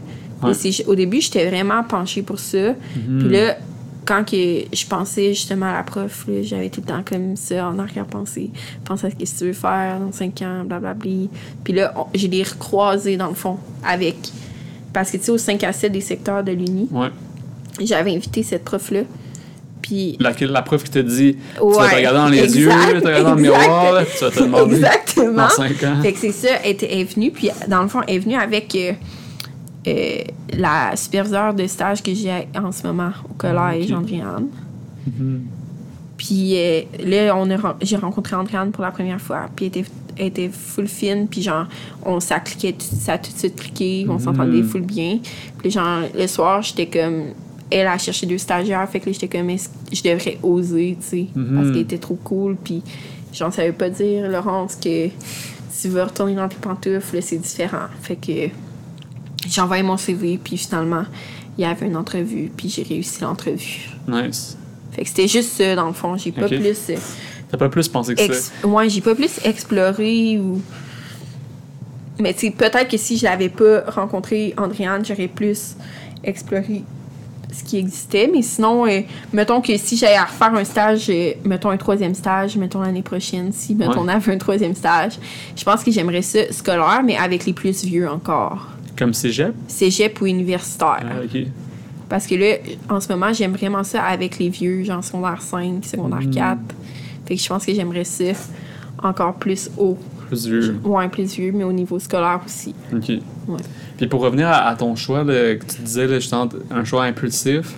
Ouais. 0.42 0.50
Et 0.50 0.54
c'est- 0.54 0.84
au 0.86 0.94
début, 0.96 1.20
j'étais 1.20 1.46
vraiment 1.48 1.84
penchée 1.84 2.22
pour 2.22 2.40
ça. 2.40 2.74
Mhm. 3.06 3.18
Puis 3.20 3.28
là, 3.28 3.56
quand 4.06 4.24
que 4.24 4.36
je 4.72 4.86
pensais 4.86 5.34
justement 5.34 5.66
à 5.66 5.72
la 5.74 5.82
prof, 5.82 6.24
là, 6.28 6.42
j'avais 6.42 6.70
tout 6.70 6.80
le 6.80 6.86
temps 6.86 7.02
comme 7.04 7.36
ça 7.36 7.68
en 7.68 7.78
arrière-pensée. 7.78 8.50
Pense 8.84 9.04
à 9.04 9.10
ce 9.10 9.16
que 9.16 9.24
tu 9.24 9.44
veux 9.44 9.52
faire 9.52 9.98
dans 10.00 10.12
5 10.12 10.40
ans, 10.42 10.64
blablabla. 10.64 11.26
Puis 11.64 11.72
là, 11.72 11.92
on- 11.96 12.06
je 12.14 12.26
l'ai 12.28 12.42
recroisé 12.42 13.16
dans 13.16 13.28
le 13.28 13.34
fond 13.34 13.58
avec. 13.84 14.16
Parce 14.92 15.10
que 15.10 15.16
tu 15.18 15.24
sais, 15.24 15.30
au 15.32 15.38
5 15.38 15.62
à 15.64 15.72
7 15.72 15.92
des 15.92 16.00
secteurs 16.00 16.42
de 16.44 16.52
l'Uni, 16.52 16.88
Ouais. 16.92 17.08
j'avais 17.80 18.14
invité 18.14 18.42
cette 18.42 18.64
prof-là. 18.64 19.00
Puis. 19.82 20.16
La 20.20 20.62
prof 20.62 20.82
qui 20.82 20.90
te 20.90 20.98
dit, 21.00 21.36
tu 21.36 21.60
vas 21.76 21.88
te 21.90 21.94
regarder 21.96 22.18
dans 22.18 22.28
les 22.28 22.38
exact, 22.44 22.58
yeux, 22.58 22.70
tu 22.70 22.94
vas 22.94 23.00
te 23.00 23.06
regarder 23.06 23.22
dans 23.24 23.34
le 23.34 23.42
miroir, 23.42 23.92
là, 23.92 24.04
tu 24.04 24.24
vas 24.24 24.30
te 24.30 24.40
demander 24.40 24.76
Exactement. 24.76 25.32
dans 25.42 25.48
5 25.50 25.82
ans. 25.84 26.02
Fait 26.02 26.12
que 26.12 26.18
c'est 26.18 26.32
ça, 26.32 26.48
elle, 26.64 26.70
était- 26.72 26.88
elle 26.92 27.00
est 27.00 27.14
venue, 27.14 27.30
puis 27.30 27.50
dans 27.68 27.82
le 27.82 27.88
fond, 27.88 28.00
elle 28.08 28.14
est 28.16 28.18
venue 28.18 28.36
avec 28.36 28.74
euh, 28.74 28.92
euh, 29.86 30.18
la 30.56 30.96
superviseure 30.96 31.54
de 31.54 31.66
stage 31.66 32.02
que 32.02 32.12
j'ai 32.14 32.48
en 32.56 32.72
ce 32.72 32.86
moment 32.86 33.10
au 33.28 33.34
collège, 33.34 33.90
Ok. 33.92 33.98
Andréane. 33.98 34.46
Mhm. 35.06 35.42
Puis 36.16 36.54
euh, 36.56 36.82
là, 37.04 37.36
on 37.36 37.50
a 37.50 37.76
j'ai 37.82 37.96
rencontré 37.96 38.34
Andréane 38.36 38.70
pour 38.70 38.82
la 38.82 38.90
première 38.90 39.20
fois, 39.20 39.48
puis 39.54 39.66
elle 39.66 39.80
était, 39.80 39.90
elle 40.16 40.26
était 40.28 40.48
full 40.48 40.88
fine, 40.88 41.28
puis 41.28 41.42
genre, 41.42 41.66
on 42.04 42.20
tout- 42.72 42.96
ça 42.98 43.12
a 43.14 43.18
tout 43.18 43.32
de 43.32 43.38
suite 43.38 43.56
cliqué, 43.56 44.06
on 44.08 44.14
Mhm. 44.14 44.20
s'entendait 44.20 44.62
full 44.62 44.80
bien. 44.82 45.18
Puis 45.58 45.70
genre, 45.70 46.00
le 46.14 46.26
soir, 46.26 46.62
j'étais 46.62 46.86
comme. 46.86 47.24
Elle 47.68 47.88
a 47.88 47.98
cherché 47.98 48.26
deux 48.26 48.38
stagiaires, 48.38 48.88
fait 48.88 49.00
que 49.00 49.06
là, 49.06 49.12
j'étais 49.12 49.28
comme, 49.38 49.50
je 49.50 50.02
devrais 50.02 50.38
oser, 50.42 50.96
tu 51.00 51.06
sais, 51.06 51.26
Mhm. 51.34 51.54
parce 51.56 51.68
qu'elle 51.68 51.78
était 51.78 51.98
trop 51.98 52.14
cool, 52.22 52.56
puis 52.62 52.80
genre, 53.32 53.52
ça 53.52 53.66
veut 53.66 53.72
pas 53.72 53.90
dire, 53.90 54.28
Laurence, 54.30 54.76
que 54.76 55.08
si 55.68 55.82
tu 55.82 55.88
veux 55.88 56.02
retourner 56.04 56.36
dans 56.36 56.48
tes 56.48 56.56
pantoufles, 56.56 57.20
c'est 57.20 57.36
différent. 57.38 57.88
Fait 58.02 58.14
que 58.16 58.48
j'ai 59.48 59.60
envoyé 59.60 59.82
mon 59.82 59.96
CV, 59.96 60.38
puis 60.42 60.56
finalement, 60.56 61.04
il 61.58 61.62
y 61.62 61.64
avait 61.64 61.86
une 61.86 61.96
entrevue, 61.96 62.50
puis 62.56 62.68
j'ai 62.68 62.82
réussi 62.82 63.22
l'entrevue. 63.22 63.88
Nice. 64.08 64.56
Fait 64.92 65.02
que 65.02 65.08
c'était 65.08 65.28
juste 65.28 65.50
ça, 65.52 65.74
dans 65.74 65.86
le 65.86 65.92
fond. 65.92 66.16
J'ai 66.16 66.32
pas 66.32 66.46
plus. 66.48 66.64
euh, 66.90 66.96
T'as 67.50 67.58
pas 67.58 67.68
plus 67.68 67.88
pensé 67.88 68.14
que 68.14 68.20
ex- 68.22 68.52
ça? 68.62 68.66
Ouais, 68.66 68.88
j'ai 68.88 69.00
pas 69.00 69.14
plus 69.14 69.40
exploré 69.44 70.38
ou. 70.38 70.60
Mais 72.18 72.32
tu 72.32 72.50
peut-être 72.50 72.88
que 72.88 72.96
si 72.96 73.18
je 73.18 73.24
l'avais 73.24 73.50
pas 73.50 73.82
rencontré 73.88 74.54
Andréane, 74.56 75.04
j'aurais 75.04 75.28
plus 75.28 75.76
exploré 76.24 76.82
ce 77.52 77.62
qui 77.62 77.76
existait. 77.76 78.28
Mais 78.32 78.40
sinon, 78.42 78.86
euh, 78.86 79.00
mettons 79.34 79.60
que 79.60 79.76
si 79.76 79.96
j'allais 79.98 80.16
à 80.16 80.24
refaire 80.24 80.54
un 80.54 80.64
stage, 80.64 81.06
euh, 81.10 81.32
mettons 81.44 81.68
un 81.70 81.76
troisième 81.76 82.14
stage, 82.14 82.56
mettons 82.56 82.80
l'année 82.80 83.02
prochaine, 83.02 83.52
si 83.52 83.74
mettons 83.74 84.00
on 84.00 84.06
Ouais. 84.06 84.14
avait 84.14 84.32
un 84.34 84.38
troisième 84.38 84.74
stage, 84.74 85.18
je 85.54 85.62
pense 85.62 85.84
que 85.84 85.90
j'aimerais 85.90 86.22
ça 86.22 86.50
scolaire, 86.52 87.02
mais 87.04 87.16
avec 87.16 87.44
les 87.44 87.52
plus 87.52 87.84
vieux 87.84 88.08
encore. 88.08 88.66
Comme 88.96 89.12
cégep? 89.14 89.54
Cégep 89.68 90.20
ou 90.20 90.26
universitaire. 90.26 91.02
Ah, 91.02 91.22
ok. 91.24 91.42
Parce 92.08 92.26
que 92.26 92.34
là, 92.36 92.56
en 92.88 93.00
ce 93.00 93.08
moment, 93.12 93.32
j'aime 93.32 93.52
vraiment 93.52 93.82
ça 93.84 94.02
avec 94.04 94.38
les 94.38 94.48
vieux, 94.48 94.84
genre 94.84 95.02
secondaire 95.02 95.42
5, 95.42 95.84
secondaire 95.84 96.20
Mm. 96.22 96.30
4. 96.30 96.58
Fait 97.26 97.34
que 97.36 97.42
je 97.42 97.48
pense 97.48 97.66
que 97.66 97.74
j'aimerais 97.74 98.04
ça 98.04 98.24
encore 99.02 99.34
plus 99.34 99.68
haut. 99.76 99.98
Plus 100.28 100.46
vieux. 100.46 100.80
Ouais, 100.84 101.08
plus 101.08 101.34
vieux, 101.34 101.52
mais 101.52 101.64
au 101.64 101.72
niveau 101.72 101.98
scolaire 101.98 102.40
aussi. 102.44 102.74
OK. 102.92 103.08
Ouais. 103.48 103.60
Puis 103.96 104.06
pour 104.06 104.20
revenir 104.20 104.46
à, 104.48 104.68
à 104.68 104.76
ton 104.76 104.94
choix, 104.96 105.24
là, 105.24 105.54
que 105.56 105.64
tu 105.64 105.82
disais, 105.82 106.06
là, 106.06 106.18
justement, 106.18 106.48
un 106.70 106.84
choix 106.84 107.04
impulsif, 107.04 107.74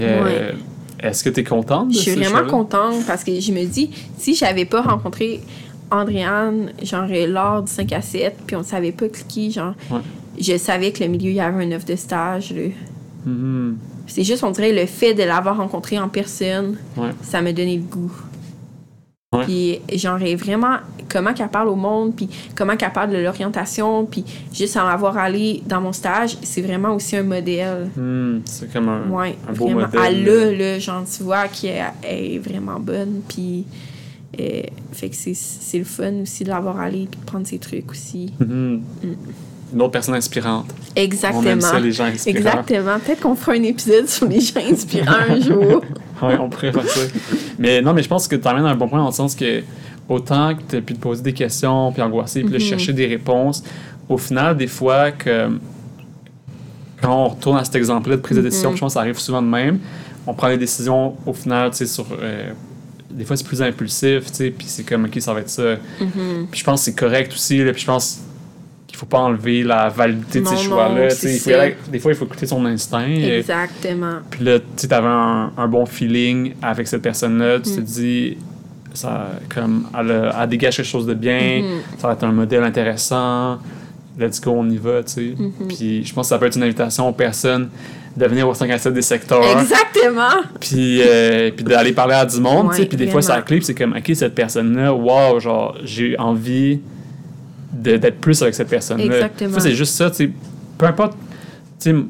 euh, 0.00 0.24
Ouais. 0.24 0.54
est-ce 1.00 1.22
que 1.24 1.30
tu 1.30 1.40
es 1.40 1.44
contente 1.44 1.88
de 1.88 1.94
Je 1.94 1.98
suis 2.00 2.10
ce 2.12 2.16
vraiment 2.16 2.30
choix-là? 2.38 2.48
contente 2.50 3.06
parce 3.06 3.22
que 3.24 3.38
je 3.40 3.52
me 3.52 3.64
dis, 3.64 3.90
si 4.18 4.34
j'avais 4.34 4.64
pas 4.64 4.82
rencontré 4.82 5.40
Andréane, 5.90 6.72
genre 6.82 7.06
euh, 7.10 7.26
lors 7.26 7.62
du 7.62 7.70
5 7.72 7.92
à 7.92 8.00
7, 8.02 8.34
puis 8.46 8.56
on 8.56 8.62
savait 8.64 8.92
pas 8.92 9.08
cliquer, 9.08 9.50
genre, 9.52 9.74
Ouais. 9.90 9.98
Je 10.40 10.56
savais 10.56 10.92
que 10.92 11.02
le 11.04 11.10
milieu, 11.10 11.30
il 11.30 11.36
y 11.36 11.40
avait 11.40 11.64
un 11.64 11.72
offre 11.76 11.86
de 11.86 11.96
stage. 11.96 12.52
là. 12.52 12.62
Mhm. 13.24 13.76
C'est 14.06 14.22
juste, 14.22 14.44
on 14.44 14.50
dirait, 14.52 14.72
le 14.72 14.86
fait 14.86 15.14
de 15.14 15.22
l'avoir 15.24 15.56
rencontré 15.56 15.98
en 15.98 16.08
personne, 16.08 16.76
Ouais. 16.96 17.10
ça 17.22 17.42
m'a 17.42 17.52
donné 17.52 17.76
le 17.76 17.82
goût. 17.82 18.12
Puis 19.44 19.80
genre 19.92 20.22
est 20.22 20.34
vraiment 20.36 20.76
comment 21.10 21.34
qu'elle 21.34 21.48
parle 21.48 21.68
au 21.68 21.74
monde, 21.74 22.14
puis 22.16 22.28
comment 22.54 22.74
qu'elle 22.76 22.92
parle 22.92 23.10
de 23.10 23.18
l'orientation, 23.18 24.06
puis 24.06 24.24
juste 24.54 24.76
en 24.78 24.86
avoir 24.86 25.18
allé 25.18 25.62
dans 25.66 25.80
mon 25.80 25.92
stage, 25.92 26.38
c'est 26.42 26.62
vraiment 26.62 26.94
aussi 26.94 27.16
un 27.16 27.22
modèle. 27.24 27.90
Hmm, 27.96 28.38
C'est 28.46 28.72
comme 28.72 28.88
un, 28.88 29.10
Ouais, 29.10 29.36
un 29.48 29.52
beau 29.52 29.64
vraiment. 29.66 29.80
modèle. 29.82 30.00
Elle 30.28 30.58
là, 30.58 30.78
genre, 30.78 31.04
tu 31.04 31.22
vois, 31.24 31.48
qu'elle 31.48 31.84
elle 32.02 32.24
est 32.34 32.38
vraiment 32.38 32.78
bonne, 32.80 33.20
puis 33.28 33.66
euh, 34.40 34.62
fait 34.92 35.10
que 35.10 35.16
c'est- 35.16 35.78
le 35.78 35.84
fun 35.84 36.22
aussi 36.22 36.44
de 36.44 36.48
l'avoir 36.48 36.78
allé, 36.80 37.06
puis 37.10 37.20
de 37.20 37.26
prendre 37.26 37.46
ses 37.46 37.58
trucs 37.58 37.90
aussi. 37.90 38.32
Mhm. 38.40 38.80
Une 39.74 39.82
autre 39.82 39.90
personne 39.92 40.14
inspirante. 40.14 40.66
Exactement. 40.94 41.40
On 41.40 41.46
aime 41.46 41.60
ça, 41.60 41.78
les 41.80 41.90
gens 41.92 42.04
inspirants. 42.04 42.36
Exactement. 42.38 42.98
Peut-être 43.04 43.20
qu'on 43.20 43.34
fera 43.34 43.52
un 43.52 43.62
épisode 43.64 44.08
sur 44.08 44.26
les 44.28 44.40
gens 44.40 44.60
inspirants 44.70 45.12
un 45.28 45.40
jour. 45.40 45.82
Oui, 46.22 46.32
on 46.40 46.48
pourrait 46.48 46.72
faire 46.72 46.88
ça. 46.88 47.00
Mais 47.58 47.82
non, 47.82 47.92
mais 47.92 48.02
je 48.02 48.08
pense 48.08 48.26
que 48.26 48.36
tu 48.36 48.48
amènes 48.48 48.64
un 48.64 48.74
bon 48.74 48.88
point 48.88 48.98
dans 49.00 49.06
le 49.08 49.12
sens 49.12 49.34
que 49.34 49.62
autant 50.08 50.54
que 50.54 50.62
tu 50.66 50.76
as 50.76 50.80
pu 50.80 50.94
te 50.94 50.98
poser 50.98 51.22
des 51.22 51.34
questions, 51.34 51.92
puis 51.92 52.00
angoisser, 52.00 52.40
puis 52.40 52.52
là, 52.52 52.58
Mhm. 52.58 52.64
chercher 52.64 52.94
des 52.94 53.04
réponses, 53.06 53.62
au 54.08 54.16
final, 54.16 54.56
des 54.56 54.66
fois, 54.66 55.10
que 55.10 55.50
quand 57.02 57.24
on 57.24 57.28
retourne 57.28 57.58
à 57.58 57.64
cet 57.64 57.76
exemple-là 57.76 58.16
de 58.16 58.22
prise 58.22 58.38
de 58.38 58.42
décision, 58.42 58.70
Mhm. 58.70 58.76
je 58.76 58.80
pense 58.80 58.92
que 58.92 58.94
ça 58.94 59.00
arrive 59.00 59.18
souvent 59.18 59.42
de 59.42 59.48
même. 59.48 59.78
On 60.26 60.32
prend 60.32 60.48
des 60.48 60.56
décisions 60.56 61.14
au 61.26 61.32
final, 61.34 61.70
tu 61.70 61.76
sais, 61.78 61.86
sur. 61.86 62.06
euh, 62.18 62.50
des 63.10 63.24
fois, 63.24 63.36
c'est 63.36 63.46
plus 63.46 63.60
impulsif, 63.62 64.26
tu 64.26 64.34
sais, 64.34 64.50
puis 64.50 64.66
c'est 64.68 64.84
comme, 64.84 65.04
OK, 65.04 65.20
ça 65.20 65.34
va 65.34 65.40
être 65.40 65.50
ça. 65.50 65.76
Mhm. 66.00 66.46
Puis 66.50 66.60
je 66.60 66.64
pense 66.64 66.80
que 66.80 66.84
c'est 66.86 66.94
correct 66.98 67.32
aussi, 67.34 67.62
là, 67.62 67.72
puis 67.72 67.82
je 67.82 67.86
pense 67.86 68.20
qu'il 68.96 69.00
faut 69.00 69.06
pas 69.06 69.18
enlever 69.18 69.62
la 69.62 69.88
validité 69.88 70.40
de 70.40 70.46
ces 70.48 70.56
choix-là. 70.56 71.08
des 71.90 71.98
fois, 71.98 72.12
il 72.12 72.14
faut 72.16 72.24
écouter 72.24 72.46
son 72.46 72.64
instinct. 72.64 73.06
Exactement. 73.06 74.16
puis 74.30 74.44
là, 74.44 74.58
tu 74.58 74.64
sais, 74.76 74.88
t'avais 74.88 75.06
un, 75.08 75.52
un 75.56 75.68
bon 75.68 75.84
feeling 75.86 76.54
avec 76.62 76.86
cette 76.88 77.02
personne-là. 77.02 77.58
Tu 77.60 77.70
te 77.76 77.80
Mm. 77.80 77.84
dis, 77.84 78.38
ça, 78.94 79.28
comme, 79.54 79.86
elle, 79.98 80.10
a- 80.10 80.42
elle 80.42 80.48
dégage 80.48 80.76
quelque 80.76 80.86
chose 80.86 81.06
de 81.06 81.14
bien, 81.14 81.60
Mhm. 81.62 81.80
ça 81.98 82.06
va 82.08 82.14
être 82.14 82.24
un 82.24 82.32
modèle 82.32 82.62
intéressant. 82.64 83.58
Let's 84.18 84.40
go, 84.40 84.52
on 84.56 84.70
y 84.70 84.78
va, 84.78 85.02
tu 85.02 85.12
sais. 85.12 85.34
Mhm. 85.38 85.52
Puis 85.68 86.04
je 86.04 86.14
pense 86.14 86.26
que 86.26 86.28
ça 86.30 86.38
peut 86.38 86.46
être 86.46 86.56
une 86.56 86.62
invitation 86.62 87.06
aux 87.06 87.12
personnes 87.12 87.68
de 88.16 88.26
venir 88.26 88.48
au 88.48 88.54
5 88.54 88.70
à 88.70 88.78
7 88.78 88.94
des 88.94 89.02
secteurs. 89.02 89.44
Exactement. 89.60 90.42
Puis, 90.58 91.02
euh, 91.02 91.50
puis 91.54 91.62
d'aller 91.66 91.92
parler 91.92 92.14
à 92.14 92.24
du 92.24 92.40
monde, 92.40 92.68
tu 92.70 92.76
sais. 92.76 92.82
Ouais, 92.82 92.88
Puis 92.88 92.96
des 92.96 93.08
fois, 93.08 93.20
ça 93.20 93.42
clip, 93.42 93.62
c'est 93.62 93.74
comme, 93.74 93.92
OK, 93.94 94.10
cette 94.14 94.34
personne-là, 94.34 94.94
wow, 94.94 95.38
genre, 95.38 95.76
j'ai 95.84 96.18
envie 96.18 96.80
d'être 97.82 98.20
plus 98.20 98.40
avec 98.42 98.54
cette 98.54 98.68
personne-là. 98.68 99.04
Exactement. 99.04 99.58
C'est 99.60 99.74
juste 99.74 99.94
ça, 99.94 100.10
tu. 100.10 100.32
Peu 100.78 100.86
importe. 100.86 101.16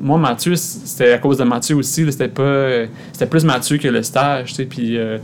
Moi, 0.00 0.16
Mathieu, 0.18 0.54
c'était 0.56 1.12
à 1.12 1.18
cause 1.18 1.36
de 1.38 1.44
Mathieu 1.44 1.76
aussi. 1.76 2.10
C'était 2.10 2.28
pas. 2.28 2.68
C'était 3.12 3.26
plus 3.26 3.44
Mathieu 3.44 3.76
que 3.78 3.88
le 3.88 4.02
stage. 4.02 4.54
Puis 4.70 4.96
euh, 4.96 5.18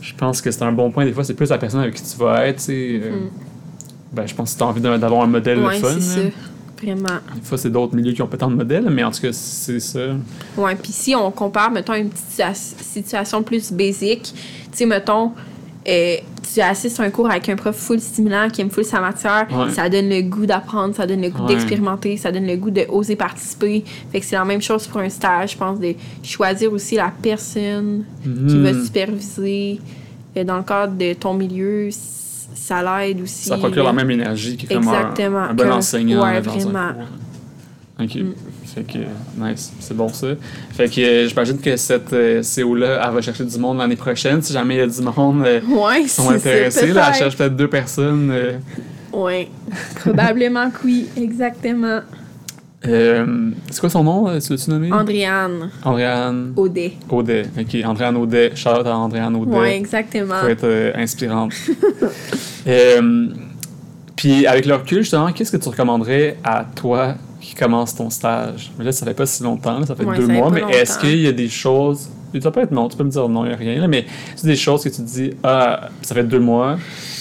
je 0.00 0.14
pense 0.14 0.40
que 0.40 0.50
c'est 0.50 0.62
un 0.62 0.72
bon 0.72 0.90
point. 0.90 1.04
Des 1.04 1.12
fois, 1.12 1.24
c'est 1.24 1.34
plus 1.34 1.50
la 1.50 1.58
personne 1.58 1.80
avec 1.80 1.94
qui 1.94 2.02
tu 2.02 2.16
vas 2.18 2.46
être, 2.46 2.60
sais. 2.60 3.00
euh, 3.02 3.10
Mm. 3.10 3.30
Ben, 4.10 4.26
je 4.26 4.34
pense 4.34 4.54
que 4.54 4.58
tu 4.58 4.64
as 4.64 4.66
envie 4.66 4.80
d'avoir 4.80 5.22
un 5.22 5.26
modèle 5.26 5.58
Ouais, 5.58 5.78
fun. 5.78 5.88
c'est. 6.00 6.32
Vraiment. 6.82 7.18
Des 7.34 7.42
fois, 7.42 7.58
c'est 7.58 7.68
d'autres 7.70 7.94
milieux 7.94 8.12
qui 8.12 8.22
ont 8.22 8.26
pas 8.26 8.38
tant 8.38 8.48
de 8.50 8.54
modèles, 8.54 8.88
mais 8.88 9.04
en 9.04 9.10
tout 9.10 9.20
cas, 9.20 9.32
c'est 9.32 9.80
ça. 9.80 10.00
Ouais, 10.56 10.74
puis 10.76 10.92
si 10.92 11.14
on 11.14 11.30
compare, 11.30 11.70
mettons, 11.70 11.92
une 11.92 12.08
petite 12.08 12.24
situa- 12.38 12.54
situation 12.54 13.42
plus 13.42 13.70
basique, 13.72 14.32
tu 14.32 14.38
sais, 14.72 14.86
mettons, 14.86 15.32
euh, 15.86 16.16
tu 16.58 16.64
assistes 16.64 16.98
à 17.00 17.04
un 17.04 17.10
cours 17.10 17.30
avec 17.30 17.48
un 17.48 17.56
prof 17.56 17.76
full 17.76 18.00
stimulant 18.00 18.48
qui 18.50 18.60
aime 18.60 18.70
full 18.70 18.84
sa 18.84 19.00
matière, 19.00 19.46
Ouais. 19.50 19.70
ça 19.70 19.88
donne 19.88 20.08
le 20.08 20.22
goût 20.22 20.46
d'apprendre, 20.46 20.94
ça 20.94 21.06
donne 21.06 21.22
le 21.22 21.28
goût 21.30 21.42
Ouais. 21.42 21.54
d'expérimenter, 21.54 22.16
ça 22.16 22.32
donne 22.32 22.46
le 22.46 22.56
goût 22.56 22.70
d'oser 22.70 23.16
participer. 23.16 23.84
Fait 24.10 24.20
que 24.20 24.26
c'est 24.26 24.36
la 24.36 24.44
même 24.44 24.60
chose 24.62 24.86
pour 24.86 25.00
un 25.00 25.08
stage, 25.08 25.52
je 25.52 25.56
pense, 25.56 25.78
de 25.78 25.94
choisir 26.22 26.72
aussi 26.72 26.96
la 26.96 27.12
personne 27.22 28.04
qui 28.22 28.58
va 28.62 28.72
superviser. 28.84 29.80
Euh, 30.36 30.44
Dans 30.44 30.58
le 30.58 30.62
cadre 30.62 30.94
de 30.96 31.14
ton 31.14 31.34
milieu, 31.34 31.88
ça 31.90 32.82
l'aide 32.82 33.20
aussi. 33.22 33.48
Ça 33.48 33.56
procure 33.56 33.84
la 33.84 33.92
même 33.92 34.10
énergie 34.10 34.56
qui 34.56 34.66
est 34.66 34.74
comme 34.74 34.86
un, 34.88 34.92
Exactement, 34.92 35.38
un 35.38 35.54
bon 35.54 35.64
que- 35.64 35.68
enseignant 35.70 36.22
ouais, 36.24 36.34
là, 36.34 36.40
dans 36.40 36.50
vraiment. 36.52 36.78
un 36.78 36.92
cours. 36.94 37.02
OK. 38.04 38.14
Mm. 38.16 38.32
Fait 38.78 38.84
que, 38.92 38.98
nice. 39.36 39.72
C'est 39.80 39.96
bon, 39.96 40.08
ça. 40.08 40.28
Fait 40.70 40.88
que 40.88 41.00
euh, 41.00 41.28
j'imagine 41.28 41.58
que 41.58 41.76
cette 41.76 42.12
euh, 42.12 42.42
CO-là, 42.42 43.02
elle 43.06 43.14
va 43.14 43.20
chercher 43.20 43.44
du 43.44 43.58
monde 43.58 43.78
l'année 43.78 43.96
prochaine. 43.96 44.40
Si 44.42 44.52
jamais 44.52 44.76
il 44.76 44.78
y 44.78 44.80
a 44.82 44.86
du 44.86 45.00
monde 45.02 45.44
euh, 45.46 45.60
Ouais, 45.68 46.02
qui 46.02 46.08
sont 46.08 46.30
c'est 46.30 46.38
ça, 46.38 46.48
intéressés, 46.50 46.86
là, 46.92 47.06
elle 47.08 47.14
cherche 47.14 47.36
peut-être 47.36 47.56
deux 47.56 47.68
personnes. 47.68 48.30
euh. 48.30 48.58
Ouais, 49.12 49.48
probablement 49.96 50.70
que 50.70 50.78
oui, 50.84 51.08
exactement. 51.16 52.00
Euh, 52.86 53.50
c'est 53.70 53.80
quoi 53.80 53.90
son 53.90 54.04
nom? 54.04 54.38
Tu 54.38 54.52
l'as-tu 54.52 54.70
nommé? 54.70 54.92
Andréane 54.92 55.70
Andréane 55.82 56.52
Audet. 56.54 56.92
Audet. 57.08 57.46
OK, 57.58 57.76
Andréane 57.84 58.16
Audet. 58.16 58.52
Shout 58.54 58.68
out 58.68 58.86
à 58.86 58.96
Andréane 58.96 59.34
Audet. 59.34 59.56
Ouais, 59.56 59.76
exactement. 59.76 60.38
Pour 60.38 60.48
être 60.48 60.64
euh, 60.64 60.92
inspirante. 60.94 61.52
Euh, 62.66 63.28
Puis 64.14 64.46
avec 64.46 64.66
le 64.66 64.74
recul, 64.74 64.98
justement, 64.98 65.32
qu'est-ce 65.32 65.52
que 65.52 65.56
tu 65.56 65.68
recommanderais 65.70 66.36
à 66.44 66.66
toi 66.74 67.14
qui 67.48 67.54
commence 67.54 67.94
ton 67.94 68.10
stage? 68.10 68.70
Mais 68.78 68.84
là, 68.84 68.92
ça 68.92 69.06
fait 69.06 69.14
pas 69.14 69.26
si 69.26 69.42
longtemps, 69.42 69.78
là, 69.80 69.86
ça 69.86 69.94
fait 69.96 70.04
Ouais, 70.04 70.16
deux 70.16 70.26
ça 70.26 70.32
mois, 70.32 70.50
mais 70.50 70.62
est-ce 70.70 70.98
qu'il 70.98 71.20
y 71.20 71.26
a 71.26 71.32
des 71.32 71.48
choses. 71.48 72.08
Ça 72.40 72.50
peut 72.50 72.60
être 72.60 72.72
non, 72.72 72.88
tu 72.88 72.96
peux 72.96 73.04
me 73.04 73.10
dire 73.10 73.28
non, 73.28 73.44
il 73.44 73.48
n'y 73.48 73.54
a 73.54 73.56
rien, 73.56 73.80
là, 73.80 73.88
mais 73.88 74.04
c'est 74.36 74.46
des 74.46 74.56
choses 74.56 74.84
que 74.84 74.90
tu 74.90 74.96
te 74.96 75.02
dis, 75.02 75.30
ah, 75.42 75.88
ça 76.02 76.14
fait 76.14 76.24
deux 76.24 76.40
mois, 76.40 76.76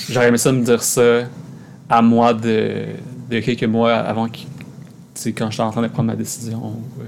j'aurais 0.10 0.28
aimé 0.28 0.38
ça 0.38 0.52
me 0.52 0.64
dire 0.64 0.84
ça 0.84 1.22
à 1.90 2.02
moi 2.02 2.34
de, 2.34 2.86
de 3.30 3.40
quelques 3.40 3.64
mois 3.64 3.94
avant 3.94 4.28
que. 4.28 4.38
Tu 4.40 4.46
sais, 5.16 5.32
quand 5.32 5.50
j'étais 5.50 5.64
en 5.64 5.72
train 5.72 5.82
de 5.82 5.88
prendre 5.88 6.08
ma 6.08 6.16
décision. 6.16 6.60
ouais. 7.00 7.06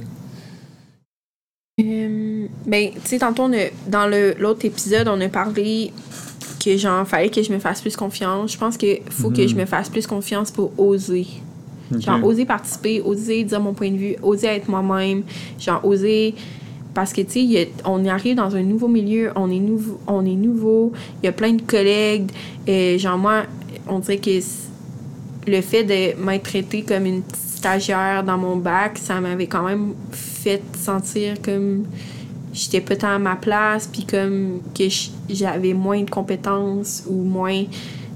Euh, 1.82 2.48
ben, 2.66 2.92
tu 2.94 3.00
sais, 3.06 3.20
tantôt, 3.20 3.44
on 3.44 3.54
a- 3.54 3.70
dans 3.88 4.08
l'autre 4.38 4.66
épisode, 4.66 5.08
on 5.08 5.20
a 5.22 5.30
parlé 5.30 5.94
que, 6.64 6.76
genre, 6.78 7.08
fallait 7.08 7.30
que 7.30 7.42
je 7.42 7.54
me 7.54 7.60
fasse 7.60 7.82
plus 7.82 7.96
confiance. 7.96 8.52
Je 8.54 8.58
pense 8.58 8.76
qu'il 8.78 9.00
faut 9.10 9.30
que 9.30 9.48
je 9.48 9.56
me 9.56 9.66
fasse 9.66 9.90
plus 9.90 10.06
confiance 10.08 10.52
pour 10.52 10.72
oser. 10.78 11.28
Ok. 11.94 12.02
Genre, 12.02 12.24
oser 12.24 12.46
participer, 12.46 13.02
oser 13.02 13.44
dire 13.44 13.60
mon 13.60 13.74
point 13.74 13.92
de 13.92 13.98
vue, 13.98 14.16
oser 14.22 14.48
être 14.48 14.70
moi-même. 14.70 15.24
Genre, 15.60 15.84
oser. 15.84 16.36
Parce 16.94 17.14
que, 17.14 17.22
tu 17.22 17.48
sais, 17.48 17.72
on 17.86 18.06
arrive 18.06 18.36
dans 18.36 18.56
un 18.56 18.64
nouveau 18.64 18.88
milieu, 18.88 19.32
on 19.36 19.50
est 19.52 19.60
nouveau, 19.60 20.00
on 20.08 20.26
est 20.26 20.36
nouveau, 20.36 20.92
il 21.22 21.28
y 21.28 21.30
a 21.30 21.32
plein 21.32 21.54
de 21.54 21.62
collègues. 21.62 22.32
Et 22.66 22.98
genre, 22.98 23.18
moi, 23.18 23.44
on 23.88 24.00
dirait 24.00 24.18
que 24.18 24.40
le 25.48 25.62
fait 25.62 25.84
de 25.84 26.22
m'être 26.24 26.44
traitée 26.44 26.82
comme 26.82 27.06
une 27.06 27.22
stagiaire 27.34 28.24
dans 28.24 28.38
mon 28.38 28.56
bac, 28.56 28.98
ça 28.98 29.20
m'avait 29.22 29.48
quand 29.48 29.64
même 29.64 29.94
fait 30.12 30.62
sentir 30.76 31.42
comme 31.42 31.86
j'étais 32.54 32.82
pas 32.82 32.96
tant 32.96 33.16
à 33.16 33.20
ma 33.20 33.36
place, 33.36 33.88
puis 33.88 34.06
comme 34.06 34.60
que 34.78 34.86
j'avais 35.30 35.74
moins 35.74 36.02
de 36.02 36.10
compétences 36.10 37.04
ou 37.08 37.24
moins 37.24 37.64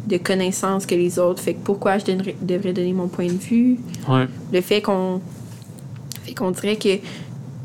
de 0.07 0.17
connaissances 0.17 0.85
que 0.85 0.95
les 0.95 1.17
autres. 1.19 1.41
Fait 1.41 1.53
que 1.53 1.63
pourquoi 1.63 1.97
je 1.97 2.05
donnerais- 2.05 2.35
devrais 2.41 2.73
donner 2.73 2.93
mon 2.93 3.07
point 3.07 3.27
de 3.27 3.31
vue? 3.33 3.77
Ouais. 4.07 4.27
le 4.51 4.61
fait 4.61 4.81
qu'on 4.81 5.21
fait 6.25 6.33
qu'on 6.33 6.51
dirait 6.51 6.75
que 6.77 6.97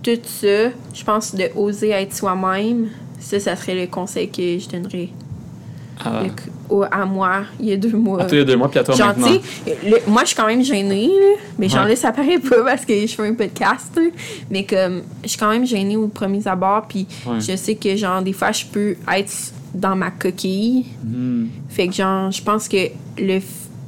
tout 0.02 0.20
ça, 0.24 0.70
je 0.94 1.04
pense 1.04 1.34
de 1.34 1.44
oser 1.56 1.90
être 1.90 2.14
soi-même, 2.14 2.88
ça, 3.20 3.38
ça 3.40 3.56
serait 3.56 3.74
le 3.74 3.86
conseil 3.88 4.28
que 4.30 4.58
je 4.58 4.68
donnerais 4.68 5.08
Ah. 6.04 6.22
le- 6.24 6.30
au- 6.74 6.84
à 6.84 7.04
moi 7.04 7.42
il 7.58 7.66
y 7.66 7.72
a 7.72 7.76
deux 7.76 7.96
mois. 7.96 8.22
À 8.22 8.24
toi, 8.26 8.36
il 8.36 8.38
y 8.38 8.42
a 8.42 8.44
deux 8.44 8.56
mois, 8.56 8.70
puis 8.70 8.78
à 8.78 8.84
toi 8.84 8.94
Genre, 8.94 9.08
maintenant. 9.08 9.32
le- 9.66 10.10
moi, 10.10 10.22
je 10.22 10.28
suis 10.28 10.36
quand 10.36 10.46
même 10.46 10.62
gênée, 10.62 11.08
là, 11.08 11.36
mais 11.58 11.68
genre 11.68 11.82
Ouais. 11.84 11.90
là, 11.90 11.96
ça 11.96 12.12
paraît 12.12 12.38
pas 12.38 12.62
parce 12.64 12.84
que 12.84 13.00
je 13.06 13.12
fais 13.14 13.26
un 13.26 13.34
podcast, 13.34 13.90
là, 13.96 14.02
mais 14.50 14.64
comme, 14.64 15.02
je 15.24 15.28
suis 15.30 15.38
quand 15.38 15.50
même 15.50 15.66
gênée 15.66 15.96
aux 15.96 16.06
premiers 16.08 16.46
abords, 16.46 16.86
puis 16.88 17.06
Ouais. 17.26 17.40
je 17.40 17.56
sais 17.56 17.74
que, 17.74 17.96
genre, 17.96 18.22
des 18.22 18.32
fois, 18.32 18.52
je 18.52 18.64
peux 18.66 18.94
être 19.12 19.32
dans 19.74 19.96
ma 19.96 20.10
coquille, 20.10 20.86
Mhm. 21.04 21.48
fait 21.68 21.88
que, 21.88 21.94
genre, 21.94 22.30
je 22.30 22.42
pense 22.42 22.68
que 22.68 22.88
le. 23.18 23.40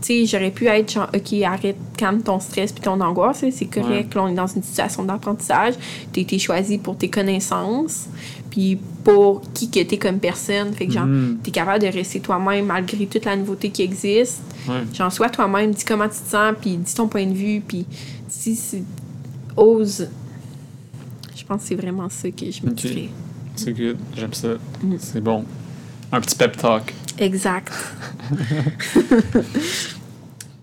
Tu 0.03 0.07
sais, 0.07 0.25
j'aurais 0.27 0.51
pu 0.51 0.67
être 0.67 0.91
genre, 0.95 1.11
OK, 1.15 1.43
arrête, 1.43 1.77
calme 1.99 2.23
ton 2.23 2.41
stress 2.41 2.73
puis 2.73 2.81
ton 2.81 2.99
angoisse. 3.03 3.45
C'est 3.53 3.67
correct. 3.67 4.15
Là, 4.15 4.23
on 4.23 4.29
est 4.29 4.35
dans 4.35 4.47
une 4.47 4.63
situation 4.63 5.03
d'apprentissage. 5.05 5.75
Tu 6.11 6.21
as 6.21 6.23
été 6.23 6.39
choisi 6.39 6.79
pour 6.79 6.97
tes 6.97 7.11
connaissances 7.11 8.07
puis 8.49 8.79
pour 9.05 9.43
qui 9.53 9.71
que 9.71 9.81
tu 9.83 9.95
es 9.97 9.99
comme 9.99 10.19
personne. 10.19 10.73
Fait 10.73 10.87
que, 10.87 10.93
genre, 10.95 11.05
Mhm. 11.05 11.41
tu 11.45 11.51
es 11.51 11.53
capable 11.53 11.83
de 11.85 11.89
rester 11.93 12.19
toi-même 12.21 12.65
malgré 12.65 13.05
toute 13.05 13.27
la 13.27 13.37
nouveauté 13.37 13.69
qui 13.69 13.83
existe. 13.83 14.41
Ouais. 14.67 14.85
Genre, 14.95 15.13
sois 15.13 15.29
toi-même, 15.29 15.73
dis 15.73 15.85
comment 15.85 16.09
tu 16.09 16.19
te 16.25 16.31
sens 16.31 16.55
puis 16.59 16.79
dis 16.79 16.95
ton 16.95 17.07
point 17.07 17.27
de 17.27 17.35
vue 17.35 17.61
puis 17.61 17.85
si 18.27 18.57
c'est- 18.57 18.83
ose. 19.55 20.09
Je 21.37 21.45
pense 21.45 21.61
que 21.61 21.69
c'est 21.69 21.75
vraiment 21.75 22.09
ça 22.09 22.31
que 22.31 22.51
je 22.51 22.63
me 22.65 22.71
Ok. 22.71 22.77
dirais. 22.77 23.09
C'est 23.55 23.75
good, 23.75 23.99
j'aime 24.17 24.33
ça. 24.33 24.55
Mm. 24.83 24.95
C'est 24.99 25.21
bon. 25.21 25.45
Un 26.13 26.21
petit 26.21 26.37
pep 26.37 26.57
talk. 26.57 26.95
Exact. 27.19 27.71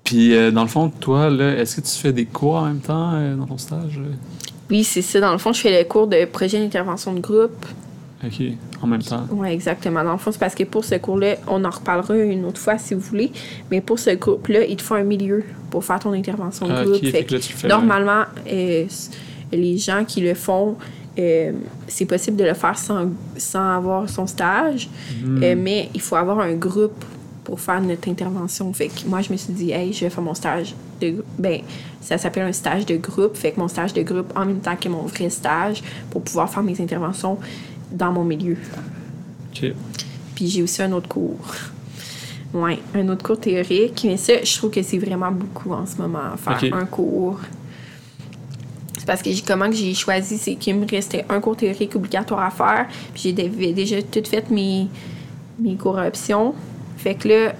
Puis, 0.03 0.33
euh, 0.35 0.51
dans 0.51 0.61
le 0.63 0.67
fond, 0.69 0.89
toi, 0.89 1.29
là, 1.29 1.55
est-ce 1.57 1.75
que 1.77 1.81
tu 1.81 1.91
fais 1.93 2.13
des 2.13 2.25
cours 2.25 2.55
en 2.55 2.65
même 2.65 2.79
temps 2.79 3.11
euh, 3.15 3.35
dans 3.35 3.45
ton 3.45 3.57
stage? 3.57 3.99
Oui, 4.69 4.83
c'est 4.83 5.01
ça. 5.01 5.19
Dans 5.19 5.31
le 5.33 5.37
fond, 5.37 5.51
je 5.53 5.59
fais 5.61 5.77
le 5.83 5.87
cours 5.87 6.07
de 6.07 6.25
projet 6.25 6.59
d'intervention 6.59 7.13
de 7.13 7.19
groupe. 7.19 7.65
OK, 8.25 8.41
en 8.81 8.87
même 8.87 9.03
temps. 9.03 9.25
Oui, 9.31 9.49
exactement. 9.49 10.03
Dans 10.03 10.13
le 10.13 10.17
fond, 10.17 10.31
c'est 10.31 10.39
parce 10.39 10.55
que 10.55 10.63
pour 10.63 10.83
ce 10.85 10.95
cours-là, 10.95 11.35
on 11.47 11.63
en 11.63 11.69
reparlera 11.69 12.15
une 12.17 12.45
autre 12.45 12.59
fois 12.59 12.77
si 12.77 12.93
vous 12.95 13.01
voulez, 13.01 13.31
mais 13.69 13.79
pour 13.81 13.99
ce 13.99 14.09
groupe-là, 14.11 14.63
il 14.65 14.75
te 14.77 14.81
faut 14.81 14.95
un 14.95 15.03
milieu 15.03 15.43
pour 15.69 15.83
faire 15.85 15.99
ton 15.99 16.13
intervention 16.13 16.67
de 16.67 16.73
Ah, 16.73 16.83
groupe. 16.83 16.95
OK, 16.95 17.01
Fait 17.01 17.11
fait 17.11 17.23
que 17.25 17.33
là, 17.35 17.39
tu 17.39 17.53
fais. 17.53 17.67
normalement, 17.67 18.23
euh, 18.51 18.85
les 19.51 19.77
gens 19.77 20.03
qui 20.05 20.21
le 20.21 20.33
font, 20.33 20.77
euh, 21.19 21.51
c'est 21.87 22.05
possible 22.05 22.37
de 22.37 22.43
le 22.43 22.53
faire 22.53 22.77
sans, 22.77 23.07
sans 23.37 23.75
avoir 23.77 24.09
son 24.09 24.27
stage, 24.27 24.89
Mhm. 25.23 25.43
euh, 25.43 25.55
mais 25.57 25.89
il 25.93 26.01
faut 26.01 26.15
avoir 26.15 26.39
un 26.39 26.53
groupe 26.53 27.03
pour 27.43 27.59
faire 27.59 27.79
notre 27.81 28.09
intervention. 28.09 28.71
Fait 28.73 28.87
que 28.89 29.07
moi, 29.07 29.21
je 29.21 29.31
me 29.31 29.37
suis 29.37 29.53
dit, 29.53 29.71
hey, 29.71 29.93
je 29.93 30.01
vais 30.01 30.09
faire 30.09 30.23
mon 30.23 30.33
stage 30.33 30.75
de 31.01 31.09
grou- 31.11 31.23
Ben, 31.39 31.61
ça 32.01 32.17
s'appelle 32.17 32.43
un 32.43 32.51
stage 32.51 32.85
de 32.85 32.97
groupe. 32.97 33.35
Fait 33.37 33.51
que 33.51 33.59
mon 33.59 33.67
stage 33.69 33.93
de 33.93 34.01
groupe 34.01 34.31
en 34.35 34.45
même 34.45 34.59
temps 34.59 34.75
que 34.75 34.89
mon 34.89 35.03
vrai 35.03 35.29
stage 35.29 35.81
pour 36.09 36.21
pouvoir 36.21 36.49
faire 36.49 36.61
mes 36.63 36.79
interventions 36.81 37.37
dans 37.91 38.11
mon 38.11 38.23
milieu. 38.25 38.57
Puis 40.35 40.47
j'ai 40.47 40.61
aussi 40.61 40.81
un 40.83 40.91
autre 40.91 41.07
cours. 41.07 41.39
Ouais, 42.53 42.79
un 42.95 43.07
autre 43.09 43.23
cours 43.23 43.39
théorique. 43.39 44.01
Mais 44.05 44.17
ça, 44.17 44.33
je 44.43 44.57
trouve 44.57 44.71
que 44.71 44.81
c'est 44.81 44.97
vraiment 44.97 45.31
beaucoup 45.31 45.71
en 45.73 45.85
ce 45.85 45.97
moment, 45.97 46.35
faire 46.37 46.73
un 46.73 46.85
cours. 46.85 47.39
Parce 49.07 49.23
que 49.23 49.31
j'ai, 49.31 49.41
comment 49.41 49.67
que 49.69 49.75
j'ai 49.75 49.93
choisi, 49.95 50.37
c'est 50.37 50.53
qu'il 50.55 50.75
me 50.75 50.85
restait 50.87 51.25
un 51.29 51.39
cours 51.39 51.55
théorique 51.57 51.95
obligatoire 51.95 52.41
à 52.43 52.51
faire. 52.51 52.85
Puis 53.13 53.23
j'ai 53.23 53.31
dé- 53.33 53.73
déjà 53.73 54.01
tout 54.03 54.21
fait 54.29 54.49
mes, 54.51 54.87
mes 55.59 55.75
cours 55.75 55.97
options. 55.97 56.53
Fait 56.97 57.15
que 57.15 57.27
là, 57.29 57.53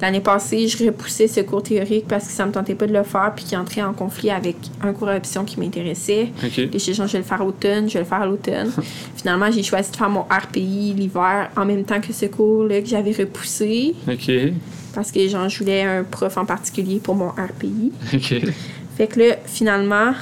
L'année 0.00 0.20
passée, 0.20 0.68
je 0.68 0.84
repoussais 0.84 1.26
ce 1.26 1.40
cours 1.40 1.60
théorique 1.64 2.06
parce 2.06 2.26
que 2.28 2.32
ça 2.32 2.46
me 2.46 2.52
tentait 2.52 2.76
pas 2.76 2.86
de 2.86 2.92
le 2.92 3.02
faire 3.02 3.32
puis 3.34 3.44
qui 3.44 3.56
entrait 3.56 3.82
en 3.82 3.92
conflit 3.92 4.30
avec 4.30 4.54
un 4.80 4.92
cours 4.92 5.08
d'option 5.08 5.44
qui 5.44 5.58
m'intéressait. 5.58 6.28
OK. 6.44 6.56
Les 6.56 6.78
je 6.78 6.92
vais 7.02 7.18
le 7.18 7.24
faire 7.24 7.40
à 7.40 7.44
l'automne, 7.44 7.88
je 7.88 7.94
vais 7.94 7.98
le 8.00 8.04
faire 8.04 8.22
à 8.22 8.26
l'automne. 8.26 8.70
Finalement, 9.16 9.50
j'ai 9.50 9.64
choisi 9.64 9.90
de 9.90 9.96
faire 9.96 10.08
mon 10.08 10.20
RPI 10.22 10.94
l'hiver 10.96 11.50
en 11.56 11.64
même 11.64 11.82
temps 11.82 12.00
que 12.00 12.12
ce 12.12 12.26
cours-là 12.26 12.80
que 12.80 12.86
j'avais 12.86 13.10
repoussé 13.10 13.96
OK. 14.08 14.30
parce 14.94 15.10
que 15.10 15.26
genre, 15.26 15.48
je 15.48 15.58
voulais 15.58 15.82
un 15.82 16.04
prof 16.04 16.36
en 16.38 16.44
particulier 16.44 17.00
pour 17.02 17.16
mon 17.16 17.30
RPI. 17.30 17.90
OK. 18.14 18.34
Fait 18.96 19.06
que 19.08 19.18
là, 19.18 19.34
finalement, 19.46 20.12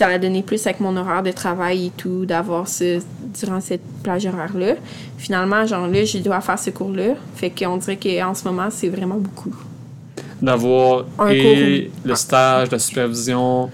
ça 0.00 0.06
a 0.06 0.18
donné 0.18 0.42
plus 0.42 0.66
avec 0.66 0.80
mon 0.80 0.96
horaire 0.96 1.22
de 1.22 1.30
travail 1.30 1.88
et 1.88 1.92
tout, 1.94 2.24
d'avoir 2.24 2.66
ce 2.66 3.00
durant 3.38 3.60
cette 3.60 3.82
plage 4.02 4.24
horaire-là. 4.24 4.76
Finalement, 5.18 5.66
genre 5.66 5.86
là, 5.88 6.06
je 6.06 6.16
dois 6.16 6.40
faire 6.40 6.58
ce 6.58 6.70
cours-là. 6.70 7.16
Fait 7.34 7.50
qu'on 7.50 7.76
dirait 7.76 7.98
qu'en 7.98 8.32
ce 8.34 8.44
moment, 8.44 8.68
c'est 8.70 8.88
vraiment 8.88 9.16
beaucoup. 9.18 9.54
D'avoir 10.40 11.04
Un 11.18 11.28
et 11.28 11.90
cours. 11.92 11.92
le 12.06 12.14
stage, 12.14 12.70
la 12.70 12.78
supervision, 12.78 13.68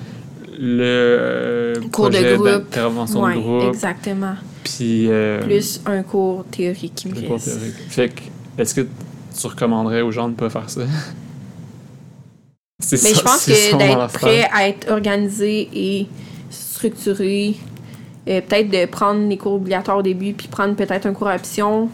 le 0.58 0.82
euh, 0.82 1.74
Cours 1.92 2.10
de 2.10 2.16
projet 2.18 2.36
d'intervention 2.38 3.22
Ouais, 3.22 3.36
de 3.36 3.40
groupe, 3.40 3.68
exactement. 3.68 4.34
puis 4.64 5.06
euh, 5.08 5.40
Plus 5.44 5.80
un 5.86 6.02
cours 6.02 6.44
théorique 6.50 6.94
qui 6.96 7.06
me 7.06 7.14
cours 7.14 7.40
théorique. 7.40 7.74
Fait 7.88 8.08
que, 8.08 8.22
est-ce 8.60 8.74
que 8.74 8.80
tu 8.80 9.46
recommanderais 9.46 10.00
aux 10.00 10.10
gens 10.10 10.24
de 10.24 10.32
ne 10.32 10.36
pas 10.36 10.50
faire 10.50 10.68
ça? 10.68 10.80
Mais 12.80 12.86
ça- 12.98 13.08
je 13.14 13.20
pense 13.22 13.46
que 13.46 13.78
d'être 13.78 14.12
prêt 14.12 14.46
à 14.52 14.68
être 14.68 14.90
organisé 14.90 15.68
et 15.74 16.06
structuré, 16.50 17.54
euh, 18.28 18.40
peut-être 18.42 18.68
de 18.70 18.84
prendre 18.86 19.26
les 19.28 19.38
cours 19.38 19.54
obligatoires 19.54 19.96
au 19.98 20.02
début, 20.02 20.34
puis 20.34 20.46
prendre 20.48 20.74
peut-être 20.76 21.06
un 21.06 21.14
cours 21.14 21.28
option 21.28 21.88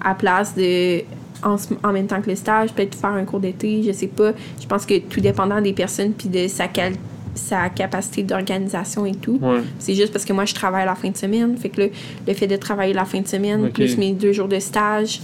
à 0.00 0.14
place 0.14 0.54
de 0.54 1.02
en, 1.42 1.92
même 1.92 2.06
temps 2.06 2.20
que 2.20 2.28
le 2.30 2.36
stage, 2.36 2.70
peut-être 2.72 2.94
faire 2.94 3.10
un 3.10 3.24
cours 3.24 3.40
d'été, 3.40 3.82
je 3.82 3.92
sais 3.92 4.06
pas. 4.08 4.32
Je 4.60 4.66
pense 4.66 4.84
que 4.86 4.98
tout 4.98 5.20
dépendant 5.20 5.60
des 5.60 5.72
personnes 5.72 6.12
puis 6.12 6.28
de 6.28 6.46
sa, 6.48 6.68
cal- 6.68 6.96
sa 7.34 7.70
capacité 7.70 8.22
d'organisation 8.22 9.06
et 9.06 9.14
tout. 9.14 9.38
Ouais. 9.40 9.60
C'est 9.78 9.94
juste 9.94 10.12
parce 10.12 10.26
que 10.26 10.34
moi, 10.34 10.44
je 10.44 10.52
travaille 10.54 10.84
la 10.84 10.94
fin 10.94 11.08
de 11.08 11.16
semaine. 11.16 11.56
Fait 11.56 11.70
que 11.70 11.80
là, 11.80 11.86
le 12.28 12.34
fait 12.34 12.46
de 12.46 12.56
travailler 12.56 12.92
la 12.92 13.06
fin 13.06 13.20
de 13.22 13.26
semaine, 13.26 13.70
plus 13.70 13.96
mes 13.96 14.12
deux 14.12 14.32
jours 14.34 14.48
de 14.48 14.58
stage, 14.60 15.20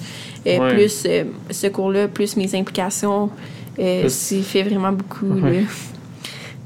euh, 0.47 0.59
Ouais. 0.59 0.73
plus 0.75 1.03
euh, 1.07 1.25
ce 1.51 1.67
cours-là, 1.67 2.09
plus 2.09 2.35
mes 2.39 2.55
implications, 2.57 3.29
euh, 3.79 4.09
fait 4.09 4.63
vraiment 4.63 4.93
beaucoup. 4.93 5.27
Ouais. 5.27 5.61
Là. 5.63 5.67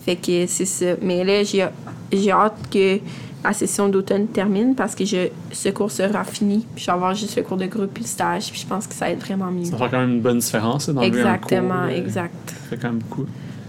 Fait 0.04 0.16
que 0.16 0.46
c'est 0.46 0.64
ça. 0.64 0.86
Mais 1.02 1.24
là, 1.24 1.42
j'ai 1.44 2.30
hâte 2.32 2.56
que 2.70 2.98
la 3.44 3.52
session 3.52 3.88
d'automne 3.88 4.26
termine 4.28 4.74
parce 4.74 4.94
que 4.94 5.04
je, 5.04 5.28
ce 5.52 5.68
cours 5.70 5.90
sera 5.90 6.24
fini. 6.24 6.66
Puis 6.74 6.82
je 6.84 6.86
vais 6.86 6.92
avoir 6.92 7.14
juste 7.14 7.36
le 7.36 7.42
cours 7.42 7.56
de 7.56 7.66
groupe 7.66 7.90
puis 7.94 8.02
le 8.04 8.08
stage. 8.08 8.50
Puis 8.50 8.60
je 8.60 8.66
pense 8.66 8.86
que 8.86 8.94
ça 8.94 9.06
va 9.06 9.12
être 9.12 9.20
vraiment 9.24 9.50
mieux. 9.50 9.64
Ça 9.64 9.76
fait 9.76 9.88
quand 9.90 10.00
même 10.00 10.10
une 10.12 10.20
bonne 10.20 10.38
différence 10.38 10.88
là, 10.88 10.94
d'enlever 10.94 11.22
un 11.22 11.38
cours. 11.38 11.52
Exactement, 11.52 11.82
euh, 11.84 11.88
exact. 11.88 12.34
Ça 12.46 12.54
fait 12.70 12.76
quand 12.76 12.88
même 12.88 12.98
beaucoup. 12.98 13.26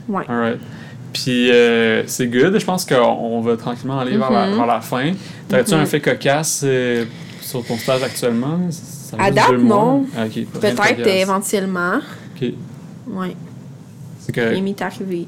Ouais. 0.10 0.24
Alright. 0.28 0.60
Puis 1.14 1.52
euh, 1.52 2.04
c'est 2.08 2.28
good. 2.28 2.58
Je 2.58 2.66
pense 2.66 2.86
qu'on 2.86 2.96
on 2.96 3.42
va 3.42 3.58
tranquillement 3.58 4.00
aller 4.00 4.18
vers, 4.18 4.32
la, 4.32 4.48
Mhm. 4.48 4.56
vers 4.56 4.66
la 4.66 4.82
fin. 4.82 5.12
T'as-tu 5.50 5.74
Mhm. 5.76 5.82
un 5.82 5.86
fait 5.86 6.00
cocasse 6.00 6.62
euh, 6.66 7.06
sur 7.42 7.66
ton 7.66 7.78
stage 7.78 8.04
actuellement? 8.04 8.60
Ça 8.70 9.18
À 9.20 9.30
date, 9.32 9.58
non. 9.60 10.06
Ah, 10.18 10.24
Peut-être 10.28 11.08
éventuellement. 11.08 12.00
C'est 14.20 14.32
que 14.32 14.56
Il 14.56 14.64
m'est 14.64 14.82
arrivé. 14.82 15.28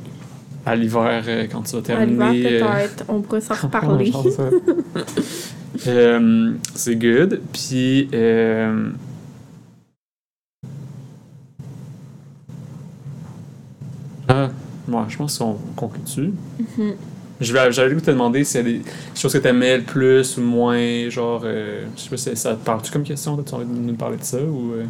à 0.65 0.75
l'hiver, 0.75 1.23
euh, 1.27 1.47
quand 1.51 1.61
tu 1.63 1.75
vas 1.75 1.93
À 1.95 2.05
l'hiver, 2.05 2.27
terminer. 2.31 2.61
euh, 2.61 2.77
peut-être. 2.87 3.05
On 3.09 3.21
pourrait 3.21 3.41
s'en 3.41 3.53
reparler. 3.61 4.11
Euh, 5.87 6.53
c'est 6.75 6.95
good. 6.95 7.41
Puis. 7.51 8.07
Ah, 14.27 14.49
ouais, 14.87 15.01
je 15.09 15.17
pense 15.17 15.37
qu'on 15.37 15.57
conclut 15.75 16.01
dessus. 16.03 16.31
Je 17.41 17.51
vais- 17.53 17.71
J'avais 17.71 17.89
le 17.89 17.95
goût 17.95 18.01
de 18.01 18.05
te 18.05 18.11
demander 18.11 18.43
s'il 18.43 18.57
y 18.57 18.75
a 18.75 18.77
des 18.77 18.81
choses 19.15 19.33
que 19.33 19.37
tu 19.39 19.47
aimais 19.47 19.77
le 19.77 19.83
plus 19.83 20.37
ou 20.37 20.41
moins. 20.41 21.09
Genre, 21.09 21.41
euh, 21.43 21.85
je 21.97 22.01
sais 22.01 22.09
pas 22.09 22.17
si 22.17 22.35
ça 22.37 22.53
te 22.53 22.63
parle-tu 22.63 22.91
comme 22.91 23.03
question? 23.03 23.41
Tu 23.43 23.53
envie 23.53 23.65
de 23.65 23.71
nous 23.71 23.95
parler 23.95 24.17
de 24.17 24.23
ça? 24.23 24.37
Ou, 24.41 24.73
euh? 24.73 24.85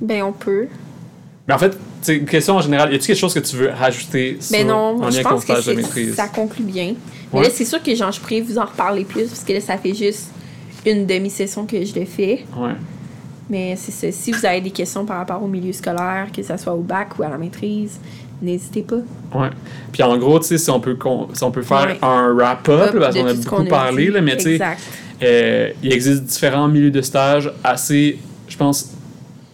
Ben, 0.00 0.22
on 0.22 0.32
peut. 0.32 0.68
Mais 1.48 1.54
en 1.54 1.58
fait, 1.58 1.76
c'est 2.02 2.16
une 2.16 2.24
question 2.26 2.54
en 2.56 2.60
général. 2.60 2.92
Y 2.92 2.96
a-tu 2.96 3.06
quelque 3.08 3.18
chose 3.18 3.34
que 3.34 3.40
tu 3.40 3.56
veux 3.56 3.70
rajouter 3.70 4.36
sur 4.40 4.56
Ben 4.56 4.66
non, 4.66 5.02
en 5.02 5.08
lien 5.08 5.10
je 5.10 5.20
pense 5.22 5.44
que 5.44 5.52
stage 5.52 5.66
de 5.66 5.72
maîtrise? 5.74 6.14
ça 6.14 6.28
conclut 6.28 6.64
bien. 6.64 6.94
Mais 7.32 7.38
Ouais. 7.40 7.44
là, 7.46 7.50
c'est 7.52 7.64
sûr 7.64 7.82
que 7.82 7.94
genre, 7.94 8.12
je 8.12 8.20
pourrais 8.20 8.40
vous 8.40 8.58
en 8.58 8.64
reparler 8.64 9.04
plus 9.04 9.24
parce 9.24 9.42
que 9.42 9.52
là, 9.54 9.60
ça 9.60 9.76
fait 9.76 9.94
juste 9.94 10.28
une 10.86 11.06
demi-session 11.06 11.66
que 11.66 11.84
je 11.84 11.94
le 11.98 12.04
fais. 12.04 12.44
Ouais. 12.56 12.72
Mais 13.50 13.74
c'est 13.76 13.90
ça. 13.92 14.12
Si 14.12 14.30
vous 14.32 14.46
avez 14.46 14.60
des 14.60 14.70
questions 14.70 15.04
par 15.04 15.18
rapport 15.18 15.42
au 15.42 15.48
milieu 15.48 15.72
scolaire, 15.72 16.28
que 16.34 16.42
ce 16.42 16.56
soit 16.56 16.72
au 16.74 16.80
bac 16.80 17.18
ou 17.18 17.22
à 17.24 17.28
la 17.28 17.38
maîtrise, 17.38 17.98
n'hésitez 18.40 18.82
pas. 18.82 18.96
Ouais. 19.34 19.50
Puis 19.92 20.02
en 20.02 20.16
gros, 20.18 20.38
tu 20.38 20.46
sais, 20.46 20.58
si 20.58 20.70
on 20.70 20.78
peut, 20.80 20.96
si 21.32 21.42
on 21.44 21.50
peut 21.50 21.62
faire 21.62 21.86
Ouais. 21.86 21.98
un 22.02 22.32
wrap-up, 22.34 22.96
parce 22.98 23.16
qu'on 23.16 23.26
a 23.26 23.34
beaucoup 23.34 23.64
parlé, 23.64 24.08
là, 24.08 24.20
mais 24.20 24.36
tu 24.36 24.56
sais, 24.58 24.60
euh, 25.22 25.70
il 25.82 25.92
existe 25.92 26.22
différents 26.24 26.68
milieux 26.68 26.90
de 26.90 27.02
stage 27.02 27.52
assez, 27.64 28.18
je 28.48 28.56
pense, 28.56 28.90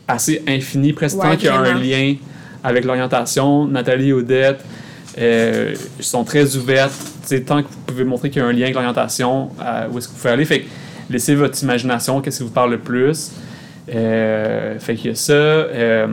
assez 0.09 0.43
infinis, 0.49 0.93
presque 0.95 1.19
Ouais, 1.19 1.31
tant 1.31 1.37
qu'il 1.37 1.47
y 1.47 1.49
a 1.49 1.59
un 1.59 1.75
lien 1.75 2.15
avec 2.65 2.85
l'orientation. 2.85 3.67
Nathalie, 3.67 4.13
Odette, 4.13 4.65
euh, 5.19 5.75
ils 5.99 6.05
sont 6.05 6.25
très 6.25 6.57
ouvertes. 6.57 6.93
Tant 7.47 7.63
que 7.63 7.69
vous 7.69 7.77
pouvez 7.87 8.05
montrer 8.05 8.31
qu'il 8.31 8.41
y 8.41 8.45
a 8.45 8.49
un 8.49 8.53
lien 8.53 8.63
avec 8.63 8.75
l'orientation, 8.75 9.51
euh, 9.63 9.87
où 9.93 9.99
est-ce 9.99 10.09
que 10.09 10.15
vous 10.15 10.19
pouvez 10.19 10.33
aller. 10.33 10.45
Fait 10.47 10.61
que 10.61 10.67
laissez 11.11 11.35
votre 11.35 11.63
imagination, 11.63 12.21
qu'est-ce 12.21 12.39
qui 12.39 12.45
vous 12.45 12.51
parle 12.51 12.71
le 12.71 12.79
plus. 12.79 13.33
Euh, 13.95 14.79
fait 14.79 14.95
qu'il 14.95 15.11
y 15.11 15.13
a 15.13 15.17
ça. 15.17 15.33
euh, 15.33 16.07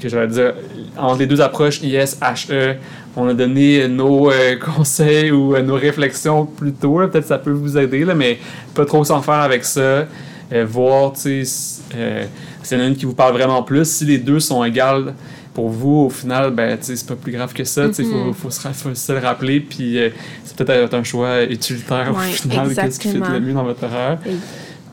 que 0.00 0.08
j'allais 0.08 0.28
dire, 0.28 0.54
entre 0.96 1.18
les 1.18 1.26
deux 1.26 1.40
approches 1.40 1.82
IS, 1.82 2.16
HE, 2.22 2.76
on 3.16 3.26
a 3.26 3.34
donné 3.34 3.88
nos 3.88 4.30
conseils 4.76 5.32
ou 5.32 5.58
nos 5.58 5.74
réflexions 5.74 6.44
plus 6.46 6.72
tôt. 6.72 6.98
Peut-être 6.98 7.22
que 7.22 7.28
ça 7.28 7.38
peut 7.38 7.50
vous 7.50 7.76
aider, 7.76 8.04
là, 8.04 8.14
mais 8.14 8.38
pas 8.74 8.84
trop 8.84 9.02
s'en 9.02 9.22
faire 9.22 9.34
avec 9.34 9.64
ça. 9.64 10.06
Voir, 10.66 11.14
tu 11.14 11.44
sais, 11.44 11.80
s'il 12.68 12.78
y 12.78 12.80
en 12.80 12.84
a 12.84 12.86
une 12.88 12.96
qui 12.96 13.04
vous 13.06 13.14
parle 13.14 13.32
vraiment 13.32 13.62
plus. 13.62 13.84
Si 13.88 14.04
les 14.04 14.18
deux 14.18 14.40
sont 14.40 14.62
égales 14.64 15.14
pour 15.54 15.68
vous, 15.70 16.04
au 16.06 16.10
final, 16.10 16.50
ben, 16.52 16.76
c'est 16.80 17.06
pas 17.06 17.16
plus 17.16 17.32
grave 17.32 17.52
que 17.52 17.64
ça. 17.64 17.88
Tu 17.88 17.94
sais, 17.94 18.04
faut, 18.04 18.32
faut, 18.32 18.50
se, 18.50 18.60
ra- 18.60 18.72
faut 18.72 18.94
se 18.94 19.12
le 19.12 19.18
rappeler. 19.18 19.60
Puis 19.60 19.98
euh, 19.98 20.10
c'est 20.44 20.56
peut-être 20.56 20.94
un 20.94 21.02
choix 21.02 21.42
utilitaire 21.44 22.12
au 22.12 22.18
final. 22.18 22.74
Qu'est-ce 22.74 23.00
qui 23.00 23.08
fait 23.08 23.18
le 23.18 23.40
mieux 23.40 23.52
dans 23.54 23.64
votre 23.64 23.84
horaire. 23.84 24.18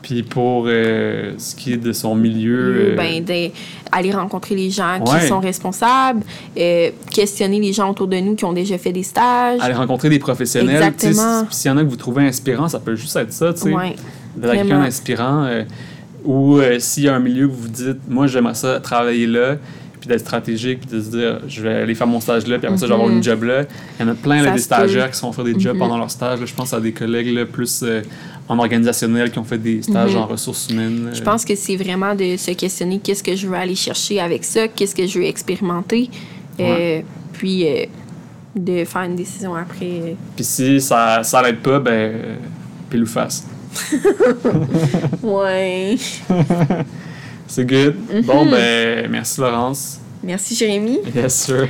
Puis 0.02 0.22
pour 0.22 0.66
euh, 0.68 1.32
ce 1.36 1.56
qui 1.56 1.72
est 1.72 1.76
de 1.78 1.92
son 1.92 2.14
milieu. 2.14 2.92
euh, 2.92 2.96
ben, 2.96 3.24
d'aller 3.24 4.12
rencontrer 4.12 4.54
les 4.54 4.70
gens 4.70 5.00
Ouais. 5.00 5.20
qui 5.20 5.26
sont 5.26 5.40
responsables, 5.40 6.20
euh, 6.56 6.90
questionner 7.10 7.58
les 7.58 7.72
gens 7.72 7.90
autour 7.90 8.06
de 8.06 8.16
nous 8.18 8.36
qui 8.36 8.44
ont 8.44 8.52
déjà 8.52 8.78
fait 8.78 8.92
des 8.92 9.02
stages. 9.02 9.58
aller 9.60 9.74
rencontrer 9.74 10.08
des 10.08 10.20
professionnels. 10.20 10.76
Exactement. 10.76 11.46
s'il 11.50 11.70
y 11.70 11.74
en 11.74 11.78
a 11.78 11.82
que 11.82 11.88
vous 11.88 11.96
trouvez 11.96 12.24
inspirant, 12.24 12.68
ça 12.68 12.78
peut 12.78 12.94
juste 12.94 13.16
être 13.16 13.32
ça, 13.32 13.52
tu 13.52 13.62
sais. 13.62 13.72
Ouais. 13.74 13.96
Quelqu'un 14.40 14.64
vraiment. 14.64 15.64
Ou 16.26 16.58
euh, 16.58 16.78
s'il 16.78 17.04
y 17.04 17.08
a 17.08 17.14
un 17.14 17.20
milieu 17.20 17.46
que 17.48 17.52
vous 17.54 17.68
dites, 17.68 17.98
moi 18.08 18.26
j'aimerais 18.26 18.54
ça 18.54 18.80
travailler 18.80 19.26
là, 19.26 19.56
puis 20.00 20.08
d'être 20.08 20.20
stratégique, 20.20 20.80
puis 20.80 20.90
de 20.98 21.00
se 21.02 21.10
dire, 21.10 21.40
je 21.48 21.62
vais 21.62 21.74
aller 21.74 21.94
faire 21.94 22.06
mon 22.06 22.20
stage 22.20 22.46
là, 22.46 22.58
puis 22.58 22.66
après 22.66 22.78
ça, 22.78 22.84
je 22.86 22.90
vais 22.92 22.94
avoir 22.94 23.10
une 23.10 23.22
job 23.22 23.44
là. 23.44 23.62
Il 23.98 24.06
y 24.06 24.08
en 24.08 24.12
a 24.12 24.14
plein, 24.14 24.36
là, 24.42 24.44
Ça 24.44 24.50
des 24.50 24.56
peut. 24.56 24.62
stagiaires 24.62 25.10
qui 25.10 25.18
sont 25.18 25.32
faire 25.32 25.44
des 25.44 25.58
jobs 25.58 25.72
Mhm. 25.74 25.78
pendant 25.78 25.98
leur 25.98 26.10
stage. 26.10 26.40
là. 26.40 26.46
Je 26.46 26.54
pense 26.54 26.72
à 26.74 26.80
des 26.80 26.92
collègues 26.92 27.32
là, 27.32 27.46
plus 27.46 27.80
euh, 27.82 28.02
en 28.48 28.58
organisationnel 28.58 29.30
qui 29.30 29.38
ont 29.38 29.44
fait 29.44 29.58
des 29.58 29.82
stages 29.82 30.12
Mhm. 30.12 30.18
en 30.20 30.26
ressources 30.26 30.68
humaines. 30.70 31.10
Je 31.14 31.22
pense 31.22 31.44
que 31.44 31.54
c'est 31.56 31.76
vraiment 31.76 32.14
de 32.14 32.36
se 32.36 32.50
questionner 32.52 32.98
qu'est-ce 32.98 33.22
que 33.22 33.34
je 33.34 33.46
veux 33.46 33.56
aller 33.56 33.74
chercher 33.74 34.20
avec 34.20 34.44
ça, 34.44 34.68
qu'est-ce 34.68 34.94
que 34.94 35.06
je 35.06 35.18
veux 35.18 35.24
expérimenter, 35.24 36.10
euh, 36.60 37.00
puis 37.32 37.66
euh, 37.66 37.86
de 38.54 38.84
faire 38.84 39.02
une 39.02 39.16
décision 39.16 39.54
après. 39.54 40.14
Puis 40.36 40.44
si 40.44 40.80
ça, 40.80 41.22
ça 41.24 41.42
l'aide 41.42 41.58
pas, 41.58 41.78
ben, 41.80 42.12
pile 42.88 43.02
ou 43.02 43.06
face. 43.06 43.44
Ouais. 45.22 45.96
C'est 47.46 47.64
good. 47.64 47.94
Mhm. 48.12 48.22
Bon, 48.22 48.46
ben, 48.46 49.08
merci 49.10 49.40
Laurence. 49.40 50.00
Merci 50.22 50.54
Jérémy. 50.54 50.98
Yes, 51.14 51.34
sir. 51.34 51.68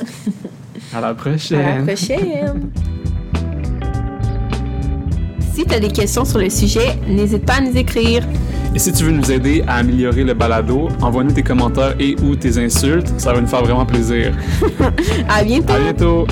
à 0.94 1.00
la 1.00 1.14
prochaine. 1.14 1.60
À 1.60 1.78
la 1.78 1.82
prochaine. 1.82 2.70
Si 5.54 5.64
tu 5.64 5.74
as 5.74 5.80
des 5.80 5.88
questions 5.88 6.24
sur 6.24 6.38
le 6.38 6.48
sujet, 6.48 6.96
n'hésite 7.06 7.44
pas 7.44 7.54
à 7.54 7.60
nous 7.60 7.76
écrire. 7.76 8.24
Et 8.74 8.78
si 8.78 8.92
tu 8.92 9.04
veux 9.04 9.10
nous 9.10 9.32
aider 9.32 9.64
à 9.66 9.76
améliorer 9.76 10.22
le 10.22 10.32
balado, 10.32 10.88
envoie-nous 11.02 11.32
tes 11.32 11.42
commentaires 11.42 11.94
et 11.98 12.14
ou 12.22 12.36
tes 12.36 12.56
insultes. 12.56 13.08
Ça 13.18 13.32
va 13.32 13.40
nous 13.40 13.48
faire 13.48 13.62
vraiment 13.62 13.84
plaisir. 13.84 14.32
À 15.28 15.42
bientôt! 15.42 15.72
À 15.72 15.78
bientôt! 15.80 16.26